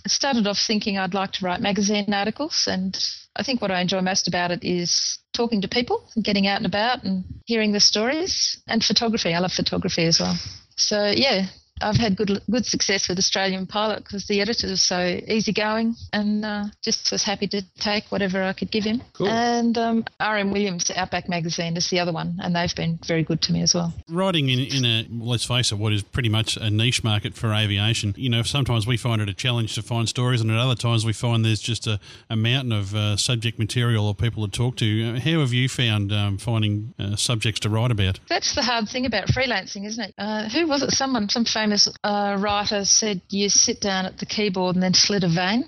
started 0.07 0.47
off 0.47 0.59
thinking 0.59 0.99
I'd 0.99 1.15
like 1.15 1.33
to 1.33 1.45
write 1.45 1.61
magazine 1.61 2.13
articles. 2.13 2.69
And 2.71 2.99
I 3.37 3.43
think 3.43 3.61
what 3.61 3.71
I 3.71 3.81
enjoy 3.81 4.01
most 4.01 4.29
about 4.29 4.51
it 4.51 4.65
is 4.65 5.19
talking 5.33 5.61
to 5.63 5.69
people 5.69 6.09
and 6.15 6.25
getting 6.25 6.47
out 6.47 6.59
and 6.59 6.67
about 6.67 7.05
and 7.05 7.25
hearing 7.47 7.73
the 7.73 7.81
stories 7.81 8.61
and 8.67 8.85
photography. 8.85 9.35
I 9.35 9.39
love 9.39 9.53
photography 9.53 10.05
as 10.05 10.21
well. 10.21 10.37
So, 10.77 11.13
yeah. 11.15 11.47
I've 11.81 11.97
had 11.97 12.17
good 12.17 12.41
good 12.51 12.67
success 12.67 13.09
with 13.09 13.19
Australian 13.19 13.67
Pilot 13.67 14.05
because 14.05 14.27
the 14.27 14.41
editor 14.41 14.69
was 14.69 14.83
so 14.83 14.99
easygoing 15.27 15.95
and 16.13 16.45
uh, 16.45 16.65
just 16.83 17.11
was 17.13 17.23
happy 17.23 17.47
to 17.49 17.63
take 17.79 18.05
whatever 18.11 18.43
I 18.43 18.53
could 18.53 18.71
give 18.71 18.85
him. 18.85 19.03
Cool. 19.13 19.29
And 19.29 19.77
um, 19.79 20.05
R.M. 20.19 20.51
Williams 20.53 20.91
Outback 20.95 21.29
Magazine 21.29 21.77
is 21.77 21.91
the 21.91 22.01
other 22.01 22.13
one, 22.13 22.39
and 22.43 22.55
they've 22.55 22.75
been 22.75 22.99
very 23.07 23.23
good 23.23 23.43
to 23.43 23.53
me 23.53 23.63
as 23.63 23.75
well. 23.75 23.93
writing 24.09 24.49
in, 24.49 24.61
in 24.61 24.85
a 24.85 25.07
let's 25.11 25.45
face 25.45 25.73
it, 25.73 25.79
what 25.79 25.93
is 25.93 26.03
pretty 26.03 26.29
much 26.29 26.57
a 26.57 26.71
niche 26.71 27.03
market 27.05 27.35
for 27.35 27.53
aviation. 27.53 28.15
You 28.17 28.31
know, 28.31 28.43
sometimes 28.43 28.87
we 28.87 28.97
find 28.97 29.23
it 29.23 29.29
a 29.29 29.35
challenge 29.35 29.75
to 29.75 29.83
find 29.83 30.09
stories, 30.09 30.41
and 30.41 30.51
at 30.51 30.59
other 30.59 30.75
times 30.75 31.05
we 31.05 31.13
find 31.13 31.45
there's 31.45 31.61
just 31.61 31.87
a, 31.87 31.99
a 32.29 32.37
mountain 32.37 32.73
of 32.73 32.95
uh, 32.95 33.17
subject 33.17 33.59
material 33.59 34.07
or 34.07 34.15
people 34.15 34.47
to 34.47 34.51
talk 34.51 34.77
to. 34.77 35.19
How 35.21 35.41
have 35.41 35.53
you 35.53 35.69
found 35.69 36.13
um, 36.13 36.39
finding 36.39 36.95
uh, 36.99 37.17
subjects 37.17 37.61
to 37.61 37.71
write 37.71 37.91
about? 37.91 38.21
That's 38.29 38.55
the 38.55 38.63
hard 38.63 38.89
thing 38.89 39.07
about 39.07 39.29
freelancing, 39.29 39.87
isn't 39.87 40.03
it? 40.03 40.15
Uh, 40.19 40.49
who 40.49 40.67
was 40.67 40.83
it? 40.83 40.91
Someone, 40.91 41.29
some 41.29 41.45
famous 41.45 41.70
uh, 42.05 42.37
writer 42.39 42.85
said 42.85 43.21
you 43.29 43.49
sit 43.49 43.81
down 43.81 44.07
at 44.07 44.19
the 44.19 44.27
keyboard 44.27 44.77
and 44.77 44.83
then 44.83 44.95
slit 44.95 45.25
a 45.25 45.29
vein. 45.29 45.65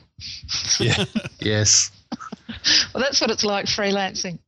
Yeah. 0.79 1.05
yes. 1.41 1.91
Well, 2.95 3.03
that's 3.03 3.21
what 3.21 3.31
it's 3.31 3.45
like 3.45 3.67
freelancing. 3.67 4.39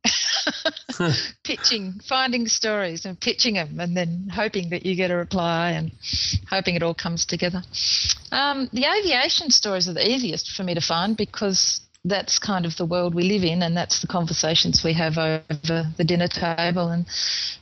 pitching, 1.43 1.99
finding 2.07 2.47
stories 2.47 3.05
and 3.05 3.19
pitching 3.19 3.55
them, 3.55 3.79
and 3.79 3.97
then 3.97 4.29
hoping 4.31 4.69
that 4.69 4.85
you 4.85 4.95
get 4.95 5.11
a 5.11 5.15
reply 5.15 5.71
and 5.71 5.91
hoping 6.49 6.75
it 6.75 6.83
all 6.83 6.93
comes 6.93 7.25
together. 7.25 7.63
Um, 8.31 8.69
the 8.71 8.85
aviation 8.85 9.49
stories 9.49 9.89
are 9.89 9.93
the 9.93 10.07
easiest 10.07 10.51
for 10.51 10.63
me 10.63 10.75
to 10.75 10.81
find 10.81 11.17
because 11.17 11.81
that's 12.05 12.37
kind 12.37 12.65
of 12.65 12.77
the 12.77 12.85
world 12.85 13.15
we 13.15 13.23
live 13.23 13.43
in, 13.43 13.63
and 13.63 13.75
that's 13.75 13.99
the 13.99 14.07
conversations 14.07 14.83
we 14.83 14.93
have 14.93 15.17
over 15.17 15.91
the 15.97 16.03
dinner 16.05 16.27
table, 16.27 16.89
and 16.89 17.05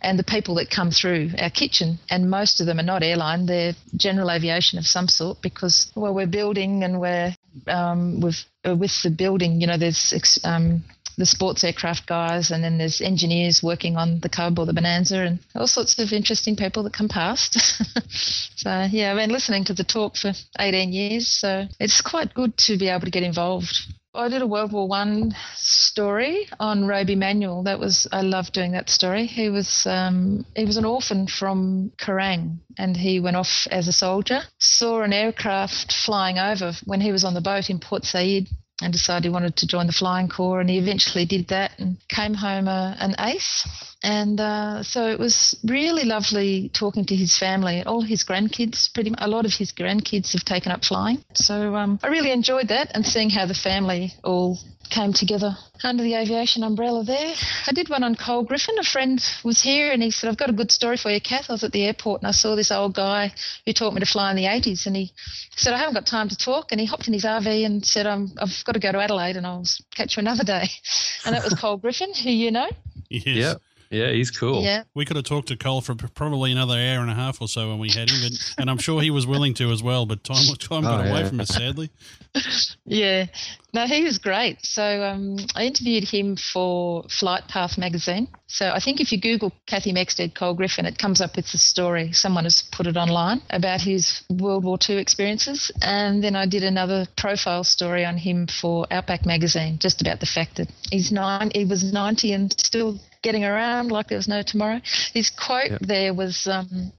and 0.01 0.19
the 0.19 0.23
people 0.23 0.55
that 0.55 0.69
come 0.69 0.91
through 0.91 1.31
our 1.39 1.49
kitchen. 1.49 1.97
And 2.09 2.29
most 2.29 2.59
of 2.59 2.67
them 2.67 2.79
are 2.79 2.83
not 2.83 3.03
airline; 3.03 3.45
they're 3.45 3.73
general 3.95 4.29
aviation 4.29 4.77
of 4.77 4.85
some 4.85 5.07
sort, 5.07 5.41
because 5.41 5.91
well, 5.95 6.13
we're 6.13 6.27
building 6.27 6.83
and 6.83 6.99
we're 6.99 7.35
um, 7.67 8.19
with 8.19 8.43
uh, 8.67 8.75
with 8.75 9.01
the 9.01 9.09
building. 9.09 9.61
You 9.61 9.67
know, 9.67 9.77
there's 9.77 10.39
um, 10.43 10.83
the 11.17 11.25
sports 11.25 11.63
aircraft 11.63 12.05
guys, 12.05 12.51
and 12.51 12.63
then 12.63 12.77
there's 12.77 12.99
engineers 12.99 13.63
working 13.63 13.95
on 13.95 14.19
the 14.19 14.29
Cub 14.29 14.59
or 14.59 14.65
the 14.65 14.73
Bonanza, 14.73 15.19
and 15.19 15.39
all 15.55 15.67
sorts 15.67 15.97
of 15.99 16.11
interesting 16.11 16.57
people 16.57 16.83
that 16.83 16.93
come 16.93 17.07
past. 17.07 17.59
so 18.57 18.87
yeah, 18.91 19.11
I've 19.11 19.17
been 19.17 19.31
listening 19.31 19.63
to 19.65 19.73
the 19.73 19.85
talk 19.85 20.17
for 20.17 20.33
18 20.59 20.91
years, 20.91 21.27
so 21.29 21.65
it's 21.79 22.01
quite 22.01 22.33
good 22.33 22.57
to 22.57 22.77
be 22.77 22.89
able 22.89 23.05
to 23.05 23.11
get 23.11 23.23
involved. 23.23 23.73
I 24.15 24.29
did 24.29 24.43
a 24.43 24.47
World 24.47 24.71
War 24.71 24.87
One 24.87 25.35
story 25.55 26.47
on 26.59 26.85
Roby 26.85 27.15
Manuel. 27.15 27.63
That 27.63 27.79
was 27.79 28.07
I 28.11 28.21
love 28.21 28.51
doing 28.51 28.73
that 28.73 28.89
story. 28.91 29.25
He 29.25 29.49
was 29.49 29.87
um, 29.87 30.45
he 30.55 30.65
was 30.65 30.77
an 30.77 30.85
orphan 30.85 31.25
from 31.25 31.91
Kerang, 31.97 32.59
and 32.77 32.95
he 32.95 33.19
went 33.19 33.37
off 33.37 33.67
as 33.71 33.87
a 33.87 33.91
soldier. 33.91 34.41
Saw 34.59 35.01
an 35.01 35.13
aircraft 35.13 35.91
flying 35.91 36.37
over 36.37 36.73
when 36.85 37.01
he 37.01 37.11
was 37.11 37.23
on 37.23 37.33
the 37.33 37.41
boat 37.41 37.71
in 37.71 37.79
Port 37.79 38.05
Said, 38.05 38.47
and 38.81 38.91
decided 38.91 39.23
he 39.25 39.29
wanted 39.29 39.55
to 39.57 39.67
join 39.67 39.87
the 39.87 39.93
flying 39.93 40.27
corps 40.27 40.59
and 40.59 40.69
he 40.69 40.77
eventually 40.77 41.25
did 41.25 41.47
that 41.49 41.71
and 41.77 41.97
came 42.09 42.33
home 42.33 42.67
a, 42.67 42.95
an 42.99 43.15
ace. 43.19 43.67
And 44.03 44.39
uh, 44.39 44.83
so 44.83 45.07
it 45.09 45.19
was 45.19 45.55
really 45.63 46.03
lovely 46.03 46.69
talking 46.73 47.05
to 47.05 47.15
his 47.15 47.37
family. 47.37 47.83
All 47.83 48.01
his 48.01 48.23
grandkids 48.23 48.93
pretty 48.93 49.11
much, 49.11 49.19
a 49.21 49.27
lot 49.27 49.45
of 49.45 49.53
his 49.53 49.71
grandkids 49.71 50.33
have 50.33 50.43
taken 50.43 50.71
up 50.71 50.83
flying. 50.83 51.23
So 51.33 51.75
um, 51.75 51.99
i 52.03 52.07
really 52.07 52.31
enjoyed 52.31 52.69
that 52.69 52.91
and 52.93 53.05
seeing 53.05 53.29
how 53.29 53.45
the 53.45 53.53
family 53.53 54.13
all 54.23 54.59
came 54.89 55.13
together 55.13 55.57
under 55.83 56.03
the 56.03 56.15
aviation 56.15 56.63
umbrella 56.63 57.03
there. 57.03 57.33
I 57.67 57.71
did 57.73 57.89
one 57.89 58.03
on 58.03 58.15
Cole 58.15 58.43
Griffin. 58.43 58.75
A 58.79 58.83
friend 58.83 59.23
was 59.43 59.61
here 59.61 59.91
and 59.91 60.01
he 60.01 60.11
said, 60.11 60.29
I've 60.29 60.37
got 60.37 60.49
a 60.49 60.53
good 60.53 60.71
story 60.71 60.97
for 60.97 61.09
you, 61.09 61.19
Kath. 61.19 61.49
I 61.49 61.53
was 61.53 61.63
at 61.63 61.71
the 61.71 61.83
airport 61.83 62.21
and 62.21 62.27
I 62.27 62.31
saw 62.31 62.55
this 62.55 62.71
old 62.71 62.93
guy 62.93 63.33
who 63.65 63.73
taught 63.73 63.93
me 63.93 63.99
to 63.99 64.05
fly 64.05 64.29
in 64.31 64.37
the 64.37 64.45
80s. 64.45 64.85
And 64.85 64.95
he 64.95 65.11
said, 65.55 65.73
I 65.73 65.77
haven't 65.77 65.95
got 65.95 66.05
time 66.05 66.29
to 66.29 66.37
talk. 66.37 66.71
And 66.71 66.79
he 66.79 66.85
hopped 66.85 67.07
in 67.07 67.13
his 67.13 67.25
RV 67.25 67.65
and 67.65 67.85
said, 67.85 68.07
um, 68.07 68.31
I've 68.37 68.63
got 68.65 68.73
to 68.73 68.79
go 68.79 68.91
to 68.91 68.99
Adelaide 68.99 69.37
and 69.37 69.45
I'll 69.45 69.65
catch 69.95 70.17
you 70.17 70.21
another 70.21 70.43
day. 70.43 70.69
And 71.25 71.33
that 71.33 71.43
was 71.45 71.53
Cole 71.53 71.77
Griffin, 71.77 72.13
who 72.13 72.29
you 72.29 72.51
know. 72.51 72.67
Yes. 73.09 73.25
Yep. 73.25 73.61
Yeah, 73.93 74.09
he's 74.11 74.31
cool. 74.31 74.63
Yeah. 74.63 74.83
We 74.95 75.05
could 75.05 75.15
have 75.17 75.25
talked 75.25 75.49
to 75.49 75.55
Cole 75.55 75.81
for 75.81 75.93
probably 75.95 76.51
another 76.51 76.73
hour 76.73 77.01
and 77.01 77.11
a 77.11 77.13
half 77.13 77.39
or 77.41 77.47
so 77.47 77.69
when 77.69 77.79
we 77.79 77.89
had 77.89 78.09
him, 78.09 78.23
and, 78.25 78.33
and 78.57 78.69
I'm 78.69 78.79
sure 78.79 79.01
he 79.01 79.11
was 79.11 79.27
willing 79.27 79.53
to 79.55 79.71
as 79.71 79.83
well, 79.83 80.05
but 80.05 80.23
time 80.23 80.43
time 80.57 80.81
got 80.81 81.05
Oh, 81.05 81.09
away 81.09 81.21
yeah. 81.21 81.27
from 81.29 81.39
us, 81.39 81.49
sadly. 81.49 81.89
Yeah, 82.85 83.27
no, 83.73 83.85
he 83.85 84.03
was 84.03 84.17
great. 84.17 84.65
So 84.65 85.03
um, 85.03 85.37
I 85.55 85.65
interviewed 85.65 86.03
him 86.03 86.35
for 86.35 87.03
Flight 87.09 87.47
Path 87.47 87.77
magazine. 87.77 88.27
So 88.47 88.69
I 88.71 88.79
think 88.79 88.99
if 88.99 89.11
you 89.11 89.21
Google 89.21 89.53
Kathy 89.67 89.93
Mexted 89.93 90.35
Cole 90.35 90.53
Griffin, 90.53 90.85
it 90.85 90.97
comes 90.97 91.21
up 91.21 91.35
with 91.37 91.49
the 91.51 91.57
story. 91.57 92.11
Someone 92.11 92.43
has 92.43 92.61
put 92.73 92.87
it 92.87 92.97
online 92.97 93.41
about 93.51 93.81
his 93.81 94.23
World 94.29 94.65
War 94.65 94.77
II 94.89 94.97
experiences. 94.97 95.71
And 95.81 96.21
then 96.23 96.35
I 96.35 96.45
did 96.45 96.63
another 96.63 97.07
profile 97.15 97.63
story 97.63 98.03
on 98.03 98.17
him 98.17 98.47
for 98.47 98.85
Outback 98.91 99.25
magazine, 99.25 99.77
just 99.79 100.01
about 100.01 100.19
the 100.19 100.25
fact 100.25 100.57
that 100.57 100.69
he's 100.91 101.11
nine, 101.11 101.51
he 101.55 101.63
was 101.65 101.83
90 101.93 102.33
and 102.33 102.59
still 102.59 102.99
getting 103.23 103.43
around 103.43 103.91
like 103.91 104.07
there 104.09 104.17
was 104.17 104.27
no 104.27 104.43
tomorrow. 104.43 104.79
His 105.13 105.31
quote 105.31 105.71
Yep. 105.71 105.81
there 105.81 106.13
was, 106.13 106.45
um, 106.45 106.91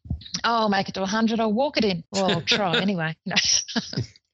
"Oh, 0.43 0.63
I'll 0.63 0.69
make 0.69 0.89
it 0.89 0.95
to 0.95 1.01
100. 1.01 1.39
I'll 1.39 1.53
walk 1.53 1.77
it 1.77 1.85
in. 1.85 2.03
Well, 2.11 2.25
I'll 2.25 2.41
try 2.43 2.77
anyway. 2.81 3.17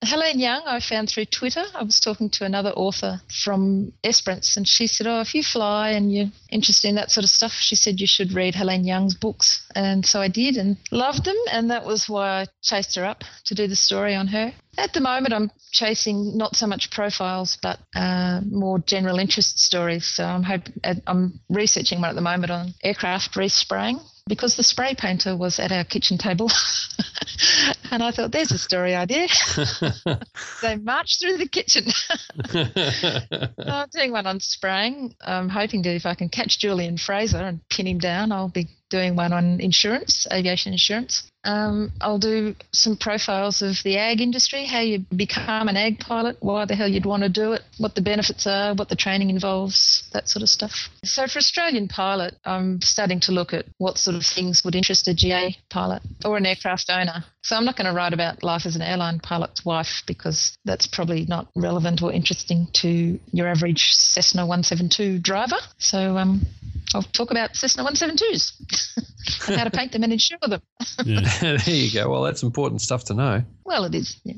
Helene 0.03 0.41
Young, 0.41 0.63
I 0.67 0.81
found 0.81 1.11
through 1.11 1.27
Twitter. 1.27 1.63
I 1.75 1.83
was 1.83 2.01
talking 2.01 2.31
to 2.31 2.47
another 2.47 2.71
author 2.71 3.21
from 3.45 3.93
Esperance, 4.03 4.57
and 4.57 4.67
she 4.67 4.87
said, 4.87 5.07
Oh, 5.07 5.21
if 5.21 5.35
you 5.35 5.43
fly 5.43 5.91
and 5.91 6.11
you're 6.11 6.31
interested 6.51 6.89
in 6.89 6.95
that 6.95 7.11
sort 7.11 7.25
of 7.25 7.31
stuff, 7.31 7.53
she 7.53 7.77
said 7.77 8.01
you 8.01 8.07
should 8.07 8.33
read 8.33 8.55
Helene 8.55 8.85
Young's 8.85 9.15
books. 9.15 9.61
And 9.75 10.07
so 10.07 10.23
I 10.23 10.29
did 10.29 10.57
and 10.57 10.79
loved 10.91 11.27
them, 11.27 11.37
and 11.53 11.71
that 11.71 11.85
was 11.85 12.09
why 12.09 12.41
I 12.41 12.47
chased 12.63 12.97
her 12.97 13.05
up 13.05 13.25
to 13.45 13.55
do 13.55 13.67
the 13.67 13.77
story 13.77 14.15
on 14.15 14.29
her. 14.29 14.55
At 14.79 14.95
the 14.95 15.01
moment, 15.01 15.35
I'm 15.35 15.51
chasing 15.71 16.35
not 16.35 16.57
so 16.57 16.67
much 16.67 16.91
profiles, 16.91 17.59
but 17.61 17.79
uh, 17.95 18.41
more 18.51 18.79
general 18.79 19.19
interest 19.19 19.59
stories. 19.59 20.07
So 20.07 20.25
I'm 20.25 20.45
hope 20.45 20.63
I'm 21.07 21.41
researching 21.51 22.01
one 22.01 22.09
at 22.09 22.17
the 22.17 22.23
moment 22.23 22.51
on 22.51 22.73
aircraft 22.83 23.35
respraying 23.35 24.01
because 24.27 24.57
the 24.57 24.63
spray 24.63 24.95
painter 24.95 25.37
was 25.37 25.59
at 25.59 25.73
our 25.73 25.85
kitchen 25.85 26.19
table. 26.19 26.51
and 27.91 28.03
I 28.03 28.11
thought, 28.11 28.33
there's 28.33 28.53
a 28.53 28.59
story 28.59 28.95
idea. 28.95 29.29
they 30.63 30.77
marched 30.77 31.21
through 31.21 31.39
the 31.39 31.49
kitchen. 31.49 31.87
So 32.51 33.69
I'm 33.69 33.89
doing 33.93 34.13
one 34.13 34.27
on 34.27 34.41
spraying. 34.41 35.15
I'm 35.21 35.49
hoping 35.49 35.83
to, 35.85 35.91
if 35.91 36.07
I 36.07 36.15
can 36.15 36.29
catch 36.29 36.59
Julian 36.59 36.97
Fraser 36.97 37.39
and 37.39 37.61
pin 37.69 37.87
him 37.87 37.99
down, 37.99 38.33
I'll 38.33 38.49
be 38.49 38.69
doing 38.89 39.17
one 39.17 39.33
on 39.33 39.61
insurance, 39.61 40.27
aviation 40.33 40.73
insurance. 40.73 41.30
Um, 41.45 41.93
I'll 42.01 42.19
do 42.19 42.55
some 42.73 42.97
profiles 42.97 43.63
of 43.63 43.83
the 43.83 43.97
ag 43.97 44.21
industry, 44.21 44.67
how 44.67 44.81
you 44.81 45.05
become 45.15 45.69
an 45.69 45.77
ag 45.77 45.99
pilot, 45.99 46.37
why 46.41 46.67
the 46.67 46.75
hell 46.75 46.89
you'd 46.89 47.07
want 47.07 47.23
to 47.23 47.29
do 47.29 47.53
it, 47.53 47.63
what 47.79 47.95
the 47.95 48.03
benefits 48.03 48.47
are, 48.47 48.75
what 48.75 48.89
the 48.89 48.97
training 48.97 49.31
involves, 49.31 50.09
that 50.13 50.29
sort 50.29 50.43
of 50.43 50.49
stuff. 50.49 50.91
So 51.05 51.27
for 51.27 51.39
Australian 51.39 51.89
pilot, 51.89 52.35
I'm 52.45 52.81
starting 52.83 53.21
to 53.21 53.33
look 53.33 53.55
at 53.55 53.65
what 53.79 53.97
sort 53.97 54.17
of 54.17 54.27
things 54.27 54.63
would 54.65 54.75
interest 54.75 55.09
a 55.09 55.15
GA 55.15 55.57
pilot 55.71 56.03
or 56.25 56.37
an 56.37 56.47
aircraft 56.47 56.91
owner. 56.91 57.25
So 57.43 57.57
I'm 57.57 57.65
not 57.65 57.77
going 57.77 57.87
to 57.87 57.93
write 57.93 58.13
about 58.13 58.43
life 58.43 58.67
as 58.67 58.77
an 58.77 58.83
airline 58.83 59.19
pilot's 59.19 59.65
wife 59.65 60.03
because 60.07 60.57
that's 60.65 60.87
probably 60.87 61.25
not 61.27 61.49
relevant 61.57 62.03
or 62.03 62.13
interesting 62.13 62.69
to 62.75 63.19
your 63.33 63.49
average 63.49 63.95
Cessna 63.95 64.43
172 64.43 65.19
driver. 65.19 65.57
So 65.79 66.19
um, 66.19 66.43
I'll 66.95 67.03
talk 67.03 67.31
about 67.31 67.57
Cessna 67.57 67.85
172s 67.85 69.49
and 69.49 69.57
how 69.57 69.65
to 69.65 69.71
paint 69.71 69.93
them 69.93 70.03
and 70.03 70.13
insure 70.13 70.39
them. 70.47 70.61
Yeah. 71.05 71.21
there 71.41 71.75
you 71.75 71.93
go. 71.93 72.11
Well, 72.11 72.23
that's 72.23 72.43
important 72.43 72.83
stuff 72.83 73.05
to 73.05 73.15
know. 73.15 73.45
Well, 73.65 73.85
it 73.85 73.95
is. 73.95 74.21
Yeah. 74.25 74.35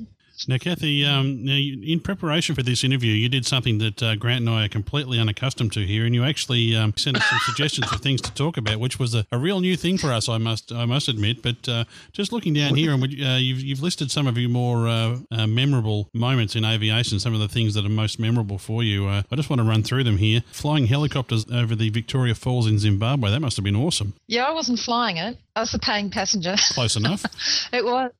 Now, 0.49 0.59
Kathy, 0.59 1.05
um, 1.05 1.45
now 1.45 1.55
you, 1.55 1.81
in 1.83 2.01
preparation 2.01 2.55
for 2.55 2.63
this 2.63 2.85
interview, 2.85 3.13
you 3.13 3.29
did 3.29 3.47
something 3.47 3.79
that 3.79 4.03
uh, 4.03 4.17
Grant 4.17 4.41
and 4.41 4.51
I 4.51 4.65
are 4.65 4.69
completely 4.69 5.19
unaccustomed 5.19 5.73
to 5.75 5.87
here, 5.87 6.05
and 6.05 6.15
you 6.15 6.25
actually 6.25 6.75
um, 6.75 6.95
sent 6.97 7.17
us 7.17 7.25
some 7.29 7.39
suggestions 7.47 7.93
of 7.93 8.01
things 8.01 8.21
to 8.23 8.35
talk 8.35 8.57
about, 8.57 8.81
which 8.81 8.99
was 8.99 9.15
a, 9.15 9.27
a 9.31 9.39
real 9.39 9.61
new 9.61 9.77
thing 9.77 9.99
for 9.99 10.13
us. 10.13 10.29
I 10.29 10.39
must, 10.39 10.73
I 10.73 10.85
must 10.85 11.09
admit. 11.09 11.43
But 11.43 11.69
uh, 11.69 11.85
just 12.13 12.33
looking 12.33 12.55
down 12.55 12.75
here, 12.75 12.93
and 12.93 13.03
uh, 13.03 13.07
you've, 13.37 13.61
you've 13.61 13.83
listed 13.83 14.11
some 14.11 14.27
of 14.27 14.37
your 14.39 14.51
more 14.51 14.89
uh, 14.89 15.19
uh, 15.31 15.47
memorable 15.47 16.09
moments 16.13 16.57
in 16.57 16.65
aviation, 16.65 17.21
some 17.21 17.35
of 17.35 17.41
the 17.41 17.49
things 17.49 17.75
that 17.75 17.85
are 17.85 17.91
most 17.91 18.19
memorable 18.19 18.59
for 18.59 18.83
you. 18.83 19.07
Uh, 19.07 19.23
I 19.31 19.37
just 19.37 19.51
want 19.51 19.61
to 19.61 19.67
run 19.67 19.83
through 19.83 20.05
them 20.05 20.19
here. 20.19 20.43
Flying 20.53 20.87
helicopters 20.87 21.47
over 21.53 21.75
the 21.75 21.91
Victoria 21.91 22.35
Falls 22.35 22.67
in 22.67 22.79
Zimbabwe, 22.79 23.31
that 23.31 23.41
must 23.41 23.57
have 23.57 23.65
been 23.65 23.77
awesome. 23.77 24.15
Yeah, 24.27 24.45
I 24.45 24.53
wasn't 24.53 24.79
flying 24.79 25.17
it. 25.17 25.39
I 25.55 25.61
was 25.61 25.73
the 25.73 25.79
paying 25.79 26.11
passenger. 26.11 26.55
Close 26.71 26.97
enough. 26.97 27.25
It 27.73 27.85
was 27.85 28.11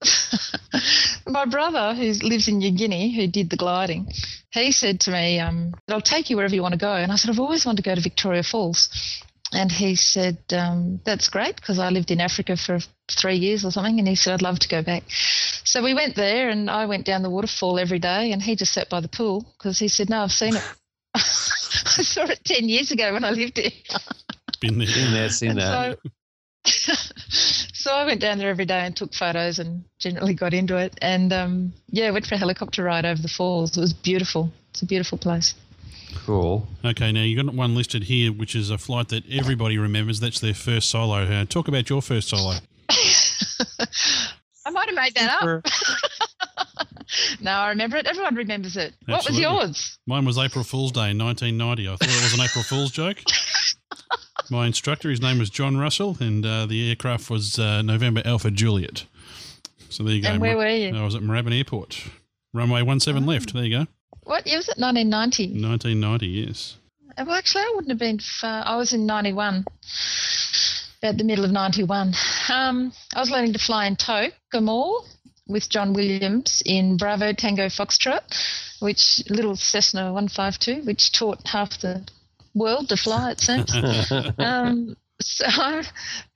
my 1.27 1.45
brother 1.45 1.95
who 1.95 2.13
lives 2.27 2.49
in 2.49 2.59
New 2.59 2.73
Guinea, 2.73 3.15
who 3.15 3.27
did 3.27 3.51
the 3.51 3.57
gliding. 3.57 4.11
He 4.51 4.73
said 4.73 5.01
to 5.01 5.11
me, 5.11 5.41
um, 5.41 5.75
"I'll 5.89 6.01
take 6.01 6.31
you 6.31 6.37
wherever 6.37 6.55
you 6.55 6.63
want 6.63 6.73
to 6.73 6.79
go." 6.79 6.95
And 6.95 7.13
I 7.13 7.17
said, 7.17 7.31
"I've 7.31 7.41
always 7.41 7.67
wanted 7.67 7.83
to 7.83 7.89
go 7.89 7.95
to 7.95 8.01
Victoria 8.01 8.43
Falls." 8.43 8.89
And 9.53 9.71
he 9.71 9.95
said, 9.95 10.39
um, 10.53 11.01
"That's 11.05 11.29
great 11.29 11.57
because 11.57 11.79
I 11.79 11.91
lived 11.91 12.11
in 12.11 12.21
Africa 12.21 12.57
for 12.57 12.81
three 13.11 13.37
years 13.37 13.65
or 13.65 13.71
something." 13.71 13.99
And 13.99 14.09
he 14.09 14.15
said, 14.15 14.35
"I'd 14.35 14.43
love 14.43 14.59
to 14.61 14.69
go 14.69 14.83
back." 14.83 15.05
So 15.65 15.83
we 15.83 15.95
went 15.95 16.17
there, 16.17 16.49
and 16.49 16.71
I 16.71 16.87
went 16.87 17.05
down 17.05 17.23
the 17.23 17.31
waterfall 17.31 17.79
every 17.79 17.99
day, 17.99 18.33
and 18.33 18.43
he 18.43 18.57
just 18.57 18.73
sat 18.73 18.89
by 18.89 19.01
the 19.01 19.09
pool 19.09 19.55
because 19.59 19.79
he 19.79 19.89
said, 19.89 20.09
"No, 20.09 20.23
I've 20.23 20.33
seen 20.33 20.57
it. 20.57 20.65
I 21.15 21.21
saw 21.21 22.25
it 22.25 22.41
ten 22.45 22.69
years 22.69 22.91
ago 22.91 23.13
when 23.13 23.25
I 23.25 23.31
lived 23.31 23.59
here." 23.59 23.71
Been 24.61 24.79
there. 24.79 24.87
Been 24.87 25.13
there, 25.13 25.29
seen 25.29 25.57
that. 25.57 25.99
So, 26.03 26.11
so 26.65 27.93
I 27.93 28.05
went 28.05 28.21
down 28.21 28.39
there 28.39 28.51
every 28.51 28.65
day 28.65 28.81
and 28.81 28.97
took 28.97 29.15
photos 29.15 29.59
and 29.59 29.85
generally 29.99 30.35
got 30.35 30.55
into 30.55 30.77
it. 30.77 30.97
And 31.03 31.33
um, 31.33 31.73
yeah, 31.89 32.11
went 32.11 32.27
for 32.27 32.37
a 32.37 32.39
helicopter 32.39 32.85
ride 32.85 33.05
over 33.05 33.21
the 33.21 33.29
falls. 33.29 33.77
It 33.77 33.81
was 33.81 33.93
beautiful. 33.93 34.53
It's 34.71 34.83
a 34.83 34.87
beautiful 34.87 35.19
place. 35.19 35.55
Cool. 36.25 36.67
Okay, 36.85 37.11
now 37.11 37.23
you've 37.23 37.45
got 37.45 37.55
one 37.55 37.75
listed 37.75 38.05
here, 38.05 38.33
which 38.33 38.55
is 38.55 38.71
a 38.71 38.79
flight 38.79 39.09
that 39.09 39.25
everybody 39.31 39.79
remembers. 39.79 40.21
That's 40.21 40.41
their 40.41 40.55
first 40.55 40.91
solo. 40.91 41.25
Uh, 41.25 41.45
talk 41.47 41.69
about 41.69 41.89
your 41.89 42.03
first 42.03 42.29
solo. 42.29 42.57
I 44.65 44.71
might 44.71 44.89
have 44.89 44.95
made 44.95 45.15
that 45.15 45.43
up. 45.43 45.65
no, 47.41 47.51
I 47.51 47.71
remember 47.71 47.97
it. 47.97 48.07
Everyone 48.07 48.35
remembers 48.35 48.77
it. 48.77 48.95
What 49.07 49.27
was 49.27 49.39
yours? 49.39 49.99
Mine 50.07 50.25
was 50.25 50.39
April 50.39 50.65
Fool's 50.65 50.93
Day 50.93 51.11
in 51.11 51.19
1990. 51.19 51.89
I 51.89 51.97
thought 51.97 52.09
it 52.09 52.23
was 52.23 52.35
an 52.35 52.41
April 52.41 52.63
Fool's 52.63 52.91
joke. 52.93 53.19
My 54.51 54.67
instructor, 54.67 55.09
his 55.09 55.21
name 55.21 55.39
was 55.39 55.51
John 55.51 55.77
Russell, 55.77 56.17
and 56.21 56.45
uh, 56.45 56.67
the 56.67 56.91
aircraft 56.91 57.31
was 57.31 57.59
uh, 57.59 57.83
November 57.83 58.23
Alpha 58.25 58.51
Juliet. 58.51 59.07
So 59.89 60.03
there 60.03 60.15
you 60.15 60.23
go. 60.23 60.29
And 60.29 60.41
where 60.41 60.57
were 60.57 60.69
you? 60.69 60.97
I 60.97 61.05
was 61.05 61.15
at 61.15 61.23
Moorabbin 61.23 61.57
Airport. 61.57 62.05
Runway 62.55 62.81
17 62.81 63.27
left. 63.27 63.55
There 63.55 63.65
you 63.65 63.85
go. 63.85 63.87
What 64.25 64.47
year 64.47 64.59
was 64.59 64.69
it? 64.69 64.79
1990. 64.79 65.61
1990, 65.61 66.27
yes. 66.27 66.77
Well, 67.19 67.33
actually, 67.33 67.63
I 67.63 67.73
wouldn't 67.75 67.91
have 67.91 67.99
been 67.99 68.19
far. 68.19 68.63
I 68.67 68.77
was 68.77 68.93
in 68.93 69.07
91, 69.07 69.65
about 71.03 71.19
the 71.19 71.25
middle 71.25 71.45
of 71.45 71.51
91. 71.51 72.15
Um, 72.49 72.93
I 73.15 73.21
was 73.21 73.31
learning 73.31 73.53
to 73.53 73.59
fly 73.59 73.87
in 73.87 73.97
tow, 73.97 74.29
Gamor, 74.53 75.05
with 75.47 75.69
John 75.69 75.93
Williams 75.93 76.63
in 76.65 76.97
Bravo 76.97 77.33
Tango 77.33 77.67
Foxtrot, 77.67 78.23
which 78.81 79.23
little 79.29 79.57
Cessna 79.57 80.13
152, 80.13 80.83
which 80.83 81.13
taught 81.13 81.47
half 81.47 81.81
the 81.81 82.07
world 82.55 82.89
to 82.89 82.97
fly, 82.97 83.33
it 83.33 83.41
seems. 83.41 83.73
um, 84.39 84.97
so 85.21 85.45
I'm 85.49 85.85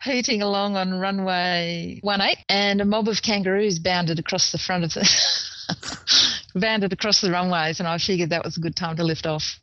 heating 0.02 0.42
along 0.42 0.76
on 0.76 0.94
runway 0.94 2.00
18, 2.04 2.36
and 2.48 2.80
a 2.80 2.84
mob 2.84 3.08
of 3.08 3.22
kangaroos 3.22 3.78
bounded 3.78 4.18
across 4.18 4.52
the 4.52 4.58
front 4.58 4.84
of 4.84 4.94
the 4.94 6.38
bounded 6.54 6.92
across 6.92 7.20
the 7.20 7.30
runways, 7.30 7.80
and 7.80 7.88
I 7.88 7.98
figured 7.98 8.30
that 8.30 8.44
was 8.44 8.56
a 8.56 8.60
good 8.60 8.76
time 8.76 8.96
to 8.96 9.04
lift 9.04 9.26
off. 9.26 9.60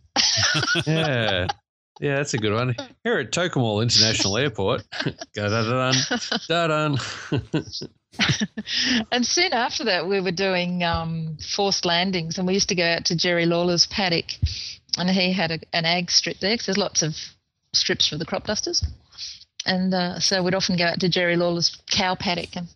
yeah. 0.85 1.47
Yeah, 1.99 2.15
that's 2.15 2.33
a 2.33 2.39
good 2.39 2.53
one. 2.53 2.75
Here 3.03 3.19
at 3.19 3.31
Tocumwal 3.31 3.83
International 3.83 4.37
Airport. 4.37 4.83
da 5.35 5.47
da 5.47 5.91
da 6.47 6.97
and 9.11 9.25
soon 9.25 9.53
after 9.53 9.85
that, 9.85 10.07
we 10.07 10.19
were 10.19 10.31
doing 10.31 10.83
um, 10.83 11.37
forced 11.55 11.85
landings, 11.85 12.37
and 12.37 12.47
we 12.47 12.55
used 12.55 12.69
to 12.69 12.75
go 12.75 12.83
out 12.83 13.05
to 13.05 13.15
Jerry 13.15 13.45
Lawler's 13.45 13.85
paddock, 13.85 14.31
and 14.97 15.09
he 15.09 15.33
had 15.33 15.51
a, 15.51 15.59
an 15.73 15.85
ag 15.85 16.11
strip 16.11 16.39
there 16.39 16.53
because 16.53 16.67
there's 16.67 16.77
lots 16.77 17.01
of 17.01 17.15
strips 17.73 18.07
for 18.07 18.17
the 18.17 18.25
crop 18.25 18.45
dusters. 18.45 18.85
And 19.65 19.93
uh, 19.93 20.19
so 20.19 20.43
we'd 20.43 20.55
often 20.55 20.75
go 20.75 20.85
out 20.85 20.99
to 20.99 21.09
Jerry 21.09 21.37
Lawler's 21.37 21.77
cow 21.89 22.15
paddock, 22.15 22.55
and 22.55 22.67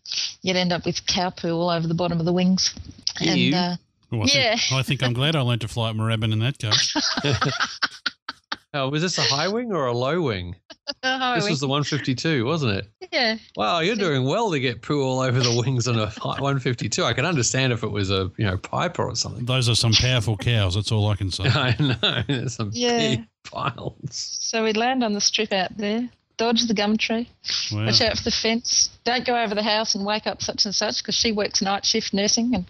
you'd 0.42 0.56
end 0.56 0.72
up 0.72 0.86
with 0.86 1.06
cow 1.06 1.30
poo 1.30 1.52
all 1.52 1.70
over 1.70 1.86
the 1.86 1.94
bottom 1.94 2.20
of 2.20 2.26
the 2.26 2.32
wings. 2.32 2.74
And 3.20 3.54
uh, 3.54 3.76
well, 4.12 4.24
I 4.24 4.26
yeah, 4.34 4.56
think, 4.56 4.72
I 4.72 4.84
think 4.84 5.04
I'm 5.04 5.14
glad 5.14 5.36
I 5.36 5.42
learned 5.42 5.62
to 5.62 5.68
fly 5.68 5.90
at 5.90 5.96
Moorabbin 5.96 6.32
in 6.32 6.40
that 6.40 6.58
case. 6.58 6.96
oh, 8.74 8.90
was 8.90 9.02
this 9.02 9.18
a 9.18 9.22
high 9.22 9.48
wing 9.48 9.72
or 9.72 9.86
a 9.88 9.94
low 9.94 10.22
wing? 10.22 10.56
A 11.04 11.34
this 11.36 11.44
wing. 11.44 11.52
was 11.52 11.60
the 11.60 11.68
152, 11.68 12.46
wasn't 12.46 12.72
it? 12.78 13.10
yeah, 13.12 13.38
Wow, 13.58 13.80
you're 13.80 13.96
doing 13.98 14.24
well 14.24 14.52
to 14.52 14.60
get 14.60 14.82
poo 14.82 15.02
all 15.04 15.20
over 15.20 15.40
the 15.42 15.52
wings 15.52 15.86
on 15.88 16.00
a 16.00 16.08
152. 16.22 17.04
I 17.04 17.12
can 17.14 17.26
understand 17.26 17.74
if 17.74 17.84
it 17.84 17.92
was 17.92 18.10
a 18.10 18.32
you 18.38 18.46
know 18.46 18.58
Piper 18.58 19.04
or 19.04 19.16
something. 19.16 19.44
Those 19.46 19.68
are 19.70 19.76
some 19.76 19.92
powerful 19.92 20.38
cows. 20.38 20.76
That's 20.76 20.92
all 20.92 21.10
I 21.10 21.16
can 21.16 21.30
say. 21.30 21.44
I 21.48 21.76
know 21.80 22.24
there's 22.28 22.56
some 22.56 22.72
Yeah. 22.74 22.98
big 22.98 23.28
piles. 23.44 23.96
So 24.12 24.64
we'd 24.64 24.78
land 24.78 25.04
on 25.04 25.12
the 25.14 25.20
strip 25.22 25.52
out 25.52 25.76
there, 25.78 26.08
dodge 26.38 26.66
the 26.68 26.74
gum 26.74 26.96
tree, 26.98 27.28
Wow. 27.74 27.86
watch 27.88 28.00
out 28.02 28.18
for 28.18 28.24
the 28.24 28.32
fence, 28.32 28.90
don't 29.04 29.26
go 29.26 29.38
over 29.42 29.56
the 29.56 29.64
house 29.64 29.94
and 29.94 30.06
wake 30.06 30.26
up 30.26 30.42
such 30.42 30.64
and 30.66 30.74
such 30.74 31.00
because 31.04 31.16
she 31.16 31.34
works 31.34 31.62
night 31.62 31.86
shift 31.86 32.14
nursing 32.14 32.56
and 32.56 32.66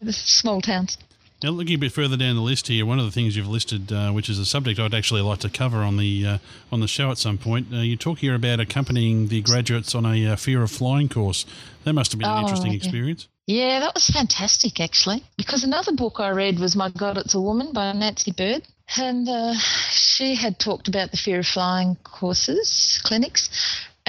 the 0.00 0.12
small 0.12 0.60
towns. 0.60 0.98
Now, 1.42 1.50
looking 1.50 1.74
a 1.76 1.78
bit 1.78 1.92
further 1.92 2.18
down 2.18 2.36
the 2.36 2.42
list 2.42 2.68
here, 2.68 2.84
one 2.84 2.98
of 2.98 3.06
the 3.06 3.10
things 3.10 3.34
you've 3.34 3.48
listed, 3.48 3.90
uh, 3.90 4.10
which 4.10 4.28
is 4.28 4.38
a 4.38 4.44
subject 4.44 4.78
I'd 4.78 4.92
actually 4.92 5.22
like 5.22 5.38
to 5.40 5.48
cover 5.48 5.78
on 5.78 5.96
the 5.96 6.26
uh, 6.26 6.38
on 6.70 6.80
the 6.80 6.88
show 6.88 7.10
at 7.10 7.16
some 7.18 7.38
point, 7.38 7.68
uh, 7.72 7.78
you 7.78 7.96
talk 7.96 8.18
here 8.18 8.34
about 8.34 8.60
accompanying 8.60 9.28
the 9.28 9.40
graduates 9.40 9.94
on 9.94 10.04
a 10.04 10.26
uh, 10.26 10.36
fear 10.36 10.62
of 10.62 10.70
flying 10.70 11.08
course. 11.08 11.46
That 11.84 11.94
must 11.94 12.12
have 12.12 12.18
been 12.18 12.28
an 12.28 12.36
Oh, 12.36 12.40
interesting 12.40 12.72
yeah. 12.72 12.76
experience. 12.76 13.26
Yeah, 13.46 13.80
that 13.80 13.94
was 13.94 14.06
fantastic 14.08 14.80
actually. 14.80 15.24
Because 15.38 15.64
another 15.64 15.92
book 15.92 16.20
I 16.20 16.28
read 16.28 16.58
was 16.58 16.76
My 16.76 16.90
God, 16.90 17.16
It's 17.16 17.34
a 17.34 17.40
Woman 17.40 17.72
by 17.72 17.92
Nancy 17.92 18.32
Bird. 18.32 18.62
And 18.96 19.28
uh, 19.28 19.54
she 19.54 20.34
had 20.34 20.58
talked 20.58 20.88
about 20.88 21.10
the 21.10 21.16
fear 21.16 21.38
of 21.40 21.46
flying 21.46 21.96
courses, 22.04 23.00
clinics. 23.02 23.48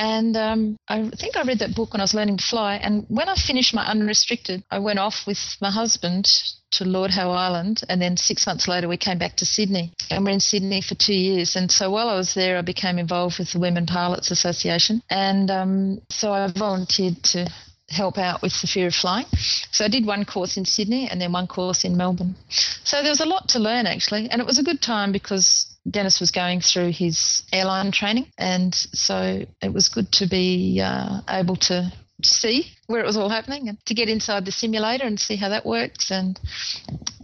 And 0.01 0.35
um, 0.35 0.77
I 0.87 1.07
think 1.11 1.37
I 1.37 1.43
read 1.43 1.59
that 1.59 1.75
book 1.75 1.93
when 1.93 2.01
I 2.01 2.03
was 2.03 2.15
learning 2.15 2.37
to 2.37 2.43
fly. 2.43 2.77
And 2.77 3.05
when 3.07 3.29
I 3.29 3.35
finished 3.35 3.75
my 3.75 3.85
unrestricted, 3.85 4.63
I 4.71 4.79
went 4.79 4.97
off 4.97 5.27
with 5.27 5.57
my 5.61 5.69
husband 5.69 6.25
to 6.71 6.85
Lord 6.85 7.11
Howe 7.11 7.29
Island. 7.29 7.83
And 7.87 8.01
then 8.01 8.17
six 8.17 8.47
months 8.47 8.67
later, 8.67 8.87
we 8.87 8.97
came 8.97 9.19
back 9.19 9.35
to 9.37 9.45
Sydney. 9.45 9.93
And 10.09 10.25
we're 10.25 10.31
in 10.31 10.39
Sydney 10.39 10.81
for 10.81 10.95
two 10.95 11.13
years. 11.13 11.55
And 11.55 11.71
so 11.71 11.91
while 11.91 12.09
I 12.09 12.15
was 12.15 12.33
there, 12.33 12.57
I 12.57 12.63
became 12.63 12.97
involved 12.97 13.37
with 13.37 13.51
the 13.51 13.59
Women 13.59 13.85
Pilots 13.85 14.31
Association. 14.31 15.03
And 15.07 15.51
um, 15.51 16.01
so 16.09 16.33
I 16.33 16.51
volunteered 16.51 17.21
to 17.25 17.47
help 17.87 18.17
out 18.17 18.41
with 18.41 18.59
the 18.59 18.67
fear 18.67 18.87
of 18.87 18.95
flying. 18.95 19.27
So 19.71 19.85
I 19.85 19.87
did 19.87 20.07
one 20.07 20.25
course 20.25 20.57
in 20.57 20.65
Sydney 20.65 21.09
and 21.11 21.21
then 21.21 21.31
one 21.31 21.45
course 21.45 21.85
in 21.85 21.95
Melbourne. 21.95 22.35
So 22.83 23.03
there 23.03 23.11
was 23.11 23.19
a 23.19 23.25
lot 23.25 23.49
to 23.49 23.59
learn 23.59 23.85
actually, 23.85 24.31
and 24.31 24.41
it 24.41 24.47
was 24.47 24.57
a 24.57 24.63
good 24.63 24.81
time 24.81 25.11
because 25.11 25.70
Dennis 25.89 26.19
was 26.19 26.31
going 26.31 26.61
through 26.61 26.91
his 26.91 27.43
airline 27.51 27.91
training, 27.91 28.27
and 28.37 28.73
so 28.73 29.45
it 29.61 29.73
was 29.73 29.89
good 29.89 30.11
to 30.13 30.27
be 30.27 30.79
uh, 30.83 31.21
able 31.27 31.55
to 31.55 31.91
see 32.23 32.71
where 32.87 33.01
it 33.01 33.05
was 33.05 33.17
all 33.17 33.29
happening 33.29 33.67
and 33.67 33.83
to 33.85 33.95
get 33.95 34.09
inside 34.09 34.45
the 34.45 34.51
simulator 34.51 35.05
and 35.05 35.19
see 35.19 35.35
how 35.35 35.49
that 35.49 35.65
works 35.65 36.11
and 36.11 36.39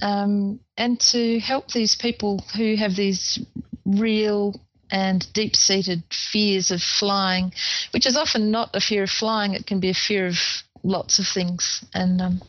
um, 0.02 0.60
and 0.76 1.00
to 1.00 1.40
help 1.40 1.72
these 1.72 1.96
people 1.96 2.44
who 2.56 2.76
have 2.76 2.96
these 2.96 3.40
real 3.86 4.56
and 4.90 5.32
deep 5.34 5.56
seated 5.56 6.04
fears 6.12 6.72
of 6.72 6.82
flying, 6.82 7.52
which 7.92 8.06
is 8.06 8.16
often 8.16 8.52
not 8.52 8.76
a 8.76 8.80
fear 8.80 9.04
of 9.04 9.10
flying, 9.10 9.54
it 9.54 9.66
can 9.66 9.80
be 9.80 9.90
a 9.90 9.94
fear 9.94 10.28
of 10.28 10.38
lots 10.88 11.20
of 11.20 11.28
things. 11.28 11.86
And 11.94 12.22
um, 12.22 12.42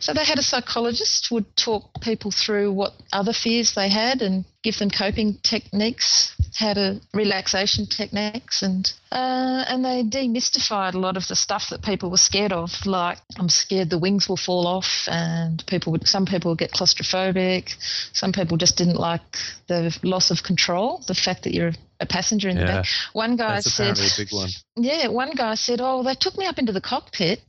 so 0.00 0.12
they 0.12 0.24
had 0.24 0.38
a 0.38 0.42
psychologist 0.42 1.30
would 1.30 1.56
talk 1.56 2.00
people 2.00 2.30
through 2.30 2.72
what 2.72 2.92
other 3.12 3.32
fears 3.32 3.74
they 3.74 3.88
had 3.88 4.22
and 4.22 4.44
give 4.62 4.78
them 4.78 4.90
coping 4.90 5.38
techniques, 5.42 6.34
how 6.54 6.74
to 6.74 7.00
relaxation 7.12 7.86
techniques, 7.86 8.62
and 8.62 8.92
uh, 9.12 9.64
and 9.68 9.84
they 9.84 10.02
demystified 10.02 10.94
a 10.94 10.98
lot 10.98 11.16
of 11.18 11.28
the 11.28 11.36
stuff 11.36 11.68
that 11.70 11.82
people 11.82 12.10
were 12.10 12.16
scared 12.16 12.52
of. 12.52 12.70
Like 12.86 13.18
I'm 13.38 13.50
scared 13.50 13.90
the 13.90 13.98
wings 13.98 14.28
will 14.28 14.38
fall 14.38 14.66
off, 14.66 15.06
and 15.06 15.62
people 15.66 15.92
would 15.92 16.08
some 16.08 16.24
people 16.24 16.50
would 16.50 16.58
get 16.58 16.72
claustrophobic, 16.72 17.74
some 18.14 18.32
people 18.32 18.56
just 18.56 18.76
didn't 18.78 18.96
like 18.96 19.20
the 19.68 19.96
loss 20.02 20.30
of 20.30 20.42
control, 20.42 21.02
the 21.06 21.14
fact 21.14 21.42
that 21.44 21.54
you're 21.54 21.72
a 22.00 22.06
passenger 22.06 22.48
in 22.48 22.56
the 22.56 22.64
back. 22.64 22.86
One 23.12 23.36
guy 23.36 23.60
said, 23.60 23.96
one. 24.30 24.48
yeah, 24.76 25.08
one 25.08 25.32
guy 25.36 25.54
said, 25.54 25.80
"Oh, 25.82 26.02
they 26.02 26.14
took 26.14 26.36
me 26.36 26.46
up 26.46 26.58
into 26.58 26.72
the 26.72 26.80
cockpit, 26.80 27.40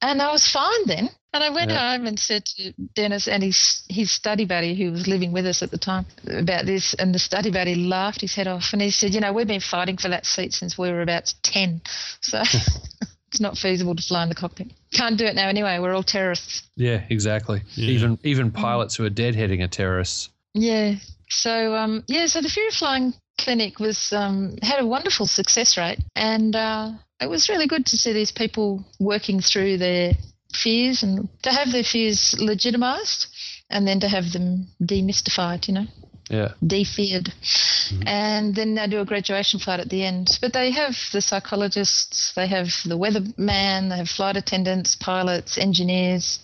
and 0.00 0.22
I 0.22 0.30
was 0.32 0.46
fine 0.50 0.86
then." 0.86 1.08
And 1.34 1.44
I 1.44 1.50
went 1.50 1.70
Yeah. 1.70 1.92
home 1.92 2.06
and 2.06 2.18
said 2.18 2.46
to 2.46 2.72
Dennis 2.94 3.28
and 3.28 3.42
his 3.42 3.82
his 3.90 4.10
study 4.10 4.46
buddy, 4.46 4.74
who 4.74 4.90
was 4.92 5.06
living 5.06 5.32
with 5.32 5.44
us 5.44 5.62
at 5.62 5.70
the 5.70 5.76
time, 5.76 6.06
about 6.26 6.64
this. 6.64 6.94
And 6.94 7.14
the 7.14 7.18
study 7.18 7.50
buddy 7.50 7.74
laughed 7.74 8.22
his 8.22 8.34
head 8.34 8.46
off, 8.48 8.72
and 8.72 8.80
he 8.80 8.90
said, 8.90 9.12
"You 9.12 9.20
know, 9.20 9.32
we've 9.34 9.46
been 9.46 9.60
fighting 9.60 9.98
for 9.98 10.08
that 10.08 10.24
seat 10.24 10.54
since 10.54 10.78
we 10.78 10.90
were 10.90 11.02
about 11.06 11.32
ten, 11.42 11.80
so 12.20 12.40
it's 13.28 13.40
not 13.40 13.56
feasible 13.56 13.94
to 13.94 14.02
fly 14.02 14.22
in 14.22 14.28
the 14.28 14.34
cockpit. 14.34 14.72
Can't 14.92 15.16
do 15.16 15.24
it 15.24 15.34
now 15.34 15.48
anyway. 15.48 15.78
We're 15.78 15.94
all 15.94 16.02
terrorists." 16.02 16.62
Yeah, 16.76 17.04
exactly. 17.08 17.62
Yeah. 17.74 17.90
Even 17.90 18.18
even 18.24 18.50
pilots 18.50 18.96
who 18.96 19.04
are 19.04 19.10
deadheading 19.10 19.62
are 19.62 19.68
terrorists. 19.68 20.30
Yeah. 20.54 20.96
So 21.28 21.74
um, 21.76 22.04
yeah, 22.08 22.26
so 22.26 22.40
the 22.40 22.48
Fear 22.48 22.68
of 22.68 22.74
Flying 22.74 23.14
clinic 23.38 23.78
was 23.78 24.12
um, 24.12 24.56
had 24.62 24.80
a 24.80 24.86
wonderful 24.86 25.26
success 25.26 25.76
rate, 25.76 25.98
and 26.14 26.54
uh, 26.56 26.92
it 27.20 27.28
was 27.28 27.48
really 27.48 27.66
good 27.66 27.86
to 27.86 27.96
see 27.96 28.12
these 28.12 28.32
people 28.32 28.84
working 28.98 29.40
through 29.40 29.78
their 29.78 30.12
fears 30.52 31.02
and 31.02 31.28
to 31.42 31.50
have 31.50 31.70
their 31.72 31.84
fears 31.84 32.34
legitimised, 32.38 33.26
and 33.70 33.86
then 33.86 34.00
to 34.00 34.08
have 34.08 34.32
them 34.32 34.68
demystified. 34.82 35.68
You 35.68 35.74
know 35.74 35.86
Yeah. 36.28 36.52
de-feared. 36.66 37.26
Mm-hmm. 37.26 38.02
And 38.08 38.54
then 38.54 38.74
they 38.74 38.86
do 38.88 39.00
a 39.00 39.04
graduation 39.04 39.60
flight 39.60 39.80
at 39.80 39.88
the 39.88 40.04
end. 40.04 40.38
But 40.40 40.52
they 40.52 40.70
have 40.72 40.96
the 41.12 41.20
psychologists, 41.20 42.32
they 42.34 42.48
have 42.48 42.68
the 42.84 42.98
weatherman, 42.98 43.90
they 43.90 43.96
have 43.96 44.08
flight 44.08 44.36
attendants, 44.36 44.96
pilots, 44.96 45.56
engineers. 45.56 46.40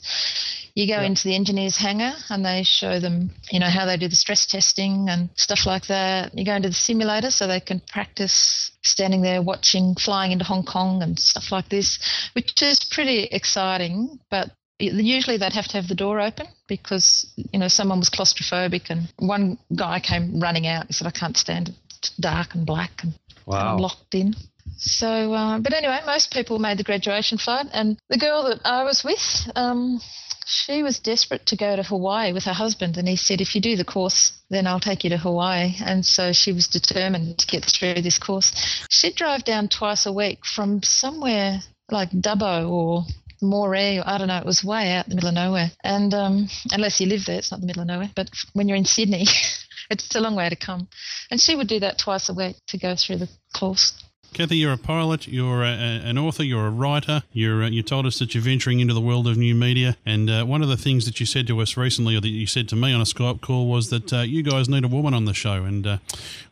You 0.74 0.86
go 0.86 1.02
into 1.02 1.24
the 1.24 1.34
engineer's 1.34 1.76
hangar 1.76 2.14
and 2.30 2.46
they 2.46 2.62
show 2.62 2.98
them, 2.98 3.30
you 3.50 3.60
know, 3.60 3.68
how 3.68 3.84
they 3.84 3.98
do 3.98 4.08
the 4.08 4.16
stress 4.16 4.46
testing 4.46 5.08
and 5.10 5.28
stuff 5.34 5.66
like 5.66 5.86
that. 5.88 6.36
You 6.36 6.46
go 6.46 6.54
into 6.54 6.68
the 6.68 6.74
simulator 6.74 7.30
so 7.30 7.46
they 7.46 7.60
can 7.60 7.80
practice 7.80 8.70
standing 8.82 9.20
there 9.20 9.42
watching 9.42 9.94
flying 9.96 10.32
into 10.32 10.44
Hong 10.44 10.64
Kong 10.64 11.02
and 11.02 11.18
stuff 11.18 11.52
like 11.52 11.68
this, 11.68 11.98
which 12.32 12.62
is 12.62 12.82
pretty 12.84 13.24
exciting. 13.24 14.18
But 14.30 14.52
usually 14.82 15.36
they'd 15.36 15.52
have 15.52 15.68
to 15.68 15.76
have 15.76 15.88
the 15.88 15.94
door 15.94 16.20
open 16.20 16.46
because 16.68 17.32
you 17.36 17.58
know 17.58 17.68
someone 17.68 17.98
was 17.98 18.10
claustrophobic 18.10 18.90
and 18.90 19.08
one 19.18 19.58
guy 19.76 20.00
came 20.00 20.40
running 20.40 20.66
out 20.66 20.86
and 20.86 20.94
said 20.94 21.06
i 21.06 21.10
can't 21.10 21.36
stand 21.36 21.68
it. 21.68 21.74
It's 21.98 22.10
dark 22.16 22.54
and 22.54 22.66
black 22.66 23.02
and 23.02 23.14
Wow. 23.44 23.76
Locked 23.76 24.14
in. 24.14 24.34
So 24.76 25.32
uh, 25.32 25.58
but 25.58 25.72
anyway 25.74 26.00
most 26.06 26.32
people 26.32 26.58
made 26.58 26.78
the 26.78 26.84
graduation 26.84 27.38
flight 27.38 27.66
and 27.72 27.98
the 28.08 28.18
girl 28.18 28.44
that 28.44 28.60
i 28.64 28.84
was 28.84 29.02
with 29.04 29.50
um, 29.56 30.00
she 30.46 30.82
was 30.82 30.98
desperate 31.00 31.46
to 31.46 31.56
go 31.56 31.74
to 31.76 31.82
hawaii 31.82 32.32
with 32.32 32.44
her 32.44 32.52
husband 32.52 32.96
and 32.96 33.08
he 33.08 33.16
said 33.16 33.40
if 33.40 33.54
you 33.54 33.60
do 33.60 33.76
the 33.76 33.84
course 33.84 34.32
then 34.50 34.66
i'll 34.66 34.80
take 34.80 35.02
you 35.04 35.10
to 35.10 35.16
hawaii. 35.16 35.74
And 35.84 36.04
so 36.06 36.32
she 36.32 36.52
was 36.52 36.68
determined 36.68 37.38
to 37.38 37.46
get 37.46 37.64
through 37.64 38.02
this 38.02 38.18
course. 38.18 38.52
She'd 38.90 39.16
drive 39.16 39.44
down 39.44 39.68
twice 39.68 40.06
a 40.06 40.12
week 40.12 40.44
from 40.44 40.82
somewhere 40.82 41.60
like 41.90 42.10
dubbo 42.10 42.70
or 42.70 43.04
Moree, 43.42 43.98
or 43.98 44.04
I 44.06 44.18
don't 44.18 44.28
know, 44.28 44.38
it 44.38 44.46
was 44.46 44.64
way 44.64 44.92
out 44.92 45.06
in 45.06 45.10
the 45.10 45.16
middle 45.16 45.28
of 45.28 45.34
nowhere. 45.34 45.70
And 45.82 46.14
um, 46.14 46.48
unless 46.70 47.00
you 47.00 47.06
live 47.06 47.24
there, 47.26 47.38
it's 47.38 47.50
not 47.50 47.60
the 47.60 47.66
middle 47.66 47.82
of 47.82 47.88
nowhere. 47.88 48.10
But 48.14 48.30
when 48.52 48.68
you're 48.68 48.76
in 48.76 48.84
Sydney, 48.84 49.26
it's 49.90 50.14
a 50.14 50.20
long 50.20 50.36
way 50.36 50.48
to 50.48 50.56
come. 50.56 50.88
And 51.30 51.40
she 51.40 51.54
would 51.54 51.68
do 51.68 51.80
that 51.80 51.98
twice 51.98 52.28
a 52.28 52.34
week 52.34 52.56
to 52.68 52.78
go 52.78 52.94
through 52.96 53.18
the 53.18 53.28
course. 53.54 53.92
Kathy, 54.32 54.56
you're 54.56 54.72
a 54.72 54.78
pilot, 54.78 55.28
you're 55.28 55.62
a, 55.62 55.68
a, 55.68 56.00
an 56.08 56.16
author, 56.16 56.42
you're 56.42 56.66
a 56.66 56.70
writer. 56.70 57.22
You're 57.32 57.64
uh, 57.64 57.68
you 57.68 57.82
told 57.82 58.06
us 58.06 58.18
that 58.18 58.34
you're 58.34 58.42
venturing 58.42 58.80
into 58.80 58.94
the 58.94 59.00
world 59.00 59.28
of 59.28 59.36
new 59.36 59.54
media, 59.54 59.98
and 60.06 60.30
uh, 60.30 60.44
one 60.44 60.62
of 60.62 60.68
the 60.68 60.76
things 60.78 61.04
that 61.04 61.20
you 61.20 61.26
said 61.26 61.46
to 61.48 61.60
us 61.60 61.76
recently, 61.76 62.16
or 62.16 62.20
that 62.22 62.28
you 62.28 62.46
said 62.46 62.66
to 62.70 62.76
me 62.76 62.94
on 62.94 63.00
a 63.02 63.04
Skype 63.04 63.42
call, 63.42 63.68
was 63.68 63.90
that 63.90 64.10
uh, 64.10 64.20
you 64.20 64.42
guys 64.42 64.70
need 64.70 64.84
a 64.84 64.88
woman 64.88 65.12
on 65.12 65.26
the 65.26 65.34
show. 65.34 65.64
And 65.64 65.86
uh, 65.86 65.98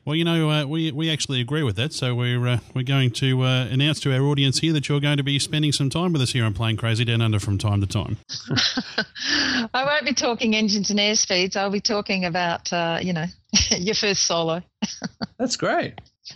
well, 0.04 0.14
you 0.14 0.24
know, 0.24 0.50
uh, 0.50 0.66
we 0.66 0.92
we 0.92 1.10
actually 1.10 1.40
agree 1.40 1.62
with 1.62 1.76
that. 1.76 1.94
So 1.94 2.14
we're 2.14 2.46
uh, 2.46 2.58
we're 2.74 2.82
going 2.82 3.12
to 3.12 3.42
announce 3.44 3.98
to 4.00 4.14
our 4.14 4.24
audience 4.24 4.58
here 4.58 4.74
that 4.74 4.90
you're 4.90 5.00
going 5.00 5.16
to 5.16 5.22
be 5.22 5.38
spending 5.38 5.72
some 5.72 5.88
time 5.88 6.12
with 6.12 6.20
us 6.20 6.32
here 6.32 6.44
on 6.44 6.52
Plane 6.52 6.76
Crazy 6.76 7.06
Down 7.06 7.22
Under 7.22 7.40
from 7.40 7.56
time 7.56 7.80
to 7.80 7.86
time. 7.86 8.18
I 9.72 9.84
won't 9.86 10.04
be 10.04 10.12
talking 10.12 10.54
engines 10.54 10.90
and 10.90 10.98
airspeeds. 10.98 11.56
I'll 11.56 11.70
be 11.70 11.80
talking 11.80 12.26
about 12.26 12.70
you 13.02 13.14
know 13.14 13.24
your 13.70 13.94
first 13.94 14.26
solo. 14.26 14.62
That's 15.38 15.56
great. 15.56 15.94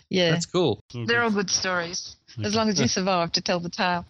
Yeah, 0.08 0.30
that's 0.30 0.46
cool. 0.46 0.82
They're 0.92 1.22
all 1.22 1.30
good 1.30 1.50
stories 1.50 2.16
okay. 2.38 2.46
as 2.46 2.54
long 2.54 2.68
as 2.68 2.80
you 2.80 2.88
survive 2.98 3.32
to 3.32 3.40
tell 3.40 3.60
the 3.60 3.70
tale. 3.70 4.04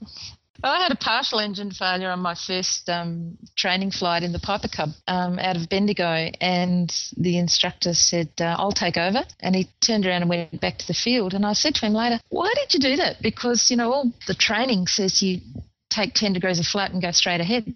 Well, 0.62 0.72
I 0.72 0.80
had 0.80 0.92
a 0.92 0.96
partial 0.96 1.40
engine 1.40 1.72
failure 1.72 2.10
on 2.10 2.20
my 2.20 2.34
first 2.34 2.88
um, 2.88 3.36
training 3.56 3.90
flight 3.90 4.22
in 4.22 4.32
the 4.32 4.38
Piper 4.38 4.68
Cub 4.68 4.90
um, 5.06 5.38
out 5.38 5.56
of 5.56 5.68
Bendigo, 5.68 6.30
and 6.40 6.94
the 7.16 7.38
instructor 7.38 7.92
said, 7.92 8.30
uh, 8.40 8.56
I'll 8.58 8.72
take 8.72 8.96
over. 8.96 9.24
And 9.40 9.54
he 9.54 9.68
turned 9.80 10.06
around 10.06 10.22
and 10.22 10.30
went 10.30 10.60
back 10.60 10.78
to 10.78 10.86
the 10.86 10.94
field. 10.94 11.34
And 11.34 11.44
I 11.44 11.54
said 11.54 11.74
to 11.74 11.86
him 11.86 11.92
later, 11.92 12.20
Why 12.28 12.52
did 12.54 12.72
you 12.72 12.80
do 12.80 12.96
that? 12.96 13.20
Because, 13.20 13.70
you 13.70 13.76
know, 13.76 13.92
all 13.92 14.12
the 14.26 14.34
training 14.34 14.86
says 14.86 15.22
you 15.22 15.40
take 15.90 16.14
10 16.14 16.32
degrees 16.32 16.58
of 16.58 16.66
flat 16.66 16.92
and 16.92 17.02
go 17.02 17.10
straight 17.10 17.40
ahead. 17.40 17.72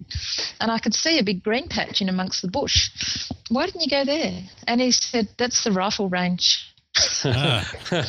And 0.61 0.71
I 0.71 0.79
could 0.79 0.95
see 0.95 1.19
a 1.19 1.25
big 1.25 1.43
green 1.43 1.69
patch 1.69 2.01
in 2.01 2.09
amongst 2.09 2.43
the 2.43 2.49
bush. 2.49 2.91
Why 3.49 3.67
didn't 3.67 3.83
you 3.83 3.91
go 3.91 4.05
there? 4.05 4.43
And 4.67 4.81
he 4.81 4.93
said, 4.93 5.29
That's 5.37 5.65
the 5.65 5.73
rifle 5.73 6.09
range. 6.09 6.75
Ah. 7.25 7.69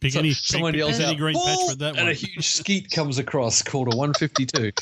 pick 0.00 0.12
so 0.12 0.18
any, 0.18 0.32
someone 0.32 0.72
pick, 0.72 0.78
yells 0.78 1.00
out, 1.00 1.16
green 1.16 1.34
patch 1.34 1.70
for 1.70 1.76
that 1.76 1.96
and 1.96 2.04
one. 2.04 2.08
a 2.08 2.12
huge 2.12 2.46
skeet 2.46 2.90
comes 2.90 3.18
across 3.18 3.62
called 3.62 3.92
a 3.92 3.96
152. 3.96 4.72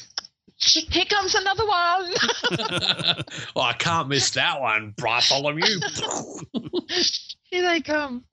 Here 0.59 1.05
comes 1.05 1.35
another 1.35 1.67
one. 1.67 2.15
oh, 3.57 3.61
I 3.61 3.75
can't 3.79 4.09
miss 4.09 4.31
that 4.31 4.61
one, 4.61 4.95
Bartholomew. 4.97 5.81
Here 7.51 7.63
they 7.63 7.81
come. 7.83 8.25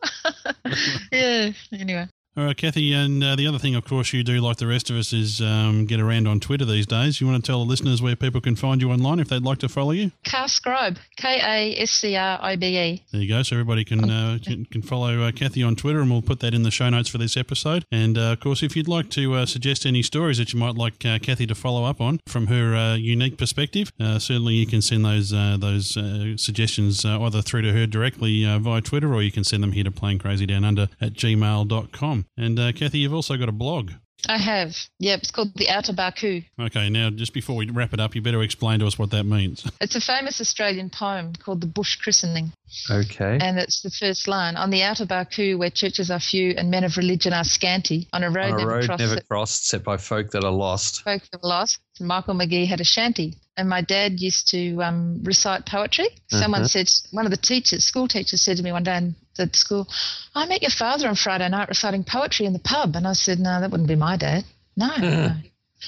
yeah. 1.12 1.52
Anyway. 1.74 2.08
All 2.36 2.46
right, 2.46 2.58
Kathy, 2.58 2.94
and 2.94 3.24
uh, 3.24 3.36
the 3.36 3.46
other 3.46 3.60
thing, 3.60 3.76
of 3.76 3.86
course, 3.86 4.12
you 4.12 4.24
do 4.24 4.42
like 4.42 4.58
the 4.58 4.66
rest 4.66 4.90
of 4.90 4.96
us 4.96 5.14
is 5.14 5.40
um, 5.40 5.86
get 5.86 6.00
around 6.00 6.28
on 6.28 6.40
Twitter 6.40 6.66
these 6.66 6.88
days. 6.88 7.22
You 7.22 7.28
want 7.28 7.46
to 7.46 7.48
tell 7.48 7.60
the 7.60 7.70
listeners 7.70 8.02
where 8.02 8.16
people 8.16 8.42
can 8.42 8.56
find 8.56 8.82
you 8.82 8.90
online 8.90 9.20
if 9.20 9.28
they'd 9.30 9.44
like 9.44 9.60
to 9.60 9.70
follow 9.70 9.92
you? 9.92 10.12
Kascribe, 10.26 10.98
K 11.16 11.40
A 11.40 11.80
S 11.80 11.92
C 11.92 12.16
R 12.16 12.40
I 12.42 12.56
B 12.56 12.76
E. 12.76 13.04
There 13.12 13.22
you 13.22 13.30
go. 13.30 13.44
So 13.44 13.56
everybody 13.56 13.86
can 13.86 14.10
uh, 14.10 14.40
can, 14.44 14.66
can, 14.66 14.82
follow 14.82 15.22
uh, 15.22 15.32
Kathy 15.32 15.62
on 15.62 15.76
Twitter, 15.76 16.02
and 16.02 16.10
we'll 16.10 16.24
put 16.24 16.40
that 16.40 16.56
in 16.56 16.64
the 16.64 16.72
show 16.72 16.90
notes 16.90 17.08
for 17.08 17.20
this 17.20 17.38
episode. 17.38 17.86
And 17.92 18.18
uh, 18.18 18.32
of 18.32 18.40
course, 18.40 18.64
if 18.64 18.76
you'd 18.76 18.88
like 18.88 19.12
to 19.12 19.36
uh, 19.36 19.46
suggest 19.46 19.86
any 19.86 20.02
stories 20.02 20.40
that 20.40 20.54
you 20.54 20.60
might 20.60 20.74
like 20.74 21.06
uh, 21.06 21.20
Kathy 21.20 21.46
to 21.46 21.54
follow 21.54 21.86
up 21.86 22.02
on 22.02 22.20
from 22.26 22.48
her 22.48 22.96
unique 22.96 23.38
perspective, 23.38 23.92
certainly 24.00 24.56
you 24.56 24.66
can 24.66 24.82
send 24.82 25.06
those 25.06 25.30
those 25.30 25.96
suggestions 26.42 27.06
either 27.06 27.44
through 27.44 27.62
to 27.62 27.74
her 27.74 27.86
directly 27.86 28.44
via 28.58 28.82
Twitter, 28.82 29.14
or 29.14 29.22
you 29.22 29.32
can 29.32 29.44
send 29.44 29.62
them 29.62 29.74
here 29.74 29.84
to 29.84 29.92
Plane 29.92 30.18
Crazy 30.18 30.48
Down 30.48 30.64
Under 30.64 30.90
at 31.00 31.14
gmail.com. 31.14 32.23
And 32.38 32.60
uh, 32.60 32.72
Kathy, 32.72 33.00
you've 33.00 33.14
also 33.14 33.38
got 33.38 33.50
a 33.50 33.54
blog. 33.54 33.92
I 34.28 34.38
have. 34.38 34.78
Yep, 35.00 35.20
it's 35.20 35.32
called 35.32 35.54
The 35.56 35.70
Outer 35.70 35.94
Barcoo. 35.94 36.46
Okay, 36.60 36.90
now 36.90 37.10
just 37.10 37.34
before 37.34 37.58
we 37.58 37.70
wrap 37.70 37.94
it 37.94 38.00
up, 38.00 38.16
you 38.16 38.22
better 38.22 38.42
explain 38.42 38.80
to 38.80 38.88
us 38.88 38.98
what 38.98 39.12
that 39.12 39.26
means. 39.26 39.70
It's 39.82 39.96
a 39.96 40.02
famous 40.02 40.40
Australian 40.40 40.90
poem 40.90 41.34
called 41.34 41.60
The 41.60 41.68
Bush 41.68 41.98
Christening. 41.98 42.54
Okay. 42.90 43.38
And 43.42 43.60
it's 43.60 43.82
the 43.82 43.90
first 43.92 44.28
line 44.28 44.56
On 44.56 44.70
the 44.70 44.82
outer 44.82 45.06
Barcoo, 45.06 45.58
where 45.58 45.70
churches 45.70 46.10
are 46.10 46.20
few 46.20 46.52
and 46.58 46.72
men 46.72 46.86
of 46.86 46.96
religion 46.96 47.34
are 47.34 47.44
scanty, 47.44 48.08
on 48.14 48.24
a 48.24 48.30
road, 48.30 48.54
on 48.54 48.54
a 48.54 48.58
never, 48.58 48.70
road 48.70 48.86
crossed, 48.86 49.00
never 49.00 49.22
crossed, 49.22 49.68
set 49.68 49.84
by 49.84 49.98
folk 49.98 50.32
that 50.32 50.46
are 50.46 50.52
lost. 50.52 51.04
Folk 51.04 51.24
that 51.32 51.44
are 51.44 51.48
lost. 51.48 51.80
Michael 52.00 52.34
Magee 52.34 52.66
had 52.66 52.80
a 52.80 52.86
shanty. 52.86 53.36
And 53.58 53.68
my 53.68 53.82
dad 53.82 54.20
used 54.20 54.48
to 54.50 54.82
um, 54.82 55.22
recite 55.24 55.66
poetry. 55.66 56.08
Someone 56.30 56.62
uh-huh. 56.62 56.70
said, 56.70 56.90
one 57.12 57.26
of 57.26 57.32
the 57.32 57.38
teachers, 57.38 57.84
school 57.84 58.08
teachers, 58.08 58.42
said 58.42 58.58
to 58.58 58.64
me 58.64 58.72
one 58.72 58.84
day 58.84 58.98
in 58.98 59.16
the 59.36 59.50
school, 59.54 59.88
I 60.36 60.46
met 60.46 60.62
your 60.62 60.72
father 60.72 61.08
on 61.08 61.16
Friday 61.16 61.48
night 61.50 61.70
reciting 61.70 62.04
poetry 62.04 62.46
in 62.46 62.54
the 62.54 62.60
pub. 62.60 62.96
And 62.96 63.08
I 63.08 63.14
said, 63.14 63.40
No, 63.40 63.60
that 63.60 63.72
wouldn't 63.72 63.90
be 63.90 63.96
my 63.96 64.18
dad. 64.18 64.46
No, 64.76 64.96
no. 64.98 65.32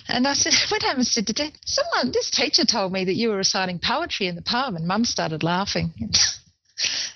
And 0.08 0.28
I 0.28 0.34
said, 0.34 0.54
went 0.70 0.84
home 0.84 0.98
and 0.98 1.08
said 1.08 1.28
to 1.28 1.34
Dad, 1.34 1.54
someone, 1.66 2.12
this 2.12 2.30
teacher 2.30 2.66
told 2.66 2.92
me 2.92 3.06
that 3.06 3.16
you 3.16 3.30
were 3.30 3.38
reciting 3.38 3.80
poetry 3.80 4.28
in 4.28 4.36
the 4.36 4.42
pub. 4.42 4.76
And 4.76 4.88
Mum 4.88 5.06
started 5.06 5.42
laughing. 5.44 5.94
and 6.00 6.10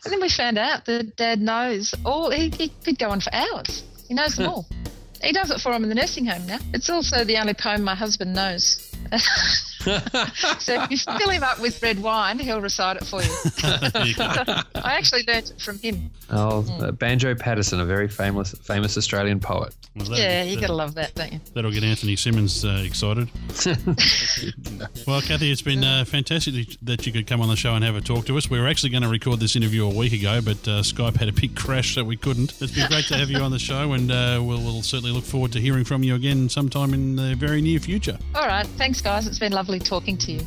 then 0.06 0.22
we 0.22 0.30
found 0.30 0.58
out 0.58 0.86
that 0.86 1.16
Dad 1.16 1.42
knows 1.42 1.94
all, 2.06 2.32
he, 2.32 2.50
he 2.50 2.72
could 2.84 2.98
go 2.98 3.10
on 3.10 3.20
for 3.20 3.34
hours. 3.34 3.84
He 4.08 4.14
knows 4.14 4.36
them 4.36 4.48
all. 4.50 4.66
He 5.22 5.34
does 5.34 5.52
it 5.52 5.60
for 5.60 5.74
him 5.74 5.84
in 5.84 5.90
the 5.90 5.96
nursing 5.96 6.26
home 6.26 6.48
now. 6.48 6.60
It's 6.74 6.90
also 6.90 7.26
the 7.26 7.38
only 7.38 7.54
poem 7.54 7.84
my 7.84 7.96
husband 7.96 8.34
knows. 8.34 8.90
so 10.60 10.84
if 10.84 10.92
you 10.92 10.98
fill 10.98 11.30
him 11.30 11.44
up 11.44 11.60
with 11.60 11.82
red 11.82 12.02
wine, 12.02 12.40
he'll 12.40 12.62
recite 12.62 12.98
it 12.98 13.06
for 13.06 13.22
you. 13.22 13.30
I 14.76 14.96
actually 14.98 15.24
learnt 15.28 15.52
it 15.52 15.62
from 15.62 15.80
him. 15.80 16.12
Oh, 16.30 16.64
mm. 16.68 16.98
Banjo 16.98 17.36
Paterson, 17.36 17.80
a 17.80 17.86
very 17.86 18.08
famous 18.08 18.52
famous 18.54 18.98
Australian 18.98 19.40
poet. 19.40 19.76
Well, 19.96 20.06
that, 20.10 20.20
yeah, 20.20 20.44
you 20.44 20.60
got 20.60 20.68
to 20.68 20.74
love 20.74 20.96
that, 20.96 21.16
don't 21.16 21.34
you? 21.34 21.40
That'll 21.54 21.72
get 21.72 21.84
Anthony 21.84 22.16
Simmons 22.16 22.64
uh, 22.64 22.84
excited. 22.86 23.30
well, 25.08 25.22
Kathy, 25.22 25.52
it's 25.52 25.64
been 25.64 25.84
uh, 25.84 26.06
fantastic 26.06 26.78
that 26.84 27.06
you 27.06 27.12
could 27.12 27.28
come 27.28 27.42
on 27.42 27.50
the 27.50 27.56
show 27.56 27.74
and 27.74 27.84
have 27.84 27.96
a 27.96 28.02
talk 28.02 28.26
to 28.28 28.38
us. 28.38 28.50
We 28.50 28.60
were 28.60 28.68
actually 28.68 28.92
going 28.92 29.04
to 29.04 29.10
record 29.10 29.40
this 29.40 29.56
interview 29.56 29.86
a 29.86 29.94
week 29.94 30.14
ago, 30.14 30.42
but 30.42 30.58
uh, 30.68 30.82
Skype 30.82 31.18
had 31.18 31.28
a 31.28 31.34
big 31.34 31.56
crash, 31.56 31.96
so 31.96 32.04
we 32.04 32.18
couldn't. 32.18 32.62
It's 32.62 32.74
been 32.74 32.88
great 32.88 33.06
to 33.06 33.18
have 33.18 33.30
you 33.30 33.40
on 33.40 33.52
the 33.52 33.60
show, 33.60 33.94
and 33.94 34.12
uh, 34.12 34.40
we'll, 34.42 34.62
we'll 34.62 34.84
certainly 34.84 35.12
look 35.12 35.26
forward 35.26 35.52
to 35.54 35.60
hearing 35.60 35.84
from 35.84 36.04
you 36.04 36.16
again 36.16 36.50
sometime 36.50 36.94
in 36.94 37.16
the 37.16 37.36
very 37.36 37.62
near 37.62 37.80
future. 37.80 38.18
All 38.36 38.48
right. 38.48 38.68
Thanks, 38.78 39.02
guys. 39.02 39.28
It's 39.28 39.40
been 39.40 39.54
lovely 39.54 39.79
talking 39.80 40.18
to 40.18 40.32
you. 40.34 40.46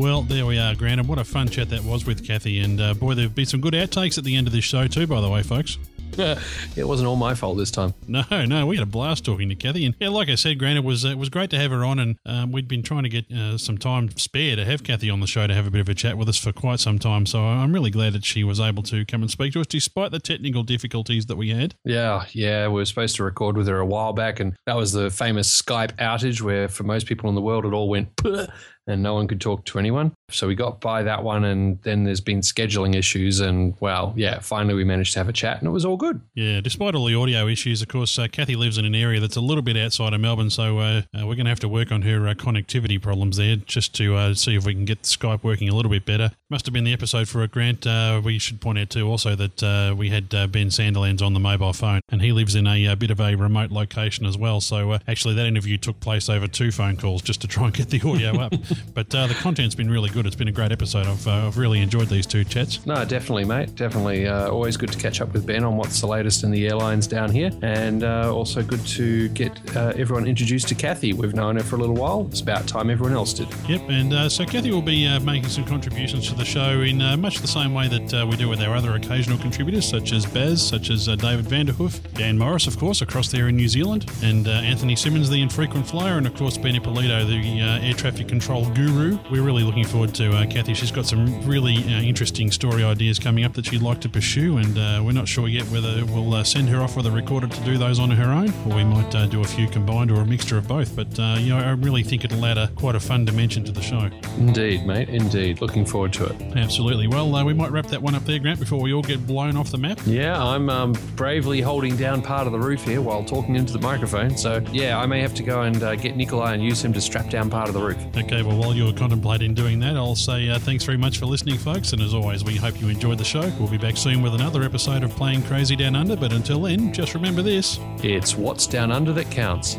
Well, 0.00 0.22
there 0.22 0.46
we 0.46 0.58
are, 0.58 0.74
Grant. 0.74 1.06
what 1.06 1.18
a 1.18 1.24
fun 1.24 1.48
chat 1.48 1.68
that 1.70 1.84
was 1.84 2.06
with 2.06 2.26
Kathy. 2.26 2.60
And 2.60 2.80
uh, 2.80 2.94
boy, 2.94 3.12
there've 3.14 3.34
been 3.34 3.44
some 3.44 3.60
good 3.60 3.74
outtakes 3.74 4.16
at 4.16 4.24
the 4.24 4.34
end 4.34 4.46
of 4.46 4.52
this 4.54 4.64
show, 4.64 4.86
too, 4.86 5.06
by 5.06 5.20
the 5.20 5.28
way, 5.28 5.42
folks. 5.42 5.76
it 6.76 6.86
wasn't 6.86 7.08
all 7.08 7.16
my 7.16 7.34
fault 7.34 7.56
this 7.56 7.70
time. 7.70 7.94
No, 8.06 8.24
no, 8.30 8.66
we 8.66 8.76
had 8.76 8.82
a 8.82 8.90
blast 8.90 9.24
talking 9.24 9.48
to 9.48 9.54
Kathy, 9.54 9.86
and 9.86 9.94
yeah, 10.00 10.08
like 10.08 10.28
I 10.28 10.34
said, 10.34 10.58
Grant, 10.58 10.78
it 10.78 10.84
was 10.84 11.04
it 11.04 11.18
was 11.18 11.28
great 11.28 11.50
to 11.50 11.58
have 11.58 11.70
her 11.70 11.84
on, 11.84 11.98
and 11.98 12.16
um, 12.26 12.52
we'd 12.52 12.68
been 12.68 12.82
trying 12.82 13.04
to 13.04 13.08
get 13.08 13.30
uh, 13.30 13.58
some 13.58 13.78
time 13.78 14.10
spare 14.16 14.56
to 14.56 14.64
have 14.64 14.82
Kathy 14.82 15.10
on 15.10 15.20
the 15.20 15.26
show 15.26 15.46
to 15.46 15.54
have 15.54 15.66
a 15.66 15.70
bit 15.70 15.80
of 15.80 15.88
a 15.88 15.94
chat 15.94 16.16
with 16.16 16.28
us 16.28 16.38
for 16.38 16.52
quite 16.52 16.80
some 16.80 16.98
time. 16.98 17.26
So 17.26 17.40
I'm 17.40 17.72
really 17.72 17.90
glad 17.90 18.12
that 18.14 18.24
she 18.24 18.44
was 18.44 18.60
able 18.60 18.82
to 18.84 19.04
come 19.04 19.22
and 19.22 19.30
speak 19.30 19.52
to 19.54 19.60
us, 19.60 19.66
despite 19.66 20.10
the 20.10 20.20
technical 20.20 20.62
difficulties 20.62 21.26
that 21.26 21.36
we 21.36 21.50
had. 21.50 21.74
Yeah, 21.84 22.24
yeah, 22.32 22.66
we 22.68 22.74
were 22.74 22.84
supposed 22.84 23.16
to 23.16 23.24
record 23.24 23.56
with 23.56 23.68
her 23.68 23.78
a 23.78 23.86
while 23.86 24.12
back, 24.12 24.40
and 24.40 24.56
that 24.66 24.76
was 24.76 24.92
the 24.92 25.10
famous 25.10 25.60
Skype 25.60 25.92
outage 25.96 26.40
where, 26.40 26.68
for 26.68 26.84
most 26.84 27.06
people 27.06 27.28
in 27.28 27.34
the 27.34 27.40
world, 27.40 27.64
it 27.64 27.72
all 27.72 27.88
went 27.88 28.08
and 28.90 29.02
no 29.02 29.14
one 29.14 29.28
could 29.28 29.40
talk 29.40 29.64
to 29.66 29.78
anyone. 29.78 30.12
So 30.30 30.46
we 30.46 30.54
got 30.54 30.80
by 30.80 31.02
that 31.02 31.24
one, 31.24 31.44
and 31.44 31.80
then 31.82 32.04
there's 32.04 32.20
been 32.20 32.40
scheduling 32.40 32.94
issues, 32.94 33.40
and 33.40 33.74
well, 33.80 34.12
yeah, 34.16 34.38
finally 34.38 34.74
we 34.74 34.84
managed 34.84 35.12
to 35.14 35.18
have 35.18 35.28
a 35.28 35.32
chat, 35.32 35.58
and 35.58 35.66
it 35.66 35.70
was 35.70 35.84
all 35.84 35.96
good. 35.96 36.20
Yeah, 36.34 36.60
despite 36.60 36.94
all 36.94 37.04
the 37.04 37.14
audio 37.14 37.46
issues, 37.48 37.82
of 37.82 37.88
course, 37.88 38.18
uh, 38.18 38.28
Kathy 38.28 38.56
lives 38.56 38.78
in 38.78 38.84
an 38.84 38.94
area 38.94 39.20
that's 39.20 39.36
a 39.36 39.40
little 39.40 39.62
bit 39.62 39.76
outside 39.76 40.12
of 40.12 40.20
Melbourne, 40.20 40.50
so 40.50 40.78
uh, 40.78 41.02
uh, 41.14 41.26
we're 41.26 41.34
going 41.34 41.44
to 41.44 41.50
have 41.50 41.60
to 41.60 41.68
work 41.68 41.90
on 41.90 42.02
her 42.02 42.28
uh, 42.28 42.34
connectivity 42.34 43.00
problems 43.00 43.36
there 43.36 43.56
just 43.56 43.94
to 43.96 44.14
uh, 44.14 44.34
see 44.34 44.54
if 44.54 44.64
we 44.64 44.74
can 44.74 44.84
get 44.84 45.02
Skype 45.02 45.42
working 45.42 45.68
a 45.68 45.74
little 45.74 45.90
bit 45.90 46.04
better. 46.04 46.30
Must 46.48 46.66
have 46.66 46.72
been 46.72 46.84
the 46.84 46.92
episode 46.92 47.28
for 47.28 47.42
a 47.42 47.48
grant. 47.48 47.86
Uh, 47.86 48.20
we 48.24 48.38
should 48.38 48.60
point 48.60 48.78
out 48.78 48.90
too 48.90 49.08
also 49.08 49.34
that 49.36 49.94
we 49.96 50.10
had 50.10 50.28
Ben 50.28 50.68
Sandilands 50.68 51.22
on 51.22 51.34
the 51.34 51.40
mobile 51.40 51.72
phone, 51.72 52.00
and 52.08 52.22
he 52.22 52.32
lives 52.32 52.54
in 52.54 52.66
a, 52.66 52.86
a 52.86 52.96
bit 52.96 53.10
of 53.10 53.20
a 53.20 53.34
remote 53.34 53.70
location 53.70 54.26
as 54.26 54.36
well. 54.36 54.60
So 54.60 54.98
actually, 55.06 55.34
that 55.34 55.46
interview 55.46 55.76
took 55.76 56.00
place 56.00 56.28
over 56.28 56.46
two 56.46 56.70
phone 56.70 56.96
calls 56.96 57.22
just 57.22 57.40
to 57.42 57.48
try 57.48 57.66
and 57.66 57.74
get 57.74 57.90
the 57.90 58.00
audio 58.08 58.40
up. 58.40 58.54
but 58.94 59.10
the 59.10 59.36
content's 59.40 59.74
been 59.74 59.90
really 59.90 60.10
good. 60.10 60.26
It's 60.26 60.36
been 60.36 60.48
a 60.48 60.52
great 60.52 60.72
episode. 60.72 61.06
I've, 61.06 61.26
I've 61.26 61.58
really 61.58 61.80
enjoyed 61.80 62.08
these 62.08 62.26
two 62.26 62.44
chats. 62.44 62.84
No, 62.86 63.04
definitely, 63.04 63.44
mate. 63.44 63.74
Definitely. 63.74 64.28
always 64.28 64.76
good 64.76 64.92
to 64.92 64.98
catch 64.98 65.20
up 65.20 65.32
with 65.32 65.46
Ben 65.46 65.64
on 65.64 65.76
what's 65.76 66.00
the 66.00 66.06
latest 66.06 66.44
in 66.44 66.50
the 66.50 66.66
airlines 66.68 67.06
down 67.06 67.30
here, 67.30 67.50
and 67.62 68.04
also 68.04 68.62
good 68.62 68.84
to 68.88 69.28
get 69.30 69.58
everyone 69.76 70.26
introduced 70.26 70.68
to 70.68 70.74
Kathy. 70.74 71.12
We've 71.12 71.34
known 71.34 71.56
her 71.56 71.62
for 71.62 71.76
a 71.76 71.78
little 71.78 71.96
while. 71.96 72.26
It's 72.30 72.40
about 72.40 72.66
time 72.66 72.90
everyone 72.90 73.14
else 73.14 73.32
did. 73.32 73.48
Yep, 73.68 73.82
and 73.88 74.32
so 74.32 74.44
Kathy 74.44 74.70
will 74.70 74.82
be 74.82 75.18
making 75.20 75.48
some 75.50 75.64
contributions 75.64 76.28
to 76.28 76.34
the 76.34 76.44
show 76.44 76.80
in 76.80 77.00
uh, 77.00 77.16
much 77.16 77.38
the 77.38 77.48
same 77.48 77.74
way 77.74 77.88
that 77.88 78.14
uh, 78.14 78.26
we 78.26 78.36
do 78.36 78.48
with 78.48 78.60
our 78.60 78.74
other 78.74 78.94
occasional 78.94 79.38
contributors, 79.38 79.88
such 79.88 80.12
as 80.12 80.26
Baz, 80.26 80.66
such 80.66 80.90
as 80.90 81.08
uh, 81.08 81.16
David 81.16 81.46
Vanderhoof, 81.46 82.00
Dan 82.14 82.38
Morris, 82.38 82.66
of 82.66 82.78
course, 82.78 83.02
across 83.02 83.30
there 83.30 83.48
in 83.48 83.56
New 83.56 83.68
Zealand, 83.68 84.10
and 84.22 84.46
uh, 84.46 84.50
Anthony 84.50 84.96
Simmons, 84.96 85.28
the 85.30 85.40
infrequent 85.40 85.86
flyer, 85.86 86.18
and 86.18 86.26
of 86.26 86.34
course 86.34 86.56
Benny 86.58 86.80
Polito, 86.80 87.26
the 87.26 87.60
uh, 87.60 87.86
air 87.86 87.94
traffic 87.94 88.28
control 88.28 88.59
guru. 88.70 89.18
We're 89.30 89.42
really 89.42 89.62
looking 89.62 89.84
forward 89.84 90.14
to 90.16 90.30
uh, 90.32 90.46
Kathy. 90.46 90.74
She's 90.74 90.90
got 90.90 91.06
some 91.06 91.46
really 91.46 91.76
uh, 91.76 92.00
interesting 92.02 92.50
story 92.50 92.84
ideas 92.84 93.18
coming 93.18 93.44
up 93.44 93.54
that 93.54 93.66
she'd 93.66 93.82
like 93.82 94.00
to 94.02 94.08
pursue, 94.08 94.58
and 94.58 94.78
uh, 94.78 95.02
we're 95.04 95.12
not 95.12 95.28
sure 95.28 95.48
yet 95.48 95.64
whether 95.64 96.04
we'll 96.06 96.34
uh, 96.34 96.44
send 96.44 96.68
her 96.68 96.80
off 96.80 96.96
with 96.96 97.06
a 97.06 97.10
recorder 97.10 97.46
to 97.46 97.60
do 97.64 97.78
those 97.78 97.98
on 97.98 98.10
her 98.10 98.32
own, 98.32 98.52
or 98.66 98.76
we 98.76 98.84
might 98.84 99.14
uh, 99.14 99.26
do 99.26 99.40
a 99.40 99.44
few 99.44 99.68
combined 99.68 100.10
or 100.10 100.20
a 100.20 100.26
mixture 100.26 100.58
of 100.58 100.66
both. 100.68 100.94
But 100.94 101.18
uh, 101.18 101.36
you 101.38 101.50
know, 101.50 101.58
I 101.58 101.70
really 101.70 102.02
think 102.02 102.24
it'll 102.24 102.44
add 102.44 102.58
a, 102.58 102.68
quite 102.68 102.94
a 102.94 103.00
fun 103.00 103.24
dimension 103.24 103.64
to 103.64 103.72
the 103.72 103.82
show. 103.82 104.10
Indeed, 104.38 104.86
mate. 104.86 105.08
Indeed. 105.08 105.60
Looking 105.60 105.84
forward 105.84 106.12
to 106.14 106.26
it. 106.26 106.40
Absolutely. 106.56 107.06
Well, 107.06 107.34
uh, 107.34 107.44
we 107.44 107.54
might 107.54 107.70
wrap 107.70 107.86
that 107.86 108.02
one 108.02 108.14
up 108.14 108.24
there, 108.24 108.38
Grant, 108.38 108.60
before 108.60 108.80
we 108.80 108.92
all 108.92 109.02
get 109.02 109.26
blown 109.26 109.56
off 109.56 109.70
the 109.70 109.78
map. 109.78 110.00
Yeah, 110.06 110.42
I'm 110.42 110.70
um, 110.70 110.92
bravely 111.16 111.60
holding 111.60 111.96
down 111.96 112.22
part 112.22 112.46
of 112.46 112.52
the 112.52 112.58
roof 112.58 112.84
here 112.84 113.00
while 113.00 113.24
talking 113.24 113.56
into 113.56 113.72
the 113.72 113.78
microphone. 113.78 114.36
So, 114.36 114.62
yeah, 114.72 114.98
I 114.98 115.06
may 115.06 115.20
have 115.20 115.34
to 115.34 115.42
go 115.42 115.62
and 115.62 115.82
uh, 115.82 115.96
get 115.96 116.16
Nikolai 116.16 116.54
and 116.54 116.62
use 116.62 116.84
him 116.84 116.92
to 116.92 117.00
strap 117.00 117.30
down 117.30 117.50
part 117.50 117.68
of 117.68 117.74
the 117.74 117.80
roof. 117.80 117.98
Okay, 118.16 118.42
well, 118.42 118.49
while 118.54 118.74
you're 118.74 118.92
contemplating 118.92 119.54
doing 119.54 119.78
that, 119.80 119.96
I'll 119.96 120.16
say 120.16 120.48
uh, 120.48 120.58
thanks 120.58 120.84
very 120.84 120.98
much 120.98 121.18
for 121.18 121.26
listening, 121.26 121.58
folks. 121.58 121.92
And 121.92 122.00
as 122.00 122.14
always, 122.14 122.44
we 122.44 122.56
hope 122.56 122.80
you 122.80 122.88
enjoyed 122.88 123.18
the 123.18 123.24
show. 123.24 123.52
We'll 123.58 123.68
be 123.68 123.78
back 123.78 123.96
soon 123.96 124.22
with 124.22 124.34
another 124.34 124.62
episode 124.62 125.04
of 125.04 125.10
Plane 125.10 125.42
Crazy 125.42 125.76
Down 125.76 125.96
Under. 125.96 126.16
But 126.16 126.32
until 126.32 126.62
then, 126.62 126.92
just 126.92 127.14
remember 127.14 127.42
this 127.42 127.78
It's 128.02 128.36
what's 128.36 128.66
down 128.66 128.92
under 128.92 129.12
that 129.12 129.30
counts. 129.30 129.76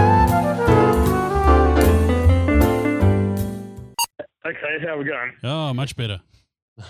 Okay, 4.63 4.85
how 4.85 4.97
we 4.97 5.05
going? 5.05 5.31
Oh, 5.43 5.73
much 5.73 5.95
better. 5.95 6.21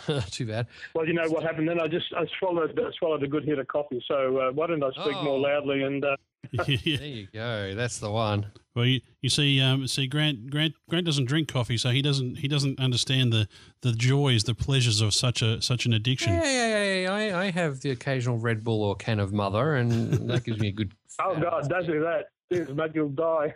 Too 0.31 0.45
bad. 0.45 0.67
Well, 0.93 1.07
you 1.07 1.13
know 1.13 1.27
what 1.29 1.43
happened 1.43 1.67
then? 1.67 1.79
I 1.79 1.87
just 1.87 2.13
I 2.15 2.25
swallowed 2.39 2.77
uh, 2.77 2.91
swallowed 2.97 3.23
a 3.23 3.27
good 3.27 3.43
hit 3.43 3.59
of 3.59 3.67
coffee. 3.67 4.03
So 4.07 4.37
uh, 4.37 4.51
why 4.51 4.67
don't 4.67 4.83
I 4.83 4.91
speak 4.91 5.21
more 5.23 5.39
loudly 5.39 5.83
and 5.83 6.03
uh, 6.03 6.15
There 6.53 6.75
you 6.75 7.27
go. 7.33 7.75
That's 7.75 7.99
the 7.99 8.11
one. 8.11 8.47
Well, 8.75 8.85
you, 8.85 9.01
you 9.21 9.29
see, 9.29 9.61
um, 9.61 9.87
see, 9.87 10.07
Grant, 10.07 10.49
Grant, 10.49 10.73
Grant 10.89 11.05
doesn't 11.05 11.25
drink 11.25 11.47
coffee, 11.47 11.77
so 11.77 11.89
he 11.89 12.01
doesn't, 12.01 12.37
he 12.37 12.47
doesn't 12.47 12.79
understand 12.79 13.31
the, 13.31 13.47
the 13.81 13.91
joys, 13.91 14.43
the 14.45 14.55
pleasures 14.55 15.01
of 15.01 15.13
such 15.13 15.41
a 15.41 15.61
such 15.61 15.85
an 15.85 15.93
addiction. 15.93 16.33
Yeah, 16.33 16.43
yeah, 16.43 16.83
yeah, 16.83 16.93
yeah. 17.01 17.11
I, 17.11 17.45
I 17.45 17.51
have 17.51 17.81
the 17.81 17.91
occasional 17.91 18.37
Red 18.37 18.63
Bull 18.63 18.83
or 18.83 18.95
can 18.95 19.19
of 19.19 19.33
Mother, 19.33 19.75
and 19.75 20.29
that 20.29 20.43
gives 20.43 20.59
me 20.59 20.69
a 20.69 20.71
good. 20.71 20.93
oh 21.21 21.39
god, 21.39 21.69
don't 21.69 21.85
do 21.85 21.99
that. 22.01 22.27
It's 22.49 22.71
mate, 22.71 22.91
you'll 22.93 23.09
die. 23.09 23.53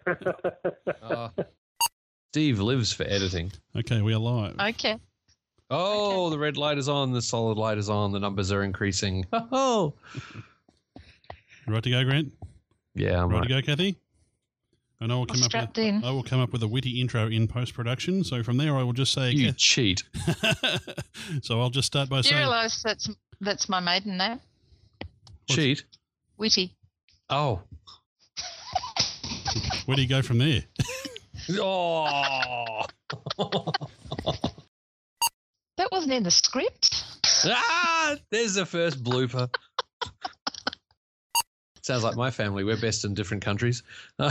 Uh, 1.01 1.29
Steve 2.35 2.59
lives 2.59 2.91
for 2.91 3.03
editing. 3.03 3.49
Okay, 3.77 4.01
we 4.01 4.13
are 4.13 4.17
live. 4.19 4.59
Okay. 4.59 4.99
Oh, 5.71 6.29
the 6.29 6.37
red 6.37 6.57
light 6.57 6.77
is 6.77 6.89
on. 6.89 7.13
The 7.13 7.21
solid 7.21 7.57
light 7.57 7.77
is 7.77 7.89
on. 7.89 8.11
The 8.11 8.19
numbers 8.19 8.51
are 8.51 8.61
increasing. 8.61 9.25
Oh, 9.33 9.93
You 11.65 11.73
right 11.73 11.81
to 11.81 11.89
go, 11.89 12.03
Grant? 12.03 12.33
yeah, 12.93 13.23
I'm 13.23 13.29
right, 13.29 13.39
right. 13.39 13.47
to 13.47 13.53
go, 13.53 13.61
Kathy? 13.61 13.95
And 14.99 15.13
I 15.13 15.15
will 15.15 15.25
come 15.25 15.43
up. 15.43 15.53
With, 15.53 15.77
in. 15.77 16.03
I 16.03 16.11
will 16.11 16.23
come 16.23 16.41
up 16.41 16.51
with 16.51 16.61
a 16.63 16.67
witty 16.67 16.99
intro 16.99 17.27
in 17.27 17.47
post 17.47 17.73
production. 17.73 18.21
So 18.25 18.43
from 18.43 18.57
there, 18.57 18.75
I 18.75 18.83
will 18.83 18.91
just 18.91 19.13
say. 19.13 19.31
You 19.31 19.45
Kath- 19.53 19.57
cheat. 19.57 20.03
so 21.41 21.61
I'll 21.61 21.69
just 21.69 21.87
start 21.87 22.09
by 22.09 22.19
Do 22.19 22.31
you 22.31 22.35
realise 22.35 22.83
that's 22.83 23.09
that's 23.39 23.69
my 23.69 23.79
maiden 23.79 24.17
name? 24.17 24.41
Cheat. 25.49 25.85
Witty. 26.37 26.75
Oh. 27.29 27.61
where 29.85 29.95
do 29.95 30.01
you 30.01 30.09
go 30.09 30.21
from 30.21 30.39
there? 30.39 30.63
Oh. 31.51 32.85
That 35.77 35.91
wasn't 35.91 36.13
in 36.13 36.23
the 36.23 36.31
script. 36.31 37.03
ah, 37.45 38.15
there's 38.31 38.53
the 38.53 38.65
first 38.65 39.03
blooper. 39.03 39.53
Sounds 41.81 42.03
like 42.03 42.15
my 42.15 42.31
family. 42.31 42.63
We're 42.63 42.79
best 42.79 43.03
in 43.05 43.13
different 43.13 43.43
countries. 43.43 43.83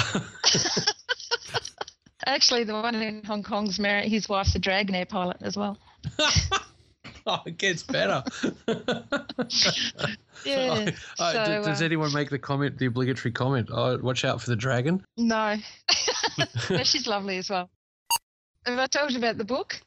Actually, 2.27 2.65
the 2.65 2.73
one 2.73 2.95
in 2.95 3.23
Hong 3.25 3.43
Kong's 3.43 3.79
married. 3.79 4.09
His 4.11 4.29
wife's 4.29 4.55
a 4.55 4.59
Dragonair 4.59 5.07
pilot 5.09 5.37
as 5.43 5.57
well. 5.57 5.79
oh, 7.27 7.43
it 7.47 7.59
gets 7.59 7.83
better. 7.83 8.23
Yeah. 10.45 10.91
Oh, 11.19 11.33
so, 11.33 11.45
d- 11.45 11.67
does 11.67 11.81
uh, 11.81 11.85
anyone 11.85 12.13
make 12.13 12.29
the 12.29 12.39
comment, 12.39 12.77
the 12.77 12.87
obligatory 12.87 13.33
comment? 13.33 13.71
Oh, 13.73 13.97
watch 13.99 14.25
out 14.25 14.43
for 14.43 14.51
the 14.51 14.57
dragon. 14.57 15.03
No. 15.17 15.57
no, 16.69 16.83
she's 16.83 17.07
lovely 17.07 17.39
as 17.39 17.49
well. 17.49 17.71
Have 18.67 18.79
I 18.79 18.87
told 18.87 19.13
you 19.13 19.19
about 19.19 19.39
the 19.39 19.45
book? 19.45 19.81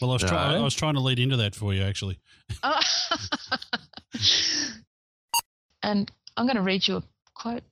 Well, 0.00 0.10
I 0.10 0.14
was, 0.14 0.22
try- 0.22 0.52
No. 0.54 0.60
I 0.60 0.62
was 0.62 0.74
trying 0.74 0.94
to 0.94 1.00
lead 1.00 1.18
into 1.18 1.36
that 1.38 1.54
for 1.54 1.74
you, 1.74 1.82
actually. 1.82 2.18
Oh. 2.62 2.80
and 5.82 6.10
I'm 6.36 6.46
going 6.46 6.56
to 6.56 6.62
read 6.62 6.86
you 6.88 6.96
a 6.98 7.02
quote. 7.34 7.62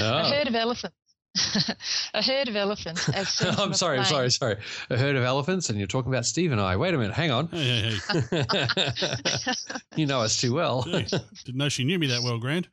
Oh. 0.00 0.18
A 0.18 0.24
herd 0.24 0.46
of 0.46 0.54
elephants. 0.54 0.96
a 2.14 2.22
herd 2.22 2.48
of 2.48 2.56
elephants. 2.56 3.08
As 3.08 3.40
I'm 3.58 3.74
sorry, 3.74 3.98
I'm 3.98 4.04
sorry, 4.04 4.30
sorry. 4.30 4.56
A 4.90 4.96
herd 4.96 5.16
of 5.16 5.24
elephants, 5.24 5.68
and 5.68 5.78
you're 5.78 5.86
talking 5.86 6.12
about 6.12 6.26
Steve 6.26 6.52
and 6.52 6.60
I. 6.60 6.76
Wait 6.76 6.94
a 6.94 6.98
minute, 6.98 7.14
hang 7.14 7.30
on. 7.30 7.48
Hey, 7.48 7.98
hey, 8.10 8.22
hey. 8.30 8.44
you 9.96 10.06
know 10.06 10.20
us 10.20 10.40
too 10.40 10.54
well. 10.54 10.82
Hey, 10.82 11.06
Didn't 11.44 11.58
know 11.58 11.68
she 11.68 11.84
knew 11.84 11.98
me 11.98 12.08
that 12.08 12.22
well, 12.22 12.38
Grant. 12.38 12.68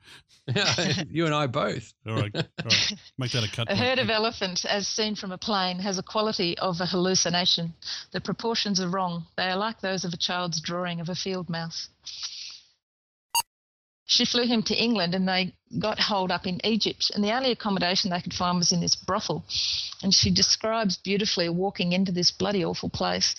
you 1.09 1.25
and 1.25 1.33
I 1.33 1.47
both. 1.47 1.93
All 2.07 2.15
right, 2.15 2.35
all 2.35 2.43
right. 2.63 2.93
Make 3.17 3.31
that 3.31 3.43
a 3.43 3.51
cut. 3.51 3.63
A 3.63 3.75
point. 3.75 3.79
herd 3.79 3.99
of 3.99 4.09
elephants, 4.09 4.63
as 4.65 4.87
seen 4.87 5.15
from 5.15 5.31
a 5.31 5.37
plane, 5.37 5.79
has 5.79 5.97
a 5.97 6.03
quality 6.03 6.57
of 6.59 6.79
a 6.81 6.85
hallucination. 6.85 7.73
The 8.11 8.21
proportions 8.21 8.79
are 8.79 8.89
wrong. 8.89 9.25
They 9.37 9.45
are 9.49 9.57
like 9.57 9.81
those 9.81 10.05
of 10.05 10.13
a 10.13 10.17
child's 10.17 10.61
drawing 10.61 10.99
of 11.01 11.09
a 11.09 11.15
field 11.15 11.49
mouse. 11.49 11.89
She 14.05 14.25
flew 14.25 14.45
him 14.45 14.61
to 14.63 14.75
England 14.75 15.15
and 15.15 15.27
they 15.27 15.53
got 15.79 15.99
holed 15.99 16.31
up 16.31 16.45
in 16.45 16.63
Egypt. 16.63 17.11
And 17.13 17.23
the 17.23 17.33
only 17.33 17.51
accommodation 17.51 18.11
they 18.11 18.21
could 18.21 18.33
find 18.33 18.57
was 18.57 18.71
in 18.71 18.79
this 18.79 18.95
brothel. 18.95 19.43
And 20.03 20.13
she 20.13 20.31
describes 20.31 20.97
beautifully 20.97 21.49
walking 21.49 21.91
into 21.91 22.11
this 22.11 22.31
bloody 22.31 22.63
awful 22.63 22.89
place. 22.89 23.35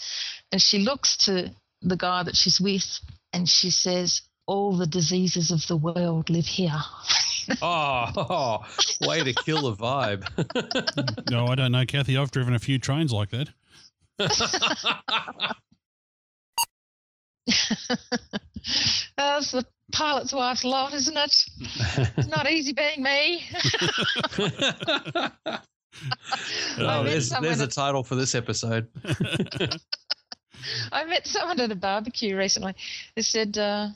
And 0.51 0.60
she 0.60 0.80
looks 0.80 1.16
to 1.18 1.51
the 1.82 1.97
guy 1.97 2.24
that 2.24 2.36
she's 2.36 2.60
with 2.60 3.01
and 3.32 3.48
she 3.48 3.70
says, 3.70 4.22
All 4.47 4.76
the 4.76 4.86
diseases 4.86 5.52
of 5.52 5.66
the 5.68 5.76
world 5.76 6.30
live 6.30 6.47
here. 6.47 6.80
oh, 7.62 8.10
oh, 8.16 9.06
way 9.06 9.22
to 9.22 9.34
kill 9.34 9.70
the 9.70 9.76
vibe. 9.76 11.30
no, 11.30 11.47
I 11.47 11.55
don't 11.55 11.72
know, 11.72 11.86
Kathy. 11.86 12.16
I've 12.16 12.32
driven 12.32 12.55
a 12.55 12.59
few 12.59 12.78
trains 12.80 13.12
like 13.12 13.30
that. 13.30 13.51
That's 19.16 19.52
the 19.52 19.64
pilot's 19.93 20.32
wife's 20.32 20.64
lot, 20.64 20.94
isn't 20.94 21.16
it? 21.16 21.44
It's 22.16 22.28
not 22.28 22.51
easy 22.51 22.73
being 22.73 23.02
me. 23.02 23.44
oh, 26.78 27.05
there's, 27.05 27.31
there's 27.31 27.60
a 27.60 27.66
title 27.66 28.02
for 28.02 28.16
this 28.16 28.35
episode. 28.35 28.89
I 30.93 31.05
met 31.05 31.27
someone 31.27 31.60
at 31.60 31.70
a 31.70 31.77
barbecue 31.77 32.36
recently. 32.36 32.74
They 33.14 33.23
said, 33.23 33.56
uh, 33.56 33.89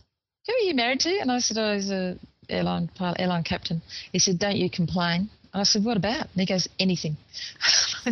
"Who 0.47 0.53
are 0.53 0.67
you 0.67 0.75
married 0.75 1.01
to?" 1.01 1.19
And 1.19 1.33
I 1.33 1.41
said, 1.41 1.59
"Oh, 1.59 1.75
was 1.75 1.91
a 1.91 2.17
airline 2.49 2.89
pilot, 2.95 3.21
airline 3.21 3.43
captain." 3.43 3.83
He 4.13 4.21
said, 4.21 4.39
"Don't 4.39 4.57
you 4.57 4.71
complain?" 4.71 5.29
And 5.53 5.61
I 5.61 5.65
said, 5.65 5.85
"What 5.85 5.97
about?" 5.97 6.23
And 6.23 6.37
he 6.37 6.47
goes, 6.47 6.69
"Anything." 6.79 7.17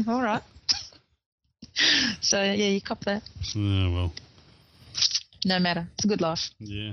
All 0.08 0.22
right. 0.22 0.42
so 2.20 2.42
yeah, 2.42 2.52
you 2.52 2.80
cop 2.80 3.04
that. 3.04 3.22
Oh 3.56 3.92
well. 3.92 4.12
No 5.44 5.58
matter, 5.58 5.88
it's 5.94 6.04
a 6.04 6.08
good 6.08 6.20
life. 6.20 6.50
Yeah. 6.58 6.92